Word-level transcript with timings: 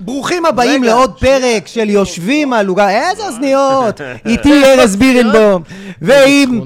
ברוכים 0.00 0.46
הבאים 0.46 0.82
רגע, 0.82 0.92
לעוד 0.92 1.18
פרק 1.20 1.66
של 1.66 1.90
יושבים 1.90 2.52
על 2.52 2.66
עוגה, 2.66 2.90
איזה 3.10 3.26
אוזניות! 3.26 4.00
איתי 4.26 4.64
ארז 4.64 4.96
בירנבום, 4.96 5.62
ועם. 6.02 6.60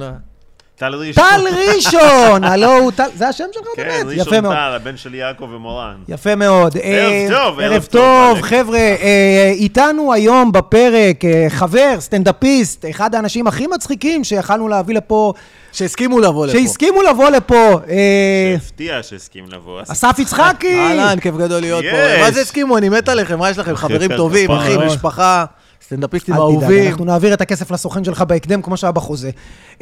טל 0.77 0.95
ראשון. 0.95 1.25
טל 1.25 1.45
ראשון! 1.75 2.45
הלו 2.53 2.73
הוא 2.73 2.91
טל, 2.91 3.05
זה 3.15 3.29
השם 3.29 3.45
שלך 3.53 3.65
כן, 3.77 3.83
באמת? 3.83 4.13
יפה 4.13 4.31
ראשון 4.31 4.43
מאוד. 4.43 4.55
טל, 4.55 4.73
הבן 4.77 4.97
של 4.97 5.15
יעקב 5.15 5.49
ומורן. 5.53 5.95
יפה 6.09 6.35
מאוד. 6.35 6.77
אה, 6.77 7.27
טוב, 7.31 7.61
ערב 7.61 7.73
ערב 7.73 7.85
טוב. 7.85 8.43
חבר'ה. 8.43 8.79
אה, 8.79 9.53
איתנו 9.55 10.13
היום 10.13 10.53
בפרק 10.53 11.25
אה, 11.25 11.47
חבר, 11.49 11.97
סטנדאפיסט, 12.01 12.85
אחד 12.91 13.15
האנשים 13.15 13.47
הכי 13.47 13.67
מצחיקים 13.67 14.25
שיכלנו 14.25 14.69
להביא 14.69 14.95
לפה, 14.95 15.33
שהסכימו 15.73 16.19
לבוא 16.19 16.47
לפה. 16.47 16.59
שהסכימו 16.59 17.03
לבוא 17.03 17.31
לפה. 17.31 17.81
שהפתיע 18.59 19.03
שהסכים 19.03 19.45
לבוא. 19.49 19.83
אסף 19.83 20.19
יצחקי! 20.19 20.79
אהלן, 20.79 21.21
כיף 21.21 21.35
גדול 21.37 21.61
להיות 21.61 21.85
פה. 21.91 22.23
מה 22.23 22.31
זה 22.31 22.41
הסכימו? 22.41 22.79
אני 22.79 22.89
מת 22.89 23.09
עליכם, 23.09 23.39
מה 23.39 23.51
יש 23.51 23.59
לכם? 23.59 23.77
חברים 23.77 24.17
טובים. 24.17 24.51
אחים, 24.51 24.81
משפחה, 24.81 25.45
סטנדאפיסטים 25.87 26.35
אל 26.35 26.39
תדאג, 26.39 26.51
אהובים. 26.51 26.91
אנחנו 26.91 27.05
נעביר 27.05 27.35
את 27.35 27.41
הכסף 27.41 27.71
לסוכן 27.71 28.05
שלך 28.05 28.23
בהקדם, 28.23 28.63
כמו 28.63 28.77
שהיה 28.77 28.93
בחוזה. 28.93 29.31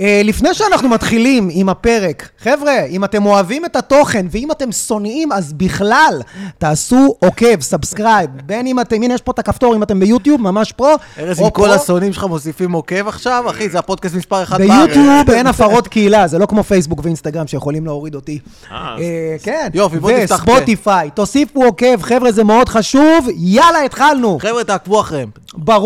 אה, 0.00 0.20
לפני 0.24 0.54
שאנחנו 0.54 0.88
מתחילים 0.88 1.48
עם 1.52 1.68
הפרק, 1.68 2.28
חבר'ה, 2.38 2.84
אם 2.84 3.04
אתם 3.04 3.26
אוהבים 3.26 3.64
את 3.64 3.76
התוכן, 3.76 4.26
ואם 4.30 4.50
אתם 4.50 4.72
שונאים, 4.72 5.32
אז 5.32 5.52
בכלל, 5.52 6.20
תעשו 6.58 7.16
עוקב, 7.18 7.60
subscribe. 7.60 8.30
בין 8.46 8.66
אם 8.66 8.80
אתם, 8.80 9.02
הנה 9.02 9.14
יש 9.14 9.20
פה 9.20 9.32
את 9.32 9.38
הכפתור, 9.38 9.74
אם 9.74 9.82
אתם 9.82 10.00
ביוטיוב, 10.00 10.40
ממש 10.40 10.72
pro. 10.72 10.94
ארז, 11.18 11.40
או 11.40 11.44
עם 11.44 11.50
כל. 11.50 11.70
השונאים 11.70 12.12
שלך 12.12 12.24
מוסיפים 12.24 12.72
עוקב 12.72 13.08
עכשיו? 13.08 13.44
אחי, 13.50 13.68
זה 13.68 13.78
הפודקאסט 13.78 14.14
מספר 14.14 14.42
אחת 14.42 14.58
בארץ. 14.58 14.70
ביוטיוב 14.70 15.30
אין 15.30 15.46
הפרות 15.46 15.88
קהילה, 15.88 16.26
זה 16.26 16.38
לא 16.38 16.46
כמו 16.46 16.62
פייסבוק 16.62 17.00
ואינסטגרם 17.02 17.46
שיכולים 17.46 17.84
להוריד 17.84 18.14
אותי. 18.14 18.38
אה, 18.72 18.96
אה, 18.98 19.36
כן. 19.42 19.68
יופי, 19.74 19.98
בוא 19.98 20.12
תפתח 20.12 20.44
וספוטיפיי, 20.48 21.10
תוסיפו 21.10 21.64
עוקב, 21.64 22.02
חבר'ה, 22.02 22.32
זה 22.32 22.44
מאוד 22.44 22.68
חשוב. 22.68 23.28
יאללה, 23.36 23.82
התחלנו. 23.84 24.38
חבר'ה, 24.40 24.64
תעקבו 24.64 25.00
אחריהם. 25.00 25.28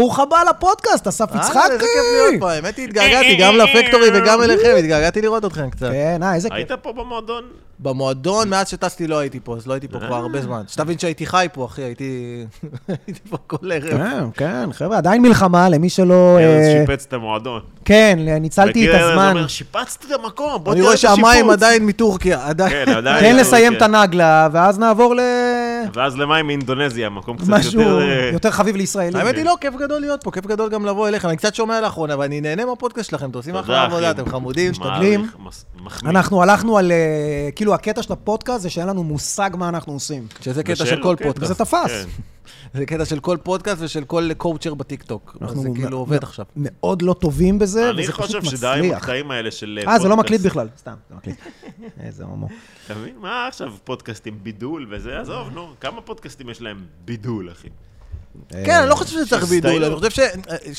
ברוך 0.07 0.19
הבא 0.19 0.37
לפודקאסט, 0.51 1.07
אסף 1.07 1.33
אה, 1.33 1.41
יצחקי. 1.41 1.59
איזה 1.73 1.79
כיף 1.79 1.89
להיות 2.13 2.35
פה, 2.41 2.53
האמת 2.53 2.77
היא, 2.77 2.85
התגעגעתי 2.85 3.37
גם 3.41 3.57
לפקטורי 3.57 4.09
וגם 4.15 4.43
אליכם, 4.43 4.75
התגעגעתי 4.79 5.23
לראות 5.23 5.45
אתכם 5.45 5.71
קצת. 5.71 5.89
כן, 5.93 6.23
אה, 6.23 6.35
איזה 6.35 6.49
כיף. 6.49 6.57
היית 6.57 6.73
פה 6.73 6.93
במועדון? 6.93 7.45
במועדון, 7.81 8.49
מאז 8.49 8.69
שטסתי 8.69 9.07
לא 9.07 9.19
הייתי 9.19 9.41
פה, 9.45 9.57
אז 9.57 9.67
לא 9.67 9.73
הייתי 9.73 9.89
פה 9.89 9.99
כבר 9.99 10.15
הרבה 10.15 10.43
זמן. 10.43 10.63
שתבין 10.69 10.99
שהייתי 10.99 11.27
חי 11.27 11.47
פה, 11.53 11.65
אחי, 11.65 11.83
הייתי 11.83 12.45
הייתי 13.07 13.21
פה 13.31 13.37
כל 13.47 13.73
ערב. 13.73 13.91
כן, 13.91 14.25
כן, 14.35 14.73
חבר'ה, 14.73 14.97
עדיין 14.97 15.23
מלחמה, 15.23 15.69
למי 15.69 15.89
שלא... 15.89 16.39
ארז 16.41 16.65
אה, 16.65 16.81
שיפץ 16.81 17.05
את 17.09 17.13
המועדון. 17.13 17.61
כן, 17.85 18.19
ניצלתי 18.41 18.71
את 18.71 18.89
וכאילו, 18.89 19.05
ארז 19.05 19.11
הזמן. 19.11 19.31
אומר, 19.31 19.47
שיפצתי 19.47 20.07
את 20.07 20.21
המקום, 20.21 20.65
בוא 20.65 20.73
אני 20.73 20.81
תראה 20.81 20.93
רואה 20.93 20.95
את 20.95 20.95
השיפוץ. 20.95 21.31
שהמים 21.31 21.51
עדיין 21.51 21.87
מטורקיה, 21.87 22.47
עדיין. 22.47 22.71
כן. 22.71 22.85
תן 23.21 23.35
לא, 23.35 23.41
לסיים 23.41 23.73
כן. 23.73 23.77
את 23.77 23.83
הנגלה, 23.83 24.49
ואז 24.53 24.79
נעבור 24.79 25.15
ל... 25.15 25.21
ואז 25.95 26.17
למים 26.17 26.47
מאינדונזיה, 26.47 27.11
מקום 27.11 27.37
קצת 27.37 27.49
משהו 27.49 27.81
יותר... 27.81 28.01
אה, 28.01 28.31
יותר 28.33 28.51
חביב 28.51 28.77
לישראלים. 28.77 29.17
האמת 29.17 29.37
היא 29.37 29.45
לא, 29.45 29.57
כיף 29.61 29.75
גדול 29.75 30.01
להיות 30.01 30.25
פה, 30.25 30.31
כיף 30.31 30.47
גדול 30.47 30.71
גם 30.71 30.87
לבוא 30.87 31.09
אליך. 31.09 31.25
אני 31.25 31.37
קצת 31.37 31.55
שומע 31.55 31.81
לאחרונה, 31.81 32.19
ואני 32.19 32.41
נהנה 32.41 32.65
מהפודקאסט 32.65 33.11
שלכם, 33.11 33.31
אתם 33.31 33.39
עושים 33.39 33.57
אחלה 33.57 33.85
עבודה. 33.85 34.11
אתם 34.11 34.29
חמודים. 34.29 34.71
משתדלים. 34.71 35.27
אנחנו 36.05 36.43
הלכנו 36.43 36.79
על... 36.79 36.93
אה, 37.73 37.79
כאילו, 37.79 37.93
הקטע 37.93 38.03
של 38.03 38.13
הפודקאסט 38.13 38.63
זה 38.63 38.71
שאין 38.71 38.89
לנו 38.89 39.05
מושג 39.05 39.51
מה 39.59 39.69
אנחנו 39.69 39.93
עושים. 39.93 40.27
שזה 40.41 40.63
קטע 40.63 40.87
של 40.87 41.03
כל. 41.03 41.17
פודקאסט. 41.23 41.43
וזה 41.43 41.55
תפס. 41.55 42.05
כן. 42.05 42.05
זה 42.75 42.87
קטע 42.87 43.05
של 43.05 43.21
כל 43.21 43.37
פודקאסט 43.43 43.83
ושל 43.83 44.05
כל 44.05 44.29
coacher 44.37 44.75
בטיקטוק. 44.75 45.37
זה 45.55 45.69
כאילו 45.75 45.99
עובד 45.99 46.23
עכשיו. 46.23 46.45
מאוד 46.57 47.03
לא 47.03 47.13
טובים 47.13 47.59
בזה, 47.59 47.91
אני 47.91 48.03
וזה 48.03 48.13
פשוט 48.13 48.25
חושב 48.27 48.39
מצליח. 48.39 48.57
שדי 48.57 48.89
עם 48.89 48.93
הקטעים 48.95 49.31
האלה 49.31 49.51
של 49.51 49.79
אה, 49.89 49.99
זה 49.99 50.09
לא 50.09 50.15
פודקאסט. 50.15 50.19
מקליט 50.19 50.41
בכלל, 50.41 50.69
סתם, 50.79 50.95
זה 51.11 51.15
מקליט. 51.17 51.37
איזה 52.05 52.25
הומו. 52.25 52.49
אתה 52.87 52.95
מבין? 52.95 53.15
מה 53.21 53.47
עכשיו 53.49 53.73
פודקאסטים 53.85 54.39
בידול 54.43 54.87
וזה? 54.91 55.21
עזוב, 55.21 55.49
נו, 55.55 55.69
כמה 55.81 56.01
פודקאסטים 56.01 56.49
יש 56.51 56.63
להם 56.63 56.85
בידול, 57.05 57.51
אחי? 57.53 57.69
כן, 58.65 58.81
אני 58.81 58.89
לא 58.91 58.95
חושב 58.95 59.11
שזה 59.13 59.27
צריך 59.31 59.45
בידול. 59.45 59.85
אני 59.85 59.95
חושב 59.97 60.11
ש- 60.11 60.21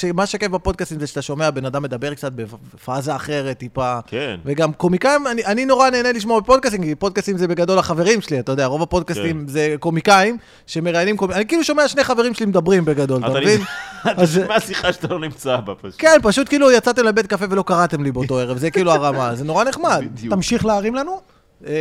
שמה 0.02 0.26
שכיף 0.26 0.52
בפודקאסטים 0.52 1.00
זה 1.00 1.08
שאתה 1.08 1.22
שומע 1.22 1.50
בן 1.52 1.66
אדם 1.66 1.84
מדבר 1.84 2.14
קצת 2.14 2.32
בפאזה 2.32 3.16
אחרת 3.16 3.58
טיפה. 3.58 4.00
כן. 4.08 4.40
וגם 4.46 4.74
קומיקאים, 4.74 5.28
אני, 5.28 5.46
אני 5.46 5.66
נורא 5.66 5.90
נהנה 5.90 6.12
לשמוע 6.12 6.40
בפודקאסטים, 6.40 6.84
כי 6.84 6.96
פודקאסטים 6.96 7.38
זה 7.38 7.48
בגדול 7.48 7.80
החברים 7.80 8.22
שלי, 8.22 8.40
אתה 8.40 8.52
יודע, 8.52 8.66
רוב 8.66 8.82
הפודקאסטים 8.82 9.40
כן. 9.42 9.48
זה 9.48 9.76
קומיקאים 9.80 10.38
שמראיינים 10.68 11.18
קומיקאים, 11.18 11.42
אני 11.42 11.48
כאילו 11.48 11.64
שומע 11.64 11.88
שני 11.88 12.04
חברים 12.04 12.34
שלי 12.34 12.46
מדברים 12.46 12.86
בגדול, 12.86 13.22
אתה 13.26 13.40
מבין? 13.40 13.62
אתה 14.12 14.28
שומע 14.28 14.60
שיחה 14.60 14.94
שאתה 14.94 15.08
לא 15.08 15.20
נמצא 15.20 15.58
בה 15.58 15.74
פשוט. 15.76 15.96
כן, 15.98 16.18
פשוט 16.24 16.50
כאילו 16.50 16.72
יצאתם 16.72 17.04
לבית 17.06 17.28
קפה 17.28 17.46
ולא 17.50 17.64
קראתם 17.68 18.04
לי 18.04 18.12
באותו 18.12 18.40
ערב, 18.40 18.58
זה 18.58 18.72
כאילו 18.72 18.92
הרמה, 18.92 19.36
זה 19.36 19.44
נורא 19.44 19.64
נחמד. 19.64 20.04
תמשיך 20.30 20.66
להרים 20.66 20.96
לנו? 20.96 21.37
אה, 21.68 21.74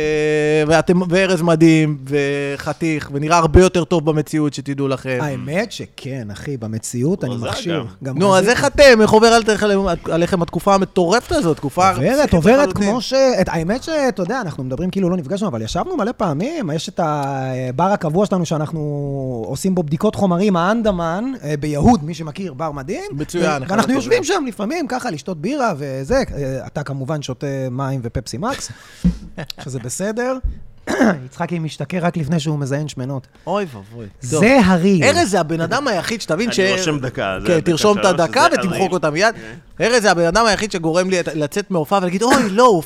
ואתם, 0.67 0.99
וארז 1.09 1.41
מדהים, 1.41 1.97
וחתיך, 2.07 3.09
ונראה 3.13 3.37
הרבה 3.37 3.61
יותר 3.61 3.83
טוב 3.83 4.05
במציאות, 4.05 4.53
שתדעו 4.53 4.87
לכם. 4.87 5.17
האמת 5.21 5.71
שכן, 5.71 6.31
אחי, 6.31 6.57
במציאות 6.57 7.23
אני 7.23 7.33
רזה 7.35 7.45
מכשיר. 7.49 7.85
נו. 8.01 8.35
אז 8.37 8.49
איך 8.49 8.65
אתם? 8.65 9.01
איך 9.01 9.11
עובר 9.11 9.39
עליכם- 10.05 10.41
התקופה 10.41 10.75
המטורפת 10.75 11.31
הזאת? 11.31 11.57
תקופה... 11.57 11.91
עוברת, 11.91 12.33
עוברת. 12.33 12.73
כמו 12.73 13.01
ש... 13.01 13.13
האמת 13.47 13.83
שאתה 13.83 14.21
יודע, 14.21 14.41
אנחנו 14.41 14.63
מדברים 14.63 14.89
כאילו 14.89 15.09
לא 15.09 15.17
נפגשנו, 15.17 15.47
אבל 15.47 15.61
ישבנו 15.61 15.97
מלא 15.97 16.11
פעמים, 16.17 16.69
יש 16.75 16.89
את 16.89 16.99
הבר 17.03 17.83
הקבוע 17.83 18.25
שלנו 18.25 18.45
שאנחנו 18.45 18.79
עושים 19.47 19.75
בו 19.75 19.83
בדיקות 19.83 20.15
חומרים, 20.15 20.55
האנדמן, 20.55 21.31
אה, 21.43 21.53
ביהוד, 21.59 22.03
מי 22.03 22.13
שמכיר, 22.13 22.53
בר 22.53 22.71
מדהים. 22.71 23.01
מצוין, 23.11 23.61
ואנחנו. 23.67 23.93
יושבים 23.93 24.23
שם 24.23 24.43
לפעמים 24.47 24.87
ככה 24.87 25.11
לשתות 25.11 25.41
בירה 25.41 25.73
וזה, 25.77 26.23
אה, 26.35 26.67
אתה 26.67 26.83
כמובן 26.83 27.21
שותה 27.21 27.47
מים 27.71 27.99
ופפסי 28.03 28.37
מקס, 28.37 28.71
שזה 29.67 29.79
בסדר. 29.79 30.37
יצחקי 31.25 31.59
משתכר 31.59 31.97
רק 32.01 32.17
לפני 32.17 32.39
שהוא 32.39 32.59
מזיין 32.59 32.87
שמנות. 32.87 33.27
אוי 33.47 33.65
ואבוי. 33.73 34.05
זה 34.21 34.57
הריל. 34.65 35.03
ארז 35.03 35.29
זה 35.31 35.39
הבן 35.39 35.61
אדם 35.61 35.87
היחיד 35.87 36.21
שתבין 36.21 36.51
ש... 36.51 36.59
אני 36.59 36.71
רושם 36.71 36.99
דקה, 36.99 37.37
כן, 37.47 37.59
תרשום 37.59 37.99
את 37.99 38.05
הדקה 38.05 38.45
זה 38.51 38.59
ותמחוק. 38.59 38.91
אותה 38.91 39.09
מיד. 39.09 39.35
ארז 39.81 40.01
זה 40.01 40.11
הבן 40.11 40.25
אדם 40.25 40.45
היחיד 40.45 40.71
שגורם 40.71 41.09
לי 41.09 41.17
לצאת 41.35 41.71
מהופעה 41.71 41.99
ולהגיד, 41.99 42.23
אוי, 42.23 42.49
לא, 42.49 42.63
הוא 42.63 42.83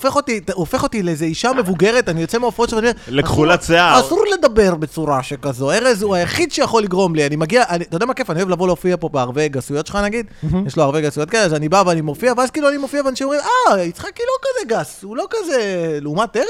הופך 0.55 0.83
אותי- 0.83 1.03
לאיזה 1.03 1.25
אישה 1.25 1.51
מבוגרת, 1.53 2.09
אני 2.09 2.21
יוצא 2.21 2.37
מההופעות 2.37 2.69
שלו 2.69 2.77
ואני 2.77 2.89
אומר, 2.89 2.99
לכחולת 3.19 3.59
"אסור- 3.59 3.67
שיער." 3.75 3.99
אסור 3.99 4.23
לדבר 4.37 4.75
בצורה 4.75 5.23
שכזו. 5.23 5.71
ארז 5.71 6.01
הוא 6.03 6.15
היחיד 6.15 6.51
שיכול 6.51 6.83
לגרום 6.83 7.15
לי. 7.15 7.25
אני 7.27 7.35
מגיע, 7.35 7.63
אתה 7.63 7.95
יודע 7.95 8.05
מה 8.05 8.13
כיף? 8.13 8.29
אני 8.29 8.39
אוהב 8.39 8.49
לבוא 8.49 8.67
להופיע 8.67 8.95
פה 8.99 9.09
בערבי 9.09 9.49
גסויות 9.49 9.87
שלך 9.87 9.95
נגיד, 9.95 10.25
יש 10.65 10.77
לו 10.77 10.83
ערבי 10.83 11.01
גסויות 11.01 11.29
כאלה, 11.29 11.43
אז 11.43 11.53
אני 11.53 11.69
בא 11.69 11.83
ואני 11.85 12.01
מופיע, 12.01 12.33
ואז 12.37 12.51
כאילו 12.51 12.69
אני 12.69 12.77
מופיע 12.77 13.01
ואנשים 13.05 13.27
אומרים, 13.27 13.41
אה, 13.71 13.81
יצחקי 13.83 14.23
לא 14.23 14.33
כזה 14.41 14.79
גס, 14.79 15.03
הוא 15.03 15.17
לא 15.17 15.25
כזה, 15.29 15.57
לעומת 16.01 16.37
ארז, 16.37 16.45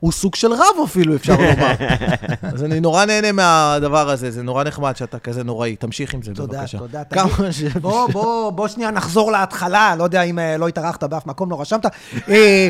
הוא 0.00 0.12
סוג 0.12 0.34
של 0.34 0.52
רב 0.52 0.76
אפילו, 0.86 1.14
אפשר 1.16 1.32
לומר. 1.32 1.72
אז 2.54 2.64
אני 2.64 2.80
נורא 2.80 3.04
נהנה 3.04 3.32
מהדבר 3.32 4.10
הזה, 4.10 4.30
זה 4.30 4.42
נורא 4.42 4.64
נחמד 4.64 4.96
שאתה 4.96 5.18
כזה 5.18 5.44
נוראי. 5.44 5.76
תמשיך 5.76 6.14
עם 6.14 6.22
זה, 6.22 6.32
תודה, 6.34 6.58
בבקשה. 6.58 6.78
תודה. 6.78 7.04
כמה 7.04 7.28
תגיד- 7.36 7.50
ש... 7.50 7.62
בוא, 7.62 8.08
בוא, 8.12 8.50
בוא 8.50 8.68
שנייה 8.68 8.90
נחזור 8.90 9.32
להתחלה, 9.32 9.94
לא 9.98 10.04
יודע 10.04 10.22
אם 10.22 10.38
אה, 10.38 10.56
לא 10.56 10.68
התארחת 10.68 11.04
באף 11.04 11.26
מקום, 11.26 11.50
לא 11.50 11.60
רשמת. 11.60 11.86
אה, 12.28 12.68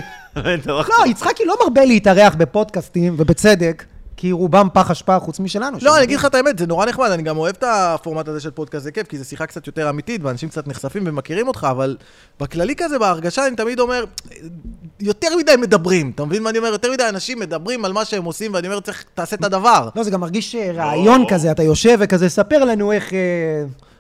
לא, 0.67 0.83
יצחקי 1.07 1.45
לא 1.45 1.57
מרבה 1.65 1.85
להתארח 1.85 2.35
בפודקאסטים, 2.35 3.15
ובצדק, 3.19 3.85
כי 4.27 4.33
רובם 4.33 4.69
פח 4.73 4.91
אשפה 4.91 5.19
חוץ 5.19 5.41
משלנו. 5.41 5.79
לא, 5.83 5.97
אני 5.97 6.05
אגיד 6.05 6.19
לך 6.19 6.25
את 6.25 6.35
האמת, 6.35 6.59
זה 6.59 6.67
נורא 6.67 6.87
נחמד, 6.87 7.11
אני 7.11 7.23
גם 7.23 7.39
אוהב 7.39 7.55
את 7.59 7.65
הפורמט 7.67 8.29
הזה 8.29 8.41
של 8.41 8.51
פודקאסט, 8.51 8.85
זה 8.85 8.93
כיף, 8.93 9.07
כי 9.07 9.19
זו 9.19 9.25
שיחה 9.25 9.47
קצת 9.47 9.67
יותר 9.67 9.91
אמיתית, 9.91 10.21
ואנשים 10.25 10.49
קצת 10.49 10.69
נחשפים 10.69 11.03
ומכירים 11.07 11.49
אותך, 11.49 11.67
אבל 11.71 11.97
בכללי 12.41 12.75
כזה, 12.77 12.99
בהרגשה, 12.99 13.47
אני 13.47 13.57
תמיד 13.57 13.81
אומר, 13.81 14.05
יותר 15.01 15.37
מדי 15.37 15.57
מדברים, 15.57 16.13
אתה 16.15 16.25
מבין 16.25 16.43
מה 16.43 16.51
אני 16.51 16.59
אומר? 16.59 16.69
יותר 16.69 16.93
מדי 16.93 17.09
אנשים 17.09 17.39
מדברים 17.39 17.85
על 17.85 17.93
מה 17.93 18.05
שהם 18.05 18.25
עושים, 18.25 18.55
ואני 18.55 18.67
אומר, 18.67 18.81
צריך, 18.81 19.05
תעשה 19.15 19.37
את 19.37 19.45
הדבר. 19.45 19.89
לא, 19.97 20.03
זה 20.03 20.11
גם 20.11 20.21
מרגיש 20.21 20.55
אה, 20.55 20.73
רעיון 20.75 21.21
לא. 21.21 21.27
כזה, 21.29 21.51
אתה 21.51 21.63
יושב 21.63 21.97
וכזה, 22.01 22.29
ספר 22.29 22.65
לנו 22.65 22.93
איך... 22.93 23.13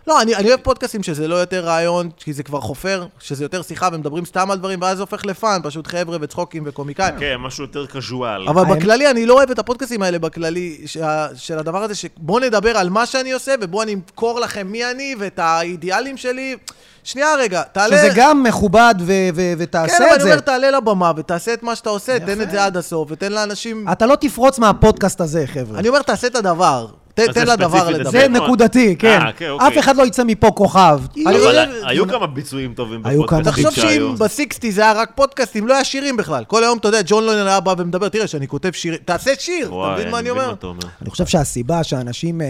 לא, 0.06 0.22
אני, 0.22 0.34
אני 0.36 0.48
אוהב 0.48 0.60
פודקאסטים 0.60 1.02
שזה 1.02 1.28
לא 1.28 1.34
יותר 1.34 1.64
רעיון, 1.64 2.10
כי 2.16 2.32
זה 2.32 2.42
כבר 2.42 2.60
חופר, 2.60 3.06
שזה 3.18 3.44
יותר 3.44 3.62
שיחה 3.62 3.88
ומדברים 3.92 4.24
סתם 4.24 4.50
על 4.50 4.58
דברים, 4.58 4.78
ואז 4.82 4.96
זה 4.96 5.02
הופך 5.02 5.26
לפאן, 5.26 5.60
פשוט 5.62 5.86
חבר'ה 5.86 6.16
וצחוקים 6.20 6.62
וקומיקאים. 6.66 7.14
כן, 7.20 7.36
משהו 7.38 7.64
יותר 7.64 7.86
קזואל. 7.86 8.48
אבל 8.48 8.64
בכללי, 8.76 9.10
אני 9.10 9.26
לא 9.26 9.34
אוהב 9.34 9.50
את 9.50 9.58
הפודקאסטים 9.58 10.02
האלה 10.02 10.18
בכללי, 10.18 10.78
שה, 10.86 11.26
של 11.34 11.58
הדבר 11.58 11.82
הזה, 11.82 11.94
שבוא 11.94 12.40
נדבר 12.40 12.76
על 12.76 12.88
מה 12.90 13.06
שאני 13.06 13.32
עושה, 13.32 13.54
ובוא 13.60 13.82
אני 13.82 13.94
אמכור 13.94 14.40
לכם 14.40 14.66
מי 14.66 14.90
אני 14.90 15.14
ואת 15.18 15.38
האידיאלים 15.38 16.16
שלי. 16.16 16.56
שנייה 17.04 17.34
רגע, 17.38 17.62
תעלה... 17.62 17.96
שזה 17.96 18.08
גם 18.16 18.42
מכובד 18.42 18.94
ו- 19.00 19.04
ו- 19.34 19.36
כן, 19.36 19.54
ותעשה 19.58 19.96
אבל 19.96 20.06
את 20.06 20.12
אני 20.12 20.22
זה. 20.22 20.28
אומר, 20.30 20.40
תעלה 20.40 20.70
לבמה 20.70 21.12
ותעשה 21.16 21.52
את 21.54 21.62
מה 21.62 21.76
שאתה 21.76 21.90
עושה, 21.90 22.16
יפה. 22.16 22.26
תן 22.26 22.40
את 22.40 22.50
זה 22.50 22.64
עד 22.64 22.76
הסוף, 22.76 23.08
ותן 23.12 23.32
לאנשים... 23.32 23.86
אתה 23.92 24.06
לא 24.06 24.14
תפרוץ 24.20 24.58
מהפודקאסט 24.58 25.20
הזה, 25.20 25.44
חבר'ה. 25.46 25.78
אני 25.78 25.88
אומר, 25.88 26.02
תעשה 26.02 26.26
את 26.26 26.34
הדבר. 26.36 26.86
תן 27.24 27.46
לדבר 27.46 27.90
לדבר. 27.90 28.10
זה. 28.10 28.28
נקודתי, 28.28 28.96
כן. 28.98 29.08
אה, 29.22 29.28
אוקיי, 29.28 29.50
אוקיי. 29.50 29.68
אף 29.68 29.78
אחד 29.78 29.96
לא 29.96 30.06
יצא 30.06 30.24
מפה 30.24 30.50
כוכב. 30.50 31.00
אני 31.26 31.36
אבל 31.36 31.68
היו 31.82 32.08
כמה 32.08 32.26
ביצועים 32.26 32.74
טובים 32.74 33.02
בפודקאסטים 33.02 33.44
תחשוב 33.44 33.70
שאם 33.70 33.82
שהיו. 33.82 34.14
בסיקסטי 34.16 34.72
זה 34.72 34.82
היה 34.82 34.92
רק 34.92 35.10
פודקאסטים, 35.14 35.66
לא 35.66 35.74
היה 35.74 35.84
שירים 35.84 36.16
בכלל. 36.16 36.44
כל 36.44 36.64
היום, 36.64 36.78
אתה 36.78 36.88
יודע, 36.88 36.98
ג'ון 37.06 37.24
לונן 37.24 37.46
היה 37.46 37.60
בא 37.60 37.74
ומדבר, 37.78 38.08
תראה, 38.08 38.26
שאני 38.26 38.48
כותב 38.48 38.70
שירים, 38.72 38.98
תעשה 39.04 39.30
שיר, 39.38 39.68
אתה 39.68 39.94
מבין 39.94 40.10
מה 40.10 40.18
אני 40.18 40.30
אומר? 40.30 40.54
אני 41.02 41.10
חושב 41.10 41.26
שהסיבה 41.26 41.84
שאנשים... 41.84 42.40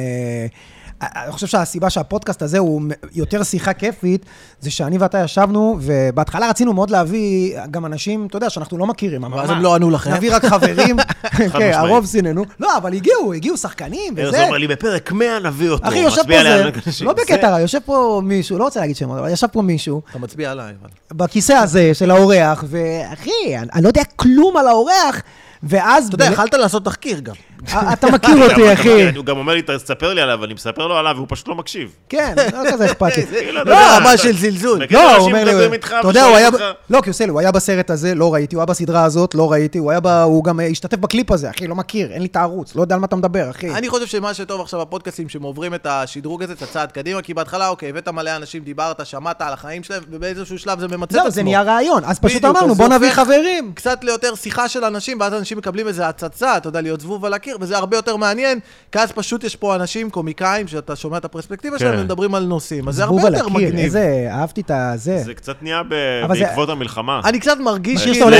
אני 1.02 1.32
חושב 1.32 1.46
שהסיבה 1.46 1.90
שהפודקאסט 1.90 2.43
הזה 2.43 2.58
הוא 2.58 2.82
יותר 3.14 3.43
שיחה 3.43 3.72
כיפית, 3.72 4.26
זה 4.60 4.70
שאני 4.70 4.98
ואתה 4.98 5.19
ישבנו, 5.19 5.78
ובהתחלה 5.81 6.48
רצינו 6.50 6.72
מאוד 6.72 6.90
להביא 6.90 7.58
גם 7.70 7.87
אנשים, 7.87 8.26
אתה 8.26 8.37
יודע, 8.37 8.50
שאנחנו 8.50 8.78
לא 8.78 8.87
מכירים. 8.87 9.22
ואז 9.32 9.50
הם 9.50 9.62
לא 9.62 9.75
ענו 9.75 9.90
לכם. 9.90 10.14
נביא 10.14 10.37
רק 10.37 10.44
חברים. 10.44 10.96
כן. 11.58 11.70
הרוב 11.75 12.06
סיננו. 12.06 12.44
לא, 12.60 12.76
אבל 12.76 12.93
הגיעו, 12.93 13.32
הגיעו 13.32 13.56
שחקנים 13.56 14.19
ארז 14.19 14.28
וזה. 14.28 14.44
אומר 14.44 14.58
לי, 14.58 14.69
בפרק 14.69 15.12
100 15.12 15.38
נביא 15.38 15.70
אותו. 15.70 15.88
אחי, 15.88 15.98
יושב 15.98 16.22
פה 16.22 16.43
זה. 16.43 17.04
לא 17.04 17.12
בקטע 17.12 17.50
רע, 17.50 17.60
יושב 17.60 17.78
פה 17.84 18.20
מישהו, 18.25 18.58
לא 18.58 18.64
רוצה 18.64 18.81
להגיד 18.81 18.96
שמות, 18.96 19.19
אבל 19.19 19.31
ישב 19.31 19.46
פה 19.46 19.62
מישהו, 19.62 20.02
אתה 20.10 20.19
מצביע 20.19 20.50
עליי. 20.50 20.75
בכיסא 21.12 21.52
הזה 21.52 21.94
של 21.94 22.10
האורח, 22.10 22.64
ואחי, 22.69 23.58
אני 23.72 23.82
לא 23.82 23.88
יודע 23.88 24.02
כלום 24.16 24.56
על 24.56 24.66
האורח, 24.66 25.22
ואז... 25.68 26.06
אתה 26.06 26.14
יודע, 26.14 26.26
יכלת 26.26 26.54
לעשות 26.54 26.84
תחקיר 26.84 27.20
גם. 27.20 27.34
אתה 27.92 28.10
מכיר 28.10 28.36
אותי, 28.50 28.72
אחי. 28.72 29.16
הוא 29.16 29.24
גם 29.24 29.36
אומר 29.36 29.54
לי, 29.54 29.62
תספר 29.62 30.14
לי 30.14 30.20
עליו, 30.20 30.44
אני 30.44 30.54
מספר 30.54 30.86
לו 30.86 30.96
עליו, 30.96 31.12
והוא 31.16 31.26
פשוט 31.30 31.48
לא 31.48 31.54
מקשיב. 31.54 31.94
כן, 32.08 32.34
לא 32.52 32.70
כזה 32.72 32.86
אכפת 32.90 33.16
לי. 33.16 33.26
כאילו, 33.26 33.64
לא, 33.64 33.76
רמה 33.96 34.16
של 34.16 34.36
זלזול. 34.36 34.82
לא, 34.90 35.16
הוא 35.16 35.26
אומר 35.26 35.44
לי, 35.44 35.76
אתה 35.76 36.08
יודע, 36.08 36.24
הוא 36.24 36.36
היה... 36.36 36.48
לא, 36.90 37.00
כי 37.00 37.08
הוא 37.08 37.12
עושה 37.12 37.24
לי, 37.24 37.30
הוא 37.30 37.40
היה 37.40 37.52
בסרט 37.52 37.90
הזה, 37.90 38.14
לא 38.14 38.34
ראיתי, 38.34 38.56
הוא 38.56 38.60
היה 38.60 38.66
בסדרה 38.66 39.04
הזאת, 39.04 39.34
לא 39.34 39.52
ראיתי, 39.52 39.78
הוא 39.78 39.90
היה 39.90 40.00
ב... 40.00 40.06
הוא 40.06 40.44
גם 40.44 40.60
אה, 40.60 40.66
השתתף 40.66 40.96
בקליפ 40.96 41.30
הזה, 41.30 41.50
אחי, 41.50 41.66
לא 41.66 41.74
מכיר, 41.74 42.12
אין 42.12 42.22
לי 42.22 42.28
את 42.28 42.36
הערוץ, 42.36 42.74
לא 42.74 42.80
יודע 42.80 42.94
על 42.94 43.00
מה 43.00 43.06
אתה 43.06 43.16
מדבר, 43.16 43.50
אחי. 43.50 43.70
אני 43.70 43.88
חושב 43.88 44.06
שמה 44.06 44.34
שטוב 44.34 44.60
עכשיו 44.60 44.80
בפודקאסטים, 44.80 45.28
שהם 45.28 45.42
עוברים 45.42 45.74
את 45.74 45.86
השדרוג 45.86 46.42
הזה, 46.42 46.52
את 46.52 46.62
הצעד 46.62 46.92
קדימה, 46.92 47.22
כי 47.22 47.34
בהתחלה, 47.34 47.68
אוקיי, 47.68 47.88
הבאת 47.88 48.08
מלא 48.08 48.36
אנשים, 48.36 48.62
דיברת, 48.62 49.06
שמעת 49.06 49.42
על 49.42 49.52
החיים 49.52 49.82
שלהם, 49.82 50.02
ובאיזשהו 50.10 50.58
שלב 50.58 50.80
זה 50.80 50.88
ממצה 50.88 51.04
את 51.04 51.10
עצמו. 51.10 51.22
זהו, 51.22 51.30
זה 51.30 51.42
נהיה 51.42 51.62
רעיון, 51.62 52.04
אז 52.04 52.18
פשוט 52.18 52.44
אמרנו, 52.44 52.74
בוא 52.74 52.88
נביא 52.88 53.12
חברים. 53.12 53.72
קצת 53.74 54.04
ליותר 54.04 54.34
שיחה 54.34 54.68
של 54.68 54.84
אנשים, 54.84 55.20
ואז 55.20 55.34
אנשים 55.34 55.55
מקבלים 55.56 55.88
איזה 55.88 56.08
הצצה, 56.08 56.56
אתה 56.56 56.68
יודע, 56.68 56.80
להיות 56.80 57.00
זבוב 57.00 57.24
על 57.24 57.34
הקיר, 57.34 57.56
וזה 57.60 57.76
הרבה 57.76 57.96
יותר 57.96 58.16
מעניין, 58.16 58.58
כי 58.92 58.98
אז 58.98 59.12
פשוט 59.12 59.44
יש 59.44 59.56
פה 59.56 59.74
אנשים, 59.74 60.10
קומיקאים, 60.10 60.68
שאתה 60.68 60.96
שומע 60.96 61.16
את 61.16 61.24
הפרספקטיבה 61.24 61.78
שלהם, 61.78 61.92
כן. 61.94 62.00
ומדברים 62.00 62.34
על 62.34 62.44
נושאים, 62.44 62.88
אז 62.88 62.94
זה 62.94 63.04
הרבה 63.04 63.16
זבוב 63.16 63.26
על 63.26 63.34
יותר 63.34 63.46
הקיר, 63.46 63.56
מגניב. 63.68 63.84
איזה, 63.84 64.28
אהבתי 64.30 64.60
את 64.60 64.70
הזה. 64.74 65.18
זה 65.24 65.34
קצת 65.34 65.62
נהיה 65.62 65.82
ב- 65.82 65.94
אבל 66.24 66.38
זה- 66.38 66.44
בעקבות 66.44 66.68
המלחמה. 66.68 67.20
אני 67.24 67.40
קצת 67.40 67.56
מרגיש 67.64 68.04
שאתה 68.04 68.24
הולך 68.24 68.38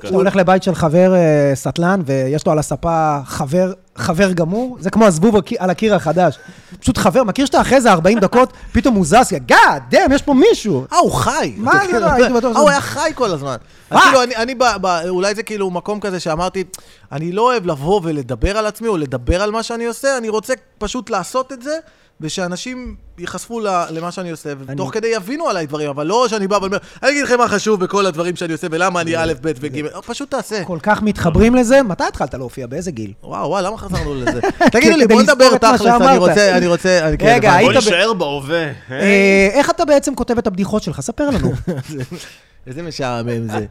כאילו... 0.00 0.16
הולך 0.16 0.36
לבית 0.36 0.62
של 0.62 0.74
חבר 0.74 1.14
אה, 1.14 1.52
סטלן, 1.54 2.00
ויש 2.06 2.46
לו 2.46 2.52
על 2.52 2.58
הספה 2.58 3.18
חבר, 3.24 3.72
חבר 3.96 4.32
גמור, 4.32 4.76
זה 4.80 4.90
כמו 4.90 5.06
הזבוב 5.06 5.34
על 5.36 5.42
קי- 5.42 5.56
על 5.58 5.70
הקיר 5.70 5.94
החדש. 5.94 6.38
פשוט 6.80 6.98
חבר, 6.98 7.24
מכיר 7.24 7.46
שאתה 7.46 7.60
אחרי 7.60 7.80
זה 7.80 7.92
40 7.92 8.18
דקות, 8.18 8.52
פתאום 8.72 8.94
הוא 8.94 9.04
זז, 9.06 9.32
גאד, 9.46 9.82
דאם, 9.90 10.12
יש 10.12 10.22
פה 10.22 10.34
מישהו. 10.34 10.84
אה, 10.92 10.98
הוא 10.98 11.12
חי. 11.12 11.54
מה 11.58 11.72
זה 11.72 11.78
כאילו- 11.80 12.00
לא, 12.00 12.06
הייתי 12.12 12.32
בטוח 12.34 12.56
אה, 12.56 12.60
הוא 12.60 12.70
היה 12.70 12.80
חי 12.80 13.10
כל 13.14 13.30
הזמן. 13.30 13.56
אז 13.90 13.96
מה? 13.96 14.00
כאילו, 14.02 14.22
אני, 14.22 14.36
אני 14.36 14.54
אולי 15.08 15.34
זה 15.34 15.42
כאילו 15.42 15.70
מקום 15.70 16.00
כזה 16.00 16.20
שאמרתי, 16.20 16.64
אני 17.12 17.32
לא 17.32 17.42
אוהב 17.42 17.66
לבוא 17.66 18.00
ולדבר 18.04 18.58
על 18.58 18.66
עצמי, 18.66 18.88
או 18.88 18.96
לדבר 18.96 19.42
על 19.42 19.50
מה 19.50 19.62
שאני 19.62 19.84
עושה, 19.86 20.18
אני 20.18 20.28
רוצה 20.28 20.54
פשוט 20.78 21.10
לעשות 21.10 21.52
את 21.52 21.62
זה, 21.62 21.78
ושאנשים 22.20 22.96
ייחשפו 23.18 23.60
למה 23.90 24.10
שאני 24.12 24.30
עושה, 24.30 24.52
ותוך 24.66 24.90
כדי 24.94 25.08
יבינו 25.08 25.48
עליי 25.48 25.66
דברים, 25.66 25.88
אבל 25.90 26.06
לא 26.06 26.26
שאני 26.28 26.48
בא 26.48 26.58
ואומר, 26.62 26.76
אני 27.02 27.10
אגיד 27.10 27.24
לכם 27.24 27.38
מה 27.38 27.48
חשוב 27.48 27.84
בכל 27.84 28.06
הדברים 28.06 28.36
שאני 28.36 28.52
עושה, 28.52 28.66
ולמה 28.70 29.00
אני 29.00 29.16
א', 29.16 29.32
ב' 29.42 29.52
וג', 29.60 29.86
פשוט 30.06 30.30
תעשה. 30.30 30.64
כל 30.64 30.78
כך 30.82 31.02
מתחברים 31.02 31.54
לזה, 31.54 31.82
מתי 31.82 32.04
התחלת 32.04 32.34
להופיע? 32.34 32.66
באיזה 32.66 32.90
גיל? 32.90 33.12
וואו, 33.22 33.48
וואו, 33.48 33.64
למה 33.64 33.78
חזרנו 33.78 34.14
לזה? 34.14 34.40
תגידו 34.72 34.96
לי, 34.96 35.06
בוא 35.06 35.22
נדבר 35.22 35.56
תכלס, 35.56 35.80
אני. 35.86 36.18
רוצה, 36.18 36.56
אני 36.56 36.66
רוצה, 36.66 37.08
אני 37.08 37.18
כן, 37.18 37.26
רגע. 37.26 37.50
בוא 37.50 37.58
היית 37.58 37.72
ב- 37.72 37.76
נשאר 37.76 38.12
בהווה. 38.12 38.66
אה, 38.90 39.48
איך 39.52 39.70
אתה 39.70 39.84
בעצם 39.84 40.14
כותב 40.14 40.38
את 40.38 40.46
הבדיחות 40.46 40.82
שלך? 40.82 41.00
ספר 41.00 41.30
לנו. 41.30 41.52
איזה 42.66 42.82
משעמם 42.82 43.48
זה. 43.48 43.66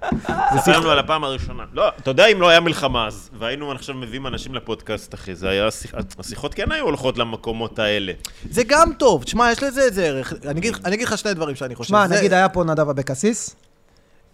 ספרנו 0.58 0.90
על 0.90 1.00
הפעם 1.00 1.24
הראשונה. 1.24 1.64
לא, 1.74 1.88
אתה 1.88 2.12
יודע, 2.12 2.26
אם 2.26 2.42
לא 2.42 2.50
היה 2.50 2.60
מלחמה 2.60 3.08
אז, 3.08 3.29
והיינו 3.40 3.72
עכשיו 3.72 3.96
מביאים 3.96 4.28
אנשים 4.28 4.56
לפודקאסט, 4.56 5.14
אחי, 5.14 5.36
זה 5.36 5.50
היה... 5.50 5.72
שיח- 5.72 5.94
השיחות 6.20 6.54
כן 6.54 6.72
היו 6.72 6.86
הולכות 6.86 7.18
למקומות 7.18 7.80
האלה. 7.80 8.14
זה 8.50 8.62
גם 8.68 8.92
טוב, 8.98 9.24
תשמע, 9.24 9.52
יש 9.52 9.64
לזה 9.64 9.82
איזה 9.82 10.06
ערך. 10.06 10.34
אני 10.46 10.60
אגיד, 10.60 11.04
לך 11.04 11.18
שני 11.18 11.34
דברים 11.34 11.56
שאני 11.56 11.76
חושב. 11.76 11.90
שמע, 11.90 12.08
זה- 12.08 12.16
נגיד 12.18 12.34
היה 12.34 12.50
פה 12.50 12.64
נדב 12.64 12.90
אבקסיס, 12.90 13.56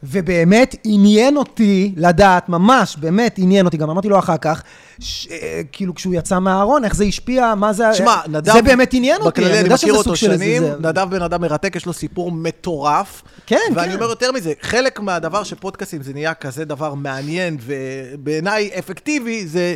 ובאמת 0.08 0.76
עניין 0.84 1.38
אותי 1.38 1.94
לדעת, 1.98 2.50
ממש, 2.50 2.96
באמת 3.00 3.36
עניין 3.38 3.66
אותי, 3.66 3.78
גם 3.78 3.90
אמרתי 3.90 4.10
לו 4.10 4.20
אחר 4.20 4.38
כך, 4.38 4.64
ש- 5.00 5.28
אה, 5.32 5.62
כאילו 5.72 5.96
כשהוא 5.96 6.14
יצא 6.16 6.40
מהארון, 6.40 6.84
איך 6.84 6.96
זה 6.96 7.04
השפיע, 7.06 7.54
מה 7.56 7.74
זה... 7.74 7.94
שמע, 7.94 8.16
נדב... 8.28 8.54
זה 8.54 8.62
באמת 8.62 8.94
עניין 8.94 9.22
אותי, 9.22 9.42
בכללי, 9.42 9.54
אני 9.54 9.64
יודע 9.64 9.76
מכיר 9.76 9.88
שזה 9.88 9.98
אותו 9.98 10.04
סוג 10.04 10.16
של 10.16 10.32
איזה 10.32 10.46
שנים, 10.46 10.62
זה. 10.64 10.76
נדב 10.80 11.08
בן 11.10 11.22
אדם 11.22 11.42
מרתק, 11.42 11.76
יש 11.76 11.86
לו 11.86 11.94
סיפור 11.94 12.32
מטורף. 12.32 13.22
כן, 13.46 13.58
ואני 13.76 13.88
כן. 13.90 13.96
אומר 13.96 14.10
יותר 14.10 14.32
מזה, 14.32 14.54
חלק 14.62 15.00
מהדבר 15.00 15.44
שפודקאסטים 15.44 16.04
זה 16.04 16.14
נהיה 16.14 16.34
כזה 16.34 16.66
דבר 16.66 16.94
מעניין, 16.94 17.58
ובעיניי 17.66 18.70
אפקטיבי, 18.80 19.48
זה 19.48 19.76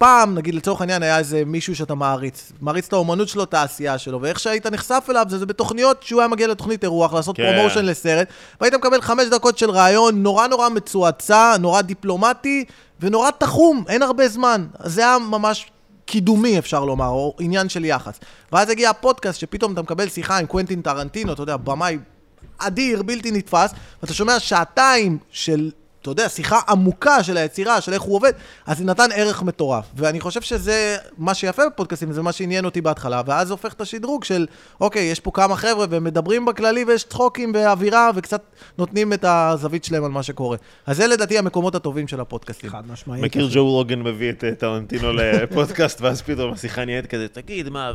שפעם, 0.00 0.34
נגיד 0.34 0.54
לצורך 0.54 0.80
העניין, 0.80 1.02
היה 1.02 1.18
איזה 1.18 1.42
מישהו 1.46 1.76
שאתה 1.76 1.94
מעריץ. 1.94 2.52
מעריץ 2.60 2.86
את 2.86 2.92
האומנות 2.92 3.28
שלו, 3.28 3.44
את 3.44 3.54
העשייה 3.54 3.98
שלו, 3.98 4.22
ואיך 4.22 4.40
שהיית 4.40 4.66
נחשף 4.66 5.06
אליו, 5.10 5.26
זה, 5.28 5.38
זה 5.38 5.46
בתוכניות 5.46 6.02
שהוא 6.02 6.20
היה 6.20 6.28
מגיע 6.28 6.46
לתוכנית 6.46 6.84
אירוח, 6.84 7.14
לעשות 7.14 7.36
כן. 7.36 7.52
promotion 7.54 7.84
לסרט, 7.84 8.28
והיית 8.60 8.74
מקבל 8.74 9.00
חמש 9.00 9.26
דקות 9.30 9.58
של 9.58 9.70
ראיון 9.70 10.22
נורא 10.22 10.46
נורא 10.46 10.68
מצועצע, 10.68 11.56
נורא 11.60 11.82
דיפלומטי, 11.82 12.64
ונורא 13.00 13.30
תחום, 13.30 13.84
אין 13.88 14.02
הרבה 14.02 14.28
זמן. 14.28 14.66
זה 14.84 15.00
היה 15.00 15.18
ממש... 15.18 15.70
קידומי, 16.04 16.58
אפשר 16.58 16.84
לומר, 16.84 17.08
או 17.08 17.34
עניין 17.40 17.68
של 17.68 17.84
יחס. 17.84 18.20
ואז 18.52 18.70
הגיע 18.70 18.90
הפודקאסט, 18.90 19.40
שפתאום 19.40 19.72
אתה 19.72 19.82
מקבל 19.82 20.08
שיחה 20.08 20.38
עם 20.38 20.46
קוונטין 20.46 20.82
טרנטינו, 20.82 21.32
אתה 21.32 21.42
יודע, 21.42 21.56
במאי 21.56 21.98
אדיר, 22.58 23.02
בלתי 23.02 23.30
נתפס, 23.30 23.70
ואתה 24.02 24.14
שומע 24.14 24.40
שעתיים 24.40 25.18
של, 25.30 25.70
אתה 26.02 26.10
יודע, 26.10 26.28
שיחה 26.28 26.60
עמוקה 26.68 27.22
של 27.22 27.36
היצירה, 27.36 27.80
של 27.80 27.92
איך 27.92 28.02
הוא 28.02 28.16
עובד, 28.16 28.32
אז 28.66 28.78
זה 28.78 28.84
נתן 28.84 29.08
ערך 29.14 29.42
מטורף. 29.42 29.84
ואני 29.96 30.20
חושב 30.20 30.40
שזה 30.40 30.96
מה 31.18 31.34
שיפה 31.34 31.62
בפודקאסטים, 31.66 32.12
זה 32.12 32.22
מה 32.22 32.32
שעניין 32.32 32.64
אותי 32.64 32.80
בהתחלה, 32.80 33.22
ואז 33.26 33.46
זה 33.46 33.54
הופך 33.54 33.72
את 33.72 33.80
השדרוג 33.80 34.24
של, 34.24 34.46
אוקיי, 34.80 35.02
יש 35.02 35.20
פה 35.20 35.30
כמה 35.34 35.56
חבר'ה 35.56 35.86
והם 35.90 36.04
מדברים 36.04 36.44
בכללי 36.44 36.84
ויש 36.84 37.04
צחוקים 37.04 37.52
ואווירה, 37.54 38.10
וקצת 38.14 38.42
נותנים 38.78 39.12
את 39.12 39.24
הזווית 39.28 39.84
שלהם 39.84 40.04
על 40.04 40.10
מה 40.10 40.22
שקורה. 40.22 40.56
אז 40.86 40.96
זה 40.96 41.06
לדעתי 41.06 41.38
המקומות 41.38 41.74
הטובים 41.74 42.08
של 42.08 42.20
הפודקאסטים. 42.20 42.70
חד 42.70 42.82
משמעית. 42.92 43.24
מכיר 43.24 43.48
ג'ו 43.52 43.66
רוגן 43.66 44.02
מביא 44.02 44.30
את 44.30 44.44
אה, 44.44 44.54
טרנטינו 44.54 45.12
לפודקאסט, 45.12 46.00
ואז 46.00 46.22
פתאום 46.22 46.52
השיחה 46.52 46.84
נהיית 46.84 47.06
כזה, 47.06 47.26
תגיד, 47.28 47.68
מה, 47.68 47.92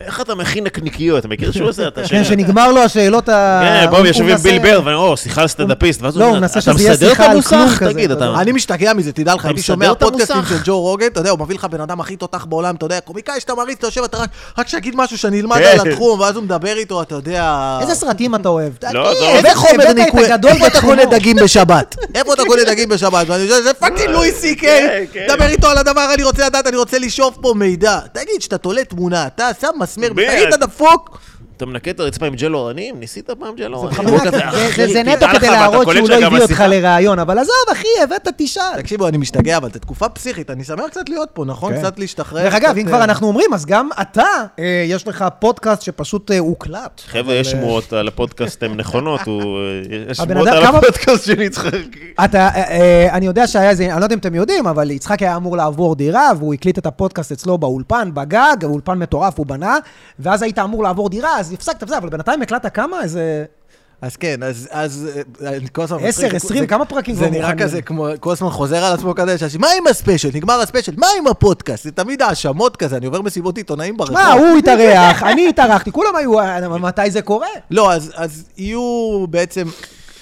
ואיך 0.00 0.20
אתה 0.20 0.34
מכין 0.34 0.64
נקניקיות? 0.64 1.18
אתה 1.18 1.28
מכיר 1.28 1.52
שהוא 1.52 1.68
עושה 1.68 1.88
את 1.88 1.98
השאלה? 1.98 2.24
כן, 2.24 2.28
שנגמר 2.28 2.72
לו 2.72 2.80
השאלות 2.80 3.28
ה... 3.28 3.60
כן, 3.62 3.96
הוא 3.96 4.06
יושב 4.06 4.28
עם 4.28 4.36
ביל 4.36 4.58
בר, 4.58 4.80
ואני 4.84 4.96
אומר, 4.96 5.08
או, 5.08 5.16
שיחה 5.16 5.40
על 5.40 5.48
סטנדאפיסט, 5.48 6.02
ואז 6.02 6.16
לא, 6.16 6.24
הוא 6.24 6.28
אומר, 6.30 6.40
מנסה 6.40 6.58
אתה 6.58 6.72
שזה 6.72 6.82
יהיה 6.82 6.92
מסדר 6.92 7.06
את 7.06 7.10
שיחה 7.10 7.30
על 7.30 7.40
המוסך? 7.52 7.78
כזה, 7.78 7.92
תגיד, 7.92 8.10
אתה. 8.10 8.40
אני 8.40 8.52
משתגע 8.52 8.92
מזה, 8.92 9.12
תדע 9.12 9.34
לך, 9.34 9.44
מסדר 9.44 9.62
שומע 9.62 9.92
את 9.92 10.00
פודקאסטים. 10.00 10.44
של 10.48 10.56
ג'ו 10.64 10.80
רוגן, 10.80 11.06
אתה 11.06 11.20
יודע, 11.20 11.30
הוא 11.30 11.38
מביא 11.38 11.56
לך 11.56 11.64
בן 11.64 11.80
אדם 11.80 12.00
הכי 12.00 12.16
תותח 12.16 12.44
בעולם, 12.44 12.74
אתה 12.74 12.86
יודע, 12.86 13.00
קומיקאי 13.00 13.40
שאתה 13.40 13.54
מעריץ, 13.54 13.78
אתה 13.78 13.86
יושב, 13.86 14.02
אתה 14.02 14.18
רק, 14.18 14.30
רק 14.58 14.68
שיגיד 14.68 14.96
משהו 14.96 15.18
שאני 15.18 15.40
אלמד 15.40 15.56
כן. 15.56 15.78
על 15.80 15.88
התחום, 15.88 16.20
ואז 16.20 16.36
הוא 16.36 16.44
מדבר 16.44 16.76
איתו, 16.76 17.02
אתה 17.02 17.14
יודע... 17.14 17.78
איזה 17.80 17.94
סרטים 17.94 18.34
אתה 18.34 18.48
אוהב? 18.48 18.72
לא, 18.82 18.92
לא. 18.92 19.10
איזה 19.10 19.54
חומר 19.54 19.92
ניקוי, 19.92 20.24
איפה 20.48 20.66
אתה. 20.66 20.80
קונה 20.80 21.04
דגים 21.04 21.36
בשבת? 21.36 21.96
איפה 22.14 22.34
אתה 22.34 22.42
קונה 22.46 22.64
דגים 22.64 22.88
בשבת? 22.88 23.24
ואני 23.28 23.48
חושב, 23.48 23.62
זה 23.62 23.74
fucking 23.74 24.10
לואי 24.10 24.32
סי 24.32 24.56
קיי, 24.56 25.06
כן, 25.12 25.26
כן. 25.26 25.36
דבר 25.36 25.46
איתו 25.46 25.68
על 25.68 25.78
הדבר, 25.78 26.14
אני 26.14 26.22
רוצה 26.22 26.46
לדעת, 26.46 26.66
אני 26.66 26.76
רוצה 26.76 26.98
לשאוב 26.98 27.38
פה 27.40 27.54
מידע. 27.56 27.98
תגיד, 28.12 28.42
שאתה 28.42 28.58
תולה 28.58 28.84
תמונה, 28.84 29.26
אתה 29.26 29.50
שם 29.60 29.70
מסמר? 29.78 30.08
תגיד, 30.08 30.48
אתה 30.48 30.56
דפוק? 30.56 31.18
אתה 31.58 31.66
מנקה 31.66 31.90
את 31.90 32.00
הרצפה 32.00 32.26
עם 32.26 32.34
ג'ל 32.34 32.54
אורנים? 32.56 33.00
ניסית 33.00 33.30
פעם 33.30 33.54
ג'ל 33.56 33.74
אורנים? 33.74 34.18
זה- 34.18 34.48
"אחי, 34.48 34.86
זה- 34.86 34.92
זה 34.92 35.02
תדע 35.02 35.16
נטו 35.16 35.26
כדי 35.38 35.50
להראות 35.50 35.88
שהוא 35.96 36.08
לא 36.08 36.14
הביא 36.26 36.40
אותך 36.42 36.64
לראיון, 36.68 37.18
אבל 37.18 37.38
עזוב, 37.38 37.54
אחי, 37.72 37.86
הבאת, 38.02 38.28
תשאל. 38.36 38.62
תקשיבו, 38.76 39.08
אני 39.08 39.16
משתגע, 39.18 39.56
אבל 39.56 39.68
זו 39.72 39.78
תקופה 39.78 40.08
פסיכית, 40.08 40.50
אני 40.50 40.64
שמח 40.64 40.86
קצת 40.90 41.08
להיות 41.08 41.28
פה, 41.32 41.44
נכון? 41.44 41.72
כן. 41.72 41.78
קצת 41.78 41.98
להשתחרר. 41.98 42.42
דרך 42.42 42.54
אגב, 42.54 42.76
אם 42.78 42.86
כבר 42.86 42.98
אה, 42.98 43.04
אנחנו 43.04 43.26
אומרים, 43.26 43.54
אז 43.54 43.66
גם 43.66 43.88
אתה, 44.00 44.22
אה, 44.58 44.84
יש 44.88 45.08
לך 45.08 45.24
פודקאסט 45.38 45.82
שפשוט 45.82 46.30
אה, 46.30 46.38
הוקלט. 46.38 47.00
חבר'ה, 47.06 47.34
יש 47.34 47.50
שמועות 47.50 47.92
על 47.92 48.08
הפודקאסט, 48.08 48.62
הן 48.62 48.74
נכונות, 48.76 49.20
הוא... 49.26 49.58
יש 50.10 50.16
שמועות 50.16 50.48
על 50.48 50.62
הפודקאסט 50.64 51.24
של 51.24 51.40
יצחק. 51.40 51.72
אתה, 52.24 52.48
אני 53.12 53.26
יודע 53.26 53.46
שהיה 53.46 53.70
איזה, 53.70 53.92
אני 53.92 54.00
לא 54.00 54.04
יודע 54.04 54.14
אם 54.14 54.20
אתם 54.20 54.34
יודעים, 54.34 54.66
אבל 54.66 54.90
יצחק 54.90 55.22
היה 55.22 55.36
אמור 55.36 55.56
לעבור 55.56 55.94
דירה, 55.96 56.30
והוא 56.38 56.54
הקליט 56.54 56.78
את 56.78 56.86
הפודקאסט 56.86 57.32
אצלו 57.32 57.58
באולפן, 57.58 58.10
בגג, 58.14 58.56
אולפן 58.64 58.98
מטורף 58.98 59.38
הוא 59.38 59.46
בנה, 59.46 59.76
ואז 60.18 60.42
היית 60.42 60.58
אמור 60.58 60.82
לעבור 60.82 61.08
דירה, 61.10 61.38
אז 61.38 61.47
הפסקת 61.52 61.82
וזה, 61.82 61.98
אבל 61.98 62.08
בינתיים 62.08 62.42
הקלטת 62.42 62.74
כמה? 62.74 63.02
איזה... 63.02 63.44
אז 64.02 64.16
כן, 64.16 64.42
אז, 64.42 64.68
אז 64.70 65.08
אה, 65.42 65.48
אני 65.56 65.66
כל 65.72 65.82
הזמן... 65.82 65.98
עשר, 65.98 66.08
מצחיק, 66.08 66.34
עשרים, 66.34 66.60
זה- 66.60 66.66
כמה 66.66 66.84
פרקים 66.84 67.14
זה 67.14 67.30
נראה? 67.30 67.56
כזה 67.58 67.82
כמו, 67.82 68.08
כל 68.20 68.32
הזמן 68.32 68.50
חוזר 68.50 68.84
על 68.84 68.92
עצמו 68.94 69.14
כזה, 69.14 69.38
שאנשים, 69.38 69.60
מה 69.60 69.68
עם 69.78 69.86
הספיישל? 69.86 70.30
נגמר 70.34 70.60
הספיישל, 70.60 70.92
מה 70.96 71.06
עם 71.18 71.26
הפודקאסט? 71.26 71.84
זה 71.84 71.92
תמיד 71.92 72.22
האשמות 72.22 72.76
כזה, 72.76 72.96
אני 72.96 73.06
עובר 73.06 73.22
מסיבות 73.22 73.56
עיתונאים 73.56 73.96
ברחוב. 73.96 74.14
מה, 74.14 74.32
הוא 74.32 74.58
התארח, 74.58 75.22
אני 75.22 75.48
התארחתי, 75.48 75.92
כולם 75.92 76.16
היו, 76.16 76.40
אה, 76.40 76.68
מתי 76.78 77.10
זה 77.10 77.22
קורה? 77.22 77.46
לא, 77.70 77.92
אז, 77.92 78.12
אז 78.16 78.44
יהיו 78.56 78.80
בעצם... 79.30 79.66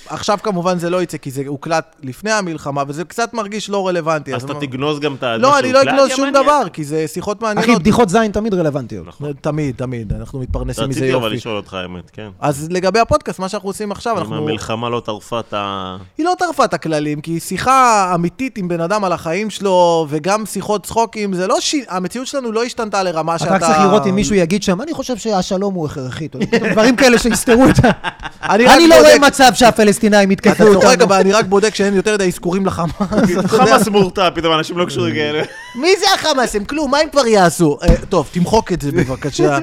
עכשיו 0.09 0.39
כמובן 0.43 0.79
זה 0.79 0.91
לא 0.91 1.03
יצא, 1.03 1.17
כי 1.19 1.31
זה 1.31 1.43
הוקלט 1.47 1.97
לפני 2.03 2.31
המלחמה, 2.33 2.83
וזה 2.89 3.05
קצת 3.05 3.35
מרגיש 3.35 3.71
לא 3.71 3.89
רלוונטי. 3.89 4.35
אז 4.35 4.45
אתה 4.45 4.55
תגנוז 4.55 5.01
גם 5.01 5.15
את 5.15 5.23
ה... 5.23 5.37
לא, 5.37 5.59
אני 5.59 5.73
לא 5.73 5.83
אגנוז 5.83 6.11
שום. 6.11 6.31
דבר, 6.31 6.63
כי 6.73 6.85
זה 6.85 7.09
שיחות 7.09 7.37
אחי, 7.43 7.45
מעניינות. 7.55 7.81
בדיחות 7.81 8.09
זין 8.09 8.33
תמיד 8.33 8.55
רלוונטיות. 8.55 9.07
נכון. 9.07 9.33
תמיד, 9.41 9.75
תמיד, 9.77 10.13
אנחנו 10.13 10.39
מתפרנסים 10.39 10.89
מזה 10.89 11.01
רציתי 11.01 11.15
אבל 11.15 11.23
יופי. 11.25 11.37
לשאול 11.37 11.57
אותך, 11.57 11.75
האמת, 11.75 12.11
כן. 12.13 12.29
אז 12.41 12.69
לגבי 12.71 12.99
הפודקאסט, 12.99 13.39
מה 13.39 13.49
שאנחנו 13.49 13.69
עושים 13.69 13.93
עכשיו, 13.93 14.19
אנחנו... 14.19 14.37
המלחמה 14.37 14.89
לא 14.91 15.01
טרפה 15.05 15.41
את 15.41 15.55
ה... 15.55 15.97
היא 16.19 16.27
לא 16.27 16.33
טרפה 16.39 16.65
את 16.65 16.75
הכללים, 16.75 17.21
כי 17.21 17.41
שיחה 17.41 18.13
אמיתית 18.15 18.59
עם 18.59 18.69
בן 18.69 18.81
אדם 18.81 19.05
על 19.05 19.13
החיים 19.13 19.51
שלו, 19.51 20.07
וגם 20.09 20.47
שיחות 20.47 20.87
צחוקים, 20.87 21.33
זה 21.35 21.47
לא 21.47 21.61
ש... 21.61 21.75
המציאות 21.89 22.27
שלנו 22.27 22.53
לא 22.53 22.65
השתנתה 22.65 23.03
לרמה 23.03 23.39
שאתה... 23.39 23.57
אתה 23.57 23.67
רק 23.67 23.73
צריך 23.73 23.85
לראות 23.87 24.07
אם 24.07 24.15
מישהו 24.15 24.35
יגיד 24.35 24.63
שם, 24.63 24.83
אני 24.83 24.95
חושב 24.95 25.17
שהשלום 25.17 25.75
הוא 25.75 25.87
הכרחי. 25.87 26.27
אתה 26.27 26.39
יודע, 26.39 26.73
דברים 26.73 26.97
כאלה 26.97 27.19
שיסתרו 27.19 27.65
את 27.69 27.85
ה... 27.85 27.91
אני 28.55 28.65
רק 28.67 28.77
אני 28.77 28.89
לא 28.89 28.95
רואה 28.95 29.19
בודק- 29.19 29.27
מצב 29.27 29.51
שהפלסטינים 29.55 29.96
אתה 29.99 30.33
יתקפו 30.33 30.65
צוחק, 30.73 30.87
אותנו. 30.87 31.05
אבל 31.05 31.17
אני 31.17 31.33
רק 31.33 31.45
בודק 31.45 31.75
שאין 31.75 31.95
יותר 31.95 32.15
מדי 32.15 32.25
אזכורים 32.25 32.67
לחמאס. 32.67 32.91
אתה. 33.41 33.49
חמאס 33.49 33.89
מורתע, 33.89 34.29
פתאום 34.35 34.55
אנשים 34.55 34.79
לא 34.79 34.85
קשורים 34.85 35.15
כאלה. 35.15 35.43
מי 35.75 35.89
זה 36.01 36.07
החמאס? 36.15 36.57
הם 36.57 36.65
כלום, 36.65 36.91
מה 36.91 36.99
הם 36.99 37.09
כבר 37.11 37.27
יעשו? 37.27 37.79
אה, 37.83 38.07
טוב, 38.09 38.29
תמחוק 38.33 38.73
את 38.73 38.81
זה 38.81 38.93
בבקשה. 38.93 39.59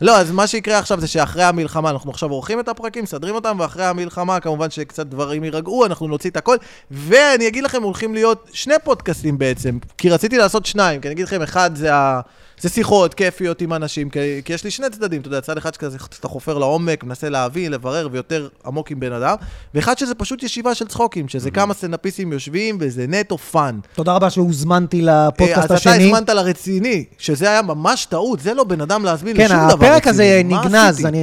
לא, 0.00 0.16
אז 0.16 0.30
מה 0.30 0.46
שיקרה 0.46 0.78
עכשיו 0.78 1.00
זה 1.00 1.06
שאחרי 1.06 1.44
המלחמה, 1.44 1.90
אנחנו 1.90 2.10
עכשיו 2.10 2.30
עורכים 2.30 2.60
את 2.60 2.68
הפרקים, 2.68 3.02
מסדרים 3.02 3.34
אותם, 3.34 3.56
ואחרי 3.60 3.84
המלחמה, 3.84 4.40
כמובן 4.40 4.70
שקצת 4.70 5.06
דברים 5.06 5.44
יירגעו, 5.44 5.86
אנחנו 5.86 6.08
נוציא 6.08 6.30
את 6.30 6.36
הכל. 6.36 6.56
ואני 6.90 7.48
אגיד 7.48 7.64
לכם, 7.64 7.82
הולכים 7.82 8.14
להיות 8.14 8.48
שני 8.52 8.74
פודקאסטים 8.84 9.38
בעצם, 9.38 9.78
כי 9.98 10.10
רציתי 10.10 10.38
לעשות 10.38 10.66
שניים, 10.66 11.00
כי 11.00 11.08
אני 11.08 11.14
אגיד 11.14 11.26
לכם, 11.26 11.42
אחד 11.42 11.76
זה 11.76 11.94
ה... 11.94 12.20
זה 12.60 12.68
שיחות 12.68 13.14
כיפיות 13.14 13.60
עם 13.60 13.72
אנשים, 13.72 14.10
כי, 14.10 14.18
כי 14.44 14.52
יש 14.52 14.64
לי 14.64 14.70
שני 14.70 14.90
צדדים, 14.90 15.20
אתה 15.20 15.28
יודע, 15.28 15.40
צד 15.40 15.58
אחד 15.58 15.74
שכזה 15.74 15.98
שאתה 16.14 16.28
חופר 16.28 16.58
לעומק, 16.58 17.04
מנסה 17.04 17.28
להבין, 17.28 17.72
לברר, 17.72 18.08
ויותר 18.12 18.48
עמוק 18.66 18.90
עם 18.90 19.00
בן 19.00 19.12
אדם, 19.12 19.34
ואחד 19.74 19.98
שזה 19.98 20.14
פשוט 20.14 20.42
ישיבה 20.42 20.74
של 20.74 20.86
צחוקים, 20.86 21.28
שזה 21.28 21.50
כמה 21.50 21.74
סטנדאפיסטים 21.74 22.32
יושבים, 22.32 22.76
וזה 22.80 23.04
נטו 23.08 23.38
fun. 23.38 23.78
תודה 23.94 24.12
רבה 24.12 24.30
שהוזמנתי 24.30 25.08
אה, 25.08 25.28
לפודקאסט 25.28 25.58
אז 25.58 25.64
אתה 25.64 25.74
השני. 25.74 26.04
הזמנת 26.04 26.28
לרציני, 26.28 27.04
שזה 27.18 27.50
היה 27.50 27.62
ממש 27.62 28.06
טעות, 28.06 28.40
זה 28.40 28.54
לא 28.54 28.64
בן 28.64 28.80
אדם 28.80 29.04
להזמין 29.04 29.36
כן, 29.36 29.44
לשום 29.44 29.56
דבר 29.56 29.66
רציני. 29.66 29.88
הפרק 29.88 30.06
הזה 30.06 30.42
נגנז? 30.44 31.06
אני... 31.06 31.18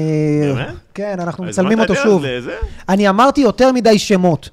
באמת? 0.56 0.68
כן, 0.94 1.20
אנחנו 1.20 1.44
מצלמים 1.44 1.80
אותו 1.80 1.96
שוב. 1.96 2.24
אני 2.90 3.10
אמרתי 3.10 3.42
יותר 3.42 3.72
מדי 3.72 4.00
שמות. 4.00 4.50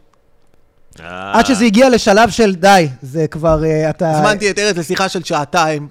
אה, 1.01 1.39
עד 1.39 1.47
שזה 1.47 1.65
הגיע 1.65 1.89
לשלב 1.89 2.31
של 2.31 2.55
די, 2.55 2.89
זה 3.03 3.27
כבר, 3.27 3.65
אה, 3.65 3.91
אתה... 3.91 4.11
הזמנתי 4.11 4.51
את 4.51 4.59
ארז 4.59 4.79
לשיחה 4.79 5.09
של 5.09 5.25
שעתיים. 5.25 5.89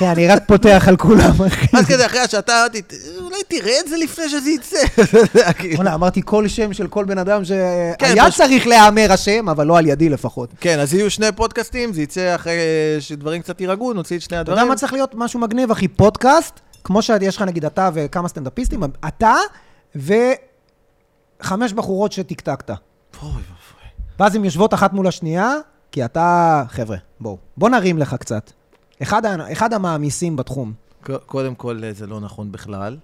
כן, 0.00 0.06
אני 0.08 0.28
רק 0.28 0.42
פותח 0.46 0.84
על 0.88 0.96
כולם, 0.96 1.30
אחי. 1.46 1.76
אז 1.78 1.86
כזה 1.86 2.06
אחרי 2.06 2.20
השעתיים 2.20 2.58
אמרתי, 2.60 2.82
אולי 3.20 3.36
תראה 3.48 3.80
את 3.80 3.88
זה 3.88 3.96
לפני 3.96 4.28
שזה 4.28 4.50
יצא. 4.50 4.76
אתה 5.02 5.18
יודע, 5.18 5.52
כאילו. 5.52 5.74
וואלה, 5.76 5.94
אמרתי 5.94 6.20
כל 6.24 6.48
שם 6.48 6.72
של 6.72 6.86
כל 6.86 7.04
בן 7.04 7.18
אדם 7.18 7.38
כן, 7.38 7.44
שהיה 7.44 8.24
פשוט- 8.26 8.36
צריך 8.36 8.66
להיאמר 8.66 9.12
השם, 9.12 9.48
אבל 9.48 9.66
לא 9.66 9.78
על 9.78 9.86
ידי 9.86 10.08
לפחות. 10.08 10.50
כן, 10.60 10.78
אז 10.78 10.94
יהיו 10.94 11.10
שני 11.10 11.26
פודקאסטים, 11.36 11.92
זה 11.92 12.02
יצא 12.02 12.34
אחרי 12.34 12.52
שדברים 13.00 13.42
קצת 13.42 13.60
יירגעו, 13.60 13.92
נוציא 13.92 14.16
את 14.16 14.22
שני 14.22 14.28
אתה 14.36 14.40
הדברים. 14.40 14.58
יודע 14.58 14.68
מה 14.70 14.76
צריך 14.76 14.92
להיות 14.92 15.14
משהו 15.14 15.40
מגניב, 15.40 15.70
אחי? 15.70 15.88
פודקאסט, 15.88 16.60
כמו 16.84 17.02
שיש 17.02 17.36
לך 17.36 17.42
נגיד 17.42 17.64
אתה 17.64 17.90
וכמה 17.94 18.28
סטנדאפיסטים, 18.28 18.82
אתה 19.08 19.34
וחמש 19.96 21.72
בחורות 21.72 22.12
שטקטקת. 22.12 22.70
ואז 24.20 24.34
הן 24.34 24.44
יושבות 24.44 24.74
אחת 24.74 24.92
מול 24.92 25.06
השנייה, 25.06 25.54
כי 25.92 26.04
אתה... 26.04 26.62
חבר'ה, 26.68 26.96
בואו. 27.20 27.36
בוא 27.56 27.68
נרים 27.68 27.98
לך 27.98 28.14
קצת. 28.14 28.50
אחד, 29.02 29.22
אחד 29.52 29.72
המעמיסים 29.72 30.36
בתחום. 30.36 30.72
קודם 31.26 31.54
כל, 31.54 31.80
אה, 31.84 31.92
זה 31.92 32.06
לא 32.06 32.20
נכון 32.20 32.52
בכלל. 32.52 32.96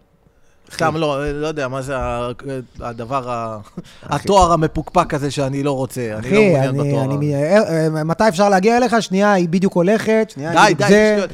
סתם 0.73 0.97
לא, 0.97 1.23
אה, 1.23 1.33
לא 1.33 1.47
יודע, 1.47 1.69
מה 1.69 1.83
זה 1.83 1.95
הדבר, 2.81 3.59
התואר 4.03 4.53
המפוקפק 4.53 5.15
הזה 5.15 5.31
שאני 5.31 5.63
לא 5.63 5.73
רוצה. 5.73 6.01
אני 6.19 6.31
לא 6.31 6.41
מעוניין 6.41 6.73
בתואר. 6.73 7.17
אני, 7.17 7.35
אה, 7.35 7.87
אה, 7.97 8.05
מתי 8.05 8.25
אפשר 8.29 8.49
להגיע 8.49 8.77
אליך? 8.77 8.97
שנייה, 9.01 9.33
היא 9.33 9.49
בדיוק 9.49 9.73
הולכת, 9.73 10.33
די, 10.37 10.75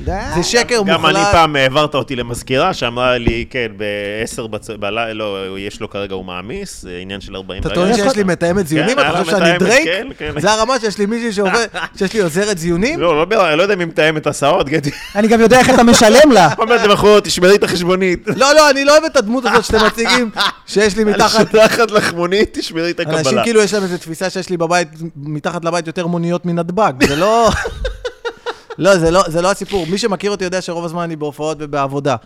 די, 0.05 0.12
זה 0.35 0.43
שקר 0.43 0.83
גם 0.87 1.07
אני 1.07 1.12
מוחלט. 1.19 1.33
פעם 1.33 1.57
העברת 1.57 1.95
אותי 1.95 2.17
למזכירה 2.17 2.75
שאמרה 2.75 3.19
לי, 3.19 3.45
כן, 3.51 3.67
ב-10 3.77 4.77
בלילה, 4.81 5.12
לא, 5.12 5.59
יש 5.59 5.81
לו 5.81 5.91
כרגע, 5.91 6.15
הוא 6.15 6.25
מעמיס, 6.25 6.83
זה 6.83 6.99
עניין 7.01 7.21
של 7.21 7.37
40 7.37 7.61
אתה 7.61 7.69
רגע. 7.69 7.75
טוען 7.75 7.91
יש 7.91 7.97
שיש 7.97 8.17
לי 8.17 8.25
מתאמת 8.25 8.67
זיונים? 8.67 8.97
כן, 8.97 9.01
אתה 9.01 9.11
היה 9.11 9.25
חושב 9.25 9.37
שאני 9.37 9.59
דרייק? 9.59 9.85
כן, 9.85 10.09
כן. 10.19 10.41
זה 10.41 10.53
הרמה 10.53 10.79
שיש 10.81 10.99
לי 10.99 11.07
מישהי 11.07 11.33
שעובד, 11.33 11.67
שיש 11.99 12.15
לי 12.15 12.21
עוזרת 12.21 12.59
זיונים? 12.59 13.01
לא, 13.01 13.27
לא, 13.31 13.57
לא 13.57 13.62
יודע 13.62 13.75
אם 13.75 13.81
היא 13.81 13.89
מתאמת 13.89 14.27
הסעות, 14.27 14.69
גדי. 14.69 14.91
אני 15.17 15.29
גם 15.29 15.41
יודע 15.41 15.59
איך 15.59 15.71
אתה 15.71 15.83
משלם 15.83 16.33
לה. 16.33 16.49
אומרת 16.59 16.81
לבחורות, 16.81 17.25
תשמרי 17.25 17.55
את 17.55 17.65
החשבונית. 17.65 18.27
לא, 18.37 18.55
לא, 18.55 18.71
אני 18.71 18.85
לא 18.85 18.93
אוהב 18.93 19.05
את 19.05 19.17
הדמות 19.23 19.45
הזאת 19.45 19.64
שאתם 19.64 19.87
מציגים, 19.87 20.31
שיש 20.67 20.97
לי 20.97 21.05
מתחת... 21.05 21.41
אני 21.41 21.50
שולחת 21.50 21.91
לך 21.91 22.12
מונית, 22.14 22.59
תשמרי 22.59 22.91
את 22.91 23.00
אנשים 23.00 23.17
הקבלה. 23.17 23.43
כאילו 23.45 23.62
יש 23.62 23.75
להם 23.75 23.83
איזו 23.83 23.99
תפיסה 23.99 24.31
שיש 24.31 24.50
לי 24.50 24.57
בבית, 24.57 24.88
מתחת 25.17 25.64
לבית 25.64 25.87
יותר 25.87 26.07
מוניות 26.07 26.47
מנתב"ג, 26.47 26.93
זה 27.09 27.17
לא... 27.17 27.50
לא, 28.79 28.99
זה 28.99 29.11
לא, 29.11 29.23
זה 29.26 29.43
לא 29.43 29.50
הסיפור. 29.50 29.87
מי 29.87 29.99
שמכיר 29.99 30.31
אותי 30.31 30.45
יודע 30.45 30.62
שרוב 30.62 30.85
הזמן 30.85 31.02
אני 31.02 31.17
בהופעות 31.17 31.57
ובעבודה. 31.61 32.17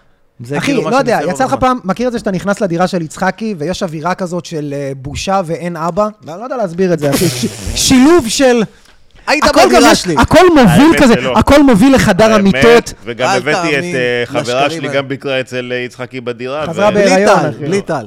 אחי, 0.43 0.61
כאילו 0.61 0.91
לא 0.91 0.97
יודע, 0.97 1.19
יצא 1.29 1.45
לך. 1.45 1.55
פעם, 1.55 1.79
מכיר 1.85 2.09
את 2.09 2.13
זה 2.13 2.19
שאתה 2.19 2.31
נכנס 2.31 2.61
לדירה 2.61 2.87
של 2.87 3.03
יצחקי, 3.03 3.55
ויש 3.59 3.83
אווירה 3.83 4.15
כזאת 4.15 4.45
של 4.45 4.75
אה, 4.77 4.93
בושה 4.97 5.41
ואין 5.45 5.77
אבא? 5.77 6.09
אני 6.29 6.39
לא 6.41 6.45
יודע 6.45 6.57
להסביר 6.57 6.93
את 6.93 6.99
זה, 6.99 7.11
אחי. 7.11 7.27
שילוב 7.75 8.29
של... 8.29 8.63
היית 9.27 9.45
בדירה 9.67 9.95
שלי. 9.95 10.15
הכל 10.19 10.47
מוביל 10.55 10.99
כזה. 10.99 11.15
הכל 11.37 11.63
מוביל 11.63 11.95
לחדר 11.95 12.33
המיטות. 12.35 12.93
וגם 13.05 13.29
הבאתי 13.37 13.79
את 13.79 13.85
אה, 13.85 14.23
חברה 14.27 14.71
שלי. 14.71 14.89
גם 14.89 15.09
ביקרה 15.09 15.41
אצל 15.41 15.73
אה, 15.73 15.79
יצחקי 15.79 16.21
בדירה. 16.21 16.67
חזרה 16.67 16.91
בלי 16.91 17.05
בהיריון, 17.05 17.41
טל. 17.41 17.51
בלי 17.61 17.81
טל. 17.83 18.07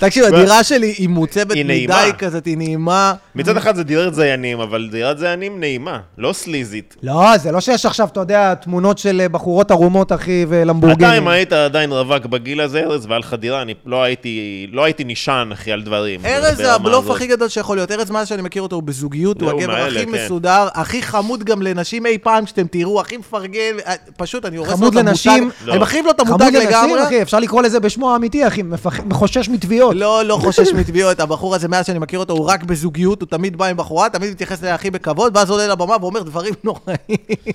תקשיב, 0.00 0.24
הדירה 0.24 0.64
שלי 0.64 0.94
היא 0.98 1.08
מעוצבת 1.08 1.52
היא 1.54 1.64
מדי. 1.64 2.10
כזאת, 2.18 2.46
היא 2.46 2.56
נעימה. 2.58 3.14
מצד 3.34 3.56
אחד 3.56 3.76
זה 3.76 3.82
דירת 3.84 4.14
זיינים, 4.14 4.60
אבל 4.60 4.88
דירת 4.92 5.18
זיינים 5.18 5.60
נעימה, 5.60 5.98
לא 6.18 6.32
סליזית. 6.32 6.96
לא, 7.02 7.36
זה 7.38 7.52
לא 7.52 7.60
שיש 7.60 7.86
עכשיו, 7.86 8.08
אתה 8.12 8.20
יודע, 8.20 8.54
תמונות 8.54 8.98
של 8.98 9.20
אה, 9.20 9.28
בחורות 9.28 9.70
ערומות, 9.70 10.12
אחי, 10.12 10.44
ולמבורגיני. 10.48 11.08
אתה, 11.08 11.18
אם 11.18 11.28
היית 11.28 11.52
עדיין 11.52 11.92
רווק 11.92 12.26
בגיל 12.26 12.60
הזה, 12.60 12.80
ארז, 12.80 13.06
והיה 13.06 13.18
לך 13.18 13.34
דירה, 13.34 13.62
אני 13.62 13.74
לא 13.86 14.02
הייתי, 14.02 14.66
לא 14.72 14.84
הייתי 14.84 15.04
נשען, 15.04 15.52
אחי, 15.52 15.72
על 15.72 15.82
דברים. 15.82 16.20
ארז 16.26 16.56
זה 16.56 16.74
הבלוף. 16.74 17.10
הכי 17.10 17.26
גדול 17.26 17.48
שיכול 17.48 17.76
להיות. 17.76 17.90
ארז, 17.92 18.10
מאז 18.10 18.28
שאני 18.28 18.42
מכיר 18.42 18.62
אותו, 18.62 18.76
הוא 18.76 18.82
בזוגיות, 18.82 19.40
הוא 19.42 19.52
לא, 19.52 19.58
הגבר 19.58 19.72
הכי 19.86 20.06
כן. 20.06 20.12
מסודר, 20.24 20.68
הכי 20.74 21.02
חמוד 21.02 21.44
גם 21.44 21.62
לנשים 21.62 22.06
אי 22.06 22.18
פעם 22.18 22.46
שאתם 22.46 22.66
תראו, 22.66 23.00
הכי 23.00 23.16
מפרגן, 23.16 23.60
אה, 23.86 23.94
פשוט 24.16 24.44
אני 24.46 24.56
הורס 24.56 24.70
לו 24.70 24.76
חמוד 24.76 24.92
את 24.92 24.98
המותג. 24.98 25.08
לנשים. 25.10 25.50
אני 25.68 25.78
מחריב 25.78 26.04
לו 26.04 26.10
את 26.10 26.20
המותג 26.20 26.42
חמוד 26.44 26.54
לנשים, 26.54 26.68
לגמרי. 26.68 27.02
אחי, 27.02 27.22
אפשר 27.22 27.38
לקרוא 27.40 27.62
לזה 27.62 27.80
בשמו 27.80 28.12
האמיתי, 28.12 28.46
אחי, 28.46 28.62
מפח- 28.62 29.00
חושש 29.12 29.48
מתביעות. 29.48 29.89
לא, 29.94 30.24
לא 30.24 30.38
חושש 30.42 30.72
מתביעות, 30.72 31.20
הבחור 31.20 31.54
הזה, 31.54 31.68
מאז 31.68 31.86
שאני 31.86 31.98
מכיר 31.98 32.18
אותו, 32.18 32.32
הוא 32.32 32.46
רק 32.46 32.62
בזוגיות, 32.64 33.20
הוא 33.20 33.28
תמיד 33.28 33.56
בא 33.56 33.64
עם 33.66 33.76
בחורה, 33.76 34.08
תמיד 34.08 34.30
מתייחס 34.30 34.62
אליה 34.62 34.74
הכי 34.74 34.90
בכבוד, 34.90 35.36
ואז 35.36 35.50
עולה 35.50 35.66
לבמה 35.66 35.96
ואומר 36.00 36.22
דברים 36.22 36.54
נוראים. 36.64 36.96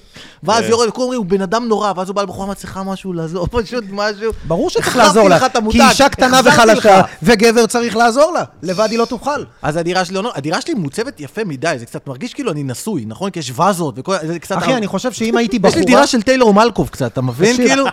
ואז 0.43 0.63
כן. 0.63 0.69
יורד, 0.69 0.89
כולם 0.89 1.03
אומרים, 1.03 1.17
הוא 1.19 1.25
בן 1.25 1.41
אדם 1.41 1.67
נורא, 1.67 1.93
ואז 1.95 2.07
הוא 2.07 2.15
בא 2.15 2.21
לבחורה, 2.21 2.47
מצליחה 2.47 2.83
משהו 2.83 3.13
לעזור, 3.13 3.47
פשוט 3.51 3.83
משהו. 3.91 4.31
ברור 4.47 4.69
שצריך 4.69 4.97
לעזור 4.97 5.29
לה, 5.29 5.39
כי 5.71 5.81
אישה 5.89 6.09
קטנה 6.09 6.41
וחלשה. 6.45 7.01
וגבר 7.23 7.65
צריך 7.65 7.95
לעזור 7.95 8.31
לה, 8.31 8.43
לבד 8.63 8.87
היא 8.91 8.99
לא 8.99 9.05
תוכל. 9.05 9.43
אז 9.61 9.77
הדירה 9.77 10.05
שלי, 10.05 10.15
לא- 10.15 10.31
הדירה 10.35 10.61
שלי 10.61 10.73
מוצבת 10.73 11.19
יפה 11.19 11.43
מדי, 11.43 11.75
זה 11.79 11.85
קצת 11.85 12.07
מרגיש 12.07 12.33
כאילו 12.33 12.51
אני 12.51 12.63
נשוי, 12.63 13.05
נכון? 13.07 13.29
כי 13.29 13.39
יש 13.39 13.51
וזות 13.59 13.93
וכל... 13.97 14.15
אחי, 14.49 14.75
אני 14.75 14.87
חושב 14.87 15.11
שאם 15.11 15.37
הייתי 15.37 15.55
יש 15.55 15.61
בחורה... 15.61 15.79
לי 15.79 15.85
דירה 15.85 16.07
של 16.07 16.21
טיילור 16.21 16.53
מלקוב 16.53 16.89
קצת, 16.89 17.11
אתה 17.11 17.21
מבין? 17.21 17.51
תקשיב, 17.51 17.67
כאילו, 17.67 17.85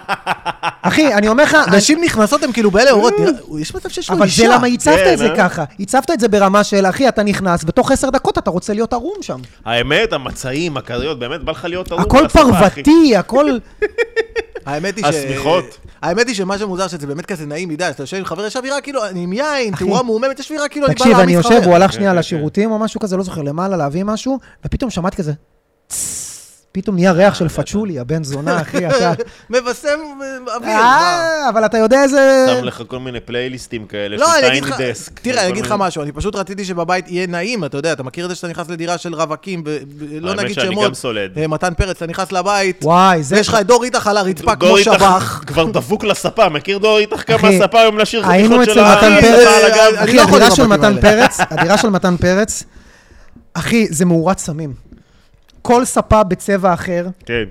אחי, 0.82 1.14
אני 1.14 1.28
אומר 1.28 1.44
לך... 1.44 1.56
נשים 1.72 2.04
נכנסות, 2.04 2.42
הם 2.42 2.52
כאילו 2.52 2.70
באלה, 2.70 2.90
אומרות, 2.90 3.12
"תראה, 3.16 3.60
יש 3.60 3.74
מצב 3.74 3.88
שיש 3.88 4.10
לו 4.10 4.16
אבל 4.16 4.24
אישה. 4.24 4.31
זה 4.36 4.48
למה 4.48 4.66
הצבת 4.66 4.94
כן, 4.94 5.12
את 5.12 5.18
זה 5.18 5.30
אה? 5.30 5.36
ככה. 5.36 5.64
הצבת 5.80 6.10
את 6.10 6.20
זה 6.20 6.28
ברמה 6.28 6.64
של, 6.64 6.86
אחי, 6.86 7.08
אתה 7.08 7.22
נכנס, 7.22 7.64
בתוך 7.64 7.90
עשר 7.92 8.10
דקות 8.10 8.38
אתה 8.38 8.50
רוצה 8.50 8.72
להיות 8.72 8.92
ערום 8.92 9.16
שם. 9.20 9.40
האמת, 9.64 10.12
המצעים, 10.12 10.76
הכריות, 10.76 11.18
באמת 11.18 11.40
בא 11.40 11.52
לך 11.52 11.64
להיות 11.64 11.92
ערום. 11.92 12.02
הכל 12.02 12.18
על. 12.18 12.28
פרוותי, 12.28 13.16
הכל... 13.16 13.46
האמת 14.66 14.96
היא 14.96 15.04
ש... 15.04 15.08
השמיכות. 15.08 15.78
האמת 16.02 16.26
היא 16.26 16.34
שמה 16.34 16.58
שמוזר 16.58 16.88
שזה 16.88 17.06
באמת 17.06 17.26
כזה 17.26 17.46
נעים 17.46 17.68
מדי, 17.68 17.84
אז 17.84 17.94
אתה 17.94 18.02
יושב 18.02 18.16
עם 18.16 18.24
חבר, 18.24 18.46
יש 18.46 18.56
אווירה 18.56 18.80
כאילו, 18.80 19.06
אני 19.06 19.22
עם 19.22 19.32
יין, 19.32 19.74
תאורה 19.78 20.02
מהוממת, 20.02 20.38
יש 20.38 20.50
אווירה 20.50 20.68
כאילו 20.68 20.86
אני 20.86 20.94
בא 20.94 20.98
תקשיב, 20.98 21.18
אני 21.18 21.32
להעמיס 21.32 21.46
יושב, 21.46 21.60
חבר. 21.60 21.66
הוא 21.66 21.74
הלך 21.74 21.90
כן, 21.90 21.96
שנייה 21.96 22.12
כן, 22.12 22.18
לשירותים 22.18 22.70
או 22.70 22.78
משהו 22.78 23.00
כזה, 23.00 23.16
לא 23.16 23.22
זוכר, 23.22 23.42
למעלה 23.42 23.76
להביא 23.76 24.04
משהו, 24.04 24.38
ופתאום 24.64 24.90
שמעתי 24.90 25.16
כזה... 25.16 25.32
"צס", 25.88 26.21
פתאום 26.72 26.96
נהיה 26.96 27.12
ריח 27.12 27.34
של 27.34 27.48
פצ'ולי, 27.48 27.98
הבן 27.98 28.24
זונה, 28.24 28.60
אחי, 28.60 28.86
אתה... 28.86 29.12
מבשם 29.50 29.88
אה, 30.22 30.54
אוויר. 30.54 30.70
אה, 30.70 31.48
אבל 31.48 31.64
אתה 31.64 31.78
יודע 31.78 32.02
איזה... 32.02 32.46
שם 32.58 32.64
לך 32.64 32.82
כל 32.86 32.98
מיני 32.98 33.20
פלייליסטים 33.20 33.86
כאלה, 33.86 34.16
לא, 34.16 34.38
אני 34.38 34.48
אגיד 34.48 34.62
של 34.64 34.70
לך, 34.70 34.76
טייני 34.76 34.92
דסק. 34.92 35.18
תראה, 35.20 35.42
אני 35.42 35.52
אגיד 35.52 35.66
לך 35.66 35.74
משהו, 35.78 36.02
אני 36.02 36.12
פשוט 36.12 36.36
רציתי 36.36 36.64
שבבית 36.64 37.08
יהיה 37.08 37.26
נעים, 37.26 37.64
אתה 37.64 37.76
יודע, 37.76 37.92
אתה 37.92 38.02
מכיר 38.02 38.24
את 38.24 38.30
זה 38.30 38.36
שאתה 38.36 38.48
נכנס 38.48 38.68
לדירה 38.68 38.98
של 38.98 39.14
רווקים, 39.14 39.62
ולא 39.98 40.30
האמת 40.30 40.40
נגיד 40.40 40.54
שאני 40.54 40.66
שמות, 40.66 40.84
גם 40.86 40.94
סולד. 40.94 41.38
אה, 41.38 41.46
מתן 41.46 41.74
פרץ, 41.74 41.96
אתה 41.96 42.06
נכנס 42.06 42.32
לבית, 42.32 42.84
וואי, 42.84 43.22
זה... 43.22 43.36
ויש 43.36 43.48
לך 43.48 43.54
את 43.60 43.66
דור 43.66 43.84
איתך 43.84 44.06
על 44.06 44.16
הרצפה 44.16 44.56
כמו 44.56 44.78
שב"ח. 44.78 45.42
כבר 45.46 45.64
דפוק 45.64 46.04
לספה, 46.04 46.48
מכיר 46.48 46.78
דור 46.78 46.98
איתך 46.98 47.22
כמה 47.26 47.48
ספה 47.58 47.80
היום 47.80 47.98
לשיר 47.98 48.22
חתיכות 48.22 48.64
של 48.64 48.70
אצל 48.70 48.80
מתן 48.80 49.12
ה- 49.12 49.20
פרץ, 49.20 49.46
על 49.46 49.72
הגב? 49.72 49.94
אני 49.96 50.04
אחי, 50.04 50.16
לא 50.16 50.22
הדירה 50.22 51.76
של 51.78 51.90
מתן 51.90 52.16
פרץ, 52.16 52.62
אחי, 53.54 53.86
זה 53.90 54.04
מאורת 54.04 54.38
סמים. 54.38 54.91
כל 55.62 55.84
ספה 55.84 56.22
בצבע 56.22 56.74
אחר, 56.74 57.06
כן. 57.26 57.44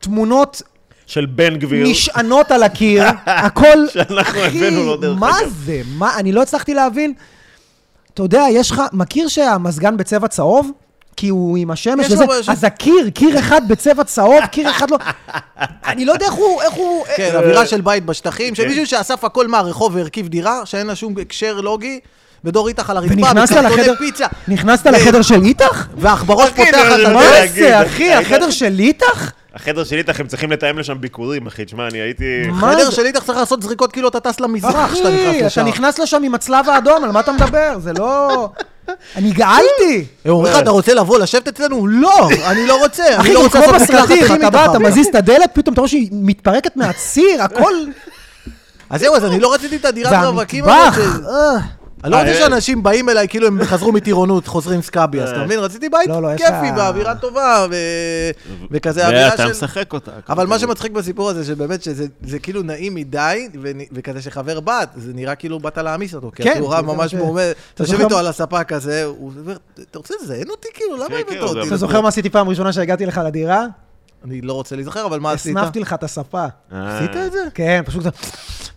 תמונות 0.00 0.62
של 1.06 1.26
בן 1.26 1.56
גביר. 1.56 1.86
נשענות 1.88 2.50
על 2.50 2.62
הקיר, 2.62 3.04
הכל... 3.26 3.88
שאנחנו 3.92 4.22
אחי, 4.46 4.58
הבאנו 4.58 4.84
לו 4.84 4.96
דרך 4.96 5.18
מה 5.18 5.38
אגב. 5.40 5.52
זה? 5.64 5.82
מה? 5.86 6.16
אני 6.18 6.32
לא 6.32 6.42
הצלחתי 6.42 6.74
להבין. 6.74 7.12
אתה 8.14 8.22
יודע, 8.22 8.44
יש 8.50 8.70
לך... 8.70 8.82
מכיר 8.92 9.28
שהמזגן 9.28 9.96
בצבע 9.96 10.28
צהוב? 10.28 10.70
כי 11.16 11.28
הוא 11.28 11.58
עם 11.58 11.70
השמש 11.70 12.06
וזה, 12.06 12.24
משהו- 12.26 12.52
אז 12.52 12.64
הקיר, 12.64 13.10
קיר 13.14 13.38
אחד 13.38 13.68
בצבע 13.68 14.04
צהוב, 14.04 14.46
קיר 14.52 14.70
אחד 14.70 14.90
לא... 14.90 14.96
אני 15.90 16.04
לא 16.04 16.12
יודע 16.12 16.26
איך 16.26 16.34
הוא... 16.34 16.62
איך 16.62 16.74
הוא... 16.74 17.04
כן, 17.16 17.30
אווירה 17.36 17.66
של 17.66 17.80
בית 17.80 18.04
בשטחים, 18.06 18.54
של 18.54 18.68
מישהו 18.68 18.86
שאסף 18.86 19.24
הכל 19.24 19.46
מהרחוב 19.48 19.94
והרכיב 19.94 20.28
דירה, 20.28 20.66
שאין 20.66 20.86
לה 20.86 20.94
שום 20.96 21.14
הקשר 21.22 21.60
לוגי, 21.60 22.00
ודור 22.46 22.68
איתך 22.68 22.90
על 22.90 22.96
הרצפה, 22.96 23.14
ונכנסת 23.14 23.56
לחדר... 23.56 23.94
פיצה. 23.98 24.26
נכנסת 24.48 24.86
לחדר 24.86 25.22
של 25.22 25.42
איתך? 25.42 25.86
פותח 26.56 26.74
לא, 26.74 26.94
את 26.94 26.98
לא, 26.98 27.14
מה 27.14 27.22
זה, 27.54 27.82
אחי? 27.82 28.12
החדר 28.12 28.50
של 28.50 28.78
איתך? 28.78 29.30
החדר 29.54 29.84
שלי 29.84 29.98
איתך, 29.98 30.20
הם 30.20 30.26
צריכים 30.26 30.52
לתאם 30.52 30.78
לשם 30.78 31.00
ביקורים, 31.00 31.46
אחי. 31.46 31.64
תשמע, 31.64 31.88
אני 31.88 31.98
הייתי... 31.98 32.24
מה 32.48 32.72
חדר 32.72 32.84
זה? 32.84 32.92
שלי 32.92 33.06
איתך 33.06 33.22
צריך 33.24 33.38
לעשות 33.38 33.62
זריקות 33.62 33.92
כאילו 33.92 34.08
אתה 34.08 34.20
טס 34.20 34.40
למזרח 34.40 34.92
כשאתה 34.92 35.08
נכנס 35.08 35.28
אחי, 35.28 35.38
אתה 35.38 35.46
לשם. 35.46 35.64
נכנס 35.64 35.98
לשם 35.98 36.22
עם 36.22 36.34
הצלב 36.34 36.68
האדום, 36.68 37.04
על 37.04 37.12
מה 37.12 37.20
אתה 37.20 37.32
מדבר? 37.32 37.78
זה 37.78 37.92
לא... 37.92 38.48
אני 39.16 39.30
געלתי. 39.30 40.04
הם 40.24 40.32
אומרים 40.32 40.52
לך, 40.52 40.58
אתה 40.58 40.70
רוצה 40.70 40.94
לבוא 40.94 41.18
לשבת 41.18 41.48
אצלנו? 41.48 41.86
לא, 41.86 42.28
אני 42.46 42.66
לא 42.66 42.78
רוצה, 42.82 43.04
אחי, 43.16 43.28
אני 43.28 43.34
לא 43.34 43.48
כמו 43.48 43.60
לעשות 43.60 43.82
מקלחת 43.82 44.08
בסרטים, 44.08 44.36
אתה 44.36 44.50
בא, 44.50 44.64
אתה. 44.64 44.78
מזיז 44.78 45.06
את 45.06 45.14
הדלת, 45.14 45.50
פתאום 45.52 45.72
אתה 45.72 45.80
רואה 45.80 45.88
שהיא 45.88 46.08
מתפרקת 46.12 46.76
מהציר, 46.76 47.42
הכל... 47.42 47.74
אז 48.90 49.00
זהו, 49.00 49.14
אז 49.14 49.24
אני 49.24 49.40
לא 49.40 49.54
רציתי 49.54 49.76
את 49.76 49.84
הדירת 49.84 50.24
רווקים 50.24 50.64
והמטבח. 50.64 50.98
הזאת. 50.98 51.60
אה. 52.14 52.20
אני 52.20 52.26
לא 52.28 52.32
רוצה 52.32 52.44
אה, 52.44 52.48
שאנשים 52.48 52.82
באים 52.82 53.08
אליי 53.08 53.28
כאילו 53.28 53.46
הם 53.46 53.64
חזרו 53.64 53.92
מטירונות, 53.92 54.46
חוזרים 54.46 54.82
סקאבי, 54.82 55.20
אז 55.20 55.30
אתה 55.30 55.44
מבין? 55.44 55.58
רציתי 55.58 55.88
בית 55.88 56.08
לא, 56.08 56.22
לא, 56.22 56.36
כיפי, 56.36 56.72
באווירה 56.76 57.14
טובה, 57.14 57.66
וכזה 58.70 59.06
אווירה 59.06 59.30
ואתה 59.30 59.42
של... 59.42 59.50
משחק 59.50 59.92
אותה. 59.92 60.10
אבל 60.28 60.46
מה 60.46 60.58
שמצחיק 60.58 60.92
בסיפור 60.92 61.30
הזה, 61.30 61.44
שבאמת 61.44 61.82
שזה 61.82 62.06
זה 62.22 62.38
כאילו 62.38 62.62
נעים 62.62 62.94
מדי, 62.94 63.48
וכזה 63.92 64.22
שחבר 64.22 64.60
בת, 64.60 64.88
זה 64.96 65.12
נראה 65.14 65.34
כאילו 65.34 65.60
באת 65.60 65.78
להעמיס 65.78 66.14
אותו, 66.14 66.30
כי 66.34 66.42
כן, 66.42 66.52
התאורה 66.52 66.82
ממש 66.82 67.14
עומד, 67.14 67.52
אתה 67.74 67.82
יושב 67.82 68.00
איתו 68.00 68.18
על 68.18 68.26
הספה 68.26 68.64
כזה, 68.64 69.04
הוא 69.04 69.32
אומר, 69.40 69.56
אתה 69.90 69.98
רוצה 69.98 70.14
לזיין 70.22 70.50
אותי 70.50 70.68
כאילו? 70.74 70.96
למה 70.96 71.08
כן, 71.08 71.14
הבאת 71.14 71.28
כן, 71.28 71.40
אותי? 71.40 71.68
אתה 71.68 71.76
זוכר 71.76 72.00
מה 72.00 72.08
עשיתי 72.08 72.30
פעם 72.30 72.48
ראשונה 72.48 72.72
שהגעתי 72.72 73.06
לך 73.06 73.20
לדירה? 73.24 73.66
אני 74.24 74.40
לא 74.40 74.52
רוצה 74.52 74.76
להיזכר, 74.76 75.06
אבל 75.06 75.20
מה 75.20 75.32
עשית? 75.32 75.56
הסנפתי 75.56 75.80
לך 75.80 75.92
את 75.92 76.02
הספה. 76.02 76.46
אה, 76.72 76.96
עשית 76.96 77.16
את 77.16 77.32
זה? 77.32 77.38
כן, 77.54 77.82
פשוט... 77.86 78.04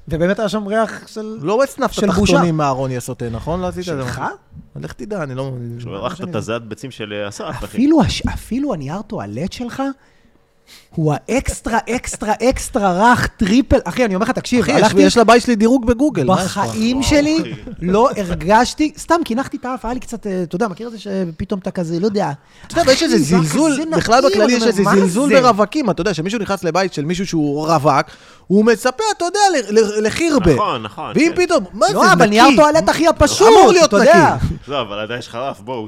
ובאמת 0.09 0.39
היה 0.39 0.49
שם 0.49 0.67
ריח 0.67 1.07
של... 1.07 1.37
לא 1.41 1.63
הסנפת 1.63 1.93
של 1.93 2.07
בושה. 2.07 2.33
תחתונים 2.33 2.57
מהארון 2.57 2.91
יסוטה, 2.91 3.29
נכון? 3.29 3.61
לא 3.61 3.67
עשית 3.67 3.79
את 3.79 3.97
זה. 3.97 4.03
שלך? 4.03 4.21
לך 4.75 4.93
תדע, 4.93 5.23
אני 5.23 5.35
לא... 5.35 5.51
שלחת 5.79 6.21
את 6.29 6.35
הזעת 6.35 6.65
ביצים 6.65 6.91
של 6.91 7.13
אה, 7.13 7.29
אסף, 7.29 7.43
אחי. 7.49 7.89
אפילו, 8.33 8.73
הנייר 8.73 9.01
טואלט 9.01 9.51
שלך 9.53 9.83
הוא 10.95 11.13
האקסטרה, 11.13 11.77
אקסטרה, 11.89 12.33
אקסטרה 12.49 13.11
רך, 13.11 13.27
triple. 13.27 13.77
אחי, 13.83 14.05
אני 14.05 14.15
אומר 14.15 14.25
לך, 14.25 14.31
תקשיב, 14.31 14.59
אחי, 14.59 14.71
יש- 14.71 14.77
הלכתי... 14.83 15.01
יש 15.01 15.17
לבית 15.17 15.43
שלי 15.43 15.55
דירוג 15.55 15.85
בגוגל, 15.85 16.21
יש? 16.23 16.29
בחיים 16.29 17.03
שלי. 17.03 17.53
לא 17.81 18.09
הרגשתי, 18.17 18.93
סתם 18.97 19.15
קינחתי 19.25 19.57
את 19.57 19.65
האף, 19.65 19.85
היה 19.85 19.93
לי 19.93 19.99
קצת, 19.99 20.27
אה, 20.27 20.43
אתה 20.43 20.55
יודע, 20.55 20.67
מכיר 20.67 20.87
את 20.87 20.91
זה 20.91 20.99
שפתאום 20.99 21.59
אתה 21.59 21.71
כזה, 21.71 21.99
לא 21.99 22.05
יודע. 22.05 22.31
אתה 22.67 22.73
יודע, 22.79 22.91
ויש 22.91 23.03
איזה 23.03 23.17
זלזול, 23.17 23.71
בכלל 23.97 24.23
בכללי 24.29 24.53
יש 24.53 24.63
איזה 24.63 24.83
זלזול? 24.83 25.41
ברווקים, 25.41 25.89
אתה 25.89 26.01
יודע, 26.01 26.11
כשמישהו 26.11 26.39
נכנס 26.39 26.63
לבית 26.63 26.93
של 26.93 27.05
מישהו 27.05 27.27
שהוא 27.27 27.67
רווק, 27.67 28.05
הוא 28.49 28.65
מצפה, 28.65 29.03
אתה 29.17 29.25
יודע, 29.25 29.39
ל- 29.53 29.79
ל- 29.79 30.05
לחירבה. 30.07 30.53
נכון, 30.53 30.83
נכון, 30.83 31.11
ואם 31.15 31.31
כן. 31.35 31.45
פתאום, 31.45 31.63
מה 31.73 31.87
זה, 31.87 31.93
לא, 31.93 32.13
אבל 32.13 32.25
נקי? 32.25 32.29
נייר 32.29 32.45
טואלט 32.55 32.89
הכי 32.89 33.07
הפשוט, 33.07 33.47
אמור 33.47 33.71
להיות. 33.71 33.93
נקי. 33.93 34.09
לא, 34.67 34.81
אבל 34.81 34.99
עדיין 34.99 35.19
יש 35.19 35.29
חרף, 35.29 35.59
בואו, 35.59 35.87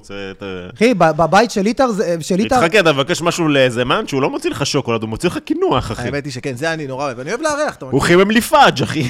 אחי, 0.75 0.93
ב- 0.93 1.11
בבית 1.11 1.51
של 1.51 1.61
ליטר, 1.61 1.91
זה- 1.91 2.15
של 2.19 2.35
ליטר, 2.35 2.55
יצחקי, 2.55 2.79
אתה 2.79 2.93
מבקש 2.93 3.21
משהו 3.21 3.47
לאיזה 3.47 3.85
מאן 3.85 4.07
שהוא 4.07 4.21
לא 4.21 4.29
מוציא 4.29 4.49
לך 4.49 4.65
שוקולד, 4.65 5.01
הוא 5.01 5.09
מוציא 5.09 5.29
לך 5.29 5.37
קינוח, 5.37 5.91
אחי. 5.91 6.01
האמת 6.01 6.25
היא 6.25 6.33
שכן, 6.33 6.53
זה 6.55 6.73
אני 6.73 6.87
נורא 6.87 7.05
אוהב, 7.05 7.19
אני 7.19 7.29
אוהב 7.29 7.41
לארח? 7.41 7.77
הוא 7.89 8.01
חימם 8.01 8.31
לי 8.31 8.41
fudge, 8.41 8.83
אחי. 8.83 9.07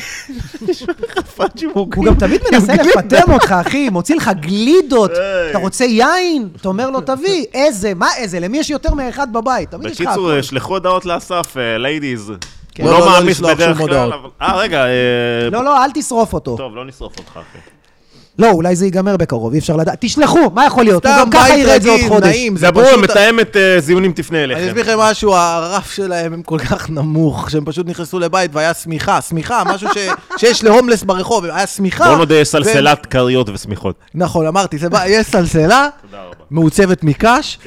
הוא 1.74 2.06
גם 2.06 2.16
תמיד 2.16 2.42
מנסה 2.52 2.74
לפטם 2.76 3.32
אותך, 3.34 3.52
אחי, 3.52 3.90
מוציא 3.90 4.16
לך 4.16 4.32
גלידות. 4.40 5.12
אתה 5.50 5.58
רוצה 5.58 5.86
יין? 5.86 6.50
אתה 6.62 6.68
אומר 6.68 6.90
לו, 6.90 7.02
תביא, 7.02 7.46
איזה, 7.54 7.94
מה 7.94 8.08
איזה, 8.18 8.40
למי 8.40 8.58
יש 8.58 8.70
יותר 8.70 8.94
מאחד 8.94 9.34
בבית? 9.34 9.72
תמיד 9.72 9.92
יש 9.92 10.02
לך 10.02 10.08
בקיצור. 10.08 10.42
שלחו 10.42 10.74
הודעות 10.74 11.06
לאסף, 11.06 11.42
ladies. 11.80 12.32
כן. 12.76 12.84
הוא 12.84 12.92
לא, 12.92 13.00
לא 13.00 13.06
לא, 13.06 13.12
לא 13.12 13.20
מעמיס 13.20 13.38
לשלוח 13.38 13.52
בדרך 13.52 13.78
כלל. 13.78 14.14
אבל... 14.14 14.30
אה, 14.42 14.58
רגע, 14.58 14.86
אה, 14.86 14.90
לא, 15.52 15.64
לא, 15.64 15.86
אל 15.86 15.92
תשרוף 15.94 16.34
אותו. 16.34 16.58
טוב, 16.58 16.76
לא 16.76 16.86
נשרוף 16.86 17.18
אותך, 17.18 17.32
אחי. 17.32 17.58
לא, 18.40 18.50
אולי 18.52 18.76
זה 18.76 18.86
ייגמר 18.86 19.18
בקרוב, 19.18 19.54
אי 19.54 19.60
אפשר 19.60 19.76
לדעת. 19.76 19.98
תשלחו, 20.02 20.40
מה 20.54 20.66
יכול 20.66 20.84
להיות? 20.84 21.06
הוא 21.06 21.14
גם 21.20 21.30
ככה 21.30 21.58
יראה 21.58 21.76
את 21.76 21.82
זה 21.82 21.90
עוד 21.90 22.00
חודש. 22.08 22.28
נעים, 22.28 22.58
זה 22.58 22.72
פשוט... 22.72 23.00
מתאמת 23.04 23.58
אה, 23.58 23.80
זיונים 23.80 24.14
תפנה 24.14 24.38
אני 24.38 24.44
אליכם. 24.54 24.68
אסביר 24.68 24.84
לכם 24.84 25.00
משהו, 25.00 25.36
הרף 25.36 25.92
שלהם 25.92 26.34
הם 26.34 26.42
כל 26.44 26.60
כך 26.60 26.90
נמוך, 26.90 27.50
שהם 27.50 27.66
פשוט 27.66 27.88
נכנסו 27.88 28.20
לבית 28.20 28.52
והיה 28.54 28.74
שמיכה, 28.74 29.22
שמיכה, 29.22 29.64
משהו 29.66 29.90
ש... 29.94 29.98
שיש 30.40 30.64
להומלס 30.64 31.04
ברחוב, 31.04 31.46
היה 31.46 31.68
שמיכה. 31.68 32.06
בוא 32.10 32.18
נודה, 32.18 32.36
והם- 32.36 32.44
סלסלת 32.44 33.06
כריות 33.06 33.50
ושמיכות. 33.50 33.96
נכון, 34.16 34.48
אמרתי, 34.48 34.78
זה 34.78 34.90
בא, 34.90 35.06
יש 35.08 35.28
סלסלה, 35.28 35.88
תודה 36.02 36.18
רבה. 36.24 36.36
מעוצבת 36.52 37.04
מקש. 37.04 37.58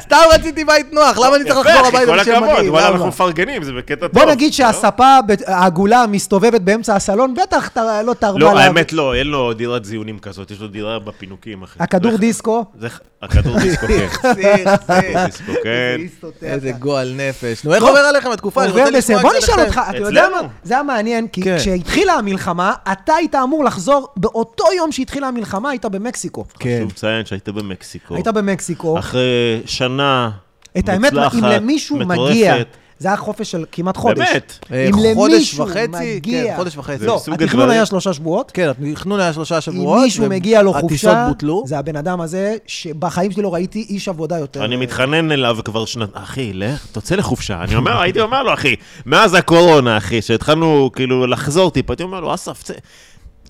סתם 0.00 0.16
רציתי 0.34 0.64
בית 0.64 0.92
נוח, 0.92 1.18
למה 1.18 1.36
אני 1.36 1.44
צריך 1.44 1.56
לחזור 1.66 1.86
הביתה 1.86 2.06
כל 2.06 2.18
בשביל 2.18 2.34
הכבוד, 2.34 2.50
מגעיל? 2.50 2.70
וואלה, 2.70 2.86
למה? 2.86 2.96
אנחנו 2.96 3.08
מפרגנים, 3.08 3.62
זה 3.62 3.72
בקטע 3.72 4.06
טוב. 4.06 4.12
בוא 4.12 4.24
נגיד 4.24 4.48
לא? 4.48 4.52
שהספה 4.52 5.18
העגולה 5.46 6.06
מסתובבת 6.06 6.60
באמצע 6.60 6.96
הסלון, 6.96 7.34
בטח 7.34 7.70
לא 8.04 8.14
תרמה 8.14 8.38
לא, 8.38 8.58
האמת 8.58 8.92
לא, 8.92 9.14
אין 9.14 9.26
לו 9.26 9.52
דירת 9.52 9.84
זיונים 9.84 10.18
כזאת, 10.18 10.50
יש 10.50 10.60
לו 10.60 10.68
דירה 10.68 10.98
בפינוקים, 10.98 11.62
אחי. 11.62 11.78
הכדור 11.82 12.16
דיסקו. 12.16 12.64
זה 12.78 12.88
הכדור 13.22 13.58
דיסקו, 13.58 13.86
כן. 13.86 14.64
כן. 15.64 16.00
איזה 16.42 16.72
גועל 16.72 17.14
נפש. 17.16 17.64
נו, 17.64 17.74
איך 17.74 17.82
עובר 17.82 17.98
עליכם 17.98 18.30
התקופה? 18.30 18.62
אני 18.62 18.70
עובר 18.70 18.80
רוצה 18.84 18.98
לשמוע 18.98 19.18
בסדר. 19.18 19.30
בוא 19.30 19.38
נשאל. 19.38 19.64
אותך, 19.64 19.80
אתה 19.90 19.98
יודע. 19.98 20.28
מה? 20.28 20.48
זה 20.62 20.74
היה 20.74 20.82
מעניין, 20.82 21.28
כי 21.28 21.42
כן. 21.42 21.56
כשהתחילה 21.58 22.12
המלחמה, 22.12 22.72
אתה 22.92 23.14
היית 23.14 23.34
אמור 23.34 23.64
לחזור, 23.64 24.08
באותו 24.16 24.64
יום 24.76 24.92
שהתחילה 24.92 25.28
המלחמה, 25.28 25.70
היית 25.70 25.84
במקסיקו. 25.84 26.44
כן. 26.58 26.76
חשוב 26.78 26.90
לציין 26.90 27.26
שהיית 27.26 27.48
במקסיקו. 27.48 28.14
היית 28.14 28.28
במקסיקו. 28.28 28.98
אחרי 28.98 29.62
שנה 29.84 30.30
את 30.78 30.88
האמת, 30.88 31.12
מוצלחת, 31.12 31.34
אם 31.34 31.44
למישהו 31.44 31.96
מטורפת. 31.96 32.30
מגיע, 32.30 32.54
זה 32.98 33.08
היה 33.08 33.16
חופש 33.16 33.50
של 33.50 33.64
כמעט 33.72 33.96
חודש. 33.96 34.28
באמת? 34.28 34.58
אה, 34.72 34.86
אם 34.88 35.14
חודש 35.14 35.34
למישהו 35.34 35.66
וחצי? 35.66 36.16
מגיע... 36.16 36.44
כן, 36.44 36.56
חודש 36.56 36.76
וחצי. 36.76 37.06
לא, 37.06 37.20
סוג 37.24 37.34
התכנון 37.34 37.50
הדברים- 37.50 37.70
היה 37.70 37.86
שלושה 37.86 38.12
שבועות. 38.12 38.50
כן, 38.54 38.70
התכנון 38.92 39.20
היה 39.20 39.32
שלושה 39.32 39.56
אם 39.56 39.60
שבועות. 39.60 40.02
מישהו 40.02 40.28
מגיע 40.28 40.62
לו 40.62 40.72
חופשה, 40.72 41.26
בוטלו. 41.28 41.62
זה 41.66 41.78
הבן 41.78 41.96
אדם 41.96 42.20
הזה, 42.20 42.56
שבחיים 42.66 43.32
שלי 43.32 43.42
לא 43.42 43.54
ראיתי 43.54 43.86
איש 43.88 44.08
עבודה 44.08 44.38
יותר. 44.38 44.64
אני 44.64 44.76
מתחנן 44.76 45.32
אליו 45.32 45.56
כבר 45.64 45.84
שנת... 45.84 46.08
אחי, 46.12 46.52
לך, 46.54 46.86
תוצא 46.92 47.14
לחופשה. 47.14 47.62
אני 47.64 47.74
אומר, 47.74 48.00
הייתי 48.00 48.20
אומר 48.20 48.42
לו, 48.42 48.54
אחי, 48.54 48.76
מאז 49.06 49.34
הקורונה, 49.34 49.96
אחי, 49.96 50.22
שהתחלנו 50.22 50.90
כאילו 50.94 51.26
לחזור 51.26 51.70
טיפה, 51.70 51.92
הייתי 51.92 52.02
אומר 52.02 52.20
לו, 52.20 52.34
אסף, 52.34 52.62
צא, 52.62 52.74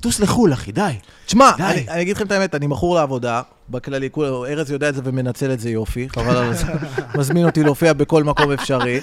טוס 0.01 0.21
לחו"ל, 0.21 0.53
אחי, 0.53 0.73
די. 0.73 0.91
תשמע, 1.27 1.51
די. 1.57 1.63
אני, 1.63 1.85
אני 1.91 2.03
אגיד 2.03 2.17
לכם 2.17 2.27
את 2.27 2.33
האמת, 2.33 2.55
אני 2.55 2.67
מכור 2.67 2.95
לעבודה, 2.95 3.43
בכללי, 3.69 4.09
כול- 4.11 4.27
ארז 4.27 4.71
יודע 4.71 4.89
את 4.89 4.95
זה 4.95 5.01
ומנצל 5.05 5.53
את 5.53 5.61
זה 5.61 5.71
יופי, 5.71 6.09
חבל 6.09 6.37
על 6.37 6.55
זה, 6.55 6.67
מזמין 7.19 7.47
אותי 7.47 7.63
להופיע 7.63 7.93
בכל 7.93 8.25
מקום 8.25 8.53
אפשרי. 8.53 9.01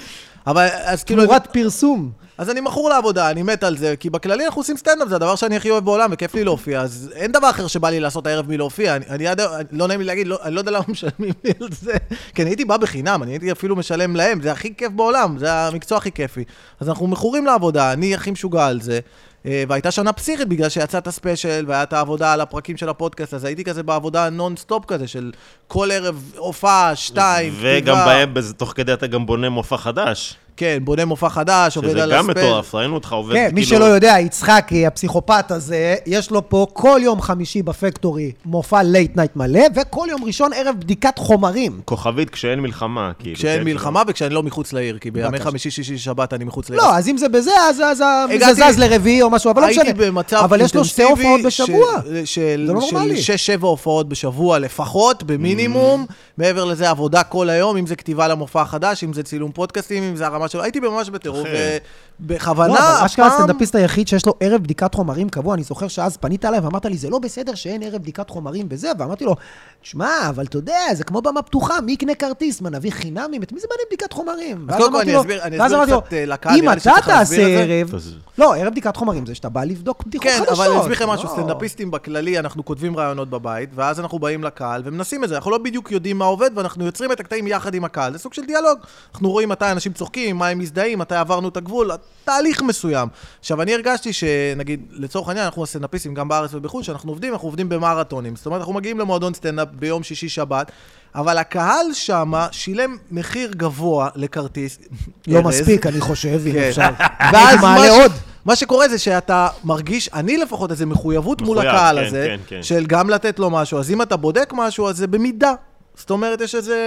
אבל 0.47 0.67
אז 0.83 1.03
כאילו, 1.03 1.23
תמורת 1.23 1.47
פרסום. 1.47 2.11
אז 2.37 2.49
אני 2.49 2.61
מכור 2.61 2.89
לעבודה, 2.89 3.29
אני 3.31 3.43
מת 3.43 3.63
על 3.63 3.77
זה, 3.77 3.95
כי 3.99 4.09
בכללי 4.09 4.45
אנחנו 4.45 4.61
עושים 4.61 4.77
סטנדאפ, 4.77 5.07
זה 5.07 5.15
הדבר 5.15 5.35
שאני 5.35 5.55
הכי 5.55 5.69
אוהב 5.69 5.85
בעולם, 5.85 6.09
וכיף 6.13 6.35
לי 6.35 6.43
להופיע, 6.43 6.81
אז 6.81 7.09
אין 7.15 7.31
דבר 7.31 7.49
אחר 7.49 7.67
שבא 7.67 7.89
לי 7.89 7.99
לעשות 7.99 8.27
הערב 8.27 8.49
מלהופיע. 8.49 8.95
אני, 8.95 9.05
אני 9.09 9.27
היום, 9.27 9.51
לא 9.71 9.87
נעים 9.87 9.99
לי 9.99 10.05
להגיד, 10.05 10.27
לא, 10.27 10.39
אני 10.43 10.55
לא 10.55 10.59
יודע 10.59 10.71
למה 10.71 10.83
משלמים 10.87 11.33
לי 11.43 11.51
על 11.61 11.67
זה, 11.71 11.93
כי 12.35 12.41
אני 12.41 12.49
הייתי 12.49 12.65
בא 12.65 12.77
בחינם, 12.77 13.23
אני 13.23 13.31
הייתי 13.31 13.51
אפילו 13.51 13.75
משלם 13.75 14.15
להם, 14.15 14.41
זה 14.41 14.51
הכי 14.51 14.73
כיף 14.75 14.91
בעולם, 14.91 15.37
זה 15.37 15.53
המקצוע 15.53 15.97
הכי 15.97 16.11
כיפי. 16.11 16.43
אז 16.79 16.89
אנחנו 16.89 17.07
מכורים 17.07 17.45
לעבודה, 17.45 17.93
אני 17.93 18.15
הכי 18.15 18.31
משוגע 18.31 18.65
על 18.67 18.81
זה. 18.81 18.99
אה, 19.45 19.63
והייתה 19.67 19.91
שנה 19.91 20.13
פסיכית 20.13 20.47
בגלל 20.47 20.69
שיצא 20.69 20.97
את 20.97 21.07
ה 21.07 21.14
special 21.15 21.65
והיה 21.67 21.83
את 21.83 21.93
העבודה 21.93 22.33
על 22.33 22.41
הפרקים 22.41 22.77
של 22.77 22.89
הפודקאסט, 22.89 23.33
אז 23.33 23.43
הייתי 23.45 23.63
כזה 23.63 23.83
בעבודה 23.83 24.29
נונסטופ 24.29 24.85
כזה 24.85 25.07
של 25.07 25.31
כל 25.67 25.91
ערב 25.91 26.31
הופעה, 26.37 26.95
שתיים, 26.95 27.53
וגם 27.61 27.81
כתיבה. 27.95 28.05
בהם, 28.05 28.33
בזה- 28.33 28.53
תוך 28.53 28.73
כדי 28.75 28.93
אתה 28.93 29.07
גם 29.07 29.25
בונה 29.25 29.49
מופע 29.49 29.77
חדש. 29.77 30.35
כן, 30.61 30.77
בונה 30.81 31.05
מופע 31.05 31.29
חדש, 31.29 31.77
עובד 31.77 31.89
שזה 31.89 32.03
על 32.03 32.13
גם 32.13 32.29
ה 32.29 32.32
special. 32.32 32.49
מטורף, 32.49 32.75
ראינו 32.75 32.93
אותך 32.95 33.13
עובד 33.13 33.33
כן, 33.35 33.49
מי 33.53 33.61
כאילו- 33.65 33.77
שלא 33.77 33.85
יודע, 33.85 34.15
יצחק, 34.19 34.69
אה, 34.73 34.87
הפסיכופת 34.87 35.51
הזה, 35.51 35.95
יש 36.05 36.31
לו 36.31 36.49
פה 36.49 36.67
כל 36.73 36.99
יום 37.03 37.21
חמישי 37.21 37.61
בפקטורי 37.61 38.31
מופע 38.45 38.83
late 38.83 39.15
night 39.17 39.35
מלא, 39.35 39.61
וכל 39.75 40.07
יום 40.09 40.23
ראשון 40.23 40.51
ערב 40.55 40.75
בדיקת 40.79 41.17
חומרים. 41.17 41.81
כוכבית 41.85 42.29
כשאין 42.29 42.59
מלחמה, 42.59 43.11
כאילו. 43.19 43.35
כשאין 43.35 43.59
כן, 43.59 43.65
מלחמה 43.65 44.01
וכשאני 44.07 44.33
לא 44.33 44.43
מחוץ 44.43 44.73
לעיר, 44.73 44.97
כי 44.97 45.11
בימי. 45.11 45.39
חמישי, 45.39 45.71
שישי, 45.71 45.97
שבת 45.97 46.33
אני 46.33 46.43
מחוץ 46.43 46.69
לעיר. 46.69 46.81
לא, 46.81 46.95
אז 46.95 47.07
אם 47.09 47.17
זה 47.17 47.29
בזה, 47.29 47.51
אז 47.69 47.81
אז 47.85 48.01
ה- 48.01 48.25
זה 48.29 48.33
הגעתי- 48.33 48.53
זז 48.73 48.79
לרביעי 48.79 49.21
או 49.21 49.29
משהו, 49.29 49.51
אבל 49.51 49.61
לא 49.61 49.67
משנה. 49.67 49.83
הייתי 49.83 49.99
במצב 49.99 50.37
אבל 50.43 50.61
יש 50.61 50.75
לו 50.75 50.85
שתי 50.85 51.03
הופעות 51.03 51.41
בשבוע. 51.45 51.85
של- 52.03 52.25
של 52.25 52.63
זה 52.67 52.73
לא 52.73 52.81
של 52.81 52.95
נורמלי. 52.95 53.21
שש-שבע 53.21 53.67
הופעות 53.67 54.09
בשבוע 54.09 54.59
לפחות, 54.59 55.23
במינימום. 55.23 56.05
מעבר 56.37 56.65
לזה, 56.65 56.89
עבודה 56.89 57.23
כל 57.23 57.49
היום, 57.49 57.77
אם 57.77 57.87
זה 57.87 57.95
כתיבה 57.95 58.27
למופע 58.27 58.61
החדש, 58.61 59.03
אם 59.03 59.13
זה 59.13 59.23
צילום 59.23 59.51
פודקאסטים, 59.51 60.03
אם 60.03 60.15
זה 60.15 60.25
הרמה 60.27 60.47
שלו, 60.51 60.63
הייתי 60.63 60.79
ממש 60.79 61.09
בטירוף, 61.09 61.41
אחי. 61.47 61.77
ובכוונה, 62.19 62.73
לא, 62.73 62.79
אבל 62.79 63.05
אשכרה 63.05 63.27
הפעם- 63.27 63.39
הסטנדאפיסט 63.41 63.75
היחיד 63.75 64.07
שיש 64.07 64.25
לו 64.25 64.33
ערב 64.39 64.63
בדיקת 64.63 64.95
חומרים 64.95 65.29
קבוע, 65.29 65.53
אני 65.55 65.63
זוכר 65.63 65.87
שאז 65.87 66.17
פנית 66.17 66.45
אליי 66.45 66.59
ואמרת 66.59 66.85
לי, 66.85 66.97
זה 66.97 67.09
לא 67.09 67.19
בסדר 67.19 67.55
שאין 67.55 67.83
ערב 67.83 68.01
בדיקת 68.01 68.29
חומרים 68.29 68.67
וזה, 68.69 68.91
ואמרתי 68.99 69.25
לו, 69.25 69.35
שמע, 69.81 70.09
אבל 70.29 70.45
אתה 70.45 70.57
יודע, 70.57 70.75
זה 70.93 71.03
כמו 71.03 71.21
במה 71.21 71.41
פתוחה, 71.41 71.81
מי 71.81 71.91
יקנה 71.91 72.15
כרטיס? 72.15 72.61
מה, 72.61 72.69
נביא 72.69 72.91
חינמים? 72.91 73.43
את 73.43 73.51
מי 73.51 73.59
זה 73.59 73.67
מעניין 73.69 73.85
בדיקת 73.87 74.13
חומרים? 74.13 74.57
אז 74.57 74.69
ואז 74.69 74.77
קודם 74.79 74.91
כל 74.91 74.95
אמרתי 74.97 75.09
אני 75.09 75.13
לו- 75.13 75.21
אסביר- 75.21 75.99
קצת, 76.01 76.13
אה, 76.13 76.25
לקהל, 76.25 76.55
אם 76.59 76.69
אתה 76.71 76.79
תעשה 77.05 77.19
את 77.21 77.27
זה." 77.27 77.65
ערב... 77.69 77.93
לא, 78.37 78.55
ערב 78.55 78.71
בדיקת 78.71 78.95
חומרים 78.95 79.25
זה 79.25 79.35
שאתה 79.35 79.49
בא 79.49 79.63
לבדוק 79.63 80.03
בדיחות 80.03 80.27
כן, 80.27 80.37
חדשות. 80.39 80.53
אבל 80.59 80.71
אני 80.71 80.79
אסביר 80.79 80.93
לכם 80.93 81.09
משהו, 81.09 81.27
לא. 81.27 81.33
סטנדאפיסטים 81.33 81.91
בכללי, 81.91 82.39
אנחנו 82.39 82.65
כותבים 82.65 82.97
רעיונות 82.97 83.29
בבית, 83.29 83.69
ואז 83.75 83.99
אנחנו 83.99 84.19
באים 84.19 84.43
לקהל 84.43 84.81
ומנסים 84.85 85.23
את 85.23 85.29
זה. 85.29 85.35
אנחנו 85.35 85.51
לא 85.51 85.57
בדיוק 85.57 85.91
יודעים 85.91 86.17
מה 86.17 86.25
עובד, 86.25 86.49
ואנחנו 86.55 86.85
יוצרים 86.85 87.11
את 87.11 87.19
הקטעים 87.19 87.47
יחד 87.47 87.73
עם 87.73 87.83
הקהל. 87.85 88.13
זה 88.13 88.19
סוג 88.19 88.33
של 88.33 88.45
דיאלוג. 88.45 88.79
אנחנו 89.13 89.29
רואים 89.31 89.49
מתי 89.49 89.71
אנשים 89.71 89.93
צוחקים, 89.93 90.40
מה 90.41 90.47
הם 90.47 90.59
מזדהים, 90.59 90.99
מתי 90.99 91.15
עברנו 91.15 91.47
את 91.49 91.57
הגבול, 91.57 91.91
תהליך 92.23 92.61
מסוים. 92.61 93.07
עכשיו, 93.39 93.61
אני 93.61 93.73
הרגשתי 93.73 94.13
שנגיד, 94.13 94.85
לצורך 94.91 95.27
העניין, 95.27 95.45
אנחנו 95.45 95.63
הסטנדאפיסטים 95.63 96.13
גם 96.13 96.27
בארץ 96.27 96.53
ובחו"ל, 96.53 96.83
שאנחנו 96.83 97.11
עובדים, 97.11 97.33
אנחנו 97.33 97.47
עובדים 97.47 97.69
במרתונים. 97.69 98.35
זאת 98.35 98.45
אומרת, 98.45 98.59
אנחנו 98.59 98.73
מגיעים 98.73 98.99
למועדון 98.99 99.33
סטנדאפ 99.33 99.67
ביום 99.71 100.03
שישי-שבת, 100.03 100.71
אבל 101.15 101.37
הקהל 101.37 101.85
שמה 101.93 102.47
שילם 102.51 102.97
מחיר 103.11 103.51
גבוה 103.55 104.09
לכרטיס. 104.15 104.79
לא 105.27 105.37
ארז. 105.37 105.45
מספיק, 105.47 105.85
אני 105.85 105.99
חושב, 106.01 106.41
אם 106.47 106.53
כן. 106.53 106.59
אפשר. 106.69 106.89
ואז 107.33 107.59
מעלה 107.61 107.85
ש- 107.85 107.89
עוד. 108.01 108.11
מה 108.45 108.55
שקורה 108.55 108.89
זה 108.89 108.97
שאתה 108.97 109.47
מרגיש, 109.63 110.09
אני 110.13 110.37
לפחות, 110.37 110.71
איזו 110.71 110.87
מחויבות 110.87 111.41
מול 111.41 111.59
הקהל 111.59 111.99
כן, 111.99 112.05
הזה, 112.07 112.25
כן, 112.27 112.39
כן. 112.47 112.63
של 112.63 112.85
גם 112.85 113.09
לתת 113.09 113.39
לו 113.39 113.49
משהו. 113.49 113.79
אז 113.79 113.91
אם 113.91 114.01
אתה 114.01 114.17
בודק 114.17 114.53
משהו, 114.55 114.87
אז 114.89 114.97
זה 114.97 115.07
במידה. 115.07 115.53
זאת 115.95 116.09
אומרת, 116.09 116.41
יש 116.41 116.55
איזה, 116.55 116.77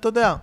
אתה 0.00 0.08
יודע. 0.08 0.34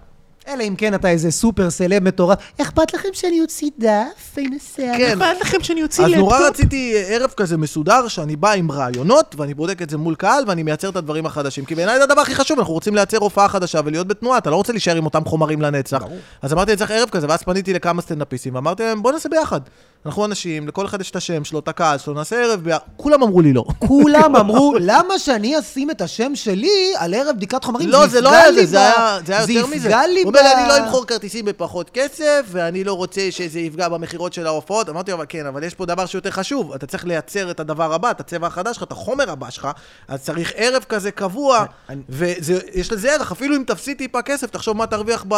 אלא 0.47 0.63
אם 0.63 0.75
כן 0.77 0.93
אתה 0.93 1.10
איזה 1.10 1.31
סופר 1.31 1.69
סלב 1.69 2.03
מטורף. 2.03 2.39
אכפת 2.62 2.93
לכם 2.93 3.10
שאני 3.13 3.41
אוציא 3.41 3.69
דף 3.79 4.38
ואנסה... 4.38 4.91
כן. 4.97 5.21
אכפת 5.21 5.41
לכם 5.41 5.63
שאני 5.63 5.84
אוציא 5.84 6.05
אז 6.05 6.12
נורא? 6.12 6.39
רציתי 6.39 6.93
אה, 6.95 7.01
ערב 7.01 7.34
כזה 7.38 7.58
מסודר, 7.58 8.08
שאני 8.08 8.36
בא 8.36 8.51
עם 8.51 8.71
רעיונות, 8.71 9.36
ואני 9.38 9.53
בודק 9.53 9.81
את 9.81 9.89
זה 9.89 9.97
מול 9.97 10.15
קהל, 10.15 10.43
ואני 10.47 10.63
מייצר 10.63 10.89
את 10.89 10.95
הדברים 10.95 11.25
החדשים. 11.25 11.65
כי 11.65 11.75
בעיניי 11.75 11.97
זה 11.97 12.03
הדבר 12.03 12.21
הכי 12.21 12.36
חשוב, 12.36 12.60
אנחנו 12.60 12.73
רוצים 12.73 12.95
לייצר 12.95 13.17
הופעה 13.17 13.49
חדשה 13.49 13.79
ולהיות 13.86 14.08
בתנועה, 14.08 14.38
אתה 14.38 14.49
לא 14.49 14.55
רוצה 14.55 14.73
להישאר 14.73 14.95
עם 14.95 15.05
אותם 15.05 15.25
חומרים 15.25 15.62
לנצח. 15.62 16.01
ברור. 16.01 16.17
אז 16.41 16.53
אמרתי, 16.53 16.71
אני 16.71 16.77
צריך 16.77 16.91
ערב 16.91 17.10
כזה, 17.10 17.27
ואז 17.29 17.43
פניתי 17.43 17.73
לכמה 17.73 18.01
סטנדאפיסטים, 18.01 18.55
ואמרתי 18.55 18.84
להם, 18.84 19.01
בוא 19.01 19.12
נעשה 19.12 19.29
ביחד. 19.29 19.62
אנחנו 20.06 20.26
אנשים, 20.26 20.68
לכל 20.68 20.86
אחד 20.86 21.02
יש 21.02 21.12
את 21.12 21.15
השם 21.15 21.44
שלו, 21.44 21.60
את 21.60 21.68
הקהל 21.68 21.98
שלו, 21.98 22.13
נעשה 22.13 22.36
ערב 22.44 22.60
ביחד. 22.63 22.80
כולם 22.98 23.24
אמרו 23.24 23.41
לי 23.41 23.54
לא. 23.54 23.63
כולם 23.80 24.36
אמרו, 24.41 24.74
למה 24.80 25.20
שאני 25.20 25.60
אשים 25.60 25.91
את 25.91 26.02
השם 26.02 26.36
שלי 26.36 26.94
על 26.98 27.13
ערב 27.13 27.36
בדיקת 27.36 27.63
חומרים? 27.63 27.89
לא, 27.89 28.08
זה 28.08 28.22
לא 28.22 28.30
היה 28.34 28.54
זה, 28.54 28.65
זה 28.65 28.78
ב- 28.78 29.32
היה 29.32 29.46
זה 29.46 29.52
יותר 29.54 29.65
מזה. 29.68 29.76
יפגע 29.76 30.08
לי 30.08 30.22
הוא 30.22 30.28
אומר 30.30 30.39
ב- 30.39 30.58
אני 30.58 30.68
לא 30.70 30.88
אמכור 30.88 31.06
כרטיסים 31.06 31.46
בפחות 31.46 31.89
כסף, 31.94 32.46
ואני 32.48 32.84
לא 32.84 32.94
רוצה 32.94 33.22
שזה 33.32 33.60
יפגע 33.60 33.89
במכירות 33.89 34.34
של 34.34 34.48
ההופעות. 34.48 34.89
אמרתי 34.89 35.12
לו, 35.12 35.18
אבל 35.18 35.26
כן, 35.30 35.46
אבל 35.46 35.63
יש 35.63 35.74
פה 35.74 35.86
דבר 35.86 36.06
שיותר 36.06 36.32
חשוב. 36.32 36.74
אתה 36.74 36.88
צריך 36.88 37.06
לייצר 37.06 37.52
את 37.52 37.60
הדבר 37.60 37.94
הבא, 37.94 38.12
את 38.12 38.20
הצבע 38.20 38.48
החדש 38.48 38.76
שלך, 38.76 38.84
את 38.84 38.91
החומר 38.91 39.32
הבא 39.32 39.50
שלך, 39.50 39.68
אז 40.08 40.24
צריך 40.24 40.54
ערב 40.56 40.84
כזה 40.89 41.12
קבוע, 41.12 41.65
ויש 42.10 42.91
לזה 42.91 43.12
ערך, 43.13 43.32
אפילו 43.32 43.56
אם 43.56 43.63
תפסיד 43.68 43.98
טיפה 43.98 44.22
כסף, 44.22 44.50
תחשוב 44.50 44.78
מה 44.78 44.88
תרוויח 44.88 45.26
ב... 45.28 45.36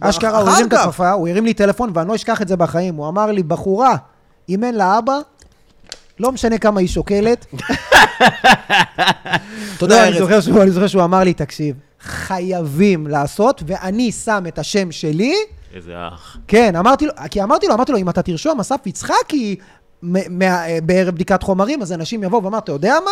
אשכרה, 0.00 0.40
הוא 0.40 0.48
הרים 0.48 0.66
את. 0.66 0.72
הכפפה, 0.72 1.10
הוא 1.10 1.28
הרים 1.28 1.44
לי 1.44 1.54
טלפון, 1.54 1.90
ואני 1.94 2.08
לא 2.08 2.14
אשכח 2.14 2.42
את 2.42 2.48
זה 2.48 2.56
בחיים. 2.56 2.94
הוא 2.94 3.08
אמר 3.08 3.26
לי, 3.26 3.42
בחורה, 3.42 3.96
אם 4.48 4.64
אין 4.64 4.74
לה 4.74 4.98
אבא, 4.98 5.18
לא 6.20 6.32
משנה 6.32 6.58
כמה 6.58 6.80
היא 6.80 6.88
שוקלת. 6.88 7.46
תודה, 9.78 9.94
לא, 9.94 10.08
אני 10.08 10.18
ארז. 10.18 10.48
אני 10.48 10.70
זוכר 10.70 10.86
שהוא 10.86 11.04
אמר 11.04 11.20
לי, 11.20 11.34
תקשיב, 11.34 11.76
חייבים 12.00 13.06
לעשות, 13.06 13.62
ואני 13.66 14.12
שם 14.12 14.44
את 14.48 14.58
השם 14.58 14.92
שלי. 14.92 15.34
איזה 15.74 15.94
אח. 16.08 16.36
כן, 16.48 16.76
אמרתי 16.76 17.06
לו, 17.06 17.12
כי 17.30 17.42
אמרתי 17.42 17.66
לו, 17.66 17.74
אמרתי 17.74 17.92
לו, 17.92 17.98
אם 17.98 18.08
אתה 18.08 18.22
תרשום 18.22 18.60
אסף 18.60 18.86
יצחקי 18.86 19.56
בערב 20.82 21.14
בדיקת 21.14 21.42
חומרים, 21.42 21.82
אז 21.82 21.92
אנשים 21.92 22.22
יבואו 22.22 22.44
ואמר, 22.44 22.58
אתה 22.58 22.72
יודע 22.72 22.94
מה? 23.04 23.10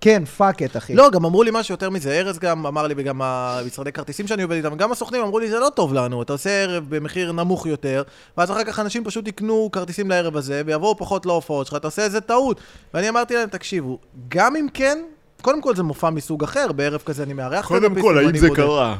כן, 0.00 0.24
fuck 0.24 0.62
it, 0.62 0.76
אחי. 0.76 0.94
לא, 0.94 1.10
גם 1.10 1.24
אמרו 1.24 1.42
לי 1.42 1.50
משהו 1.54 1.72
יותר 1.72 1.90
מזה, 1.90 2.12
ארז 2.12 2.38
גם 2.38 2.66
אמר 2.66 2.86
לי, 2.86 2.94
וגם 2.96 3.22
המשרדי 3.22 3.92
כרטיסים 3.92 4.26
שאני 4.26 4.42
עובד 4.42 4.56
איתם, 4.56 4.76
גם 4.76 4.92
הסוכנים 4.92 5.22
אמרו 5.22 5.38
לי, 5.38 5.50
זה 5.50 5.58
לא 5.58 5.68
טוב 5.74 5.94
לנו, 5.94 6.22
אתה 6.22 6.32
עושה 6.32 6.50
ערב 6.62 6.84
במחיר 6.88 7.32
נמוך 7.32 7.66
יותר, 7.66 8.02
ואז 8.36 8.50
אחר 8.50 8.64
כך 8.64 8.78
אנשים 8.78 9.04
פשוט 9.04 9.28
יקנו 9.28 9.68
כרטיסים 9.72 10.10
לערב 10.10 10.36
הזה, 10.36 10.62
ויבואו 10.66 10.96
פחות 10.96 11.26
להופעות 11.26 11.66
שלך, 11.66 11.76
אתה 11.76 11.86
עושה 11.86 12.02
איזה 12.02 12.20
טעות. 12.20 12.60
ואני 12.94 13.08
אמרתי 13.08 13.34
להם, 13.34 13.48
תקשיבו, 13.48 13.98
גם 14.28 14.56
אם 14.56 14.66
כן, 14.74 14.98
קודם 15.42 15.60
כל 15.62 15.76
זה 15.76 15.82
מופע 15.82 16.10
מסוג 16.10 16.44
אחר, 16.44 16.72
בערב 16.72 17.02
כזה 17.06 17.22
אני 17.22 17.32
מארח 17.32 17.68
קודם 17.68 18.00
כל, 18.00 18.18
האם 18.18 18.36
זה. 18.36 18.48
קרה? 18.54 18.96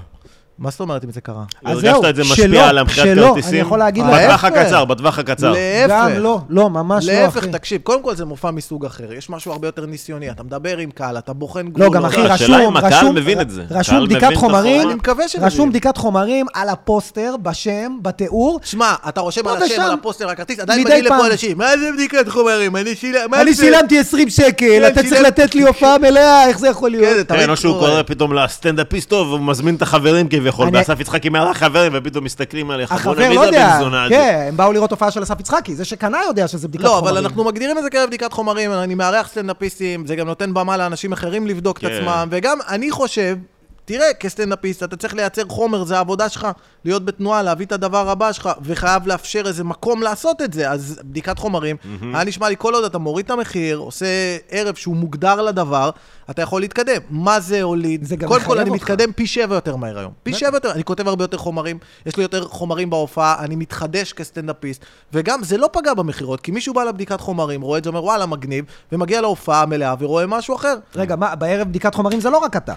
מה 0.59 0.71
זאת 0.71 0.81
אומרת 0.81 1.05
אם 1.05 1.11
זה 1.11 1.21
קרה? 1.21 1.45
אז 1.65 1.77
הרגשת 1.77 1.83
זהו, 1.93 2.09
את 2.09 2.17
זה 2.17 2.25
שלא, 2.25 2.33
משפיע 2.47 2.69
על 2.69 2.79
המכירת 2.79 3.07
שלא, 3.07 3.27
כרטיסים? 3.29 3.51
אני 3.53 3.59
יכול 3.61 3.79
להגיד 3.79 4.05
לך- 4.05 4.11
בטווח 4.11 4.45
להפך. 4.45 4.45
הקצר, 4.45 4.85
בטווח 4.85 5.19
הקצר. 5.19 5.53
להפך. 5.53 5.91
גם 5.91 6.13
לא, 6.19 6.41
לא, 6.49 6.71
ממש 6.71 7.07
לא, 7.07 7.13
להפך, 7.13 7.37
אחי. 7.37 7.51
תקשיב, 7.53 7.81
קודם 7.81 8.03
כל 8.03 8.15
זה 8.15 8.25
מופע 8.25 8.51
מסוג 8.51 8.85
אחר, 8.87 9.13
יש 9.13 9.31
משהו 9.31 9.53
הרבה 9.53 9.69
יותר 9.69 9.87
ניסיוני, 9.87 10.31
אתה 10.31 10.43
מדבר 10.43 10.79
עם 10.79 10.91
קהל, 10.91 11.19
אתה 11.19 11.33
בוחן 11.33 11.65
לא, 11.65 11.71
גבולות. 11.71 11.93
גם 11.93 12.05
אחי, 12.05 12.21
רשום, 12.21 12.55
אם 12.55 12.77
הקהל 12.77 12.93
רשום, 12.93 13.15
מבין 13.15 13.41
את 13.41 13.51
זה. 13.51 13.63
רשום 13.71 13.95
הקהל 13.97 14.07
בדיקת 14.07 14.35
חומרים? 14.37 14.87
אני 14.89 14.95
מקווה 14.95 15.29
שמבין. 15.29 15.47
רשום 15.47 15.71
בדיקת 15.71 15.97
חומרים 15.97 16.47
על 16.55 16.69
הפוסטר, 16.69 17.35
בשם, 17.43 17.97
בתיאור. 18.03 18.61
שמע, 18.65 18.95
אתה 19.09 19.21
רושם 19.21 19.49
על 19.49 19.63
השם. 19.63 19.81
על 19.83 19.93
הפוסטר, 19.93 20.25
על 20.25 20.31
הכרטיס, 20.31 20.59
עדיין 20.61 20.81
מגיעים 20.81 21.05
לפה. 21.05 21.27
אנשים, 21.27 21.59
מה 21.59 21.77
זה 21.79 21.91
בדיקת 21.95 22.29
חומרים? 22.29 22.77
אני 22.77 22.95
שילם... 22.95 23.31
מה 23.31 23.41
אני 23.43 23.55
זה?" 23.55 23.65
שילמתי 23.65 23.99
20 23.99 24.31
שקל, 24.31 24.53
כן, 24.59 24.87
אתה 24.93 25.03
צריך 25.03 25.21
לתת 25.21 25.55
לי 25.55 25.63
הופעה 25.63 25.99
מלאה, 25.99 26.49
איך 26.49 26.59
זה 26.59 26.69
יכול 26.69 26.91
כן, 26.93 26.97
להיות? 26.99 27.27
תמיד 27.29 27.41
כן, 27.41 27.51
או 27.51 27.57
שהוא 27.57 27.79
קורא 27.79 28.03
פתאום 28.03 28.33
לסטנדאפיסט 28.33 29.09
טוב, 29.09 29.29
הוא 29.29 29.41
מזמין 29.41 29.75
את 29.75 29.83
החברים 29.83 30.29
כביכול, 30.47 30.69
ואסף 30.73 31.01
יצחקי 31.01 31.29
מארח 31.29 31.57
חברים, 31.57 31.93
ופתאום 31.95 32.25
מסתכלים 32.25 32.71
עליך, 32.71 32.93
בוא 32.93 32.99
החבר 32.99 33.25
נביא 33.25 33.37
לא 33.37 33.49
את 33.49 33.55
הבן 33.55 33.79
זונה 33.79 34.05
הזה. 34.05 34.15
כן, 34.15 34.45
הם 34.49 34.57
באו 34.57 34.73
לראות 34.73 34.91
הופעה 34.91 35.11
של 35.11 35.23
אסף 35.23 35.41
יצחקי, 35.41 35.75
זה 35.75 35.85
שקנה 35.85 36.19
יודע 36.27 36.49
שזה 36.49 36.69
בדיקת 36.69 36.85
לא, 36.85 36.89
חומרים. 36.89 37.15
אבל 37.15 37.25
אנחנו 37.25 37.45
מגדירים 37.45 37.79
את 37.79 37.83
זה 37.83 37.91
כערב 37.91 38.07
בדיקת 38.07 38.33
חומרים, 38.33 38.73
אני 38.73 38.95
מארח 38.95 39.29
סטנדאפיסטים, 39.29 40.07
זה 40.07 40.17
גם 40.17 40.27
נותן 40.27 40.55
במה 40.55 40.77
לאנשים 40.77 41.13
אחרים 41.13 41.47
לבדוק 41.47 41.79
את 41.79 41.83
כן. 41.83 41.93
עצמם, 41.93 42.29
וגם 42.31 42.59
אני 42.69 42.91
חושב, 42.91 43.37
תראה, 43.87 44.15
כסטנדאפיסט, 44.15 44.83
אתה 44.83 44.97
צריך 44.97 45.15
לייצר 45.15 45.43
חומר, 45.49 45.85
זה 45.85 45.97
העבודה 45.97 46.29
שלך, 46.29 46.49
להיות 46.85 47.05
בתנועה, 47.05 47.43
להביא 47.43 47.67
את 47.67 47.73
הדבר 47.73 48.11
הבא 48.11 48.33
שלך, 48.33 48.51
וחייב 48.63 49.07
לאפשר 49.07 49.43
איזה 49.47 49.65
מקום 49.65 50.03
לעשות 50.03 50.43
את 50.43 50.53
זה, 50.53 50.71
אז 50.71 51.01
בדיקת 51.05 51.39
חומרים, 51.39 51.77
היה 52.01 52.25
נשמע 52.25 52.49
לי 52.49 52.55
כל 52.59 52.75
עוד 52.75 52.85
אתה 52.85 52.99
מוריד 52.99 53.25
את 53.25 53.31
המחיר, 53.31 53.77
עושה 53.77 54.07
ערב 54.51 54.75
שהוא 54.75 54.97
מוגדר 54.97 55.43
לדבר, 55.43 55.91
אתה 56.31 56.43
יכול 56.43 56.61
להתקדם. 56.61 57.01
מה 57.11 57.41
זה 57.41 57.63
הוליד? 57.63 58.05
זה 58.05 58.17
גם 58.17 58.29
קודם 58.29 58.45
כל, 58.45 58.59
אני 58.59 58.71
אותך. 58.71 58.83
מתקדם 58.83 59.13
פי 59.13 59.27
שבע 59.27 59.55
יותר 59.55 59.77
מהר 59.77 59.99
היום. 59.99 60.13
פי 60.23 60.35
שבע 60.35 60.57
יותר, 60.57 60.73
אני 60.73 60.85
כותב 60.85 61.09
הרבה 61.09 61.25
יותר 61.25 61.39
חומרים, 61.39 61.79
יש 62.07 62.17
לי 62.17 62.23
יותר 62.23 62.45
חומרים 62.45 62.91
בהופעה, 62.91 63.45
אני 63.45 63.57
מתחדש 63.57 64.13
כסטנדאפיסט, 64.13 64.85
וגם 65.13 65.45
זה 65.45 65.57
לא 65.57 65.69
פגע 65.73 65.95
במכירות, 65.95 66.41
כי 66.41 66.51
מישהו 66.51 66.75
בא 66.75 66.85
לבדיקת 66.85 67.21
חומרים, 67.21 67.61
רואה 67.61 67.79
את 67.79 67.85
זה, 67.85 67.91
אומר 67.91 68.05
וואלה, 68.05 68.27
מגניב, 68.27 68.65
ומגיע 68.93 69.21
להופעה 69.21 69.63
המלאה 69.63 69.95
ורואה 69.99 70.27
משהו 70.27 70.55
אחר. 70.57 70.75
רגע, 70.95 71.17
מה, 71.17 71.35
בערב 71.35 71.69
בדיקת 71.69 71.95
חומרים 71.95 72.21
זה 72.21 72.31
לא 72.31 72.39
רק 72.39 72.57
אתה. 72.57 72.75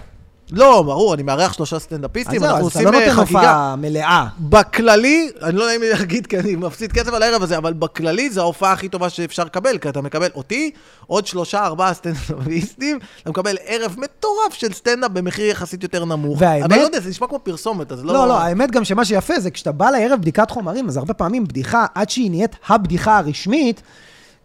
לא, 0.52 0.82
ברור, 0.82 1.14
אני 1.14 1.22
מארח 1.22 1.52
שלושה 1.52 1.76
אז 1.76 1.82
סטנדאפיסטים, 1.82 2.40
זהו, 2.40 2.48
אנחנו 2.50 2.66
אז 2.66 2.72
אתה 2.72 2.78
עושים 2.78 2.92
לא 2.92 2.98
אה, 2.98 3.06
נותן 3.06 3.22
חגיגה. 3.24 3.38
הופעה 3.40 3.76
מלאה. 3.76 4.26
בכללי, 4.40 5.30
אני 5.42 5.56
לא 5.56 5.66
נעים 5.66 5.80
לי 5.80 5.90
להגיד 5.90 6.26
כי 6.26 6.38
אני 6.38 6.56
מפסיד 6.56 6.92
כסף 6.92 7.12
על 7.12 7.22
הערב 7.22 7.42
הזה, 7.42 7.56
אבל 7.58 7.72
בכללי 7.72 8.30
זו 8.30 8.40
ההופעה 8.40 8.72
הכי 8.72 8.88
טובה 8.88 9.08
שאפשר 9.10 9.44
לקבל, 9.44 9.78
כי 9.78 9.88
אתה 9.88 10.00
מקבל 10.00 10.28
אותי, 10.34 10.70
עוד 11.06 11.26
שלושה, 11.26 11.64
ארבעה 11.64 11.94
סטנדאפיסטים, 11.94 12.98
אתה 13.22 13.30
מקבל 13.30 13.56
ערב 13.64 13.96
מטורף 13.98 14.52
של 14.54 14.72
סטנדאפ 14.72 15.10
במחיר 15.10 15.46
יחסית 15.46 15.82
יותר 15.82 16.04
נמוך. 16.04 16.38
והאמת- 16.40 16.64
אבל 16.64 16.76
לא 16.76 16.82
יודע, 16.82 17.00
זה 17.00 17.08
נשמע 17.10 17.26
כמו 17.26 17.38
פרסומת, 17.42 17.92
אז 17.92 18.04
לא... 18.04 18.12
לא, 18.12 18.28
לא, 18.28 18.38
האמת 18.38 18.70
גם 18.70 18.84
שמה 18.84 19.04
שיפה 19.04 19.40
זה 19.40 19.50
כשאתה 19.50 19.72
בא 19.72 19.90
לערב 19.90 20.20
בדיקת 20.20 20.50
חומרים, 20.50 20.88
אז 20.88 20.96
הרבה 20.96 21.14
פעמים 21.14 21.44
בדיחה, 21.44 21.86
עד 21.94 22.10
שהיא 22.10 22.30
נהיית 22.30 22.56
הבדיחה 22.68 23.18
הרשמית, 23.18 23.82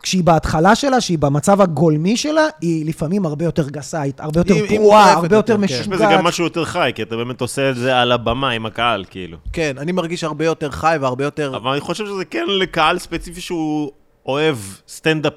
כשהיא 0.06 0.24
בהתחלה 0.24 0.76
שלה, 0.76 1.02
שהיא 1.02 1.20
במצב 1.20 1.62
הגולמי 1.62 2.18
שלה, 2.18 2.48
היא 2.62 2.86
לפעמים 2.86 3.26
הרבה 3.26 3.46
יותר 3.46 3.70
גסה, 3.70 4.02
היא 4.02 4.13
הרבה 4.20 4.39
יותר 4.39 4.56
פרועה, 4.68 5.13
הרבה 5.13 5.36
יותר 5.36 5.36
יותר, 5.54 5.68
כן. 5.68 5.74
יש 5.74 5.80
משוגעת. 5.80 6.00
בזה 6.00 6.18
גם 6.18 6.24
משהו 6.24 6.44
יותר 6.44 6.65
חי, 6.65 6.91
כי 6.96 7.02
אתה 7.02 7.15
באמת 7.15 7.41
עושה 7.41 7.70
את 7.70 7.76
זה 7.76 7.98
על 7.98 8.12
הבמה 8.12 8.50
עם 8.50 8.65
הקהל, 8.65 9.06
כאילו. 9.10 9.38
כן, 9.54 9.76
אני 9.78 9.91
מרגיש 9.91 10.24
הרבה 10.24 10.46
יותר 10.46 10.72
חי 10.72 10.98
והרבה 11.02 11.24
יותר... 11.24 11.58
אבל 11.58 11.72
אני 11.72 11.80
חושב 11.82 12.06
שזה 12.06 12.26
כן 12.26 12.46
לקהל 12.48 13.00
ספציפי 13.00 13.41
שהוא 13.41 13.91
אוהב 14.26 14.58
סטנדאפ 14.88 15.34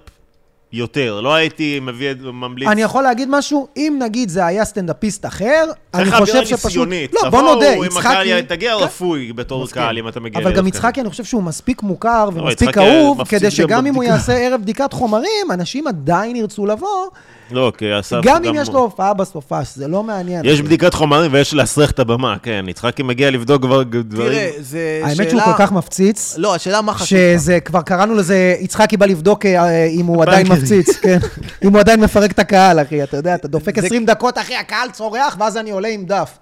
יותר. 0.73 1.21
לא 1.21 1.35
הייתי 1.35 1.81
מביא, 1.81 2.15
ממליץ... 2.33 2.69
אני 2.69 2.83
יכול 2.83 3.03
להגיד 3.03 3.29
משהו? 3.31 3.69
אם 3.77 3.99
נגיד 4.03 4.29
זה 4.29 4.47
היה 4.47 4.65
סטנדאפיסט 4.65 5.27
אחר, 5.27 5.65
אני 5.95 6.11
חושב 6.11 6.23
אווירה 6.23 6.47
שפשוט... 6.47 6.65
ניסיונית. 6.65 7.15
לא, 7.15 7.31
בוא 7.31 7.43
נודה, 7.43 7.67
יצחקי... 7.67 8.43
תגיע 8.49 8.77
כן. 8.79 8.85
רפוי 8.85 9.33
בתור. 9.33 9.67
קהל, 9.73 9.99
אם 9.99 10.09
אתה 10.09 10.21
מגיע 10.21 10.43
אבל 10.43 10.57
גם 10.57 10.67
יצחקי, 10.67 11.01
אני 11.01 11.11
חושב 11.11 11.25
שהוא 11.25 11.43
מספיק 11.43 11.83
מוכר 11.83 12.29
ומספיק 12.35 12.69
יצחקי 12.69 12.81
אהוב, 12.81 13.25
כדי 13.25 13.45
גם 13.45 13.51
שגם 13.51 13.87
אם 13.87 13.95
הוא. 13.95 14.05
יעשה 14.05 14.33
ערב 14.33 14.61
בדיקת 14.61 14.93
חומרים, 14.93 15.53
אנשים 15.53 15.87
עדיין 15.87 16.37
ירצו 16.37 16.67
לבוא. 16.67 17.07
לא, 17.51 17.73
כי 17.79 17.99
אסף... 18.01 18.17
גם 18.23 18.45
אם 18.45 18.55
יש 18.55 18.69
לו 18.69 18.79
הופעה 18.81 19.15
בסופש, 19.15 19.67
זה 19.75 19.89
לא 19.89 20.03
מעניין. 20.03 20.45
יש 20.45 20.61
בדיקת 20.63 20.95
חומרים 20.95 21.33
ויש 21.33 21.55
להסריח 21.55 21.91
את 21.91 21.99
הבמה, 21.99 22.37
כן. 22.43 22.65
יצחקי 22.69 23.03
מגיע 23.03 23.31
לבדוק 23.31 23.63
כבר 23.63 23.83
דברים. 23.83 24.33
תראה, 24.33 24.51
זה 24.59 24.79
שאלה... 25.03 25.13
האמת 25.13 25.31
שהוא 25.31 25.43
כל 25.43 25.53
כך 25.59 25.73
מפציץ, 25.73 26.35
לא, 26.39 26.55
השאלה 26.55 26.83
מה 26.83 26.95
חשוב. 26.95 27.07
שזה, 27.09 27.61
כבר 27.61 27.83
קראנו 27.83 28.15
לזה, 28.15 28.55
יצחקי 28.61 28.97
בא 28.97 29.07
לבדוק 29.07 29.47
אה, 29.47 29.85
אם 29.85 30.07
הוא 30.07 30.23
עדיין. 30.23 30.47
מפציץ, 30.53 30.97
כן. 30.97 31.19
אם 31.65 31.73
הוא 31.73 31.81
עדיין 31.81 32.01
מפרק 32.01 32.31
את 32.33 32.39
הקהל, 32.39 32.81
אחי, 32.83 33.03
אתה 33.03 33.17
יודע, 33.17 33.35
אתה 33.35 33.49
דופק 33.49 33.81
זה- 33.81 33.87
20 33.87 34.07
דקות, 34.07 34.39
אחי, 34.39 34.57
הקהל 34.57 34.91
צורח, 34.91 35.37
ואז 35.41 35.57
אני 35.57 35.71
עולה 35.71 35.89
עם 35.89 36.05
דף. 36.05 36.39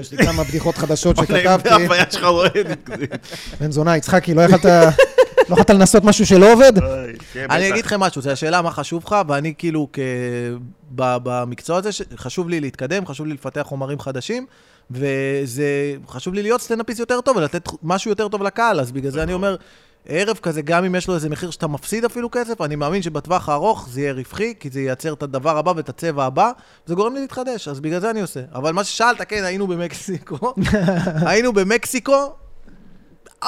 יש 0.00 0.12
לי 0.12 0.18
כמה 0.26 0.44
בדיחות 0.44 0.76
חדשות 0.78 1.16
שכתבתי. 1.26 1.68
בן 3.60 3.70
זונה, 3.70 3.96
יצחקי, 3.96 4.34
לא 4.34 4.40
יכלת... 4.42 4.64
לא 5.50 5.54
יכולת 5.54 5.70
לנסות 5.70 6.04
משהו 6.04 6.26
שלא 6.26 6.52
עובד? 6.52 6.72
כן, 7.32 7.46
אני. 7.50 7.70
אגיד 7.70 7.84
לכם 7.84 8.00
משהו, 8.00 8.22
זו 8.22 8.30
השאלה 8.30 8.62
מה 8.62 8.70
חשוב 8.70 9.02
לך, 9.06 9.16
ואני 9.28 9.54
כאילו, 9.58 9.88
במקצוע 10.94 11.78
הזה, 11.78 11.90
חשוב 12.16 12.48
לי 12.48 12.60
להתקדם, 12.60 13.06
חשוב 13.06 13.26
לי 13.26 13.34
לפתח 13.34 13.62
חומרים 13.62 14.00
חדשים, 14.00 14.46
וזה, 14.90 15.94
חשוב 16.08 16.34
לי 16.34 16.42
להיות 16.42 16.60
סטנדאפיסט 16.60 17.00
יותר 17.00 17.20
טוב 17.20 17.36
ולתת 17.36 17.68
משהו 17.82 18.10
יותר 18.10 18.28
טוב 18.28 18.42
לקהל, 18.42 18.80
אז 18.80 18.92
בגלל 18.92 19.10
זה 19.10 19.22
אני 19.22 19.32
אומר, 19.32 19.56
ערב 20.06 20.36
כזה, 20.42 20.62
גם 20.62 20.84
אם 20.84 20.94
יש 20.94 21.08
לו 21.08 21.14
איזה 21.14 21.28
מחיר 21.28 21.50
שאתה 21.50 21.66
מפסיד 21.66 22.04
אפילו 22.04 22.30
כסף, 22.30 22.60
אני 22.60 22.76
מאמין 22.76 23.02
שבטווח 23.02 23.48
הארוך 23.48 23.88
זה 23.90 24.00
יהיה 24.00 24.12
רווחי, 24.12 24.54
כי 24.60 24.70
זה 24.70 24.80
ייצר 24.80 25.12
את 25.12 25.22
הדבר 25.22 25.58
הבא 25.58 25.72
ואת 25.76 25.88
הצבע 25.88 26.24
הבא, 26.24 26.50
זה 26.86 26.94
גורם 26.94 27.14
לי 27.14 27.20
להתחדש, 27.20 27.68
אז 27.68 27.80
בגלל 27.80 28.00
זה 28.00 28.10
אני 28.10 28.20
עושה. 28.20 28.40
אבל 28.54 28.72
מה 28.72 28.84
ששאלת, 28.84 29.22
כן, 29.28 29.44
היינו 29.44 29.66
במקסיקו, 29.66 30.54
היינו 31.30 31.52
במקסיקו, 31.52 32.32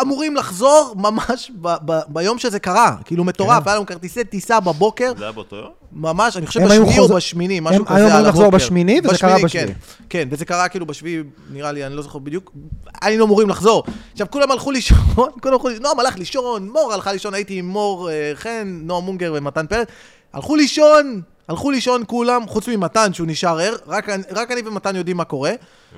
אמורים 0.00 0.37
לחזור 0.37 0.94
ממש 0.96 1.50
ב- 1.61 1.76
ב- 1.85 2.00
ביום 2.09 2.38
שזה 2.38 2.59
קרה, 2.59 2.96
כאילו 3.05 3.24
מטורף, 3.24 3.62
כן. 3.62 3.68
היה 3.68 3.76
לנו 3.76 3.87
כרטיסי 3.87 4.24
טיסה 4.24 4.61
בבוקר, 4.61 5.12
זה 5.18 5.24
היה 5.24 5.33
באותו 5.33 5.57
יום? 5.57 5.70
ממש, 5.92 6.37
אני 6.37 6.46
חושב 6.46 6.61
הם 6.61 6.70
היו 6.70 6.83
בשביעי 6.87 6.98
או 7.00 7.09
בשמיני, 7.09 7.61
משהו 7.61 7.76
הם 7.76 7.85
כזה 7.85 7.96
היו 7.96 8.05
על 8.07 8.11
אמורים 8.12 8.26
לחזור 8.28 8.42
הבוקר. 8.44 8.57
בשמיני, 8.64 9.00
וזה 9.05 9.18
קרה 9.18 9.37
בשביעי. 9.44 9.66
כן, 9.66 9.72
כן, 10.09 10.28
וזה 10.31 10.44
קרה 10.44 10.68
כאילו 10.68 10.87
בשביעי, 10.87 11.22
נראה 11.50 11.72
לי, 11.72 11.87
אני 11.87 11.94
לא 11.96 12.02
זוכר 12.02 12.18
בדיוק, 12.18 12.52
היינו 13.02 13.24
אמורים 13.24 13.48
לחזור. 13.48 13.85
עכשיו, 14.12 14.26
כולם 14.31 14.50
הלכו 14.50 14.70
לישון, 14.70 14.98
כולם 15.42 15.55
הלכו 15.55 15.68
לישון, 15.68 15.83
נועם 15.83 16.00
הלך 16.00 16.18
לישון, 16.18 16.68
מור 16.68 16.92
הלכה 16.92 17.12
לישון, 17.12 17.35
הייתי 17.35 17.59
עם 17.59 17.68
מור 17.68 18.11
אה, 18.11 18.33
חן, 18.35 18.81
נועם 18.83 19.05
מונגר 19.05 19.33
ומתן 19.37 19.66
פרץ, 19.66 19.88
הלכו 20.33 20.57
לישון, 20.57 21.20
הלכו 21.48 21.70
לישון 21.70 22.02
כולם, 22.07 22.46
חוץ 22.48 22.68
ממתן 22.68 23.12
שהוא 23.14 23.26
נשאר 23.26 23.59
ער, 23.61 23.76
רק, 23.87 24.09
אני- 24.09 24.22
רק 24.31 24.50
אני 24.50 24.61
ומתן 24.66 24.96
יודעים 24.96 25.16
מה 25.16 25.24
קורה. 25.24 25.52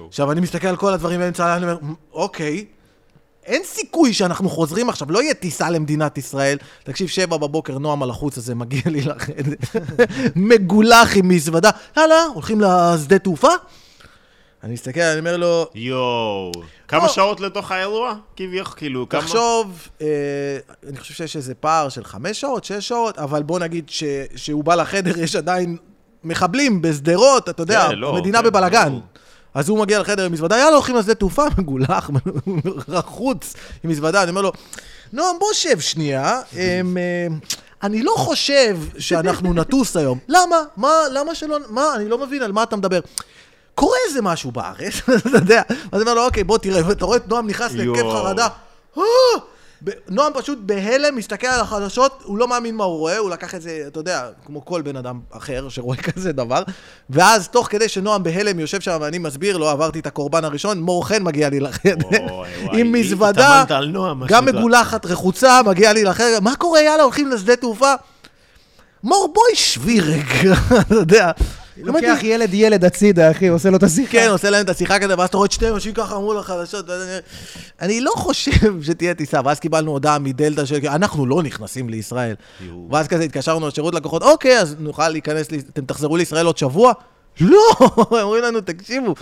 עכשיו, 0.09 0.33
אני 0.33 0.41
מסתכל 0.41 0.69
על 0.69 0.77
כל 0.77 0.93
הדברים 0.93 1.21
באמצע 1.21 1.57
אני 1.57 1.65
אומר, 1.65 1.77
"מ, 1.83 1.95
אוקיי. 2.13 2.65
אין 3.47 3.63
סיכוי 3.65 4.13
שאנחנו 4.13 4.49
חוזרים 4.49 4.89
עכשיו, 4.89 5.13
לא 5.13 5.23
יהיה 5.23 5.35
טיסה 5.35 5.71
למדינת 5.71 6.19
ישראל. 6.19 6.59
תקשיב, 6.83 7.09
שבע 7.09 7.37
בבוקר, 7.37 7.79
נועם 7.79 8.03
על 8.03 8.11
החוץ 8.11 8.39
הזה 8.39 8.55
מגיע 8.55 8.83
לי 8.87 9.01
לחדר, 9.01 9.55
מגולח 10.37 11.17
עם 11.17 11.29
מזוודה. 11.29 11.71
יאללה, 11.97 12.25
הולכים 12.35 12.61
לשדה 12.61 13.19
תעופה? 13.19 13.49
אני 14.65 14.73
מסתכל, 14.73 15.01
אני 15.01 15.19
אומר 15.19 15.37
לו, 15.37 15.67
יואו. 15.75 16.53
כמה 16.89 17.03
לא. 17.03 17.09
שעות 17.09 17.41
לתוך 17.41 17.73
האירוע? 17.73 18.15
כביכול, 18.37 18.75
כאילו, 18.77 19.09
כמה... 19.09 19.21
תחשוב, 19.21 19.89
אה, 20.01 20.07
אני 20.89 20.99
חושב 20.99 21.15
שיש 21.15 21.37
איזה 21.37 21.55
פער 21.55 21.89
של 21.89 22.05
חמש 22.05 22.41
שעות, 22.41 22.65
שש 22.65 22.89
שעות, 22.89 23.19
אבל 23.19 23.43
בוא 23.43 23.59
נגיד 23.59 23.85
ש, 23.89 24.05
שהוא 24.37 24.65
בא 24.65 24.75
לחדר, 24.75 25.19
יש 25.19 25.37
עדיין 25.37 25.77
מחבלים 26.25 26.83
בשדרות, 26.83 27.49
אתה 27.49 27.63
יודע, 27.63 27.93
לא, 27.93 28.17
המדינה 28.17 28.39
כן, 28.39 28.45
בבלגן. 28.45 28.99
אז 29.55 29.69
הוא 29.69 29.79
מגיע 29.79 30.01
לחדר 30.01 30.25
עם 30.25 30.33
מזוודה, 30.33 30.57
יאללה, 30.59 30.75
הולכים 30.77 30.97
לשדה 30.97 31.15
תעופה, 31.15 31.45
מגולח, 31.59 32.11
רחוץ 32.89 33.55
עם 33.85 33.91
מזוודה, 33.91 34.23
אני 34.23 34.31
אומר 34.31 34.43
לו, 34.43 34.53
נועם, 35.13 35.39
בוא 35.39 35.53
שב 35.53 35.81
שנייה, 35.81 36.41
אמ, 36.53 36.97
אה, 36.97 37.37
אני 37.83 38.03
לא 38.03 38.13
חושב 38.17 38.79
שאנחנו 38.99 39.55
נטוס 39.55 39.97
היום. 39.97 40.19
למה? 40.29 40.57
מה, 40.77 40.93
למה 41.13 41.35
שלא, 41.35 41.59
מה, 41.69 41.95
אני 41.95 42.09
לא 42.09 42.19
מבין 42.19 42.43
על 42.43 42.53
מה 42.53 42.63
אתה 42.63 42.77
מדבר. 42.77 43.01
קורה 43.75 43.97
איזה 44.09 44.23
משהו 44.23 44.53
בארץ, 44.53 44.95
אתה 45.17 45.29
יודע. 45.29 45.63
אז 45.69 45.75
אני 45.93 46.01
אומר 46.01 46.15
לו, 46.15 46.25
אוקיי, 46.25 46.45
בוא 46.45 46.59
תראה, 46.59 46.89
ואתה 46.89 47.05
רואה 47.05 47.17
את 47.17 47.29
נועם 47.29 47.47
נכנס 47.47 47.73
להתקף. 47.73 48.03
חרדה. 48.03 48.49
נועם 50.09 50.33
פשוט 50.35 50.59
בהלם, 50.63 51.17
מסתכל 51.17 51.47
על 51.47 51.61
החדשות, 51.61 52.23
הוא 52.25 52.39
לא 52.39 52.49
מאמין 52.49 52.77
מה 52.77 52.85
הוא 52.85 52.99
רואה, 52.99 53.19
הוא 53.19 53.31
לקח 53.31 53.55
את 53.55 53.63
זה, 53.63 53.85
אתה 53.87 54.01
יודע, 54.01 54.29
כמו 54.47 54.65
כל 54.65 54.83
בן 54.83 54.97
אדם 54.97 55.21
אחר 55.31 55.69
שרואה 55.69 55.97
כזה 56.13 56.33
דבר. 56.33 56.63
ואז, 57.11 57.49
תוך 57.49 57.67
כדי 57.71 57.89
שנועם 57.89 58.23
בהלם 58.23 58.59
יושב 58.61 58.81
שם 58.81 58.99
ואני 59.01 59.19
מסביר 59.19 59.57
לו, 59.57 59.69
עברתי 59.69 59.99
את 59.99 60.07
הקורבן 60.07 60.45
הראשון, 60.45 60.81
מור 60.81 61.09
חן 61.09 61.23
מגיע 61.23 61.49
לי 61.49 61.61
לחדר. 61.61 62.09
עם 62.73 62.93
מזוודה, 62.93 63.65
גם. 64.29 64.45
מגולחת, 64.45 65.07
רחוצה, 65.07 65.61
מגיע 65.63 65.93
לי 65.93 66.05
לחדר, 66.05 66.41
מה 66.41 66.57
קורה, 66.57 66.81
יאללה, 66.83 67.03
הולכים 67.03 67.31
לשדה 67.31 67.57
תעופה? 67.57 67.95
מור, 69.05 69.33
בואי 69.35 69.55
שבי 69.55 70.01
רגע, 70.01 70.55
אתה 70.81 70.95
יודע. 70.95 71.31
לוקח 71.77 72.19
ילד 72.23 72.55
ילד 72.55 72.85
הצידה, 72.85 73.31
אחי, 73.31 73.49
עושה 73.49 73.71
לו 73.71 73.77
את 73.77 73.83
השיחה. 73.83 74.13
כן, 74.13 74.29
עושה 74.31 74.51
להם 74.51 74.65
את 74.65 74.71
השיחה 74.71 74.99
כזה, 74.99 75.15
ואז 75.19 75.29
אתה 75.29 75.37
רואה 75.37 75.47
את 75.47 75.53
שני 75.53 75.69
אנשים 75.69 75.93
ככה 75.95 76.17
אמרו 76.17 76.35
לחדשות, 76.35 76.87
אני- 77.81 78.01
לא 78.01 78.13
חושב 78.17 78.51
שתהיה 78.87 79.15
טיסה, 79.15 79.41
ואז 79.45 79.61
קיבלנו 79.61 79.91
הודעה 79.91 80.19
מדלתא 80.19 80.65
של, 80.65 80.79
אנחנו 80.89 81.27
לא 81.27 81.43
נכנסים 81.43 81.89
לישראל. 81.89 82.35
ואז 82.91 83.09
כזה 83.09 83.25
התקשרנו 83.25 83.69
לשירות 83.69 83.95
לקוחות, 83.95 84.23
אוקיי, 84.23 84.59
אז 84.61 84.77
נוכל 84.79 85.09
להיכנס, 85.09 85.47
אתם 85.73 85.85
תחזרו 85.85 86.17
לישראל 86.17 86.47
עוד 86.47 86.59
שבוע? 86.59 86.93
לא, 87.41 87.59
אומרים 88.23 88.43
לנו, 88.45 88.61
תקשיבו, 88.61 89.15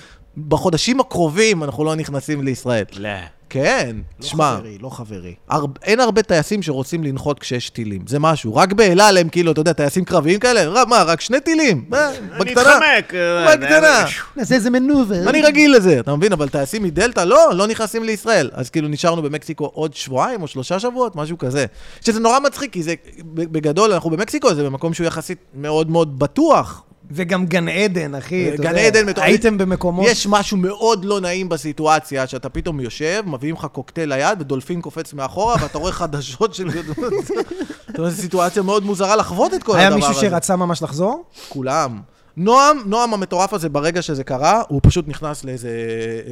בחודשים 0.48 1.00
הקרובים 1.00 1.62
אנחנו 1.64 1.84
לא 1.84 1.94
נכנסים 1.94 2.42
לישראל. 2.42 2.84
לא. 2.96 3.08
כן, 3.52 3.96
לא 4.18 4.24
תשמע, 4.24 4.56
חברי, 4.58 4.78
לא 4.80 4.88
חברי. 4.88 5.34
הר... 5.48 5.64
אין 5.82 6.00
הרבה 6.00 6.22
טייסים 6.22 6.62
שרוצים 6.62 7.04
לנחות 7.04 7.38
כשיש 7.38 7.70
טילים, 7.70 8.02
זה 8.06 8.18
משהו. 8.18 8.54
רק 8.56 8.72
באל 8.72 9.00
על 9.00 9.18
הם 9.18 9.28
כאילו, 9.28 9.52
אתה 9.52 9.60
יודע, 9.60 9.72
טייסים 9.72 10.04
קרביים 10.04 10.40
כאלה, 10.40 10.68
"ר- 10.68 10.84
מה, 10.84 11.02
רק 11.02 11.20
שני 11.20 11.40
טילים? 11.40 11.84
מה, 11.88 12.10
אני 12.10 12.38
בקטנה. 12.38 12.62
אתחמק. 12.62 13.14
אה, 13.14 13.56
בקטנה. 13.56 14.04
נעשה 14.36 14.54
איזה 14.54 14.70
מנובר. 14.70 15.28
אני 15.28 15.42
רגיל 15.42 15.76
לזה, 15.76 16.00
אתה 16.00 16.16
מבין? 16.16 16.32
אבל 16.32 16.48
טייסים 16.48 16.82
מדלתא, 16.82 17.20
לא, 17.20 17.50
לא 17.54 17.66
נכנסים 17.66 18.04
לישראל. 18.04 18.50
אז 18.52 18.70
כאילו 18.70 18.88
נשארנו 18.88 19.22
במקסיקו 19.22 19.64
עוד 19.64 19.94
שבועיים 19.94 20.42
או 20.42 20.46
שלושה 20.48 20.78
שבועות, 20.80 21.16
משהו 21.16 21.38
כזה. 21.38 21.66
שזה 22.00 22.20
נורא 22.20 22.38
מצחיק, 22.40 22.72
כי 22.72 22.82
זה, 22.82 22.94
בגדול, 23.34 23.92
אנחנו 23.92 24.10
במקסיקו, 24.10 24.54
זה 24.54 24.64
במקום 24.64 24.94
שהוא 24.94 25.06
יחסית 25.06 25.38
מאוד 25.54 25.90
מאוד 25.90 26.18
בטוח. 26.18 26.82
וגם 27.14 27.46
גן 27.46 27.68
עדן, 27.68 28.14
אחי. 28.14 28.50
גן 28.56 28.68
יודע. 28.68 28.70
עדן 28.86 29.06
מטורף. 29.06 29.26
הייתם 29.26 29.58
במקומות... 29.58 30.06
יש 30.08 30.26
משהו 30.26 30.56
מאוד 30.56 31.04
לא 31.04 31.20
נעים 31.20 31.48
בסיטואציה, 31.48 32.26
שאתה 32.26 32.48
פתאום 32.48 32.80
יושב, 32.80 33.22
מביאים 33.26 33.54
לך 33.54 33.66
קוקטייל 33.72 34.14
ליד, 34.14 34.40
ודולפין 34.40 34.80
קופץ 34.80 35.12
מאחורה, 35.12 35.56
ואתה 35.62 35.78
רואה 35.78 35.92
חדשות 35.92 36.54
של... 36.54 36.68
אתה 37.90 38.00
יודע, 38.00 38.10
זו 38.10 38.22
סיטואציה 38.22 38.62
מאוד 38.62 38.84
מוזרה 38.84 39.16
לחוות 39.16 39.54
את 39.54 39.62
כל 39.62 39.76
היה 39.76 39.86
הדבר 39.86 39.98
הזה. 39.98 40.08
מישהו 40.08 40.30
שרצה 40.30 40.56
ממש 40.56 40.82
לחזור? 40.82 41.24
כולם. 41.48 42.00
נועם, 42.36 42.82
נועם 42.86 43.14
המטורף 43.14 43.52
הזה, 43.54 43.68
ברגע 43.68 44.02
שזה 44.02 44.24
קרה, 44.24 44.62
הוא 44.68 44.80
פשוט 44.82 45.08
נכנס 45.08 45.44
לאיזה 45.44 45.70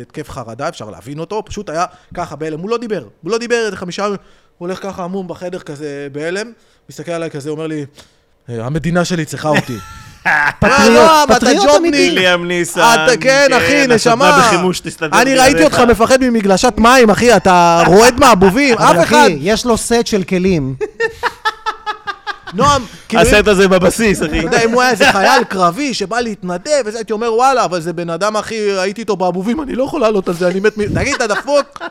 התקף 0.03 0.31
חרדה, 0.31 0.69
אפשר 0.69 0.91
להבין 0.91 1.19
אותו, 1.19 1.43
פשוט 1.47 1.71
היה 1.71 1.85
ככה 2.15 2.37
בהלם, 2.37 2.61
הוא 2.61 2.71
לא 2.71 2.79
דיבר. 2.79 3.05
הוא 3.23 3.31
לא 3.31 3.39
דיבר 3.39 3.57
איזה 3.67 3.77
חמישה 3.77 4.03
ימים, 4.03 4.17
הוא 4.59 4.69
הולך 4.69 4.83
ככה 4.83 5.05
עמום 5.05 5.29
בחדר 5.29 5.59
כזה 5.59 6.09
בהלם, 6.13 6.53
מסתכל 6.91 7.13
עליי 7.13 7.31
כזה, 7.31 7.51
אומר 7.51 7.67
לי, 7.67 7.87
"אה, 8.49 8.67
המדינה 8.67 9.05
שלי 9.05 9.25
צריכה 9.25 9.49
אותי. 9.49 9.77
פטריוט, 10.61 11.11
אתה 11.25 11.35
פטריוט. 11.35 11.77
אמיתי. 11.77 12.11
ליאם 12.11 12.49
ניסן. 12.49 12.81
אתה 12.81 13.17
כן, 13.21 13.49
אחי, 13.57 13.81
הסדנה 13.81 13.95
נשמה. 13.95 14.39
בחימוש 14.39 14.81
תסתדר 14.81 15.23
אני 15.23 15.35
ראיתי. 15.35 15.65
אותך 15.65 15.79
מפחד 15.79 16.19
ממגלשת 16.21 16.75
מים, 16.79 17.11
אחי, 17.11 17.37
אתה 17.37 17.83
רועד 17.87 18.21
מהבובים, 18.21 18.79
אף 18.79 18.97
אחד. 19.03 19.25
אחי, 19.27 19.39
יש 19.41 19.67
לו 19.67 19.77
סט 19.77 20.07
של 20.07 20.23
כלים. 20.23 20.75
נועם, 22.55 22.83
כאילו... 23.09 23.23
הסרט 23.23 23.49
הזה 23.49 23.69
בבסיס, 23.69 24.23
אחי. 24.23 24.39
אתה 24.39 24.47
יודע, 24.47 24.65
אם 24.65 24.71
הוא 24.71 24.83
היה 24.83 24.91
איזה 24.91 25.13
חייל 25.13 25.45
קרבי 25.45 25.95
שבא 25.95 26.21
להתנדב, 26.21 26.83
וזה, 26.85 26.99
הייתי 26.99 27.13
אומר, 27.13 27.35
וואלה, 27.35 27.65
אבל 27.65 27.81
זה 27.81 27.93
בן 27.93 28.11
אדם, 28.11 28.37
אחי, 28.37 28.55
הייתי 28.55 29.01
איתו 29.01 29.17
באבובים, 29.17 29.63
אני 29.63 29.75
לא 29.75 29.85
יכול 29.85 30.01
לעלות 30.01 30.29
על 30.29 30.35
זה, 30.35 30.49
אני 30.49 30.61
מת 30.61 30.79
מ... 30.79 30.95
תגיד, 30.95 31.15
אתה 31.15 31.27
דפוק? 31.27 31.83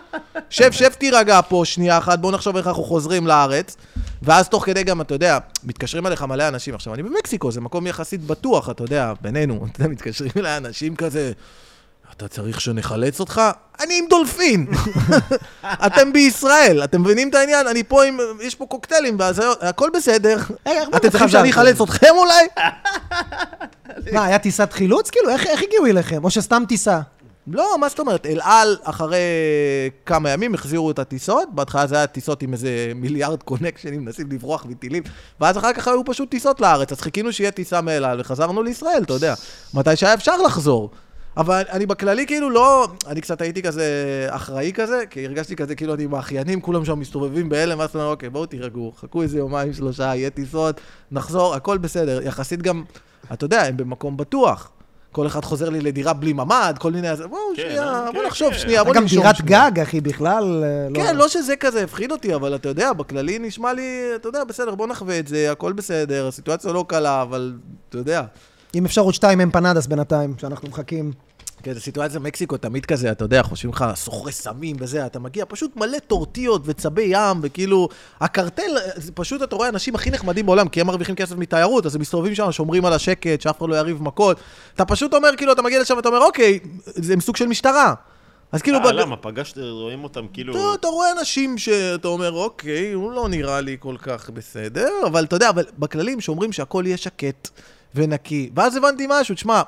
שב, 0.50 0.72
שב, 0.72 0.90
תירגע 0.90 1.40
פה 1.50 1.62
שנייה 1.66 1.98
אחת, 1.98 2.20
בוא 2.20 2.32
נחשוב 2.32 2.58
איך 2.58 2.68
אנחנו 2.68 2.84
חוזרים 2.84 3.28
לארץ. 3.28 3.78
ואז 4.22 4.50
תוך 4.50 4.66
כדי 4.66 4.84
גם, 4.84 5.02
אתה 5.02 5.16
יודע, 5.16 5.38
מתקשרים 5.64 6.08
אליך 6.08 6.22
מלא 6.22 6.48
אנשים. 6.48 6.76
עכשיו, 6.76 6.94
אני 6.94 7.04
במקסיקו, 7.04 7.52
זה 7.52 7.62
מקום 7.62 7.88
יחסית 7.88 8.22
בטוח, 8.22 8.70
אתה 8.70 8.84
יודע, 8.84 9.14
בינינו. 9.22 9.56
אתה 9.72 9.82
יודע, 9.82 9.92
מתקשרים 9.92 10.32
אליי 10.38 10.58
אנשים 10.58 10.96
כזה, 10.96 11.32
אתה 12.18 12.28
צריך 12.28 12.62
שנחלץ 12.62 13.20
אותך? 13.20 13.42
אני 13.80 14.00
עם 14.00 14.06
דולפין. 14.10 14.68
אתם 15.86 16.14
בישראל, 16.14 16.84
אתם 16.84 17.02
מבינים 17.02 17.30
את 17.30 17.36
העניין? 17.36 17.68
אני 17.68 17.84
פה 17.84 18.04
עם, 18.04 18.18
יש 18.42 18.56
פה 18.56 18.66
קוקטיילים, 18.66 19.16
ואז 19.20 19.42
הכל 19.62 19.90
בסדר. 19.94 20.38
איך 20.66 20.90
אתם 20.96 21.10
צריכים? 21.10 21.30
שאני 21.30 21.50
אחלץ 21.50 21.82
אתכם 21.82 22.16
אולי? 22.18 22.48
מה, 24.12 24.26
היה 24.26 24.40
טיסת 24.40 24.74
חילוץ? 24.74 25.10
כאילו, 25.10 25.30
איך 25.30 25.62
הגיעו 25.64 25.86
אליכם? 25.86 26.24
או 26.24 26.30
שסתם 26.30 26.64
טיסה? 26.68 27.00
לא, 27.52 27.76
מה 27.80 27.90
זאת 27.90 28.00
אומרת? 28.00 28.26
אל 28.26 28.40
על, 28.44 28.78
אחרי 28.84 29.20
כמה 30.06 30.30
ימים, 30.30 30.54
החזירו 30.54 30.92
את 30.92 31.00
הטיסות. 31.00 31.50
בהתחלה 31.52 31.88
זה 31.88 31.96
היה 31.96 32.08
טיסות 32.08 32.44
עם 32.44 32.54
איזה 32.54 32.92
מיליארד 32.96 33.44
קונקשנים, 33.44 34.06
מנסים 34.06 34.32
לברוח 34.32 34.66
מטילים. 34.66 35.04
ואז 35.40 35.58
אחר 35.58 35.74
כך 35.74 35.88
היו 35.88 36.06
פשוט 36.06 36.32
טיסות 36.32 36.62
לארץ. 36.62 36.92
אז 36.92 37.02
חיכינו 37.02 37.34
שיהיה 37.34 37.52
טיסה 37.52 37.82
מאל 37.82 38.06
על, 38.06 38.22
וחזרנו 38.22 38.64
לישראל, 38.64 39.04
אתה 39.04 39.14
יודע. 39.14 39.34
מתי 39.74 39.96
שהיה 39.96 40.14
אפשר 40.14 40.38
לחזור. 40.38 40.90
אבל 41.38 41.64
אני 41.70 41.86
בכללי 41.86 42.26
כאילו 42.26 42.50
לא... 42.50 42.88
אני 43.08 43.22
קצת 43.22 43.42
הייתי 43.42 43.62
כזה 43.62 43.86
אחראי 44.30 44.72
כזה, 44.74 45.04
כי 45.10 45.26
הרגשתי 45.26 45.56
כזה 45.56 45.76
כאילו 45.76 45.94
אני 45.94 46.04
עם 46.04 46.14
האחיינים, 46.14 46.62
כולם 46.62 46.86
שם 46.86 47.00
מסתובבים 47.00 47.50
בהלם, 47.50 47.80
ואז 47.80 47.90
אומר, 47.96 48.08
אוקיי, 48.08 48.30
בואו 48.30 48.46
תירגעו, 48.46 48.94
חכו 48.98 49.22
איזה 49.22 49.38
יומיים, 49.38 49.74
שלושה, 49.74 50.04
יהיה 50.04 50.30
טיסות, 50.30 50.82
נחזור, 51.12 51.56
הכל 51.56 51.78
בסדר. 51.78 52.22
יחסית 52.22 52.62
גם, 52.62 52.84
אתה 53.34 53.46
יודע, 53.46 53.62
הם 53.62 53.78
במקום 53.78 54.18
בטוח. 54.18 54.72
כל 55.12 55.28
אחד 55.28 55.46
חוזר 55.46 55.70
לי 55.70 55.82
לדירה 55.82 56.14
בלי 56.14 56.34
ממ"ד, 56.34 56.76
כל 56.80 56.92
מיני... 56.92 57.08
בואו 57.30 57.42
כן, 57.56 57.62
שנייה, 57.62 58.04
כן, 58.08 58.14
בוא 58.14 58.28
נחשוב 58.28 58.52
כן. 58.52 58.60
שנייה, 58.60 58.84
בוא 58.84 58.94
גם 58.94 59.02
ננשום 59.02 59.22
דירת 59.22 59.36
שנייה. 59.36 59.70
גג, 59.70 59.80
אחי, 59.80 60.02
בכלל... 60.02 60.64
אה, 60.64 60.88
כן, 60.94 61.16
לא 61.16 61.28
שזה 61.28 61.56
כזה 61.56 61.84
הפחיד 61.84 62.12
אותי, 62.12 62.36
אבל 62.36 62.56
אתה 62.56 62.70
יודע, 62.70 62.94
בכללי 62.94 63.40
נשמע 63.40 63.74
לי, 63.74 64.12
אתה 64.16 64.28
יודע, 64.28 64.44
בסדר, 64.44 64.76
בוא 64.76 64.88
נחווה 64.88 65.20
את 65.20 65.28
זה, 65.28 65.52
הכל 65.52 65.74
בסדר, 65.74 66.28
הסיטואציה 66.28 66.72
לא 66.72 66.86
קלה, 66.88 67.22
אבל 67.22 67.54
אתה 67.90 67.98
יודע. 67.98 68.24
אם 68.76 68.86
אפשר 68.86 69.02
עוד 69.02 69.14
שתיים 69.14 69.42
אמפנדס 69.42 69.88
בינתיים, 69.88 70.34
שאנחנו 70.38 70.68
מחכים. 70.68 71.12
כן, 71.64 71.74
זו 71.74 71.80
סיטואציה 71.80 72.20
במקסיקו, 72.20 72.58
תמיד 72.58 72.86
כזה, 72.86 73.12
אתה 73.12 73.24
יודע, 73.26 73.44
חושבים 73.44 73.72
לך, 73.72 73.86
סוחרי 73.96 74.32
סמים 74.32 74.76
וזה, 74.80 75.06
אתה 75.06 75.20
מגיע, 75.20 75.46
פשוט 75.48 75.76
מלא 75.76 76.00
טורטיות 76.00 76.62
וצבי 76.66 77.02
ים, 77.02 77.40
וכאילו, 77.42 77.90
הקרטל, 78.22 78.78
פשוט, 79.14 79.44
אתה 79.44 79.56
רואה 79.56 79.70
אנשים 79.70 79.96
הכי 79.96 80.10
נחמדים 80.10 80.46
בעולם, 80.46 80.68
כי 80.68 80.82
הם 80.82 80.88
מרוויחים 80.88 81.16
כסף 81.16 81.36
מתיירות, 81.38 81.86
אז 81.86 81.96
הם 81.96 82.02
מסתובבים 82.02 82.36
שם, 82.36 82.52
שומרים 82.52 82.86
על 82.86 82.94
השקט, 82.94 83.42
שאף 83.42 83.58
אחד 83.58 83.70
לא 83.70 83.76
יריב 83.76 84.04
מכות. 84.04 84.38
אתה 84.76 84.86
פשוט 84.86 85.14
אומר, 85.14 85.30
כאילו, 85.38 85.54
אתה 85.54 85.62
מגיע 85.62 85.82
לשם 85.82 85.96
ואתה 85.98 86.10
אומר, 86.10 86.22
אוקיי, 86.22 86.60
זה 86.86 87.14
הם 87.14 87.22
סוג 87.22 87.36
של 87.36 87.48
משטרה. 87.48 87.94
אז 88.52 88.62
כאילו, 88.62 88.80
אה, 88.80 88.92
למה? 88.92 89.18
פגשת, 89.18 89.58
רואים 89.58 90.04
אותם 90.04 90.26
כאילו... 90.34 90.54
אתה, 90.54 90.80
אתה 90.80 90.88
רואה 90.88 91.12
אנשים 91.20 91.58
שאתה 91.58 92.08
אומר, 92.08 92.32
אוקיי, 92.32 92.92
הוא 92.92 93.12
לא 93.12 93.30
נראה 93.30 93.62
לי 93.62 93.78
כל 93.80 93.96
כך 94.02 94.30
בסדר, 94.30 94.90
אבל 95.08 95.24
אתה 95.24 95.36
יודע, 95.36 95.50
אבל 95.50 95.66
בכללים 95.80 96.22
שאומרים 96.22 96.52
שהכל 96.52 96.84
יהיה 96.86 96.98
שקט 96.98 97.50
ונקי. 97.96 98.50
ואז 98.56 98.76
הבנתי 98.76 99.06
משהו, 99.10 99.36
תשמע, 99.36 99.62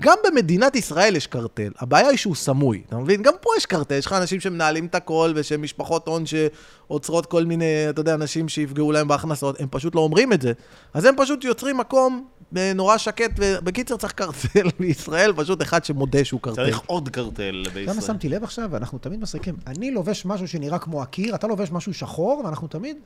גם 0.00 0.18
במדינת 0.24 0.76
ישראל 0.76 1.16
יש 1.16 1.26
קרטל, 1.26 1.70
הבעיה 1.78 2.08
היא 2.08 2.18
שהוא 2.18 2.34
סמוי, 2.34 2.82
אתה 2.88 2.96
מבין? 2.96 3.22
גם 3.22 3.32
פה 3.40 3.50
יש 3.56 3.66
קרטל, 3.66 3.94
יש 3.94 4.06
לך 4.06 4.12
אנשים 4.12 4.40
שמנהלים 4.40 4.86
את 4.86 4.94
הכל, 4.94 5.32
ושהם 5.34 5.62
משפחות 5.62 6.08
הון 6.08 6.24
שעוצרות 6.26 7.26
כל 7.26 7.44
מיני, 7.44 7.90
אתה 7.90 8.00
יודע, 8.00 8.14
אנשים 8.14 8.48
שיפגעו 8.48 8.92
להם 8.92 9.08
בהכנסות, 9.08 9.60
הם 9.60 9.68
פשוט 9.70 9.94
לא 9.94 10.00
אומרים 10.00 10.32
את 10.32 10.42
זה. 10.42 10.52
אז 10.94 11.04
הם 11.04 11.14
פשוט 11.16 11.44
יוצרים 11.44 11.76
מקום 11.76 12.26
נורא 12.74 12.98
שקט, 12.98 13.30
ובקיצר 13.36 13.96
צריך 13.96 14.12
קרטל 14.12 14.68
בישראל, 14.80 15.32
פשוט 15.36 15.62
אחד 15.62 15.84
שמודה 15.84 16.24
שהוא 16.24 16.40
קרטל. 16.40 16.64
צריך 16.64 16.80
עוד 16.86 17.08
קרטל 17.08 17.64
בישראל. 17.74 18.00
שמתי 18.00 18.28
לב 18.28 18.44
עכשיו? 18.44 18.76
אנחנו 18.76 18.98
תמיד 18.98 19.20
מסריקים. 19.20 19.56
אני 19.66 19.90
לובש 19.90 20.26
משהו 20.26 20.48
שנראה 20.48 20.78
כמו 20.78 21.02
הקיר, 21.02 21.34
אתה 21.34 21.46
לובש 21.46 21.70
משהו 21.72 21.94
שחור, 21.94 22.42
ואנחנו 22.44 22.68
תמיד, 22.68 22.96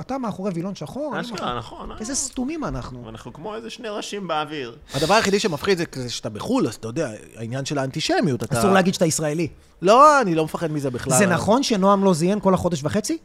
אתה 0.00 0.18
מאחורי 0.18 0.50
וילון 0.54 0.74
שחור. 0.74 1.20
אשכרה, 1.20 1.58
נכון. 1.58 1.92
אה. 1.92 1.96
איזה 2.00 2.14
סתומים 2.14 2.64
אנחנו. 2.64 3.08
אנחנו 3.08 3.32
כמו 3.32 3.54
איזה 3.54 3.70
שני 3.70 3.88
ראשים 3.88 4.28
באוויר. 4.28 4.76
הדבר 4.94 5.14
היחידי 5.14 5.38
שמפחיד 5.38 5.78
זה 5.94 6.10
שאתה 6.10 6.28
בחו"ל, 6.28 6.66
אז 6.66 6.74
אתה 6.74 6.88
יודע, 6.88 7.10
העניין 7.36 7.64
של 7.64 7.78
האנטישמיות, 7.78 8.44
אתה... 8.44 8.58
אסור 8.58 8.72
להגיד 8.72 8.94
שאתה 8.94 9.06
ישראלי. 9.06 9.48
לא, 9.82 10.20
אני 10.20 10.34
לא 10.34 10.44
מפחד 10.44 10.72
מזה 10.72 10.90
בכלל. 10.90 11.18
זה 11.18 11.26
נכון 11.26 11.62
שנועם 11.62 12.04
לא 12.04 12.14
זיין 12.14 12.40
כל 12.40 12.54
החודש 12.54 12.80
וחצי? 12.84 13.18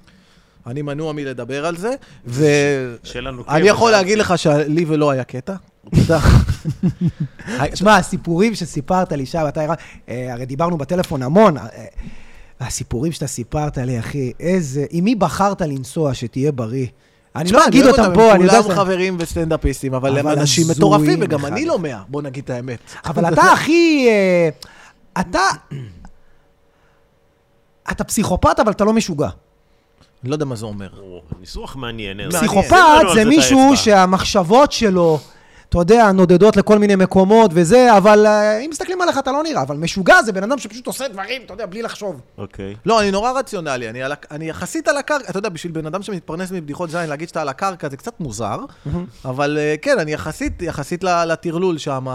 אני 0.68 0.82
מנוע 0.82 1.14
מלדבר 1.14 1.66
על 1.66 1.78
זה, 1.78 1.96
ו... 2.26 2.46
שיהיה 3.04 3.22
לנו 3.22 3.44
אני 3.50 3.64
כיף, 3.64 3.72
יכול 3.72 3.92
להגיד 3.92 4.18
לך 4.18 4.38
שלי 4.38 4.86
ולא 4.88 5.12
היה 5.12 5.24
קטע. 5.24 5.56
תשמע, 7.72 7.96
הסיפורים 8.00 8.56
שסיפרת 8.56 9.12
לי 9.12 9.26
שם, 9.26 9.46
אתה... 9.48 9.62
אה, 10.10 10.34
הרי 10.34 10.46
דיברנו 10.46 10.78
בטלפון 10.78 11.24
המון. 11.24 11.58
אה, 11.58 11.64
הסיפורים 12.60 13.12
שאתה 13.12 13.28
סיפרת 13.28 13.78
לי, 13.78 14.00
אחי, 14.00 14.32
איזה... 14.40 14.86
עם 14.90 15.04
מי 15.04 15.16
בחרת 15.16 15.62
לנסוע 15.62 16.14
שתהיה 16.14 16.52
בריא? 16.52 16.88
אני 17.36 17.52
לא 17.52 17.68
אגיד 17.68 17.86
אותם 17.86 18.12
פה, 18.14 18.36
אני 18.36 18.44
יודע... 18.44 18.58
הם 18.58 18.64
כולם 18.64 18.76
חברים 18.76 19.18
וסטנדאפיסטים, 19.20 19.94
אבל 19.94 20.18
הם 20.18 20.28
אנשים 20.28 20.68
מטורפים, 20.72 21.20
וגם. 21.22 21.46
אני 21.46 21.66
לא 21.66 21.80
מאה, 21.80 22.02
בוא 22.08 22.22
נגיד 22.22 22.44
את 22.44 22.50
האמת. 22.50 22.80
אבל 23.06 23.26
אתה 23.34 23.42
הכי... 23.42 24.08
אה, 24.10 24.50
אתה... 25.22 25.40
אתה 27.92 28.04
פסיכופת, 28.04 28.60
אבל 28.60 28.72
אתה 28.72 28.84
לא 28.84 28.94
משוגע. 28.94 29.30
אני 30.24 30.30
לא 30.30 30.36
יודע 30.36 30.46
מה 30.46 30.56
זה 30.56 30.66
אומר. 30.66 30.90
או, 31.00 31.22
ניסוח 31.40 31.76
מעניין. 31.76 32.30
פסיכופת 32.30 32.78
זה 33.14 33.22
את 33.22 33.28
מישהו. 33.28 33.72
שהמחשבות 33.76 34.72
שלו, 34.72 35.20
אתה 35.72 35.80
יודע, 35.80 36.12
נודדות 36.12 36.58
לכל 36.58 36.80
מיני 36.80 36.96
מקומות 36.96 37.52
וזה, 37.54 37.98
אבל 37.98 38.26
אה, 38.26 38.60
אם 38.60 38.70
מסתכלים 38.70 39.02
עליך 39.02 39.18
אתה 39.18 39.32
לא 39.32 39.44
נראה, 39.44 39.62
אבל 39.62 39.78
משוגע 39.78 40.22
זה 40.22 40.32
בן 40.32 40.44
אדם 40.44 40.58
שפשוט 40.58 40.88
עושה 40.88 41.08
דברים, 41.08 41.42
אתה 41.46 41.54
יודע, 41.54 41.66
בלי 41.66 41.82
לחשוב. 41.82 42.22
אוקיי. 42.38 42.76
לא, 42.86 43.02
אני 43.02 43.12
נורא 43.12 43.32
רציונלי, 43.32 43.90
אני, 43.90 44.04
על, 44.04 44.14
אני 44.32 44.50
יחסית 44.50 44.88
על 44.88 44.98
הקרקע, 44.98 45.30
אתה 45.30 45.40
יודע, 45.40 45.50
בשביל 45.50 45.72
בן 45.72 45.86
אדם 45.86 46.02
שמתפרנס 46.04 46.52
מבדיחות 46.52 46.90
זין, 46.90 47.10
להגיד 47.10 47.28
שאתה 47.28 47.42
על 47.42 47.50
הקרקע 47.50 47.90
זה 47.90 47.98
קצת 47.98 48.20
מוזר, 48.20 48.58
אבל 49.26 49.58
אה, 49.58 49.76
כן, 49.82 50.00
אני 50.00 50.14
יחסית, 50.14 50.62
יחסית 50.62 51.04
לטרלול 51.04 51.78
שם, 51.78 52.08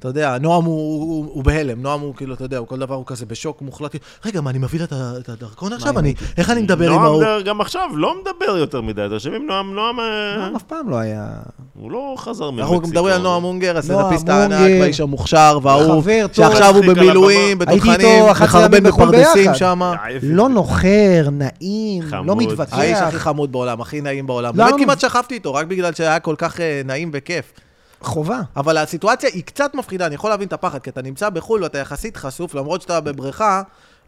אתה 0.00 0.08
יודע, 0.08 0.38
נועם 0.38 0.64
הוא, 0.64 1.02
הוא, 1.02 1.26
הוא 1.34 1.44
בהלם, 1.44 1.82
נועם 1.82 2.00
הוא 2.00 2.14
כאילו, 2.14 2.34
אתה 2.34 2.44
יודע, 2.44 2.58
הוא 2.58 2.66
כל 2.66 2.78
דבר 2.78 2.94
הוא 2.94 3.06
כזה 3.06 3.26
בשוק 3.26 3.62
מוחלט, 3.62 3.96
רגע, 4.24 4.40
מה, 4.40 4.50
אני 4.50 4.58
מביא 4.58 4.78
לה 4.80 4.84
את 5.18 5.28
הדרכון 5.28 5.72
עכשיו? 5.72 5.98
אני, 5.98 6.14
איך 6.38 6.50
אני 6.50 6.62
מדבר 6.62 6.86
עם 6.86 6.92
נועם 6.92 7.04
ההוא? 7.04 7.24
דר- 7.24 7.40
גם 7.40 7.60
עכשיו 7.60 7.88
לא 7.94 8.14
מדבר 8.20 8.56
יותר 8.56 8.80
מדי. 8.80 9.06
אתה 9.06 9.14
יושב 9.14 9.34
עם 9.34 9.46
נועם, 9.46 9.74
נועם, 9.74 10.00
אה, 10.00 10.04
נועם 10.38 10.56
אף 10.56 10.62
פעם 10.62 10.90
לא 10.90 10.96
היה... 10.96 11.28
הוא 11.74 11.90
לא 11.90 12.14
חזר 12.18 12.50
ממקסיקו. 12.50 12.74
אנחנו 12.74 12.88
מדברים 12.88 13.14
על 13.14 13.22
נועם 13.22 13.44
אונגר, 13.44 13.78
הסטנדאפיסט 13.78 14.26
נועם 14.26 14.52
הענק. 14.52 14.80
והאיש 14.80 15.00
המוכשר, 15.00 15.58
טוב. 15.62 16.08
שעכשיו 16.32 16.76
הוא 16.76 16.84
במילואים, 16.84 17.58
בתותחנים, 17.58 18.24
11 18.30 18.30
מחרבן 18.46 18.76
ימים 18.76 18.90
בחו"ל 18.90 19.08
בפרדסים. 19.08 19.54
שם. 19.54 19.82
עייף. 20.04 20.22
לא 20.26 20.48
נוחר, 20.48 21.28
נעים. 21.32 22.02
לא 22.26 22.36
מתווכח. 22.36 22.78
האיש 22.78 22.98
הכי 22.98 23.18
חמוד 23.18 23.52
בעולם, 23.52 23.80
הכי 23.80 24.00
נעים 24.00 24.26
בעולם. 24.26 24.56
לא, 24.56 24.64
באמת 24.64 24.78
לא. 24.80 24.84
כמעט 24.84 25.00
שכבתי 25.00 25.34
איתו, 25.34 25.54
רק 25.54 25.66
בגלל 25.66 25.92
שהיה 25.94 26.20
כל 26.20 26.34
כך 26.38 26.60
אה, 26.60 26.80
נעים 26.84 27.10
וכיף. 27.14 27.52
חובה. 28.02 28.40
אבל 28.56 28.76
הסיטואציה 28.76 29.30
היא 29.32 29.42
קצת 29.42 29.74
מפחידה, 29.74 30.06
אני 30.06 30.14
יכול 30.14 30.30
להבין 30.30 30.48
את 30.48 30.52
הפחד, 30.52 30.78
כי 30.78 30.90
אתה 30.90 31.02
נמצא 31.02 31.28
בחו"ל 31.28 31.62
ואתה 31.62 31.78
יחסית 31.78 32.16
חשוף, 32.16 32.54
למרות 32.54 32.82
שאתה 32.82 33.00
בבריכה, 33.00 33.62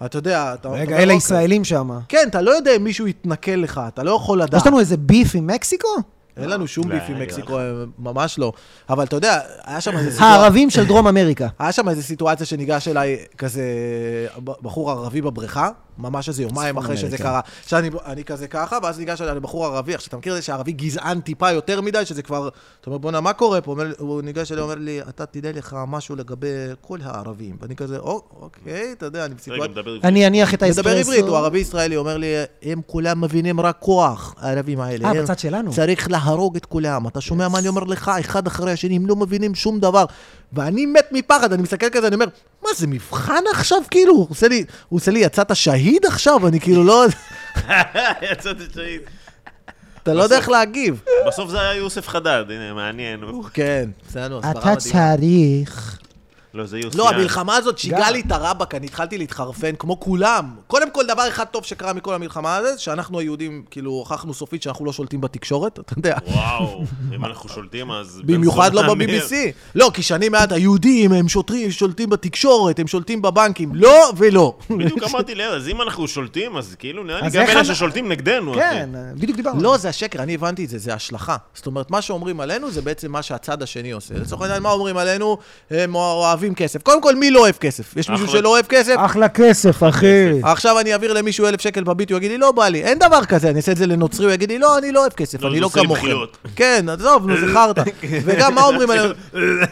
אתה 0.04 0.18
יודע, 0.18 0.54
אתה... 0.54 0.68
רגע, 0.68 0.82
אומר, 0.82 0.94
אלה 0.94 1.02
"אוקיי." 1.02 1.16
ישראלים 1.16 1.64
שם. 1.64 1.90
כן, 2.08 2.24
אתה 2.30 2.40
לא 2.42 2.50
יודע 2.50 2.76
אם 2.76 2.84
מישהו 2.84 3.06
יתנכל 3.06 3.50
לך, 3.50 3.80
אתה 3.88 4.02
לא 4.02 4.10
יכול 4.10 4.42
לדעת. 4.42 4.60
יש 4.60 4.66
לנו 4.66 4.80
איזה 4.80 4.96
ביף 4.96 5.34
עם 5.34 5.46
מקסיקו? 5.46 5.88
אין 6.36 6.50
לנו 6.50 6.66
שום 6.66 6.90
לא, 6.90 6.94
ביף 6.98 7.04
עם 7.08 7.20
מקסיקו, 7.20 7.58
אה, 7.58 7.64
ממש 7.98 8.38
לא. 8.38 8.52
אבל 8.90 9.04
אתה 9.04 9.16
יודע, 9.16 9.40
היה 9.64 9.80
שם 9.80 9.96
איזה 9.96 10.10
סיטואציה... 10.10 10.36
הערבים 10.36 10.70
של 10.70 10.86
דרום 10.86 11.06
אמריקה. 11.06 11.48
היה 11.58 11.72
שם 11.72 11.88
איזו 11.88 12.02
סיטואציה 12.02 12.46
שניגש 12.46 12.88
אליי 12.88 13.16
כזה 13.38 13.62
בחור 14.44 14.90
ערבי 14.90 15.20
בבריכה, 15.20 15.68
ממש 15.98 16.28
איזה 16.28 16.42
יומיים 16.42 16.76
אחרי 16.76 16.96
שזה 16.96 17.06
אמריקה. 17.06 17.24
קרה. 17.24 17.40
שאני 17.66 17.90
אני 18.06 18.24
כזה 18.24 18.48
ככה, 18.48 18.78
ואז 18.82 18.98
ניגש 18.98 19.20
אליי 19.20 19.34
לבחור 19.34 19.66
ערבי. 19.66 19.94
עכשיו, 19.94 20.08
אתה 20.08 20.16
מכיר 20.16 20.32
את 20.32 20.38
זה 20.38 20.42
שערבי 20.42 20.72
גזען 20.72 21.20
טיפה 21.20 21.50
יותר 21.50 21.80
מדי, 21.80 22.04
שזה 22.04 22.22
כבר... 22.22 22.48
אתה 22.80 22.86
אומר, 22.86 22.98
בואנה, 22.98 23.20
מה 23.20 23.32
קורה 23.32 23.60
פה? 23.60 23.76
הוא 23.98 24.22
ניגש 24.22 24.52
אליי, 24.52 24.62
אומר 24.62 24.74
לי, 24.74 25.00
אתה 25.08 25.26
תדע 25.26 25.52
לך 25.52 25.76
משהו 25.86 26.16
לגבי 26.16 26.48
כל 26.80 26.98
הערבים. 27.04 27.56
ואני 27.60 27.76
כזה, 27.76 27.98
"או, 27.98 28.22
אוקיי, 28.40 28.92
אתה 28.92 29.06
יודע, 29.06 29.24
אני 29.24 29.34
בסיטואציה... 29.34 29.82
אני 30.04 30.26
אניח 30.26 30.54
את 30.54 30.62
האספרסו. 30.62 30.88
מדבר 30.88 31.00
עברית, 31.00 31.24
הוא 31.24 31.36
ערבי 31.36 31.58
ישראלי, 31.58 31.96
אומר 31.96 32.16
לי, 32.16 32.34
הם 32.62 32.80
כולם 32.86 33.20
מבינים 33.20 33.60
רק 33.60 33.76
כוח, 33.80 34.34
הערבים 34.38 34.80
האלה. 34.80 35.08
אה, 35.08 35.22
בצד 35.22 35.38
שלנו. 35.38 35.72
צריך 35.72 36.10
להרוג 36.10 36.56
את 36.56 36.66
כולם. 36.66 37.06
אתה 37.06 37.20
שומע 37.20 37.48
מה 37.48 37.58
אני 37.58 37.68
אומר 37.68 37.84
לך? 37.84 38.10
אחד 38.20 38.46
אחרי 38.46 38.72
השני, 38.72 38.96
הם 38.96 39.06
לא 39.06 39.16
מבינים 39.16 39.54
שום 39.54 39.80
דבר. 39.80 40.04
ואני 40.52 40.86
מת 40.86 41.06
מפחד, 41.12 41.52
אני 41.52 41.62
מסתכל 41.62 41.90
כזה, 41.92 42.06
אני 42.06 42.14
אומר, 42.14 42.26
מה, 42.64 42.70
זה 42.76 42.86
מבחן 42.86 43.42
עכשיו? 43.52 43.78
כאילו, 43.90 44.14
הוא 44.14 44.26
עושה 44.30 44.48
לי, 44.48 44.64
הוא 44.88 44.96
עושה 44.96 45.10
לי, 45.10 45.18
יצאת 45.18 45.56
שהיד 45.56 45.81
עכשיו? 46.04 46.48
אני 46.48 46.60
כאילו 46.60 46.84
לא... 46.84 47.04
יצאתי 48.32 48.62
שהיד. 48.74 49.00
אתה 50.02 50.14
לא 50.14 50.22
יודע 50.22 50.36
איך 50.36 50.48
להגיב. 50.48 51.02
בסוף 51.26 51.50
זה 51.50 51.60
היה 51.60 51.74
יוסף 51.74 52.08
חדד, 52.08 52.44
הנה, 52.48 52.74
מעניין. 52.74 53.20
כן, 53.52 53.90
לנו 54.14 54.38
הסברה 54.38 54.50
אתה 54.50 54.58
מדהימה. 54.58 54.76
צריך... 54.76 55.98
לא, 56.54 56.66
זה 56.66 56.78
יוסי. 56.78 56.98
לא, 56.98 57.10
המלחמה 57.10 57.56
הזאת 57.56 57.78
שיגעה. 57.78 58.10
לי 58.10 58.20
את 58.20 58.32
הרבאק, 58.32 58.74
אני 58.74 58.86
התחלתי 58.86 59.18
להתחרפן 59.18 59.74
כמו 59.78 60.00
כולם. 60.00 60.50
קודם 60.66 60.90
כל, 60.90 61.06
דבר 61.06 61.28
אחד 61.28 61.44
טוב 61.44 61.64
שקרה 61.64 61.92
מכל 61.92 62.14
המלחמה 62.14 62.56
הזאת, 62.56 62.78
שאנחנו 62.78 63.18
היהודים, 63.18 63.64
כאילו, 63.70 63.90
הוכחנו 63.90 64.34
סופית 64.34 64.62
שאנחנו 64.62 64.84
לא 64.84 64.92
שולטים 64.92 65.20
בתקשורת, 65.20 65.78
אתה 65.78 65.92
יודע. 65.98 66.16
וואו, 66.26 66.84
אם 67.16 67.24
אנחנו 67.24 67.48
שולטים 67.48 67.90
אז... 67.90 68.20
במיוחד 68.24 68.74
לא 68.74 68.94
ב-BBC. 68.94 69.34
לא, 69.74 69.90
כי 69.94 70.02
שנים 70.02 70.32
מעט 70.32 70.52
היהודים 70.52 71.12
הם 71.12 71.28
שוטרים, 71.28 71.70
שולטים 71.70 72.10
בתקשורת, 72.10 72.78
הם 72.78 72.86
שולטים 72.86 73.22
בבנקים. 73.22 73.74
לא 73.74 74.12
ולא. 74.16 74.56
בדיוק 74.70 75.02
אמרתי 75.02 75.34
לארז, 75.34 75.68
אם 75.68 75.82
אנחנו 75.82 76.08
שולטים, 76.08 76.56
אז 76.56 76.76
כאילו 76.78 77.04
נראה 77.04 77.20
לי 77.20 77.26
אז 77.26 77.32
גם 77.32 77.46
אלה 77.48 77.64
ששולטים 77.64 78.08
נגדנו. 78.08 78.54
כן, 78.54 78.90
בדיוק 79.14 79.36
דיברנו. 79.36 79.62
לא, 79.62 79.76
זה 79.76 79.88
השקר, 79.88 80.22
אני 80.22 80.34
הבנתי 80.34 80.64
את 80.64 80.68
זה, 80.68 80.78
זה 80.78 80.94
השלכה. 80.94 81.36
זאת 81.54 81.66
אומרת, 81.66 81.90
מה 81.90 82.02
שאומרים 82.02 82.40
עלינו 82.40 82.70
זה 82.70 82.82
בעצם 82.82 83.12
מה 83.12 83.22
שהצד 83.22 83.62
השני 83.62 83.90
עושה. 83.90 84.14
לצורך 84.14 84.42
העניין, 84.42 84.62
מה 84.62 84.70
אומרים 84.70 84.96
עלינו? 84.96 85.38
הם 85.70 85.94
אוהבים 85.94 86.41
כסף. 86.54 86.82
קודם 86.82 87.02
כל, 87.02 87.14
מי 87.16 87.30
לא 87.30 87.40
אוהב 87.40 87.54
כסף? 87.54 87.96
יש 87.96 88.10
מישהו. 88.10 88.28
שלא 88.28 88.48
אוהב 88.48 88.66
כסף? 88.66 88.94
אחלה 88.98 89.28
כסף, 89.28 89.82
אחי. 89.82 90.40
עכשיו 90.42 90.80
אני 90.80 90.92
אעביר 90.92 91.12
למישהו 91.12 91.46
אלף 91.46 91.60
שקל 91.60 91.84
בביט, 91.84 92.10
הוא 92.10 92.16
יגיד 92.16 92.30
לי, 92.30 92.38
לא 92.38 92.52
בא 92.52 92.68
לי. 92.68 92.82
אין 92.82 92.98
דבר 92.98 93.24
כזה, 93.24 93.50
אני 93.50 93.56
אעשה 93.56 93.72
את 93.72 93.76
זה 93.76 93.86
לנוצרי, 93.86 94.26
הוא 94.26 94.32
יגיד 94.32 94.48
לי, 94.48 94.58
לא, 94.58 94.78
אני 94.78 94.92
לא 94.92 95.00
אוהב 95.00 95.12
כסף, 95.12 95.42
לא, 95.42 95.48
אני 95.48 95.60
לא 95.60 95.68
כמוכם. 95.68 96.08
כן, 96.56 96.86
עזוב, 96.88 97.26
נו, 97.26 97.36
זה 97.40 97.46
חרטא. 97.54 97.82
וגם 98.24 98.54
מה 98.54 98.62
אומרים 98.62 98.90
עלינו? 98.90 99.14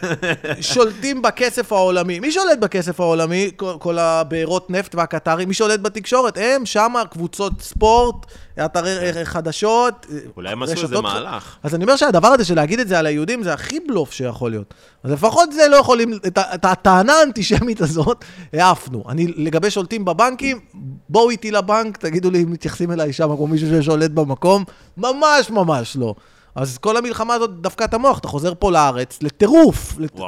שולטים 0.60 1.22
בכסף 1.22 1.72
העולמי. 1.72 2.20
מי 2.20 2.32
שולט 2.32 2.58
בכסף 2.58 3.00
העולמי? 3.00 3.50
כל, 3.56 3.72
כל 3.78 3.98
הבארות 3.98 4.70
נפט 4.70 4.94
והקטרים, 4.94 5.48
מי 5.48 5.54
שולט 5.54 5.80
בתקשורת? 5.80 6.38
הם, 6.40 6.66
שם, 6.66 6.94
קבוצות 7.10 7.52
ספורט, 7.60 8.26
אתרי 8.60 9.24
חדשות. 9.24 10.06
אולי 10.36 10.52
הם 10.52 10.62
עשו 10.62 10.82
איזה 10.82 11.00
מהלך. 11.00 11.56
אז 11.62 11.74
אני 11.74 11.84
אומר 11.84 11.96
שהדבר 11.96 12.28
הזה 12.28 12.44
של 12.44 12.54
להגיד 12.54 12.80
את 12.80 12.88
זה 12.88 12.98
על 12.98 13.06
היהודים 13.06 13.42
זה 13.42 13.52
הכי 13.52 13.80
בלוף 13.88 14.12
שיכול 14.12 14.50
להיות. 14.50 14.74
אז 15.04 15.12
לפחות 15.12 15.52
זה 15.52 15.68
לא 15.68 15.76
יכולים, 15.76 16.18
את, 16.26 16.64
הטענה 16.64 17.12
האנטישמית 17.12 17.80
הזאת, 17.80 18.24
העפנו. 18.52 19.04
אני, 19.08 19.26
לגבי 19.36 19.70
שולטים 19.70 20.04
בבנקים, 20.04 20.60
בואו 21.08 21.30
איתי 21.30 21.50
לבנק, 21.50 21.96
תגידו 21.96 22.30
לי 22.30 22.42
אם 22.42 22.52
מתייחסים 22.52 22.92
אליי 22.92 23.12
שם 23.12 23.36
כמו 23.36 23.46
מישהו 23.46 23.68
ששולט 23.68 24.10
במקום, 24.10 24.64
ממש 24.96 25.50
ממש 25.50 25.96
לא. 25.96 26.14
אז 26.54 26.78
כל 26.78 26.96
המלחמה 26.96 27.34
הזאת 27.34 27.60
דפקה 27.60 27.84
את 27.84 27.94
המוח, 27.94 28.18
אתה 28.18 28.28
חוזר 28.28 28.52
פה 28.58 28.72
לארץ, 28.72 29.18
לטירוף. 29.22 29.98
לט... 29.98 30.20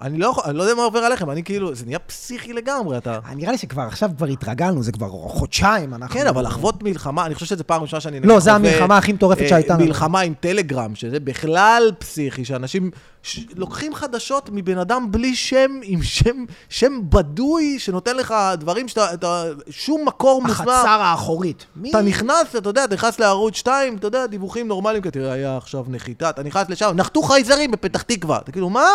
אני 0.00 0.18
לא, 0.18 0.34
אני 0.44 0.56
לא 0.56 0.62
יודע 0.62 0.74
מה 0.74 0.82
עובר 0.82 0.98
עליכם, 0.98 1.30
אני 1.30 1.42
כאילו, 1.42 1.74
זה 1.74 1.86
נהיה 1.86 1.98
פסיכי 1.98 2.52
לגמרי, 2.52 2.96
אתה... 2.98 3.18
נראה 3.36 3.52
לי 3.52 3.58
שכבר 3.58 3.82
עכשיו 3.82 4.10
כבר 4.16 4.26
התרגלנו, 4.26 4.82
זה 4.82 4.92
כבר 4.92 5.08
חודשיים 5.08 5.94
אנחנו... 5.94 6.14
כן, 6.14 6.26
אבל 6.26 6.44
לחוות 6.44 6.82
מלחמה, 6.82 7.26
אני 7.26 7.34
חושב 7.34 7.46
שזו 7.46 7.64
פעם 7.66 7.82
ראשונה 7.82 8.00
שאני... 8.00 8.20
לא, 8.20 8.40
זו 8.40 8.50
המלחמה 8.50 8.96
הכי 8.96 9.12
מטורפת 9.12 9.42
אה, 9.42 9.48
שהייתה 9.48 9.74
לנו. 9.74 9.84
מלחמה 9.84 10.20
עם 10.20 10.34
טלגרם, 10.40 10.94
שזה 10.94 11.20
בכלל 11.20 11.92
פסיכי, 11.98 12.44
שאנשים 12.44 12.90
ש... 13.24 13.40
לוקחים 13.56 13.94
חדשות 13.94 14.50
מבן 14.52 14.78
אדם 14.78 15.10
בלי 15.10 15.36
שם, 15.36 15.80
עם 15.82 16.02
שם, 16.02 16.44
שם 16.68 17.00
בדוי, 17.08 17.78
שנותן 17.78 18.16
לך 18.16 18.34
דברים 18.58 18.88
שאתה... 18.88 19.14
אתה, 19.14 19.44
שום 19.70 20.04
מקור 20.06 20.42
מוסמך. 20.42 20.60
החצר 20.60 21.00
האחורית. 21.00 21.66
מי? 21.76 21.90
אתה 21.90 22.00
נכנס, 22.00 22.56
אתה 22.56 22.68
יודע, 22.68 22.84
אתה 22.84 22.94
נכנס 22.94 23.18
לערוץ 23.18 23.56
2, 23.56 23.96
אתה 23.96 24.06
יודע, 24.06 24.26
דיווחים 24.26 24.68
נורמליים, 24.68 25.02
כי 25.02 25.10
תראה, 25.10 25.32
היה 25.32 25.56
עכשיו 25.56 25.84
נחיתה, 25.88 26.30
אתה 26.30 26.42
נכנס 26.42 26.68
לשם, 26.68 26.92
נחתו 26.94 27.22
חייזרים 27.22 27.70
בפתח 27.70 28.02
תקווה. 28.02 28.38
אתה 28.38 28.52
כאילו, 28.52 28.70
מה? 28.70 28.88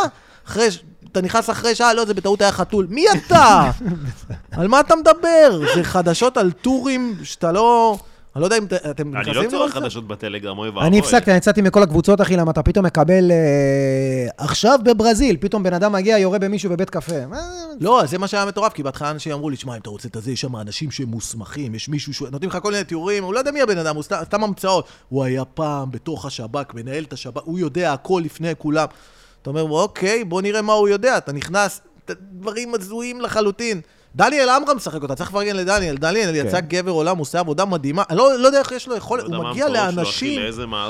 אחרי, 0.47 0.67
אתה 1.11 1.21
נכנס 1.21 1.49
אחרי 1.49 1.75
שעה, 1.75 1.93
לא, 1.93 2.05
זה 2.05 2.13
בטעות 2.13 2.41
היה 2.41 2.51
חתול. 2.51 2.87
מי 2.89 3.05
אתה? 3.11 3.71
על 4.57 4.67
מה 4.67 4.79
אתה 4.79 4.95
מדבר? 4.95 5.59
זה 5.75 5.83
חדשות 5.83 6.37
על 6.37 6.51
טורים 6.51 7.17
שאתה 7.23 7.51
לא... 7.51 7.97
אני 8.35 8.41
לא 8.41 8.45
יודע 8.45 8.57
אם 8.57 8.65
אתם 8.91 9.15
אני 9.15 9.33
לא 9.33 9.43
צורך 9.49 9.73
חדשות 9.73 10.07
בטלגרם, 10.07 10.57
אוי 10.57 10.69
ואבוי. 10.69 10.87
אני 10.87 10.99
הפסקתי, 10.99 11.31
אני 11.31 11.37
יצאתי 11.37 11.61
מכל 11.61 11.83
הקבוצות, 11.83 12.21
אחי, 12.21 12.37
למה 12.37 12.51
אתה 12.51 12.63
פתאום 12.63 12.85
מקבל... 12.85 13.31
אה, 13.31 14.27
עכשיו 14.37 14.79
בברזיל, 14.83 15.37
פתאום 15.39 15.63
בן 15.63 15.73
אדם 15.73 15.91
מגיע, 15.91 16.17
יורה 16.17 16.39
במישהו 16.39 16.69
בבית 16.69 16.89
קפה. 16.89 17.15
לא, 17.79 18.01
זה 18.05 18.17
מה 18.17 18.27
שהיה 18.27 18.45
מטורף, 18.45 18.73
כי 18.73 18.83
בהתחלה 18.83 19.11
אנשים 19.11 19.31
אמרו 19.31 19.49
לי, 19.49 19.55
שמע, 19.55 19.75
אם 19.75 19.81
אתה 19.81 19.89
רוצה 19.89 20.07
את 20.07 20.15
הזה, 20.15 20.31
יש 20.31 20.41
שם 20.41 20.55
אנשים 20.55 20.91
שהם 20.91 21.07
מוסמכים, 21.07 21.75
יש 21.75 21.89
מישהו 21.89 22.13
ש... 22.13 22.21
נותנים 22.21 22.49
לך 22.49 22.57
כל 22.61 22.71
מיני 22.71 22.83
תיאורים, 22.83 23.23
הוא 23.23 23.33
לא 23.33 23.39
יודע 23.39 23.51
מי 23.51 23.61
הבן 23.61 23.77
אדם, 23.77 23.95
הוא 23.95 24.03
סתם, 24.03 24.17
סתם 24.23 24.43
המצאות. 24.43 24.87
הוא 25.09 25.23
היה 25.23 25.45
פעם 25.45 25.91
בתוך 25.91 26.25
השב"כ, 26.25 26.73
מנהל 26.73 27.03
את 27.03 27.13
השב"כ, 27.13 27.41
הוא 27.43 27.59
יודע 27.59 27.93
הכל 27.93 28.21
לפני 28.25 28.51
כולם. 28.57 28.87
אתה 29.41 29.49
אומר, 29.49 29.61
אוקיי, 29.61 30.23
בוא 30.23 30.41
נראה 30.41 30.61
מה 30.61 30.73
הוא 30.73 30.87
יודע. 30.87 31.17
אתה 31.17 31.31
נכנס, 31.31 31.81
דברים 32.31 32.75
הזויים 32.75 33.21
לחלוטין. 33.21 33.81
דניאל 34.15 34.49
עמרם 34.49 34.77
משחק 34.77 35.03
אותה, 35.03 35.15
צריך 35.15 35.29
לפרגן 35.29 35.55
לדניאל. 35.55 35.97
דניאל 35.97 36.35
יצא 36.35 36.59
גבר 36.59 36.91
עולם, 36.91 37.17
הוא 37.17 37.21
עושה 37.21 37.39
עבודה 37.39 37.65
מדהימה. 37.65 38.03
אני 38.09 38.17
לא, 38.17 38.39
לא 38.39 38.47
יודע 38.47 38.59
איך 38.59 38.71
יש 38.71 38.87
לו 38.87 38.95
יכולת, 38.95 39.23
הוא 39.23 39.31
מגיע 39.31 39.65
המקורות 39.65 39.83
שלו, 39.83 39.89
אחי, 39.89 39.95
לאנשים. 39.95 40.41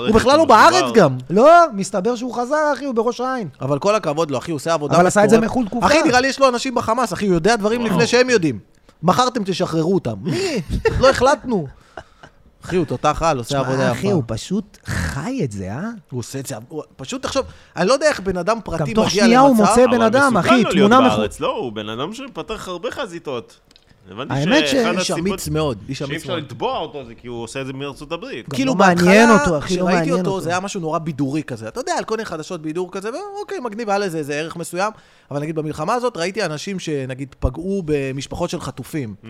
הוא 0.08 0.16
בכלל 0.16 0.38
לא 0.38 0.46
בארץ. 0.46 0.94
גם. 0.94 1.18
לא, 1.30 1.52
מסתבר 1.74 2.16
שהוא 2.16 2.34
חזר, 2.34 2.74
אחי, 2.74 2.86
הוא 2.86 2.96
בראש 2.96 3.22
העין. 3.22 3.48
אבל 3.62 3.80
כל 3.80 3.96
הכבוד 3.96 4.32
לו, 4.32 4.38
אחי, 4.38 4.52
הוא 4.52 4.56
עושה 4.56 4.74
עבודה 4.74 4.96
אבל 4.96 5.08
עשה 5.08 5.24
את 5.24 5.30
זה. 5.30 5.40
מחו"ל 5.40 5.66
תקופה. 5.66 5.86
אחי, 5.86 6.02
נראה 6.04 6.22
לי 6.22 6.28
יש 6.28 6.40
לו 6.40 6.50
אנשים 6.50 6.76
בחמאס, 6.76 7.14
אחי, 7.14 7.28
הוא 7.28 7.34
יודע 7.34 7.56
דברים 7.56 7.86
לפני 7.86 8.08
שהם 8.08 8.30
יודעים. 8.30 8.60
מחרתם, 9.04 9.44
תשחררו 9.46 9.94
אותם. 9.94 10.16
מי? 10.24 10.62
לא 11.00 11.10
החלטנו. 11.10 11.68
אחי, 12.66 12.76
הוא 12.76 12.86
תותח 12.86 13.22
על, 13.26 13.38
עושה 13.38 13.60
עבודה 13.60 13.84
יפה. 13.84 13.92
אחי, 13.92 14.12
הוא 14.12 14.24
פשוט 14.28 14.78
חי 14.86 15.42
את 15.44 15.52
זה, 15.52 15.72
אה? 15.72 15.80
הוא 16.12 16.20
עושה 16.20 16.40
את 16.40 16.46
זה, 16.46 16.56
הוא- 16.70 16.84
פשוט 16.96 17.22
תחשוב, 17.24 17.46
אני 17.76 17.88
לא 17.88 17.94
יודע 17.94 18.08
איך 18.08 18.20
בן 18.20 18.38
אדם 18.38 18.58
פרטי 18.64 18.78
גם 18.78 18.84
מגיע 18.84 18.96
תוך 18.96 19.04
למצב... 19.06 19.20
שנייה 19.20 19.40
הוא 19.40 19.56
מוצא 19.56 19.86
בן 19.86 19.94
אבל 19.94 20.04
אדם, 20.04 20.34
מסוכן 20.34 20.50
אחי, 20.54 20.64
לו 20.64 20.72
תמונה 20.72 20.76
להיות 21.00 21.12
מחו- 21.12 21.18
בארץ, 21.18 21.40
לא, 21.40 21.58
הוא 21.58 21.72
בן 21.74 21.90
אדם 21.90 22.14
שפתח 22.14 22.68
הרבה 22.68 22.92
חזיתות. 22.92 23.60
האמת 24.30 24.68
ש- 24.68 24.72
שאחד 24.72 24.98
איש 24.98 25.12
הסיבות 25.12 25.20
אמיץ 25.30 25.48
מאוד, 25.48 25.78
איש 25.90 25.98
שאי 26.00 26.08
אמיץ 26.08 26.22
אפשר 26.22 26.34
מאוד. 26.34 26.44
לתבוע 26.44 26.78
אותו 26.78 27.06
זה 27.06 27.16
כי 27.16 27.28
הוא 27.28 27.44
עושה 27.44 27.62
את 27.62 27.66
זה 27.66 27.74
מארצות 27.74 28.12
הברית. 28.12 28.54
כאילו 28.54 28.74
לא 28.74 28.80
מעניין 28.80 29.30
בהתחלה, 29.30 29.46
אותו, 29.46 29.58
אחי, 29.58 29.78
לא 29.78 29.80
כשראיתי 29.80 29.98
מעניין 30.00 30.20
אותו, 30.20 30.30
אותו. 30.30 30.42
זה 30.42 30.50
היה 30.50 30.60
משהו 30.60 30.82
נורא 30.82 31.00
בידורי 31.00 31.44
כזה. 31.44 31.68
אתה 31.68 31.80
יודע, 31.80 31.94
על 31.98 32.04
כל 32.04 32.16
מיני 32.16 32.26
חדשות 32.26 32.62
בידור 32.62 32.92
כזה, 32.92 33.10
ואוקיי, 33.14 33.60
מגניב, 33.60 33.90
היה 33.90 34.00
לזה 34.00 34.18
איזה 34.18 34.34
ערך 34.34 34.56
מסוים. 34.56 34.92
אבל 35.32 35.40
נגיד 35.40 35.56
במלחמה 35.56 35.94
הזאת 35.94 36.18
ראיתי 36.18 36.46
אנשים 36.46 36.80
שנגיד 36.80 37.36
פגעו 37.40 37.84
במשפחות 37.86 38.50
של 38.50 38.62
חטופים. 38.62 39.16
Mm. 39.24 39.28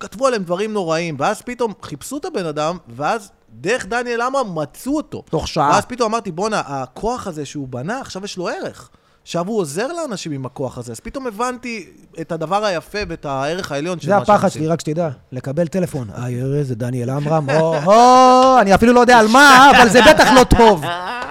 כתבו 0.00 0.26
עליהם 0.26 0.42
דברים 0.42 0.72
נוראים, 0.72 1.16
ואז 1.18 1.42
פתאום 1.42 1.72
חיפשו 1.82 2.16
את 2.16 2.24
הבן 2.24 2.46
אדם, 2.46 2.76
ואז 2.88 3.30
דרך 3.52 3.86
דניאל 3.86 4.20
עמרם 4.20 4.58
מצאו 4.58 4.96
אותו. 4.96 5.22
תוך 5.30 5.48
שעה. 5.48 5.70
ואז 5.70 5.84
פתאום 5.84 6.12
אמרתי, 6.12 6.30
בואנה, 6.30 6.62
הכוח 6.66 7.26
הזה 7.26 7.46
שהוא 7.46 7.68
בנה, 7.68 8.00
עכשיו 8.00 8.24
יש 8.24 8.36
לו 8.36 8.48
ערך. 8.48 8.90
עכשיו 9.22 9.46
הוא 9.46 9.58
עוזר 9.58 9.86
לאנשים 9.86 10.32
עם 10.32 10.46
הכוח 10.46 10.78
הזה. 10.78 10.92
אז 10.92 11.00
פתאום 11.00 11.26
הבנתי 11.26 11.86
את 12.20 12.32
הדבר 12.32 12.64
היפה 12.64 12.98
ואת 13.08 13.24
הערך 13.24 13.72
העליון 13.72 14.00
של 14.00 14.06
זה 14.06 14.16
מה 14.16 14.24
שהם 14.24 14.34
הפחד 14.34 14.46
עושים. 14.46 14.62
שלי, 14.62 14.68
רק 14.68 14.80
שתדע. 14.80 15.08
לקבל 15.32 15.66
טלפון. 15.66 16.08
אה, 16.18 16.30
יראה, 16.30 16.62
זה 16.62 16.74
דניאל 16.74 17.10
עמרם, 17.10 17.50
או, 17.50 17.74
או, 17.86 18.60
אני 18.60 18.74
אפילו 18.74 18.92
לא 18.92 19.00
יודע 19.00 19.18
על 19.18 19.28
מה, 19.28 19.70
אבל 19.76 19.88
זה 19.88 20.00
בטח 20.02 20.28
לא 20.34 20.44
טוב. 20.44 20.84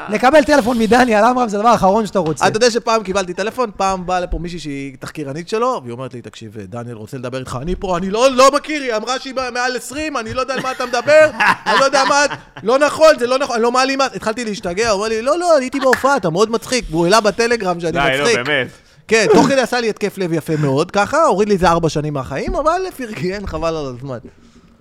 לקבל 0.10 0.44
טלפון 0.44 0.80
מדניאל 0.80 1.24
עמרם 1.24 1.50
זה 1.50 1.58
הדבר 1.58 1.70
האחרון 1.70 2.06
שאתה 2.06 2.20
רוצה. 2.20 2.48
אתה 2.48 2.58
יודע 2.58 2.72
שפעם 2.72 3.04
קיבלתי 3.04 3.34
טלפון, 3.34 3.72
פעם 3.78 4.06
באה 4.06 4.20
לפה 4.20 4.40
מישהי 4.40 4.60
שהיא 4.60 4.96
תחקירנית 5.00 5.50
שלו, 5.50 5.80
והיא 5.84 5.92
אומרת 5.94 6.14
לי, 6.14 6.22
תקשיב, 6.22 6.58
דניאל 6.58 6.96
רוצה 6.96 7.18
לדבר 7.18 7.40
איתך, 7.40 7.58
אני 7.62 7.76
פה, 7.76 7.98
אני 7.98 8.10
לא, 8.10 8.32
לא 8.32 8.52
מכיר, 8.56 8.82
היא 8.82 8.96
אמרה 8.96 9.20
שהיא 9.20 9.34
מעל 9.54 9.78
20, 9.78 10.18
אני 10.18 10.34
לא 10.34 10.42
יודע 10.42 10.54
על 10.54 10.62
מה 10.62 10.72
אתה 10.72 10.86
מדבר, 10.86 11.30
אני 11.66 11.80
לא 11.80 11.86
יודע 11.86 12.04
מה, 12.10 12.26
לא 12.64 12.80
נכון, 12.80 13.20
זה 13.20 13.28
לא 13.28 13.38
נכון, 13.38 13.56
אני 13.56 13.64
לא 13.64 13.72
מעלים, 13.72 14.02
התחלתי 14.02 14.46
להשתגע, 14.46 14.90
הוא 14.90 14.98
אומר 14.98 15.08
לי, 15.08 15.22
לא, 15.22 15.40
לא, 15.40 15.58
הייתי 15.58 15.80
בהופעה, 15.80 16.18
אתה 16.18 16.30
מאוד 16.30 16.52
מצחיק, 16.52 16.86
והוא 16.90 17.06
העלה 17.06 17.22
בטלגרם 17.22 17.79
שאני 17.80 17.92
די, 17.92 18.18
לא, 18.18 18.24
מצחיק. 18.24 18.40
באמת. 18.46 18.68
כן, 19.08 19.26
תוך 19.34 19.48
כדי 19.48 19.62
עשה 19.62 19.80
לי 19.80 19.90
התקף 19.90 20.18
לב 20.18 20.34
יפה 20.34 20.56
מאוד, 20.56 20.92
ככה, 20.92 21.24
הוריד 21.24 21.48
לי 21.48 21.54
איזה 21.54 21.70
ארבע 21.70 21.90
שנים 21.90 22.14
מהחיים, 22.14 22.56
אבל 22.56 22.82
פרגן, 22.98 23.48
חבל 23.48 23.76
על 23.76 23.86
הזמן. 23.86 24.18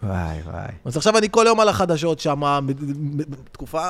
וואי, 0.03 0.37
וואי. 0.45 0.73
אז 0.85 0.97
עכשיו 0.97 1.19
אני 1.19 1.29
כל 1.31 1.45
יום 1.47 1.61
על 1.61 1.69
החדשות 1.69 2.21
שם, 2.21 2.43
תקופה... 3.53 3.83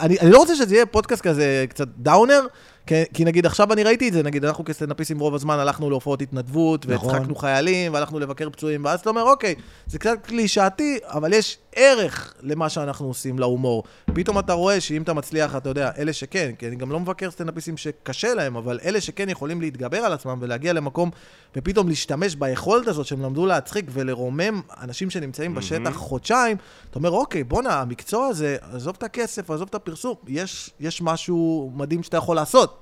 אני, 0.00 0.18
אני 0.20 0.30
לא 0.30 0.38
רוצה 0.38 0.56
שזה 0.56 0.74
יהיה 0.74 0.86
פודקאסט 0.86 1.22
כזה 1.22 1.64
קצת 1.68 1.88
דאונר, 1.98 2.40
כי, 2.86 2.94
כי 3.14 3.24
נגיד 3.24 3.46
עכשיו 3.46 3.72
אני 3.72 3.82
ראיתי 3.82 4.08
את 4.08 4.12
זה, 4.12 4.22
נגיד 4.22 4.44
אנחנו 4.44 4.64
כסטנדאפיסטים 4.64 5.18
רוב 5.18 5.34
הזמן 5.34 5.58
הלכנו 5.58 5.90
להופעות 5.90 6.22
התנדבות, 6.22 6.86
נכון. 6.86 7.08
והצחקנו 7.08 7.34
חיילים, 7.34 7.94
והלכנו 7.94 8.18
לבקר 8.18 8.50
פצועים, 8.50 8.84
ואז 8.84 9.00
אתה 9.00 9.10
אומר, 9.10 9.22
אוקיי, 9.22 9.54
זה 9.86 9.98
קצת 9.98 10.18
קלישאתי, 10.22 10.98
אבל 11.04 11.32
יש 11.32 11.58
ערך 11.76 12.34
למה 12.42 12.68
שאנחנו 12.68 13.06
עושים 13.06 13.38
להומור. 13.38 13.84
פתאום 14.14 14.38
אתה 14.38 14.52
רואה 14.52 14.80
שאם 14.80 15.02
אתה 15.02 15.12
מצליח, 15.12 15.56
אתה 15.56 15.68
יודע, 15.68 15.90
אלה 15.98 16.12
שכן, 16.12 16.52
כי 16.58 16.68
אני 16.68 16.76
גם 16.76 16.92
לא 16.92 17.00
מבקר 17.00 17.30
סטנדאפיסטים 17.30 17.76
שקשה 17.76 18.34
להם, 18.34 18.56
אבל 18.56 18.78
אלה 18.84 19.00
שכן 19.00 19.28
יכולים 19.28 19.60
להתגבר 19.60 19.98
על 19.98 20.12
עצמם 20.12 20.38
ולהגיע 20.40 20.72
למקום, 20.72 21.10
ופתאום 21.56 21.88
להשתמש 21.88 22.34
ביכולת 22.34 22.88
הזאת 22.88 23.06
שהם 23.06 23.22
למדו 23.22 23.46
להצחיק 23.46 23.86
ולרומם 23.92 24.60
אנשים 24.82 25.10
שנמצאים 25.10 25.54
בשטח 25.54 25.96
חודשיים, 25.96 26.56
אתה 26.90 26.98
אומר, 26.98 27.10
אוקיי, 27.10 27.44
בואנה, 27.44 27.80
המקצוע 27.80 28.26
הזה, 28.26 28.56
עזוב 28.60 28.94
את 28.98 29.02
הכסף, 29.02 29.50
עזוב 29.50 29.68
את 29.68 29.74
הפרסום, 29.74 30.14
יש, 30.28 30.70
יש 30.80 31.02
משהו 31.02 31.72
מדהים 31.74 32.02
שאתה 32.02 32.16
יכול 32.16 32.36
לעשות. 32.36 32.75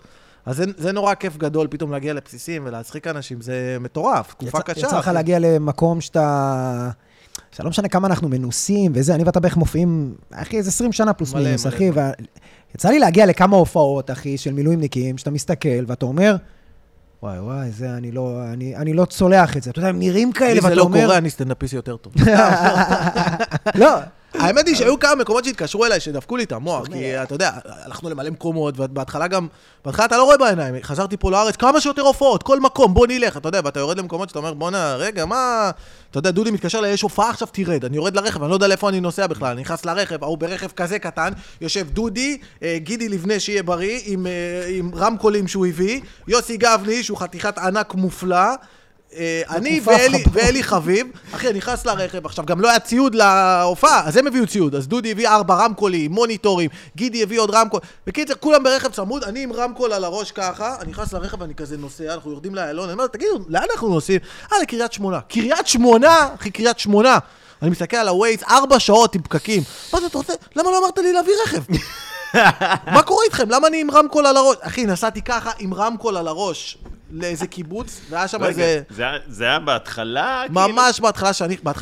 אז 0.47 0.57
זה, 0.57 0.65
זה 0.77 0.93
נורא 0.93 1.15
כיף 1.15 1.37
גדול 1.37 1.67
פתאום 1.71 1.93
להגיע 1.93 2.13
לבסיסים 2.13 2.63
ולהצחיק 2.67 3.07
אנשים, 3.07 3.41
זה 3.41 3.77
מטורף, 3.81 4.31
תקופה 4.35 4.59
יצא- 4.59 4.63
קשה. 4.73 4.87
יצא 4.87 4.99
לך. 4.99 5.09
להגיע 5.09 5.39
למקום 5.39 6.01
שאתה... 6.01 6.91
שלא 7.53 7.71
משנה 7.71 7.89
כמה 7.89 8.07
אנחנו 8.07 8.29
מנוסים 8.29 8.93
וזה, 8.95 9.15
אני 9.15 9.25
ואתה 9.25 9.41
בערך 9.41 9.57
מופיעים, 9.57 10.15
אחי, 10.33 10.57
איזה 10.57 10.69
20 10.69 10.93
שנה 10.93 11.13
פלוס 11.13 11.35
מלא, 11.35 11.45
מינוס, 11.45 11.67
מלא. 11.67 11.75
אחי, 11.75 11.91
ויצא 12.75 12.89
לי 12.89 12.99
להגיע 12.99 13.27
לכמה 13.27 13.57
הופעות, 13.57 14.11
אחי, 14.11 14.39
של 14.39 14.53
מילואימניקים, 14.53 15.19
שאתה 15.19 15.31
מסתכל 15.31 15.69
ואתה 15.87 16.07
אומר, 16.07 16.37
וואי, 17.23 17.39
וואי, 17.41 17.71
זה, 17.71 17.91
אני 17.91 18.13
לא, 18.13 18.41
אני, 18.53 18.77
אני 18.77 18.93
לא 18.93 19.05
צולח 19.05 19.57
את 19.57 19.63
זה. 19.63 19.71
אתה 19.71 19.79
יודע, 19.79 19.89
הם 19.89 19.99
נראים 19.99 20.33
כאלה, 20.33 20.55
לי 20.55 20.61
זה 20.61 20.67
ואתה 20.67 20.75
לא 20.77 20.83
אומר... 20.83 21.03
קורה, 21.05 21.19
אני 21.19 21.31
סטנדאפיסט 21.31 21.75
יותר 21.75 21.97
טוב. 21.97 22.13
לא, 23.75 23.99
האמת 24.35 24.67
היא 24.67 24.77
שהיו 24.77 24.99
כמה 24.99 25.15
מקומות 25.15 25.45
שהתקשרו 25.45 25.85
אליי, 25.85 26.01
שדפקו 26.01 26.37
לי 26.37 26.45
את 26.45 26.53
המוח, 26.53 26.87
כי 26.89 27.23
אתה 27.23 27.35
יודע, 27.35 27.51
הלכנו 27.65 28.11
למלא 28.11 28.31
מקומות, 28.31 28.75
ובהתחלה 28.79 29.27
גם, 29.27 29.47
בהתחלה 29.85 30.05
אתה 30.07 30.17
לא 30.17 30.25
רואה 30.25 30.37
בעיניים, 30.37 30.75
חזרתי 30.83 31.17
פה 31.17 31.31
לארץ, 31.31 31.57
כמה 31.57 31.81
שיותר 31.81 32.03
הופעות, 32.03 32.43
כל 32.43 32.61
מקום, 32.61 32.95
בוא 32.95 33.07
נלך, 33.07 33.37
אתה 33.37 33.49
יודע, 33.49 33.61
ואתה 33.65 33.81
יורד 33.81 33.99
למקומות 33.99 34.29
שאתה 34.29 34.39
אומר, 34.39 34.55
בואנה, 34.55 34.95
רגע, 34.97 35.25
מה... 35.25 35.71
אתה 36.11 36.19
יודע, 36.19 36.31
דודי 36.31 36.51
מתקשר 36.51 36.79
אליי, 36.79 36.93
יש 36.93 37.03
הופעה 37.03 37.31
עכשיו, 37.31 37.49
תרד. 37.53 37.85
אני 37.85 37.97
יורד 37.97 38.17
לרכב, 38.17 38.43
אני 38.43 38.51
לא 38.51 38.55
יודע 38.55 38.67
לאיפה 38.67 38.89
אני 38.89 39.01
נוסע 39.01 39.27
בכלל, 39.27 39.53
אני 39.53 39.61
נכנס 39.61 39.85
לרכב, 39.85 40.25
ההוא 40.25 40.39
ברכב 40.39 40.69
כזה 40.69 40.99
קטן, 40.99 41.33
יושב 41.61 41.91
דודי, 41.91 42.39
אה, 42.63 42.77
גידי 42.79 43.09
לבנה, 43.09 43.41
שיהיה 43.41 43.63
בריא, 43.63 44.01
עם, 44.05 44.27
אה, 44.27 44.67
עם 44.69 44.91
רמקולים 44.95 45.49
שהוא 45.49 45.67
הביא, 45.67 46.01
יוסי 46.29 46.57
גבני, 46.57 47.03
שהוא 47.03 47.19
חתיכת 47.19 47.59
ענק 47.59 47.95
מופלא, 47.95 48.37
אה, 48.37 48.55
אני 49.51 49.81
מכופף 49.81 50.33
ואלי, 50.33 50.63
חביב, 50.63 51.07
אחי, 51.33 51.49
אני 51.49 51.59
נכנס 51.59 51.87
לרכב, 51.87 52.27
עכשיו 52.27 52.45
גם 52.45 52.61
לא 52.61 52.71
היה 52.71 52.79
ציוד 52.79 53.15
להופעה, 53.15 54.03
אז 54.07 54.17
הם 54.17 54.27
הביאו 54.27 54.47
ציוד, 54.47 54.75
אז 54.75 54.89
דודי 54.89 55.11
הביא 55.11 55.29
ארבע 55.29 55.55
רמקולים, 55.55 56.13
מוניטורים, 56.13 56.71
גידי 56.97 57.23
הביא 57.23 57.41
עוד 57.41 57.51
רמקול, 57.51 57.81
בקיצר, 58.07 58.35
כולם 58.35 58.63
ברכב 58.63 58.93
צמוד, 58.93 59.25
אני 59.25 59.43
עם 59.43 59.53
רמקול 59.53 59.93
על 59.93 60.05
הראש 60.05 60.33
ככה, 60.33 60.77
אני 60.81 60.91
נכנס 60.91 61.13
לרכב 61.13 61.41
ואני 61.41 61.55
כזה 61.55 61.77
נוסע, 61.77 62.15
אנחנו 62.15 62.31
יורדים 62.31 62.55
לאיילון, 62.55 62.85
אני 62.85 62.93
אומר, 62.93 63.07
תגידו, 63.07 63.39
לאן 63.49 63.65
אנחנו 63.73 63.89
נוסעים? 63.89 64.21
אה, 64.53 64.59
לקריית 64.63 64.93
שמונה. 64.93 65.21
קריית 65.21 65.67
שמונה? 65.67 66.29
אחי, 66.41 66.51
קריית 66.51 66.79
שמונה. 66.79 67.19
אני 67.63 67.71
מסתכל 67.71 67.97
על 67.97 68.09
הווייז, 68.09 68.43
ארבע 68.51 68.81
שעות 68.81 69.15
עם 69.15 69.23
פקקים. 69.23 69.63
מה 69.93 70.01
זה, 70.01 70.07
אתה 70.07 70.19
רוצה? 70.19 70.33
למה 70.57 70.71
לא 70.71 70.79
אמרת 70.79 70.99
לי 70.99 71.13
להביא 71.13 71.33
רכב? 71.45 71.63
מה 72.95 73.03
קורה 73.03 73.25
איתכם? 73.25 73.51
למה 73.51 73.69
אני 73.69 73.81
עם 73.81 73.91
רמקול 73.91 74.27
על 74.27 74.37
הראש? 74.37 74.57
אחי, 74.61 74.87
נסעתי 74.87 75.23
ככה 75.23 75.51
עם 75.59 75.75
רמקול 75.75 76.17
על 76.17 76.29
הראש 76.29 76.79
לאיזה 77.15 77.47
קיבוץ, 77.47 78.01
והיה 78.11 78.29
שם 78.29 78.45
איזה... 78.45 78.83
זה 79.29 79.45
היה- 79.45 79.59
בהתחלה? 79.59 80.45
כאילו? 80.47 80.69
ממש 80.69 81.01
בהתחלה 81.01 81.33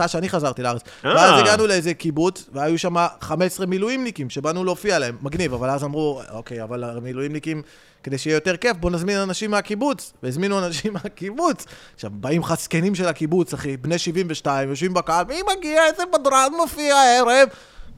שאני, 0.08 0.28
חזרתי 0.28 0.62
לארץ. 0.62 0.80
אה. 1.04 1.14
ואז 1.14 1.40
הגענו 1.40 1.66
לאיזה 1.66 1.94
קיבוץ, 1.94 2.48
והיו 2.52 2.78
שם 2.78 2.94
15 3.20 3.66
מילואימניקים 3.66 4.30
שבאנו 4.30 4.64
להופיע 4.64 4.98
להם. 4.98 5.16
מגניב, 5.22 5.54
אבל 5.54 5.70
אז 5.70 5.84
אמרו, 5.84 6.20
אוקיי, 6.32 6.62
אבל 6.62 6.84
המילואימניקים, 6.84 7.62
כדי 8.02 8.18
שיהיה 8.18 8.34
יותר 8.36 8.56
כיף, 8.56 8.76
בוא 8.76 8.90
נזמין 8.90 9.18
אנשים 9.18 9.50
מהקיבוץ. 9.50 10.12
והזמינו 10.22 10.66
אנשים 10.66 10.92
מהקיבוץ. 11.04 11.64
עכשיו, 11.94 12.10
באים 12.14 12.40
לך 12.42 12.54
זקנים 12.60 12.94
של 12.94 13.06
הקיבוץ, 13.08 13.54
אחי, 13.54 13.76
בני 13.76 13.98
72, 13.98 14.68
יושבים 14.68 14.94
בקהל, 14.94 15.24
מי 15.28 15.40
מגיע, 15.56 15.86
איזה 15.86 16.02
בדרן 16.14 16.48
מופיע 16.56 16.94
הערב? 16.96 17.48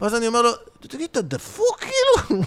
ואז 0.01 0.15
אני 0.15 0.27
אומר 0.27 0.43
לו, 0.43 0.51
תגיד, 0.81 1.09
אתה 1.11 1.23
דפוק 1.23 1.81
כאילו? 1.81 2.43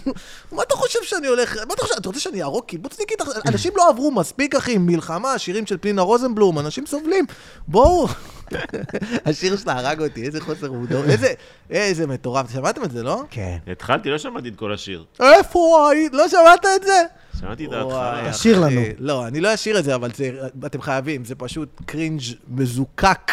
מה 0.52 0.62
אתה 0.62 0.74
חושב 0.74 0.98
שאני 1.02 1.26
הולך, 1.26 1.56
מה 1.68 1.74
אתה 1.74 1.82
חושב, 1.82 1.94
אתה 1.98 2.08
רוצה 2.08 2.20
שאני 2.20 2.42
אהרוג 2.42 2.64
קיבוצניקית? 2.64 3.18
אנשים 3.46 3.72
לא 3.76 3.88
עברו 3.88 4.10
מספיק, 4.10 4.54
אחי, 4.54 4.78
מלחמה, 4.78 5.38
שירים 5.38 5.66
של 5.66 5.76
פנינה 5.80 6.02
רוזנבלום, 6.02 6.58
אנשים 6.58 6.86
סובלים, 6.86 7.24
בואו. 7.68 8.08
השיר 9.26 9.56
שלה 9.56 9.72
הרג 9.78 10.02
אותי, 10.02 10.22
איזה 10.22 10.40
חוסר 10.40 10.72
מודעות, 10.72 11.04
איזה, 11.04 11.32
איזה 11.70 12.06
מטורף, 12.06 12.52
שמעתם 12.52 12.84
את 12.84 12.90
זה, 12.90 13.02
לא? 13.02 13.22
כן. 13.30 13.56
התחלתי, 13.72 14.10
לא 14.10 14.18
שמעתי 14.18 14.48
את 14.48 14.56
כל 14.56 14.72
השיר. 14.72 15.04
איפה 15.20 15.88
היית? 15.90 16.12
לא 16.12 16.28
שמעת 16.28 16.66
את 16.76 16.82
זה? 16.86 17.02
שמעתי 17.40 17.66
את 17.66 17.72
ההתחלה. 17.72 18.32
תשאיר. 18.32 18.60
לנו. 18.60 18.80
לא, 18.98 19.26
אני 19.26 19.40
לא 19.40 19.54
אשיר 19.54 19.78
את 19.78 19.84
זה, 19.84 19.94
אבל 19.94 20.10
אתם 20.66 20.80
חייבים, 20.80 21.24
זה 21.24 21.34
פשוט 21.34 21.68
קרינג' 21.86 22.22
מזוקק. 22.48 23.32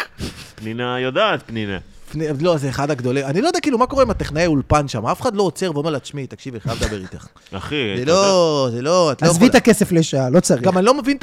פנינה 0.54 1.00
יודעת, 1.00 1.42
פנינה. 1.46 1.78
פני- 2.16 2.44
לא, 2.44 2.56
זה 2.56 2.68
אחד 2.68 2.90
הגדולים. 2.90 3.24
אני 3.26 3.40
לא 3.40 3.46
יודע 3.46 3.60
כאילו 3.60 3.78
מה 3.78 3.86
קורה 3.86 4.02
עם 4.02 4.10
הטכנאי 4.10 4.46
אולפן 4.46 4.88
שם, 4.88 5.06
אף 5.06 5.20
אחד 5.20 5.36
לא 5.36 5.42
עוצר 5.42 5.70
ואומר 5.74 5.90
לה, 5.90 5.98
תשמעי, 5.98 6.26
תקשיבי, 6.26 6.60
חייב 6.60 6.82
לדבר 6.84 7.00
איתך. 7.00 7.26
אחי, 7.52 7.74
זה 7.98 8.04
לא, 8.04 8.68
זה 8.72 8.82
לא, 8.82 9.12
את 9.12 9.22
לא 9.22 9.28
עזבי 9.28 9.46
את. 9.46 9.54
הכסף 9.54 9.92
לשעה, 9.92 10.30
לא 10.30 10.40
צריך. 10.40 10.62
גם 10.62 10.78
אני 10.78 10.86
לא 10.86 10.94
מבין 10.94 11.16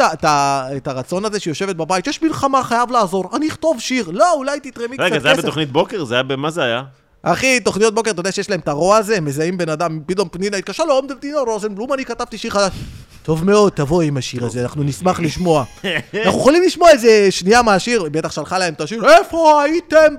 את 0.77 0.87
הרצון 0.87 1.25
הזה 1.25 1.39
שיושבת 1.39 1.75
בבית, 1.75 2.07
יש 2.07 2.21
מלחמה, 2.21 2.63
חייב 2.63 2.91
לעזור, 2.91 3.29
אני 3.35 3.47
אכתוב 3.47 3.79
שיר. 3.79 4.09
לא, 4.11 4.33
אולי 4.33 4.59
תתרמי 4.59 4.97
קצת 4.97 5.05
רגע, 5.05 5.19
זה 5.19 5.27
היה 5.27 5.37
כסף. 5.37 5.45
בתוכנית 5.45 5.71
בוקר? 5.71 6.03
זה 6.05 6.13
היה 6.13 6.23
במה 6.23 6.51
זה 6.51 6.63
היה? 6.63 6.83
אחי, 7.23 7.59
תוכניות 7.59 7.93
בוקר, 7.95 8.11
אתה 8.11 8.19
יודע 8.19 8.31
שיש 8.31 8.49
להם 8.49 8.59
את 8.59 8.67
הרוע 8.67 8.97
הזה, 8.97 9.17
הם 9.17 9.25
מזהים 9.25 9.57
בן 9.57 9.69
אדם, 9.69 9.99
פתאום 10.05 10.29
פנינה 10.31 10.57
התקשרה, 10.57 10.85
זה 11.09 11.15
פנינה 11.15 11.39
רוזנבלום, 11.39 11.93
אני 11.93 12.05
כתבתי 12.05 12.37
שיר 12.37 12.51
חדש. 12.51 12.71
טוב 13.23 13.45
מאוד, 13.45 13.71
תבואי 13.71 14.07
עם 14.07 14.17
השיר 14.17 14.45
הזה, 14.45 14.61
אנחנו 14.63 14.83
נשמח 14.83 15.19
לשמוע. 15.19 15.63
אנחנו 16.25 16.39
יכולים 16.39 16.63
לשמוע 16.63 16.89
איזה 16.89 17.27
שנייה 17.31 17.61
מהשיר, 17.61 18.03
היא 18.03 18.11
בטח 18.11 18.31
שלחה 18.31 18.57
להם 18.57 18.73
את 18.73 18.81
השיר, 18.81 19.03
איפה 19.09 19.61
הייתם? 19.63 20.13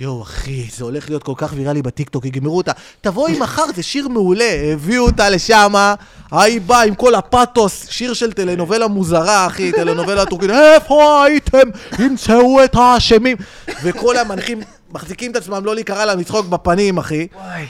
ב-" 0.00 0.02
יואו, 0.02 0.22
אחי, 0.22 0.66
זה 0.76 0.84
הולך 0.84 1.08
להיות 1.08 1.22
כל 1.22 1.32
כך 1.36 1.52
ויראלי 1.56 1.82
בטיקטוק, 1.82 2.24
יגמרו 2.24 2.56
אותה. 2.56 2.72
תבואי 3.00 3.38
מחר, 3.42 3.64
זה 3.76 3.82
שיר 3.82 4.08
מעולה. 4.08 4.72
הביאו 4.72 5.04
אותה 5.04 5.30
לשמה, 5.30 5.94
ההיא 6.30 6.60
באה 6.60 6.82
עם 6.82 6.94
כל 6.94 7.14
הפאתוס, 7.14 7.86
שיר 7.90 8.14
של 8.14 8.32
טלנובלה 8.32 8.88
מוזרה, 8.88 9.46
אחי, 9.46 9.72
טלנובלה 9.72 10.26
טורקית, 10.26 10.50
איפה 10.50 11.24
הייתם? 11.24 11.68
ימצאו 11.98 12.64
את 12.64 12.74
האשמים. 12.74 13.36
וכל 13.82 14.16
המנחים 14.16 14.60
מחזיקים 14.90 15.30
את 15.30 15.36
עצמם 15.36 15.64
לא 15.64 15.74
להיקרא 15.74 16.04
להם 16.04 16.18
לצחוק 16.18 16.46
בפנים, 16.46 16.98
אחי. 16.98 17.26
וואי. 17.34 17.66